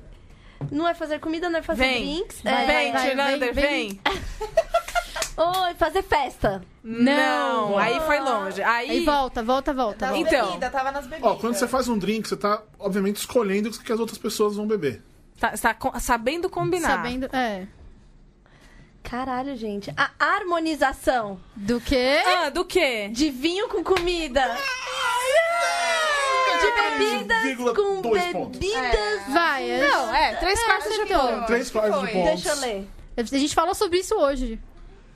não 0.71 0.87
é 0.87 0.93
fazer 0.93 1.19
comida, 1.19 1.49
não 1.49 1.59
é 1.59 1.61
fazer 1.61 1.83
Vem. 1.85 2.03
drinks. 2.15 2.41
Vem, 2.41 2.53
é... 2.53 2.65
vai, 2.65 2.91
vai, 2.91 3.09
Tirander, 3.09 3.53
vem, 3.53 3.63
vem. 3.63 4.01
Oi, 5.37 5.73
fazer 5.75 6.01
festa. 6.01 6.61
Não. 6.81 7.77
Aí 7.77 7.99
foi 8.01 8.19
longe. 8.21 8.63
Aí. 8.63 8.89
Aí 8.89 9.05
volta, 9.05 9.43
volta, 9.43 9.73
volta. 9.73 10.17
Então. 10.17 10.47
bebidas, 10.47 10.71
tava 10.71 10.91
nas 10.91 11.05
bebidas. 11.05 11.29
Ó, 11.29 11.35
quando 11.35 11.55
você 11.55 11.67
faz 11.67 11.89
um 11.89 11.97
drink, 11.97 12.27
você 12.27 12.37
tá, 12.37 12.61
obviamente, 12.79 13.17
escolhendo 13.17 13.69
o 13.69 13.71
que 13.71 13.91
as 13.91 13.99
outras 13.99 14.17
pessoas 14.17 14.55
vão 14.55 14.65
beber. 14.65 15.01
Tá, 15.37 15.51
tá 15.51 15.99
sabendo 15.99 16.49
combinar. 16.49 16.87
Sabendo. 16.87 17.25
É. 17.35 17.67
Caralho, 19.03 19.55
gente. 19.55 19.93
A 19.95 20.09
harmonização 20.17 21.39
Do 21.55 21.79
quê? 21.79 22.21
Ah, 22.25 22.49
do 22.49 22.63
quê? 22.65 23.09
de 23.09 23.29
vinho 23.29 23.67
com 23.67 23.83
comida. 23.83 24.57
De 26.65 27.05
bebidas 27.05 27.43
3,2 27.43 27.75
com 27.75 28.01
pontos. 28.01 28.59
bebidas. 28.59 29.21
Vai. 29.29 29.81
a- 29.81 29.87
Não, 29.89 30.15
é, 30.15 30.35
três 30.35 30.63
quartos 30.63 30.93
de 30.93 31.05
ponto. 31.05 31.45
Três 31.45 31.69
quartos 31.71 31.99
de 32.01 32.05
foi? 32.07 32.13
pontos. 32.13 32.43
Deixa 32.43 32.49
eu 32.57 32.61
ler. 32.61 32.87
A 33.17 33.23
gente 33.23 33.55
falou 33.55 33.73
sobre 33.75 33.99
isso 33.99 34.15
hoje. 34.15 34.59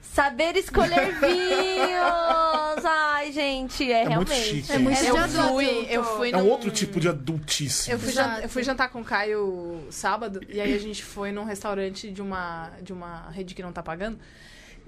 Saber 0.02 0.56
escolher 0.58 1.14
vinhos. 1.20 2.86
Ai, 2.86 3.32
gente, 3.32 3.91
é, 3.91 4.04
É 4.04 4.10
muito 4.10 4.30
realmente. 4.30 4.56
chique. 4.56 4.72
É 4.72 4.78
muito 4.80 5.04
Eu 5.04 5.14
de 5.16 5.20
adulto. 5.20 5.47
fui, 5.50 5.88
eu 5.89 6.04
fui 6.04 6.32
É 6.32 6.38
um 6.38 6.39
num- 6.43 6.50
outro 6.50 6.72
tipo 6.72 7.00
de 7.00 7.08
adultice. 7.10 7.91
Eu 7.91 8.00
fui, 8.00 8.10
Exato. 8.10 8.30
jantar, 8.30 8.43
eu 8.43 8.50
fui 8.50 8.64
jantar 8.64 8.89
com 8.89 9.02
o 9.02 9.04
Caio 9.04 9.88
sábado, 9.91 10.41
e 10.50 10.60
aí 10.60 10.74
a 10.74 10.80
gente 10.80 11.04
foi 11.04 11.32
num 11.32 11.43
restaurante 11.43 12.10
de 12.10 12.22
uma, 12.22 12.72
de 12.82 12.91
uma 12.93 13.30
rede 13.32 13.54
que 13.54 13.62
não 13.62 13.72
tá 13.72 13.84
pagando. 13.84 14.18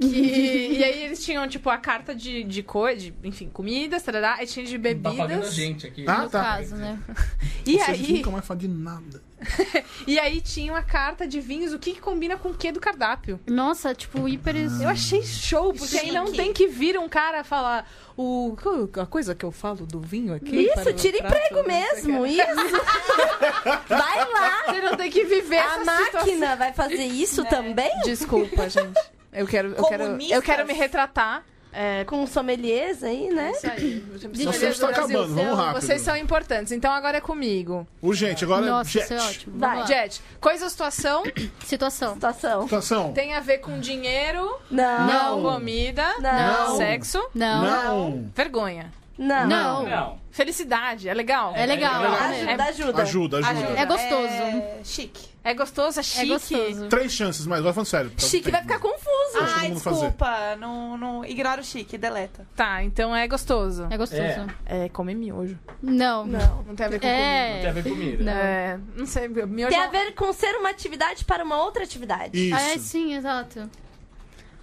Que, 0.01 0.77
e 0.79 0.83
aí 0.83 1.03
eles 1.03 1.23
tinham, 1.23 1.47
tipo, 1.47 1.69
a 1.69 1.77
carta 1.77 2.15
de, 2.15 2.43
de 2.43 2.63
coisa, 2.63 2.99
de, 2.99 3.13
enfim, 3.23 3.49
comidas, 3.53 4.01
tarará, 4.01 4.35
aí 4.39 4.47
tinha 4.47 4.65
de 4.65 4.77
Tá 4.79 4.89
pagando 5.11 5.21
a 5.21 5.27
bebidas. 5.27 5.53
gente 5.53 5.85
aqui. 5.85 6.05
Ah, 6.07 6.23
No 6.23 6.29
tá. 6.29 6.41
caso, 6.43 6.75
né? 6.75 6.99
e, 7.65 7.73
Vocês 7.77 7.89
aí, 7.89 8.13
nunca 8.13 8.31
mais 8.31 8.45
falam 8.47 8.59
de 8.61 8.67
nada. 8.67 9.21
e 10.07 10.19
aí 10.19 10.39
tinha 10.41 10.71
uma 10.73 10.83
carta 10.83 11.27
de 11.27 11.39
vinhos, 11.39 11.73
o 11.73 11.79
que, 11.79 11.93
que 11.93 11.99
combina 12.01 12.35
com 12.37 12.49
o 12.49 12.53
que 12.53 12.71
do 12.71 12.79
cardápio. 12.79 13.39
Nossa, 13.47 13.93
tipo, 13.93 14.27
hiper. 14.27 14.55
Eu 14.81 14.89
achei 14.89 15.23
show, 15.23 15.73
porque 15.73 15.97
aí 15.97 16.11
não 16.11 16.25
Chique. 16.27 16.37
tem 16.37 16.53
que 16.53 16.67
vir 16.67 16.97
um 16.97 17.09
cara 17.09 17.43
falar 17.43 17.87
o, 18.17 18.55
a 18.99 19.05
coisa 19.05 19.33
que 19.35 19.43
eu 19.45 19.51
falo 19.51 19.85
do 19.85 19.99
vinho 19.99 20.33
aqui. 20.33 20.67
Isso, 20.75 20.93
tira 20.93 21.17
emprego 21.17 21.67
mesmo, 21.67 22.25
isso. 22.25 22.41
Vai 23.87 24.31
lá. 24.31 24.63
Você 24.67 24.81
não 24.81 24.95
tem 24.95 25.09
que 25.11 25.23
viver 25.25 25.57
A 25.57 25.63
essa 25.63 25.79
situação. 25.79 26.19
máquina 26.19 26.55
vai 26.55 26.73
fazer 26.73 27.03
isso 27.05 27.43
também? 27.45 27.91
Desculpa, 28.03 28.69
gente. 28.69 28.99
Eu 29.33 29.47
quero, 29.47 29.69
eu 29.73 29.83
quero, 29.85 30.03
eu 30.21 30.41
quero 30.41 30.65
me 30.65 30.73
retratar. 30.73 31.43
É, 31.73 32.03
Com 32.03 32.27
sommeliers 32.27 33.01
aí, 33.01 33.29
né? 33.29 33.51
isso 33.51 33.65
aí. 33.65 34.03
Sommeliers 34.19 34.61
está 34.63 34.89
acabando, 34.89 35.33
vamos 35.33 35.57
rápido. 35.57 35.81
Vocês 35.81 36.01
são 36.01 36.17
importantes, 36.17 36.73
então 36.73 36.91
agora 36.91 37.19
é 37.19 37.21
comigo. 37.21 37.87
Urgente, 38.01 38.43
agora 38.43 38.65
Nossa, 38.65 38.89
Jet. 38.89 39.03
isso 39.05 39.13
é 39.13 39.21
ótimo. 39.21 39.57
Vai. 39.57 39.87
Jet, 39.87 40.21
coisa 40.41 40.65
ou 40.65 40.69
situação 40.69 41.23
Situação. 41.63 42.15
Situação. 42.15 42.63
Situação. 42.63 43.13
tem 43.13 43.35
a 43.35 43.39
ver 43.39 43.59
com 43.59 43.79
dinheiro, 43.79 44.53
Não. 44.69 45.07
Não. 45.07 45.41
comida, 45.43 46.05
Não. 46.19 46.75
sexo, 46.75 47.25
Não. 47.33 47.63
Não. 47.63 48.31
vergonha. 48.35 48.91
Não. 49.17 49.47
Não. 49.47 49.83
Não. 49.87 50.19
Felicidade, 50.29 51.07
é 51.07 51.13
legal. 51.13 51.53
É 51.55 51.65
legal. 51.65 52.03
É 52.03 52.07
legal. 52.09 52.17
é 52.65 52.69
Ajuda, 52.69 53.01
ajuda. 53.01 53.01
Ajuda, 53.01 53.37
ajuda. 53.47 53.79
É 53.79 53.85
gostoso. 53.85 54.27
É 54.27 54.79
chique. 54.83 55.30
É 55.43 55.55
gostoso, 55.55 55.99
é 55.99 56.03
chique. 56.03 56.21
É 56.21 56.33
gostoso. 56.33 56.87
Três 56.87 57.11
chances, 57.11 57.47
mas 57.47 57.61
vai 57.61 57.73
falando 57.73 57.87
sério. 57.87 58.11
Chique 58.17 58.51
vai 58.51 58.61
ficar 58.61 58.79
confuso. 58.79 59.39
Deixa 59.39 59.55
Ai, 59.55 59.71
desculpa. 59.71 60.55
Não, 60.59 60.97
não, 60.97 61.25
ignora 61.25 61.61
o 61.61 61.63
chique, 61.63 61.97
deleta. 61.97 62.45
Tá, 62.55 62.83
então 62.83 63.15
é 63.15 63.27
gostoso. 63.27 63.87
É 63.89 63.97
gostoso. 63.97 64.21
É. 64.65 64.85
É 64.85 64.89
comer 64.89 65.15
miojo. 65.15 65.57
Não. 65.81 66.27
Não. 66.27 66.63
Não 66.63 66.75
tem 66.75 66.85
a 66.85 66.89
ver 66.89 66.99
com 66.99 67.07
Não 67.07 67.13
tem 67.13 67.21
É. 67.23 67.67
a 67.67 67.71
ver 67.71 67.83
com 67.83 67.89
comida. 67.89 68.23
Não. 68.23 68.31
comida. 68.31 68.31
É, 68.31 68.79
não 68.95 69.05
sei, 69.07 69.27
miojo... 69.27 69.69
Tem 69.73 69.83
a 69.83 69.87
ver 69.87 70.13
com 70.13 70.31
ser 70.31 70.55
uma 70.57 70.69
atividade 70.69 71.25
para 71.25 71.43
uma 71.43 71.63
outra 71.63 71.83
atividade. 71.83 72.37
Isso. 72.37 72.55
Ah, 72.55 72.61
é, 72.61 72.77
sim, 72.77 73.15
exato. 73.15 73.67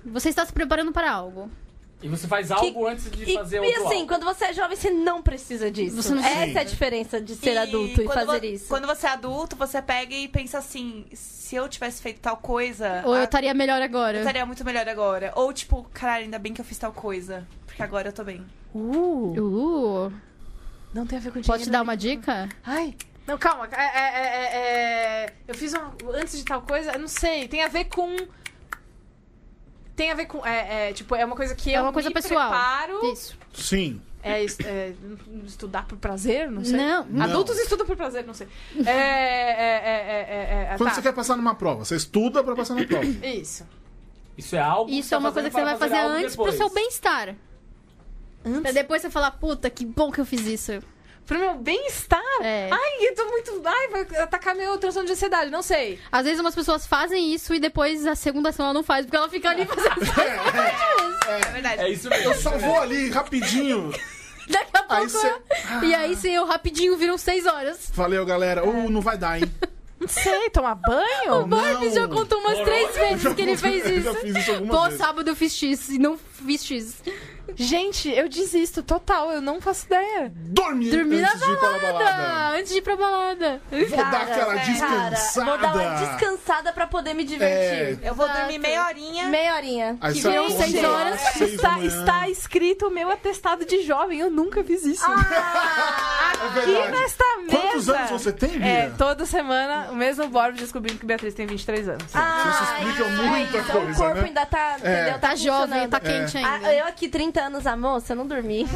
Você 0.05 0.29
está 0.29 0.47
se 0.47 0.53
preparando 0.53 0.93
para 0.93 1.11
algo. 1.11 1.51
E 2.01 2.09
você 2.09 2.29
faz 2.29 2.53
algo 2.53 2.87
antes 2.87 3.11
de 3.11 3.29
E, 3.31 3.35
fazer 3.35 3.57
e 3.57 3.61
outro 3.67 3.87
assim, 3.87 3.95
algo. 3.97 4.07
quando 4.07 4.25
você 4.25 4.45
é 4.45 4.53
jovem, 4.53 4.77
você 4.77 4.89
não 4.89 5.21
precisa 5.21 5.69
disso. 5.69 5.97
Você 6.01 6.15
não 6.15 6.23
Essa 6.23 6.37
precisa. 6.37 6.59
é 6.59 6.63
a 6.63 6.65
diferença 6.65 7.21
de 7.21 7.35
ser 7.35 7.59
adulto 7.59 8.03
e 8.03 8.07
fazer 8.07 8.39
vo- 8.41 8.47
isso. 8.47 8.69
Quando 8.69 8.87
você 8.87 9.07
é 9.07 9.11
adulto, 9.11 9.57
você 9.57 9.83
pega 9.83 10.15
e 10.15 10.29
pensa 10.29 10.59
assim: 10.59 11.07
se 11.13 11.57
eu 11.57 11.69
tivesse 11.69 12.01
feito 12.01 12.21
tal 12.21 12.37
coisa, 12.37 13.03
Ou 13.05 13.15
a- 13.15 13.19
eu 13.19 13.25
estaria 13.25 13.53
melhor 13.53 13.83
agora. 13.83 14.17
eu 14.19 14.21
estaria 14.21 14.47
muito 14.47 14.65
melhor 14.65 14.89
agora. 14.89 15.33
Ou 15.35 15.53
tipo, 15.53 15.83
caralho, 15.93 16.25
ainda 16.25 16.39
bem 16.39 16.55
que 16.55 16.61
eu 16.61 16.65
fiz 16.65 16.79
tal 16.79 16.93
coisa. 16.93 17.45
Porque 17.67 17.83
agora 17.83 18.09
eu 18.09 18.13
tô 18.13 18.23
bem. 18.23 18.47
Uh, 18.73 19.35
Uh, 20.09 20.13
não 20.95 21.05
tem 21.05 21.19
a 21.19 21.21
ver 21.21 21.33
com 21.33 21.41
posso 21.41 21.59
te 21.59 21.65
dinheiro, 21.65 21.73
dar 21.73 21.79
né? 21.79 21.83
uma 21.83 21.97
dica? 21.97 22.49
Ai. 22.65 22.95
Não, 23.27 23.37
calma. 23.37 23.69
É, 23.73 23.83
é, 23.83 24.05
é, 24.05 24.25
é, 24.25 25.25
é, 25.27 25.33
eu 25.49 25.55
fiz 25.55 25.73
uma, 25.75 25.93
antes 26.15 26.39
de 26.39 26.45
tal 26.45 26.63
coisa, 26.63 26.93
eu 26.93 26.99
não 27.01 27.09
sei. 27.09 27.49
Tem 27.49 27.63
a 27.63 27.69
ver 27.69 27.87
com. 27.87 28.17
Tem 29.99 30.13
a 30.13 30.15
ver 30.15 30.27
com. 30.27 30.47
É, 30.47 30.91
é, 30.91 30.93
tipo, 30.93 31.13
é 31.17 31.25
uma 31.25 31.35
coisa 31.35 31.57
que 31.57 31.75
É 31.75 31.79
eu 31.79 31.83
uma 31.83 31.93
coisa 31.93 32.09
me 32.09 32.15
pessoal. 32.15 32.51
preparo. 32.51 33.13
Isso. 33.13 33.37
Sim. 33.53 34.01
É, 34.23 34.45
é, 34.45 34.95
estudar 35.45 35.87
por 35.89 35.99
prazer? 35.99 36.49
Não 36.49 36.65
sei. 36.65 36.77
Não, 36.77 37.05
não. 37.11 37.25
Adultos 37.25 37.59
estudam 37.59 37.85
por 37.85 37.97
prazer, 37.97 38.25
não 38.25 38.33
sei. 38.33 38.47
É. 38.87 38.91
é, 38.91 38.95
é, 38.95 40.69
é, 40.73 40.75
Quando 40.77 40.89
tá. 40.91 40.95
você 40.95 41.03
quer 41.03 41.13
passar 41.13 41.37
numa 41.37 41.57
prova, 41.57 41.85
você 41.85 41.97
estuda 41.97 42.45
pra 42.45 42.55
passar 42.55 42.75
na 42.77 42.87
prova. 42.87 43.05
Isso. 43.27 43.67
Isso 44.37 44.55
é 44.55 44.61
algo 44.61 44.89
Isso 44.89 45.13
é 45.13 45.19
uma 45.19 45.33
coisa 45.33 45.51
que 45.51 45.57
você 45.57 45.65
vai 45.65 45.77
para 45.77 45.89
fazer 45.89 46.01
algo 46.01 46.15
antes 46.15 46.37
pro 46.37 46.45
depois. 46.45 46.57
seu 46.57 46.71
bem-estar. 46.71 47.35
Pra 48.63 48.71
depois 48.71 49.03
você 49.03 49.11
falar, 49.11 49.33
puta, 49.33 49.69
que 49.69 49.85
bom 49.85 50.13
que 50.13 50.21
eu 50.21 50.25
fiz 50.25 50.47
isso. 50.47 50.81
Pro 51.29 51.39
meu 51.39 51.55
bem-estar? 51.57 52.23
É. 52.41 52.71
Ai, 52.73 53.07
eu 53.07 53.15
tô 53.15 53.27
muito. 53.27 53.63
Ai, 53.63 53.89
vai 53.89 54.23
atacar 54.23 54.55
meu 54.57 54.79
transtorno 54.79 55.07
de 55.07 55.13
ansiedade, 55.13 55.51
não 55.51 55.61
sei. 55.61 56.01
Às 56.11 56.25
vezes 56.25 56.41
umas 56.41 56.55
pessoas 56.55 56.87
fazem 56.87 57.35
isso 57.35 57.55
e 57.55 57.61
depois 57.61 58.07
a 58.07 58.15
segunda 58.15 58.49
ação 58.49 58.65
ela 58.65 58.73
não 58.73 58.83
faz, 58.83 59.05
porque 59.05 59.17
ela 59.19 59.29
fica 59.29 59.51
ali 59.51 59.67
fazendo. 59.67 59.95
É 61.29 61.53
verdade. 61.53 61.83
É 61.83 61.91
isso 61.91 62.09
mesmo. 62.09 62.25
Eu 62.33 62.35
só 62.35 62.57
vou 62.57 62.81
ali 62.81 63.11
rapidinho. 63.11 63.93
Daqui 64.49 64.71
a 64.73 64.83
pouco. 64.83 64.95
Aí 64.95 65.07
você. 65.07 65.35
E 65.83 65.95
aí, 65.95 66.17
se 66.17 66.31
eu 66.31 66.47
rapidinho 66.47 66.97
viram 66.97 67.19
seis 67.19 67.45
horas. 67.45 67.91
Valeu, 67.93 68.25
galera. 68.25 68.67
Uh, 68.67 68.89
não 68.89 69.03
vai 69.03 69.19
dar, 69.19 69.39
hein? 69.39 69.53
Não 70.01 70.09
sei, 70.09 70.49
tomar 70.49 70.77
banho? 70.77 71.43
O 71.43 71.47
Barbie 71.47 71.91
já 71.91 72.09
contou 72.09 72.39
umas 72.39 72.59
três 72.61 72.95
vezes 72.97 73.35
que 73.35 73.43
ele 73.43 73.57
fez 73.59 73.85
Eu 73.85 74.01
já 74.01 74.13
isso. 74.13 74.21
fiz 74.21 74.37
isso 74.39 74.63
Pô, 74.67 74.85
vezes. 74.85 74.99
sábado 74.99 75.29
eu 75.29 75.37
fiz 75.37 75.55
X 75.55 75.89
e 75.91 75.99
não 75.99 76.17
fiz 76.17 76.65
X. 76.65 77.03
Gente, 77.57 78.09
eu 78.11 78.29
desisto 78.29 78.83
total, 78.83 79.31
eu 79.33 79.41
não 79.41 79.61
faço 79.61 79.87
ideia. 79.87 80.31
Dormir, 80.35 80.91
Dormir 80.91 81.21
na 81.21 81.29
antes 81.29 81.41
de 81.41 81.51
ir 81.51 81.57
pra 81.59 81.69
balada. 81.69 81.93
balada. 81.93 82.57
Antes 82.59 82.73
de 82.73 82.79
ir 82.79 82.83
pra 82.83 82.97
balada. 82.97 83.63
Vou 83.71 83.97
dar 83.97 84.23
aquela 84.23 84.55
é, 84.55 84.65
descansada. 84.65 85.17
Cara, 85.17 85.45
vou 85.45 85.59
dar 85.59 85.75
uma 85.75 85.95
descansada 86.07 86.73
pra 86.73 86.87
poder 86.87 87.15
me 87.15 87.25
divertir. 87.25 87.99
Eu 88.03 88.15
vou 88.15 88.27
Exato. 88.27 88.41
dormir 88.41 88.59
meia 88.59 88.87
horinha. 88.87 89.25
Meia 89.29 89.55
horinha. 89.55 89.97
Aí 90.01 90.15
Que 90.15 90.21
viram 90.21 90.51
seis 90.51 90.85
horas. 90.85 91.21
da 91.23 91.45
Está, 91.45 91.81
está 91.81 92.29
escrito 92.29 92.87
o 92.89 92.91
meu 92.91 93.11
atestado 93.11 93.65
de 93.65 93.83
jovem, 93.83 94.21
eu 94.21 94.31
nunca 94.31 94.63
fiz 94.63 94.85
isso. 94.85 95.05
É 95.05 95.15
Aqui 96.59 96.67
verdade. 96.73 96.93
nesta 96.93 97.25
mesa. 97.39 97.59
Quantos 97.59 97.89
anos 97.89 98.11
você 98.11 98.33
tem, 98.33 98.51
Bia? 98.51 98.67
É, 98.67 98.91
toda 98.97 99.25
semana, 99.27 99.89
o 99.91 99.95
mesmo 99.97 100.29
Bob 100.29 100.53
descobrindo 100.55 100.99
que 100.99 101.07
Beatriz 101.07 101.35
tem 101.35 101.47
23 101.47 101.89
anos. 101.89 102.05
Ah, 102.15 102.45
Isso 102.51 102.63
explica 102.93 103.09
muita 103.23 103.63
coisa, 103.65 103.91
O 103.91 103.95
corpo 103.97 104.15
né? 104.21 104.25
ainda 104.27 104.47
tá, 104.47 104.77
entendeu? 104.79 105.19
Tá 105.19 105.35
jovem, 105.35 105.67
funcionando. 105.67 105.91
tá 105.91 106.01
quente 106.01 106.39
Ah, 106.39 106.55
ainda. 106.55 106.75
eu 106.75 106.87
aqui, 106.87 107.09
30 107.09 107.38
anos, 107.39 107.67
a 107.67 107.77
moça, 107.77 108.15
não 108.15 108.27
dormi. 108.27 108.67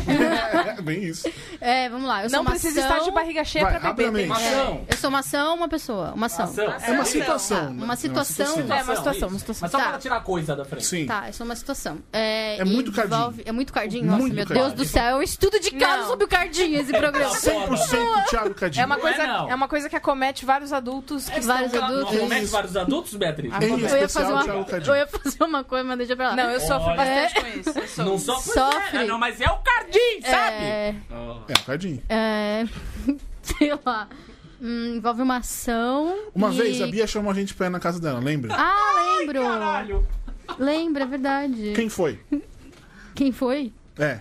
É, 0.77 0.81
bem 0.83 1.05
isso. 1.05 1.29
É, 1.61 1.89
vamos 1.89 2.07
lá. 2.09 2.23
Eu 2.25 2.31
sou 2.31 2.39
não 2.43 2.51
precisa 2.51 2.81
ação... 2.85 2.97
estar 2.97 3.05
de 3.05 3.11
barriga 3.11 3.45
cheia 3.45 3.65
Vai, 3.65 3.81
pra 3.81 3.93
beber. 3.93 4.27
Uma 4.27 4.37
ação. 4.37 4.85
Eu 4.89 4.97
sou 4.97 5.11
uma 5.11 5.19
ação, 5.19 5.55
uma 5.57 5.69
pessoa. 5.69 6.13
Uma 6.15 6.27
ação. 6.27 6.45
Ação. 6.45 6.65
É 6.83 6.91
uma 6.93 7.05
situação. 7.05 7.73
né? 7.75 7.85
uma 7.85 7.97
situação. 7.97 8.47
É 8.47 8.61
É 8.61 8.83
uma 8.83 8.97
situação, 8.97 9.29
uma 9.29 9.39
situação. 9.39 9.63
Mas 9.63 9.71
só 9.71 9.79
Tá. 9.79 9.89
pra 9.91 9.99
tirar 9.99 10.17
a 10.17 10.21
coisa 10.21 10.55
da 10.57 10.65
frente. 10.65 10.87
Sim. 10.87 11.07
Tá, 11.07 11.25
eu 11.29 11.33
sou 11.33 11.45
uma 11.45 11.57
situação. 11.57 11.99
É, 12.13 12.57
É 12.59 12.65
muito 12.65 12.91
envolve- 12.91 13.09
cardinho. 13.09 13.43
É 13.47 13.53
muito 13.53 13.73
cardinho? 13.73 14.05
Nossa, 14.07 14.19
Muito 14.19 14.35
meu 14.35 14.47
cardinho. 14.47 14.67
Deus 14.69 14.79
do 14.79 14.85
céu. 14.91 15.03
É 15.05 15.15
um 15.17 15.23
estudo 15.23 15.59
de 15.61 15.71
caso 15.73 16.09
sobre 16.09 16.25
o 16.25 16.29
cardinho 16.29 16.81
esse 16.81 16.93
programa. 16.93 17.35
100% 17.35 18.25
Thiago 18.29 18.55
Cadinho. 18.55 18.83
É 18.83 18.87
uma, 18.87 18.97
é, 18.97 18.99
coisa, 18.99 19.27
não. 19.27 19.51
é 19.51 19.55
uma 19.55 19.69
coisa 19.69 19.89
que 19.89 19.97
acomete 19.97 20.45
vários 20.45 20.73
adultos 20.73 21.29
que 21.29 21.41
Vários 21.41 21.75
adultos. 21.75 22.13
Não 22.15 22.21
comete 22.21 22.45
Isso. 22.45 22.53
vários 22.53 22.77
adultos, 22.77 23.15
Beatriz? 23.15 23.53
Eu 23.53 23.61
ia, 23.79 24.09
fazer 24.09 25.45
uma, 25.45 25.59
eu 25.61 25.65
coisa, 25.65 25.85
mas 25.85 25.99
deixa 25.99 26.17
pra 26.17 26.29
lá. 26.31 26.37
Não, 26.37 26.51
eu 26.51 26.61
sofro 26.61 26.95
bastante 26.95 27.35
com 27.41 27.47
isso. 27.59 28.01
Eu. 28.01 28.05
Não 28.05 28.19
sofre. 28.19 28.52
Sofre. 28.53 28.99
É, 28.99 29.07
não, 29.07 29.19
mas 29.19 29.41
é 29.41 29.47
o 29.51 29.59
cardinho, 29.59 30.23
sabe? 30.23 30.57
É, 30.65 30.95
É, 31.11 31.15
um 31.15 31.65
Cadinho. 31.67 32.03
é, 32.09 32.65
sei 33.43 33.73
lá. 33.85 34.09
Hum, 34.61 34.95
envolve 34.97 35.23
uma 35.23 35.39
ação. 35.39 36.17
Uma 36.35 36.53
e- 36.53 36.57
vez 36.57 36.81
a 36.83 36.87
Bia 36.87 37.07
chamou 37.07 37.33
a 37.33 37.35
gente 37.35 37.53
pra 37.55 37.67
ir 37.67 37.71
na 37.71 37.81
casa 37.81 37.99
dela, 38.01 38.21
lembra? 38.21 38.55
Ah, 38.55 39.19
lembro. 39.19 39.43
Caralho. 39.43 40.07
Lembro, 40.59 41.03
é 41.03 41.07
verdade. 41.07 41.73
Quem 41.75 41.89
foi? 41.89 42.21
Quem 43.15 43.33
foi? 43.33 43.73
É. 43.99 44.21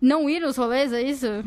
Não 0.00 0.28
ir 0.28 0.40
nos 0.40 0.56
rolês, 0.56 0.92
é 0.92 1.00
isso? 1.02 1.44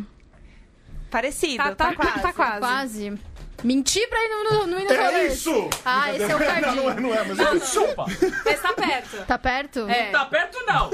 Parecido, 1.11 1.57
Tá, 1.57 1.75
tá, 1.75 1.89
tá, 1.89 1.95
quase. 1.95 2.21
tá 2.21 2.33
quase. 2.33 2.59
Quase. 2.59 3.19
Mentir 3.63 4.07
pra 4.09 4.19
ir 4.23 4.29
no, 4.29 4.43
no, 4.43 4.67
no 4.67 4.77
É 4.79 5.27
isso! 5.27 5.69
Ah, 5.85 6.13
esse 6.13 6.23
é 6.23 6.27
o 6.35 6.39
Não, 6.39 6.45
cardinho. 6.45 6.75
não 6.83 6.89
é, 6.91 6.99
não 6.99 7.13
é, 7.13 7.23
mas 7.23 7.39
é 7.39 7.55
isso. 7.55 7.73
Chupa. 7.79 8.05
Mas 8.45 8.61
tá 8.61 8.73
perto. 8.73 9.25
Tá 9.25 9.37
perto? 9.37 9.89
É. 9.89 10.11
Tá 10.11 10.25
perto, 10.25 10.57
não. 10.65 10.89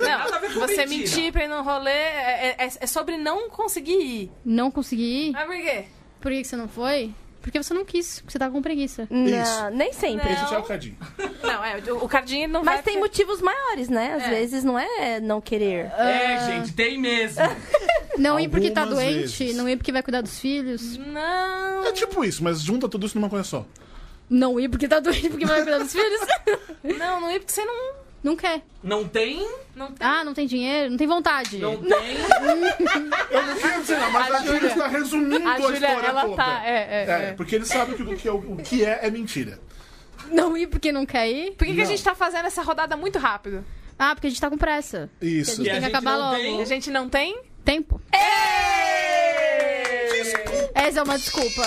Nada 0.00 0.36
a 0.36 0.38
ver 0.38 0.48
Não, 0.48 0.54
com 0.54 0.60
você 0.60 0.86
mentira. 0.86 0.86
mentir 0.86 1.32
pra 1.32 1.44
ir 1.44 1.48
num 1.48 1.62
rolê 1.62 1.90
é, 1.90 2.56
é- 2.58 2.68
é 2.80 2.86
sobre 2.86 3.16
não 3.16 3.48
conseguir 3.50 4.00
ir. 4.00 4.32
Não 4.44 4.70
consegui 4.70 5.28
ir? 5.28 5.32
Mas 5.32 5.46
por 5.46 5.56
quê? 5.56 5.84
Por 6.20 6.30
que 6.32 6.38
que 6.42 6.44
você 6.48 6.56
não 6.56 6.68
foi? 6.68 7.12
Porque 7.44 7.62
você 7.62 7.74
não 7.74 7.84
quis, 7.84 8.20
porque 8.20 8.32
você 8.32 8.38
tava 8.38 8.52
com 8.54 8.62
preguiça. 8.62 9.06
Não, 9.10 9.70
nem 9.70 9.92
sempre. 9.92 10.32
Esse 10.32 10.54
é 10.54 10.58
o 10.58 10.62
Cadinho. 10.62 10.96
Não, 11.44 11.62
é, 11.62 11.76
o, 11.92 12.04
o 12.04 12.08
cardinho 12.08 12.48
não 12.48 12.64
vai... 12.64 12.76
Mas 12.76 12.84
tem 12.86 12.98
motivos 12.98 13.42
maiores, 13.42 13.90
né? 13.90 14.14
Às 14.14 14.22
É. 14.22 14.30
vezes 14.30 14.64
não 14.64 14.78
é 14.78 15.20
não 15.20 15.42
querer. 15.42 15.92
É, 15.98 16.38
gente, 16.46 16.72
tem 16.72 16.98
mesmo. 16.98 17.42
Não 18.16 18.40
ir 18.40 18.48
porque 18.48 18.70
tá 18.70 18.82
Algumas 18.82 19.04
doente, 19.04 19.44
vezes. 19.44 19.56
não 19.56 19.68
ir 19.68 19.76
porque 19.76 19.90
vai 19.92 20.00
cuidar 20.02 20.20
dos 20.22 20.38
filhos. 20.38 20.96
Não... 20.98 21.84
É 21.84 21.92
tipo 21.92 22.24
isso, 22.24 22.42
mas 22.44 22.60
junta 22.60 22.88
tudo 22.88 23.04
isso 23.06 23.18
numa 23.18 23.28
coisa 23.28 23.44
só. 23.44 23.66
Não 24.30 24.58
ir 24.58 24.68
porque 24.68 24.86
tá 24.88 25.00
doente 25.00 25.28
porque 25.28 25.44
vai 25.44 25.62
cuidar 25.62 25.78
dos 25.78 25.92
filhos. 25.92 26.20
Não, 26.96 27.20
não 27.20 27.30
ir 27.30 27.40
porque 27.40 27.52
você 27.52 27.64
não... 27.64 28.03
Não 28.24 28.34
quer. 28.34 28.62
Não 28.82 29.06
tem, 29.06 29.46
Não 29.76 29.92
tem... 29.92 29.96
Ah, 30.08 30.24
não 30.24 30.32
tem 30.34 30.46
dinheiro, 30.46 30.90
não 30.90 30.96
tem 30.96 31.06
vontade. 31.06 31.58
não 31.58 31.76
tem. 31.76 31.90
Eu 33.30 33.42
não 33.46 33.56
quero 33.56 33.80
dizer 33.82 33.98
nada, 33.98 34.10
mas 34.10 34.34
a, 34.34 34.38
Júlia 34.46 34.66
está 34.68 34.88
resumindo 34.88 35.46
a, 35.48 35.52
A 35.52 35.60
Júlia, 35.60 35.74
história 35.74 36.06
ela 36.08 36.22
toda. 36.22 36.36
tá... 36.36 36.62
É, 36.64 36.70
é, 36.70 37.04
É, 37.06 37.28
é. 37.28 37.32
porque 37.34 37.54
ele 37.54 37.66
sabe 37.66 37.94
que 37.94 38.02
o 38.02 38.16
que, 38.16 38.26
é, 38.26 38.32
o 38.32 38.56
que 38.56 38.82
é 38.84 39.00
é 39.02 39.10
mentira. 39.10 39.60
Não 40.30 40.56
ir 40.56 40.66
porque 40.68 40.90
não 40.90 41.04
quer 41.04 41.28
ir? 41.30 41.50
Por 41.52 41.66
que, 41.66 41.74
que 41.74 41.80
a 41.80 41.84
Não. 41.84 41.90
gente 41.90 42.02
tá 42.02 42.14
fazendo 42.14 42.46
essa 42.46 42.62
rodada 42.62 42.96
muito 42.96 43.18
rápido? 43.18 43.62
Ah, 43.98 44.14
porque 44.14 44.26
a 44.26 44.30
gente 44.30 44.40
tá 44.40 44.48
com 44.48 44.56
pressa. 44.56 45.10
Isso. 45.20 45.60
E 45.62 45.66
E 45.66 45.68
a 45.68 45.72
tem 45.74 45.80
que 45.82 45.86
gente 45.86 45.96
acabar 45.96 46.16
não 46.18 46.30
logo. 46.30 46.36
tem- 46.36 46.62
A 46.62 46.64
gente 46.64 46.90
não 46.90 47.08
tem? 47.10 47.38
Tempo. 47.62 48.00
Essa 50.74 51.00
é 51.00 51.02
uma 51.02 51.18
desculpa. 51.18 51.62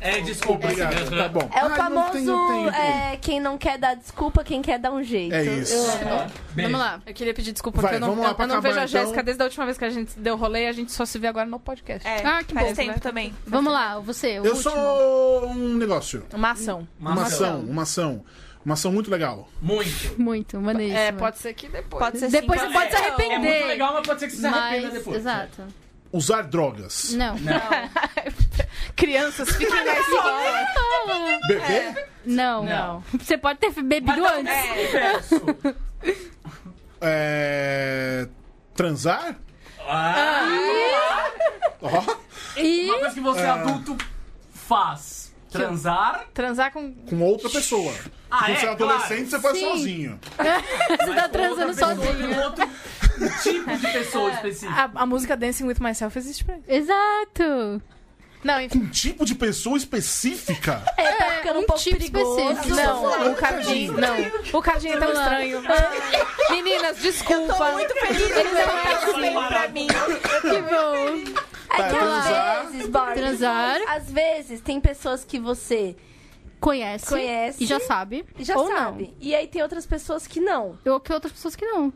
É, 0.00 0.20
desculpa. 0.20 0.66
Obrigado, 0.66 1.10
tá 1.16 1.28
bom. 1.28 1.48
É 1.52 1.62
o 1.64 1.66
Ai, 1.66 1.68
não 1.68 1.76
famoso 1.76 2.12
tenho 2.12 2.48
tempo. 2.48 2.76
é, 2.76 3.18
quem 3.20 3.40
não 3.40 3.58
quer 3.58 3.78
dar 3.78 3.94
desculpa, 3.96 4.44
quem 4.44 4.62
quer 4.62 4.78
dar 4.78 4.92
um 4.92 5.02
jeito. 5.02 5.34
É 5.34 5.42
isso. 5.44 5.74
Eu- 5.74 6.26
Beijo. 6.52 6.70
Vamos 6.72 6.80
lá. 6.80 7.00
Eu 7.06 7.14
queria 7.14 7.34
pedir 7.34 7.52
desculpa 7.52 7.80
Vai, 7.80 7.92
porque 7.92 8.04
eu 8.04 8.14
não, 8.16 8.24
eu, 8.24 8.36
eu 8.38 8.46
não 8.46 8.60
vejo 8.60 8.78
a 8.78 8.84
então. 8.84 8.88
Jéssica 8.88 9.22
desde 9.22 9.42
a 9.42 9.46
última 9.46 9.64
vez 9.64 9.78
que 9.78 9.84
a 9.84 9.90
gente 9.90 10.18
deu 10.18 10.36
rolê 10.36 10.66
a 10.66 10.72
gente 10.72 10.92
só 10.92 11.04
se 11.04 11.18
vê 11.18 11.26
agora 11.26 11.46
no 11.46 11.58
podcast. 11.60 12.06
É, 12.06 12.24
Ah, 12.24 12.42
que 12.42 12.54
faz 12.54 12.68
bom. 12.68 12.74
tempo 12.74 13.00
também. 13.00 13.34
Vamos 13.46 13.72
lá, 13.72 13.98
você, 13.98 14.38
o 14.40 14.44
Eu 14.46 14.54
último. 14.54 14.70
sou 14.70 15.48
um 15.48 15.74
negócio. 15.76 16.24
Uma 16.32 16.50
ação. 16.52 16.86
Uma 17.00 17.22
ação, 17.22 17.60
uma 17.60 17.82
ação. 17.82 18.24
Uma 18.64 18.74
ação 18.74 18.92
muito 18.92 19.10
legal. 19.10 19.48
Muito. 19.62 20.20
Muito, 20.20 20.60
maneiríssimo. 20.60 20.98
É, 21.00 21.12
pode 21.12 21.38
ser 21.38 21.54
que 21.54 21.68
depois. 21.68 22.04
Pode 22.04 22.18
ser 22.18 22.28
Depois 22.28 22.60
sim, 22.60 22.66
você 22.66 22.72
pode 22.72 22.90
se 22.90 22.96
É 22.96 22.98
arrepender. 22.98 23.38
muito 23.38 23.66
legal, 23.66 23.92
mas 23.94 24.06
pode 24.06 24.20
ser 24.20 24.26
que 24.26 24.32
você 24.34 24.40
se 24.40 24.46
arrependa 24.46 24.90
depois. 24.90 25.16
exato. 25.16 25.62
Usar 26.12 26.42
drogas. 26.42 27.12
Não. 27.14 27.34
Crianças, 28.98 29.48
fiquem 29.50 29.84
na 29.84 29.98
escola. 29.98 30.40
Beber? 31.46 32.08
Não. 32.26 32.64
Não. 32.64 33.04
Você 33.18 33.38
pode 33.38 33.60
ter 33.60 33.70
bebido 33.80 34.20
Mas 34.20 34.38
antes. 34.38 34.52
é 34.52 34.72
universo. 34.72 35.42
É... 37.00 38.28
Transar? 38.74 39.36
Ah, 39.88 41.30
Ó. 41.80 42.02
E 42.56 42.90
uma 42.90 42.98
coisa 42.98 43.14
que 43.14 43.20
você 43.20 43.40
adulto 43.42 43.96
faz. 44.52 45.32
Transar. 45.50 46.26
Transar 46.34 46.72
com. 46.72 46.92
Com 46.92 47.22
outra 47.22 47.48
pessoa. 47.48 47.94
Ah, 48.30 48.38
Quando 48.40 48.50
é, 48.50 48.56
você 48.56 48.66
é 48.66 48.68
adolescente, 48.70 49.30
você 49.30 49.40
faz 49.40 49.56
Sim. 49.56 49.64
sozinho. 49.70 50.20
você 50.36 51.14
tá 51.14 51.28
transando 51.28 51.72
sozinho. 51.72 52.34
Com 52.34 52.40
outro 52.42 52.68
tipo 53.42 53.76
de 53.76 53.92
pessoa 53.92 54.30
específica. 54.32 54.90
A, 54.94 55.02
a 55.02 55.06
música 55.06 55.36
Dancing 55.36 55.64
with 55.64 55.78
Myself 55.80 56.18
existe 56.18 56.44
pra 56.44 56.56
isso. 56.58 56.64
Exato. 56.68 57.80
Não, 58.44 58.60
enfim. 58.60 58.78
Um 58.78 58.88
tipo 58.88 59.24
de 59.24 59.34
pessoa 59.34 59.76
específica? 59.76 60.82
É, 60.98 61.12
tá 61.12 61.30
ficando 61.38 61.58
um, 61.60 61.62
um 61.62 61.66
pouco 61.66 61.82
tipo 61.82 61.96
perigoso. 61.96 62.40
específico. 62.40 62.76
Não, 62.76 63.32
o 63.32 63.34
Cardinho. 63.36 63.92
Não. 63.94 64.16
O 64.58 64.62
Cardinho 64.62 64.94
é 64.94 64.98
tão 64.98 65.12
estranho. 65.12 65.62
Meninas, 66.50 66.98
desculpa. 66.98 67.72
Muito 67.72 67.94
feliz 67.94 68.26
que 68.32 68.38
Ele 68.38 68.50
não 68.50 68.60
é 68.60 68.94
assim. 68.94 69.48
pra 69.48 69.68
mim. 69.68 69.86
Que 70.42 70.62
bom. 70.62 71.42
É 71.70 71.76
Tá, 71.76 71.82
que 71.88 71.94
transar. 71.94 72.60
às 72.64 72.72
vezes, 72.72 72.88
Barbie, 72.88 73.20
Transar. 73.20 73.80
às 73.88 74.10
vezes 74.10 74.60
tem 74.60 74.80
pessoas 74.80 75.24
que 75.24 75.38
você 75.38 75.94
Conhece. 76.60 77.06
Conhece. 77.06 77.62
E 77.62 77.66
já 77.66 77.78
sabe. 77.78 78.24
já 78.40 78.56
ou 78.56 78.66
sabe. 78.66 79.14
E 79.20 79.34
aí 79.34 79.46
tem 79.46 79.62
outras 79.62 79.86
pessoas 79.86 80.26
que 80.26 80.40
não. 80.40 80.76
não. 80.84 80.94
Ou 80.94 81.00
que 81.00 81.12
outras 81.12 81.32
pessoas 81.32 81.54
que 81.54 81.64
não. 81.64 81.92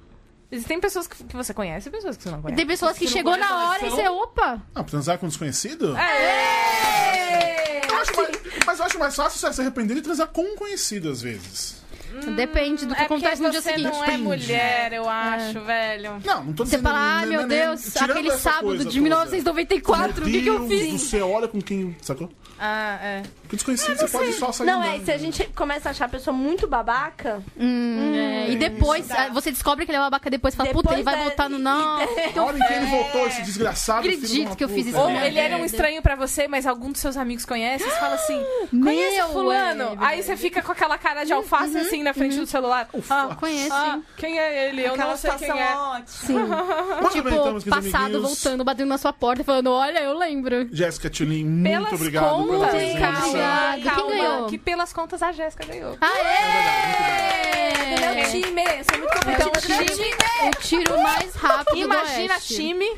Existem 0.53 0.79
pessoas 0.79 1.07
que, 1.07 1.25
que 1.25 1.35
você 1.35 1.55
conhece 1.55 1.89
e 1.89 1.93
pessoas 1.93 2.17
que 2.17 2.23
você 2.25 2.31
não 2.31 2.43
conhece. 2.43 2.57
Tem 2.59 2.67
pessoas 2.67 2.99
que 2.99 3.09
chegou 3.09 3.37
na 3.39 3.71
hora 3.71 3.87
e 3.87 3.91
você, 3.91 4.07
opa! 4.09 4.61
Ah, 4.75 4.85
transar 4.85 5.19
com 5.19 5.25
um 5.25 5.29
desconhecido? 5.31 5.97
É. 5.97 7.81
Eu 7.91 7.97
acho 7.99 8.15
mais- 8.17 8.39
mas 8.67 8.79
eu 8.79 8.85
acho 8.85 8.99
mais 8.99 9.17
fácil 9.17 9.39
você 9.41 9.53
se 9.53 9.61
arrepender 9.63 9.95
de 9.95 10.03
transar 10.03 10.29
com 10.29 10.43
um 10.43 10.55
conhecido, 10.57 11.11
às 11.11 11.23
vezes. 11.23 11.82
Depende 12.31 12.87
do 12.87 12.95
que 12.95 13.01
É 13.01 13.05
acontece 13.05 13.43
no 13.43 13.51
dia 13.51 13.61
você 13.61 13.71
seguinte. 13.71 13.91
não 13.91 14.05
é 14.05 14.17
mulher, 14.17 14.93
eu 14.93 15.09
acho, 15.09 15.61
velho. 15.61 16.13
Não, 16.25 16.45
não 16.45 16.53
tô 16.53 16.65
Você 16.65 16.77
dizendo... 16.77 16.83
fala, 16.83 16.99
ai 17.19 17.27
né, 17.27 17.31
meu 17.37 17.47
né, 17.47 17.57
né, 17.57 17.65
Deus, 17.67 17.93
tirando 17.93 18.11
aquele 18.13 18.31
sábado 18.33 18.79
de 18.79 18.85
toda. 18.85 19.01
1994, 19.01 20.23
o 20.23 20.31
que, 20.31 20.43
que 20.43 20.47
eu 20.49 20.69
fiz? 20.69 21.03
céu, 21.03 21.31
olha 21.31 21.49
com 21.49 21.61
quem... 21.61 21.97
Sacou? 22.01 22.31
Ah, 22.65 22.97
é. 23.03 23.23
Porque 23.43 23.57
desconhecido 23.57 23.97
você 23.99 24.07
pode 24.07 24.33
só 24.35 24.53
sair 24.53 24.67
Não, 24.69 24.81
é, 24.85 25.01
se 25.01 25.11
a 25.11 25.19
gente 25.19 25.45
começa 25.49 25.89
a 25.89 25.91
achar 25.91 26.05
a 26.05 26.09
pessoa 26.09 26.33
muito 26.33 26.69
babaca, 26.69 27.43
Hum, 27.59 28.13
é, 28.15 28.51
e 28.51 28.57
depois, 28.57 29.11
ah, 29.11 29.31
você 29.33 29.51
descobre 29.51 29.85
que 29.85 29.91
ele 29.91 29.99
é 29.99 30.01
babaca 30.01 30.31
depois, 30.31 30.55
fala, 30.55 30.71
puta, 30.71 30.93
ele 30.93 31.03
vai 31.03 31.19
voltar 31.25 31.49
no 31.51 31.59
não. 31.59 31.99
A 32.01 32.43
hora 32.43 32.57
em 32.57 32.65
que 32.65 32.73
ele 32.73 32.87
voltou, 32.87 33.27
esse 33.27 33.43
desgraçado 33.43 33.99
Acredito 34.01 34.55
que 34.57 34.63
eu 34.63 34.69
fiz 34.69 34.87
isso 34.87 34.97
Ou 34.99 35.11
ele 35.11 35.39
era 35.41 35.57
um 35.57 35.65
estranho 35.65 36.01
pra 36.03 36.15
você, 36.15 36.47
mas 36.47 36.65
algum 36.67 36.93
dos 36.93 37.01
seus 37.01 37.17
amigos 37.17 37.45
conhece, 37.45 37.83
você 37.85 37.99
fala 37.99 38.15
assim, 38.15 38.41
conhece 38.71 39.23
fulano? 39.33 39.83
é, 39.85 39.97
Aí 39.99 40.23
você 40.23 40.37
fica 40.37 40.63
com 40.63 40.71
aquela 40.71 40.97
cara 40.97 41.25
de 41.25 41.33
alface 41.33 41.77
assim 41.77 42.03
na 42.13 42.15
frente 42.15 42.37
do 42.37 42.47
celular. 42.47 42.89
Ah, 43.11 43.37
Conheço, 43.39 43.73
ah, 43.73 43.99
quem 44.17 44.39
é 44.39 44.69
ele? 44.69 44.83
Eu 44.87 44.93
Aquela 44.93 45.11
não 45.11 45.17
sei 45.17 45.31
quem 45.33 45.51
é. 45.51 45.75
ótima. 45.75 46.03
Sim. 46.07 46.37
Tipo, 47.13 47.71
passado, 47.71 48.23
voltando, 48.23 48.65
batendo 48.65 48.89
na 48.89 48.97
sua 48.99 49.13
porta, 49.13 49.45
falando, 49.45 49.71
olha, 49.71 49.99
eu 50.01 50.17
lembro. 50.17 50.67
Jéssica 50.73 51.11
Tulin, 51.11 51.45
muito 51.45 51.69
Pelas 51.71 51.93
obrigado 51.93 52.25
pela 52.25 52.37
contas, 52.47 52.71
presença. 52.71 52.99
calma. 53.01 53.19
Obrigada. 53.29 53.75
Quem 53.75 53.85
calma, 53.85 54.11
ganhou? 54.11 54.47
que 54.47 54.59
pelas 54.59 54.93
contas 54.93 55.23
a 55.23 55.33
Jéssica 55.33 55.65
ganhou. 55.67 55.97
Aê! 56.01 58.15
meu 58.15 58.25
time, 58.31 58.63
eu 58.63 58.85
sou 58.85 58.99
muito 58.99 59.31
Então, 59.31 59.49
o 59.49 59.51
tiro, 59.87 60.17
o 60.47 60.51
tiro 60.61 61.03
mais 61.03 61.35
rápido 61.35 61.79
Imagina 61.79 62.29
do 62.29 62.33
Oeste. 62.35 62.55
time 62.57 62.91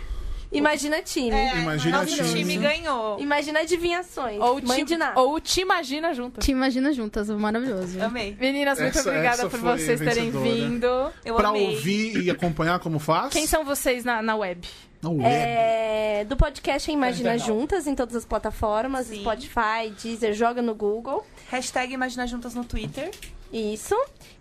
Imagina 0.59 1.03
time. 1.03 1.31
É, 1.31 1.57
Imagina 1.61 1.99
nosso 1.99 2.17
time. 2.17 2.29
time 2.29 2.57
ganhou. 2.59 3.19
Imagina 3.21 3.61
adivinhações. 3.61 4.41
ou 4.41 4.61
Mãe 4.63 4.85
te, 4.85 4.95
ou 5.17 5.41
te 5.41 5.61
imagina 5.61 6.15
junto. 6.15 6.41
Te 6.41 6.51
imagina 6.53 6.93
juntas, 6.93 7.29
maravilhoso. 7.31 8.03
Amei. 8.03 8.37
Meninas, 8.41 8.79
muito 8.81 8.99
Essa- 8.99 9.09
obrigada 9.11 9.35
essa 9.43 9.49
por 9.51 9.59
vocês 9.61 10.01
terem 10.01 10.31
vindo. 10.31 10.87
Eu 11.25 11.35
Pra 11.37 11.49
amei. 11.49 11.75
ouvir 11.75 12.23
e 12.25 12.31
acompanhar 12.31 12.79
como 12.79 12.99
faz? 12.99 13.33
Quem 13.33 13.47
são 13.47 13.65
vocês 13.65 14.05
na, 14.05 14.23
na 14.23 14.37
web? 14.37 14.67
Na 15.03 15.11
web. 15.11 15.25
É, 15.27 16.25
do 16.27 16.37
podcast 16.37 16.91
Imagina 16.91 17.37
Juntas 17.37 17.87
em 17.87 17.95
todas 17.95 18.15
as 18.17 18.25
plataformas, 18.25 19.09
Sim. 19.09 19.21
Spotify, 19.21 19.91
Deezer, 20.03 20.33
joga 20.33 20.63
no 20.63 20.75
Google. 20.75 21.27
Hashtag 21.51 21.93
Imagina 21.93 22.27
Juntas 22.27 22.55
no 22.55 22.65
Twitter. 22.65 23.11
Isso. 23.53 23.95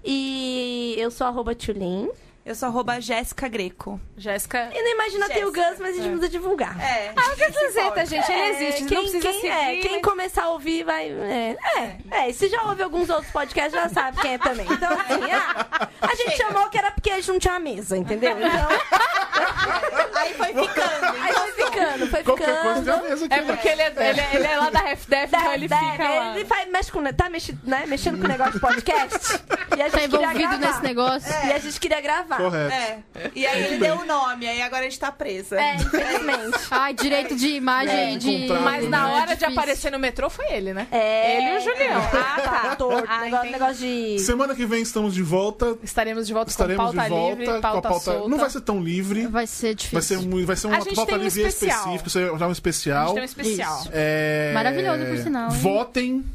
E 0.03 0.95
eu 0.97 1.11
sou 1.11 1.28
arroba 1.28 1.53
Tulin. 1.53 2.09
Eu 2.45 2.55
sou 2.55 2.67
arroba 2.67 2.99
Jéssica 2.99 3.47
Greco. 3.47 3.99
Jéssica. 4.17 4.69
E 4.73 4.81
no 4.83 4.89
Imagina 4.89 5.29
tem 5.29 5.45
o 5.45 5.51
Gus, 5.53 5.79
mas 5.79 5.91
a 5.97 6.01
gente 6.01 6.09
precisa 6.09 6.27
divulgar. 6.29 6.77
É. 6.77 7.13
Ah, 7.15 7.35
camiseta, 7.37 8.05
gente, 8.05 8.29
ele 8.29 8.41
É, 8.41 8.49
existe. 8.49 8.85
quem, 8.85 8.97
não 8.97 9.03
precisa 9.03 9.21
quem, 9.29 9.33
seguir. 9.41 9.47
é, 9.53 9.75
quem 9.77 9.91
mas- 9.93 10.01
começar 10.01 10.43
a 10.43 10.49
ouvir 10.49 10.83
vai. 10.83 11.09
É, 11.09 11.55
é, 11.77 11.97
é. 12.11 12.29
E 12.29 12.33
se 12.33 12.49
já 12.49 12.61
ouve 12.63 12.83
alguns 12.83 13.09
outros 13.09 13.31
podcasts, 13.31 13.71
já 13.73 13.87
sabe 13.87 14.19
quem 14.19 14.33
é 14.33 14.37
também. 14.37 14.67
Então, 14.69 14.91
assim, 14.91 15.31
ah, 15.31 15.87
a 16.01 16.15
gente 16.15 16.35
chamou 16.35 16.67
que 16.69 16.77
era 16.77 16.91
porque 16.91 17.11
a 17.11 17.15
gente 17.15 17.29
não 17.31 17.39
tinha 17.39 17.57
mesa, 17.59 17.95
entendeu? 17.95 18.35
Então, 18.37 18.49
Aí 20.24 20.34
foi 20.34 20.47
ficando. 20.47 21.05
aí 21.21 21.34
foi 21.34 21.51
ficando, 21.65 22.07
foi 22.07 22.24
Qualquer 22.24 22.61
coisa 22.61 22.80
ficando. 22.82 23.03
mesa 23.09 23.26
aqui. 23.26 23.34
É 23.34 23.41
porque 23.41 23.67
ele 23.67 23.82
é, 23.82 23.88
ele 24.09 24.19
é, 24.21 24.30
ele 24.34 24.47
é 24.47 24.57
lá 24.57 24.69
da 24.69 24.80
RefDef, 24.80 25.28
então 25.36 25.53
ele 25.53 25.67
Deve, 25.67 25.91
fica 25.91 26.03
lá. 26.09 26.36
Ele 26.36 26.45
faz, 26.45 26.71
mexe 26.71 26.91
com, 26.91 27.03
tá 27.13 27.30
mexe, 27.30 27.57
né, 27.63 27.84
mexendo 27.88 28.17
com 28.19 28.26
o 28.26 28.28
negócio 28.28 28.53
de 28.53 28.59
podcast. 28.59 29.39
E 29.78 29.82
a 29.82 29.89
gente 29.89 29.93
Tá 29.93 30.03
envolvido 30.05 30.57
nesse 30.57 30.82
negócio. 30.84 31.34
E 31.47 31.51
a 31.53 31.59
gente 31.59 31.80
queria 31.80 32.01
gravar. 32.01 32.38
Correto. 32.38 32.74
É. 32.74 32.97
E 33.36 33.45
aí 33.45 33.63
ele 33.63 33.78
deu 33.78 33.95
o 33.95 34.05
nome, 34.05 34.47
aí 34.47 34.61
agora 34.61 34.82
a 34.82 34.84
gente 34.84 34.99
tá 34.99 35.11
presa. 35.11 35.59
É, 35.59 35.76
infelizmente. 35.76 36.59
Ai, 36.71 36.93
direito 36.93 37.36
de 37.36 37.47
imagem 37.49 38.13
É, 38.13 38.17
de. 38.17 38.47
Mas 38.63 38.89
na 38.89 39.09
É 39.09 39.13
hora 39.13 39.36
de 39.36 39.45
aparecer 39.45 39.91
no 39.91 39.99
metrô 39.99 40.30
foi 40.30 40.45
ele, 40.51 40.74
né? 40.74 40.88
É. 40.91 41.38
Ele 41.38 41.53
e 41.53 41.57
o 41.57 41.61
Julião. 41.61 42.01
Ah, 42.13 42.41
tá. 42.41 42.76
Torto. 42.76 43.07
Ah, 43.09 43.43
negócio, 43.43 43.76
de. 43.76 44.19
Semana 44.19 44.55
que 44.55 44.65
vem 44.65 44.82
estamos 44.82 45.13
de 45.13 45.24
volta. 45.24 45.78
Estaremos 45.84 46.28
de 46.28 46.34
volta 46.34 46.49
Estaremos 46.51 46.86
com 46.91 46.93
pauta 46.95 47.03
de 47.03 47.09
volta 47.09 47.30
livre, 47.32 47.45
com 47.45 47.51
a 47.51 47.59
pauta, 47.61 47.89
pauta. 47.89 48.03
solta. 48.05 48.30
Não 48.30 48.38
vai 48.38 48.49
ser 48.49 48.61
tão 48.61 48.82
livre. 48.82 49.28
Vai 49.28 49.47
ser 49.47 49.74
difícil. 49.76 49.93
Vai 49.97 50.01
ser, 50.01 50.12
muito, 50.18 50.45
vai 50.45 50.55
ser 50.55 50.68
uma 50.68 50.78
A 50.78 50.80
um 50.80 50.82
especial. 51.28 51.95
isso 51.95 52.20
é 52.20 52.32
um 52.32 52.45
A 52.45 52.51
especial. 52.51 53.07
gente 53.07 53.14
tem 53.14 53.22
um 53.22 53.26
especial. 53.26 53.88
É... 53.91 54.51
Maravilhoso, 54.53 55.05
por 55.05 55.18
sinal, 55.18 55.51
hein? 55.51 55.59
Votem. 55.59 56.26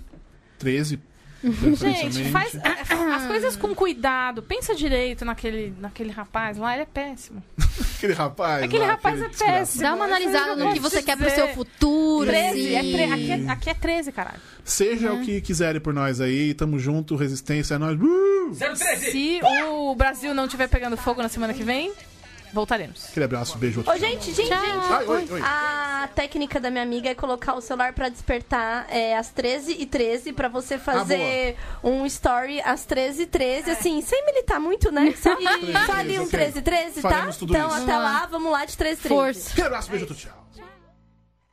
13. 0.59 0.99
Gente, 1.79 2.25
faz 2.33 2.53
as 2.57 3.27
coisas 3.29 3.57
com 3.57 3.73
cuidado. 3.73 4.43
Pensa 4.43 4.75
direito 4.75 5.25
naquele, 5.25 5.73
naquele 5.79 6.11
rapaz 6.11 6.59
lá, 6.59 6.73
ele 6.75 6.83
é 6.83 6.87
péssimo. 6.87 7.41
Aquele 7.97 8.13
rapaz. 8.13 8.65
Aquele 8.65 8.83
lá, 8.85 8.91
rapaz 8.91 9.15
é 9.15 9.19
aquele 9.19 9.31
desgraçado. 9.31 9.59
péssimo. 9.61 9.83
Dá 9.85 9.95
uma 9.95 10.05
é 10.05 10.09
analisada 10.09 10.57
no 10.57 10.73
que 10.73 10.81
você 10.81 11.01
quer 11.01 11.17
pro 11.17 11.31
seu 11.31 11.49
futuro. 11.49 12.27
13, 12.29 12.75
é 12.75 12.79
assim. 12.81 12.93
tre- 12.93 13.05
aqui, 13.05 13.31
é, 13.31 13.51
aqui 13.51 13.71
é 13.71 13.75
13, 13.75 14.13
caralho. 14.13 14.41
Seja 14.65 15.13
o 15.13 15.21
que 15.21 15.41
quiserem 15.41 15.81
por 15.81 15.95
nós 15.95 16.21
aí. 16.21 16.55
Tamo 16.55 16.77
junto. 16.79 17.15
Resistência 17.15 17.75
é 17.75 17.79
nóis. 17.79 17.97
Uh! 18.01 18.51
013! 18.57 19.11
Se 19.13 19.41
o 19.69 19.95
Brasil 19.95 20.35
não 20.35 20.45
estiver 20.47 20.69
pegando 20.69 20.97
fogo 20.97 21.23
na 21.23 21.29
semana 21.29 21.55
que 21.55 21.63
vem, 21.63 21.93
voltaremos. 22.53 23.07
Aquele 23.11 23.25
abraço. 23.25 23.59
Beijo. 23.59 23.81
outro 23.81 23.93
Ô, 23.93 23.97
gente, 23.99 24.33
gente, 24.33 24.47
gente. 24.47 24.53
Ai, 24.53 25.07
oi, 25.07 25.29
oi. 25.31 25.41
A 25.43 26.09
técnica 26.15 26.59
da 26.61 26.71
minha 26.71 26.83
amiga 26.83 27.09
é 27.11 27.15
colocar 27.15 27.55
o 27.55 27.61
celular 27.61 27.93
pra 27.93 28.09
despertar 28.09 28.87
é, 28.91 29.17
às 29.17 29.33
13h13 29.33 30.35
pra 30.35 30.49
você 30.49 30.79
fazer 30.79 31.57
um 31.83 32.05
story 32.07 32.61
às 32.63 32.87
13h13, 32.87 33.69
assim, 33.69 34.01
sem 34.01 34.25
militar 34.27 34.61
muito, 34.61 34.91
né? 34.91 35.15
Só, 35.17 35.35
só 35.87 35.93
ali 35.93 36.19
um 36.19 36.25
ok. 36.25 36.39
13h13, 36.53 37.03
tá? 37.03 37.09
Faremos 37.11 37.37
tudo 37.37 37.53
Então 37.55 37.69
isso. 37.69 37.83
até 37.83 37.97
lá, 37.97 38.27
vamos 38.27 38.51
lá 38.53 38.65
de 38.65 38.77
13h13. 38.77 39.09
Força. 39.09 39.51
Aquele 39.53 39.67
abraço. 39.67 39.91
Beijo. 39.91 40.05
outro 40.07 40.17
Tchau. 40.17 40.48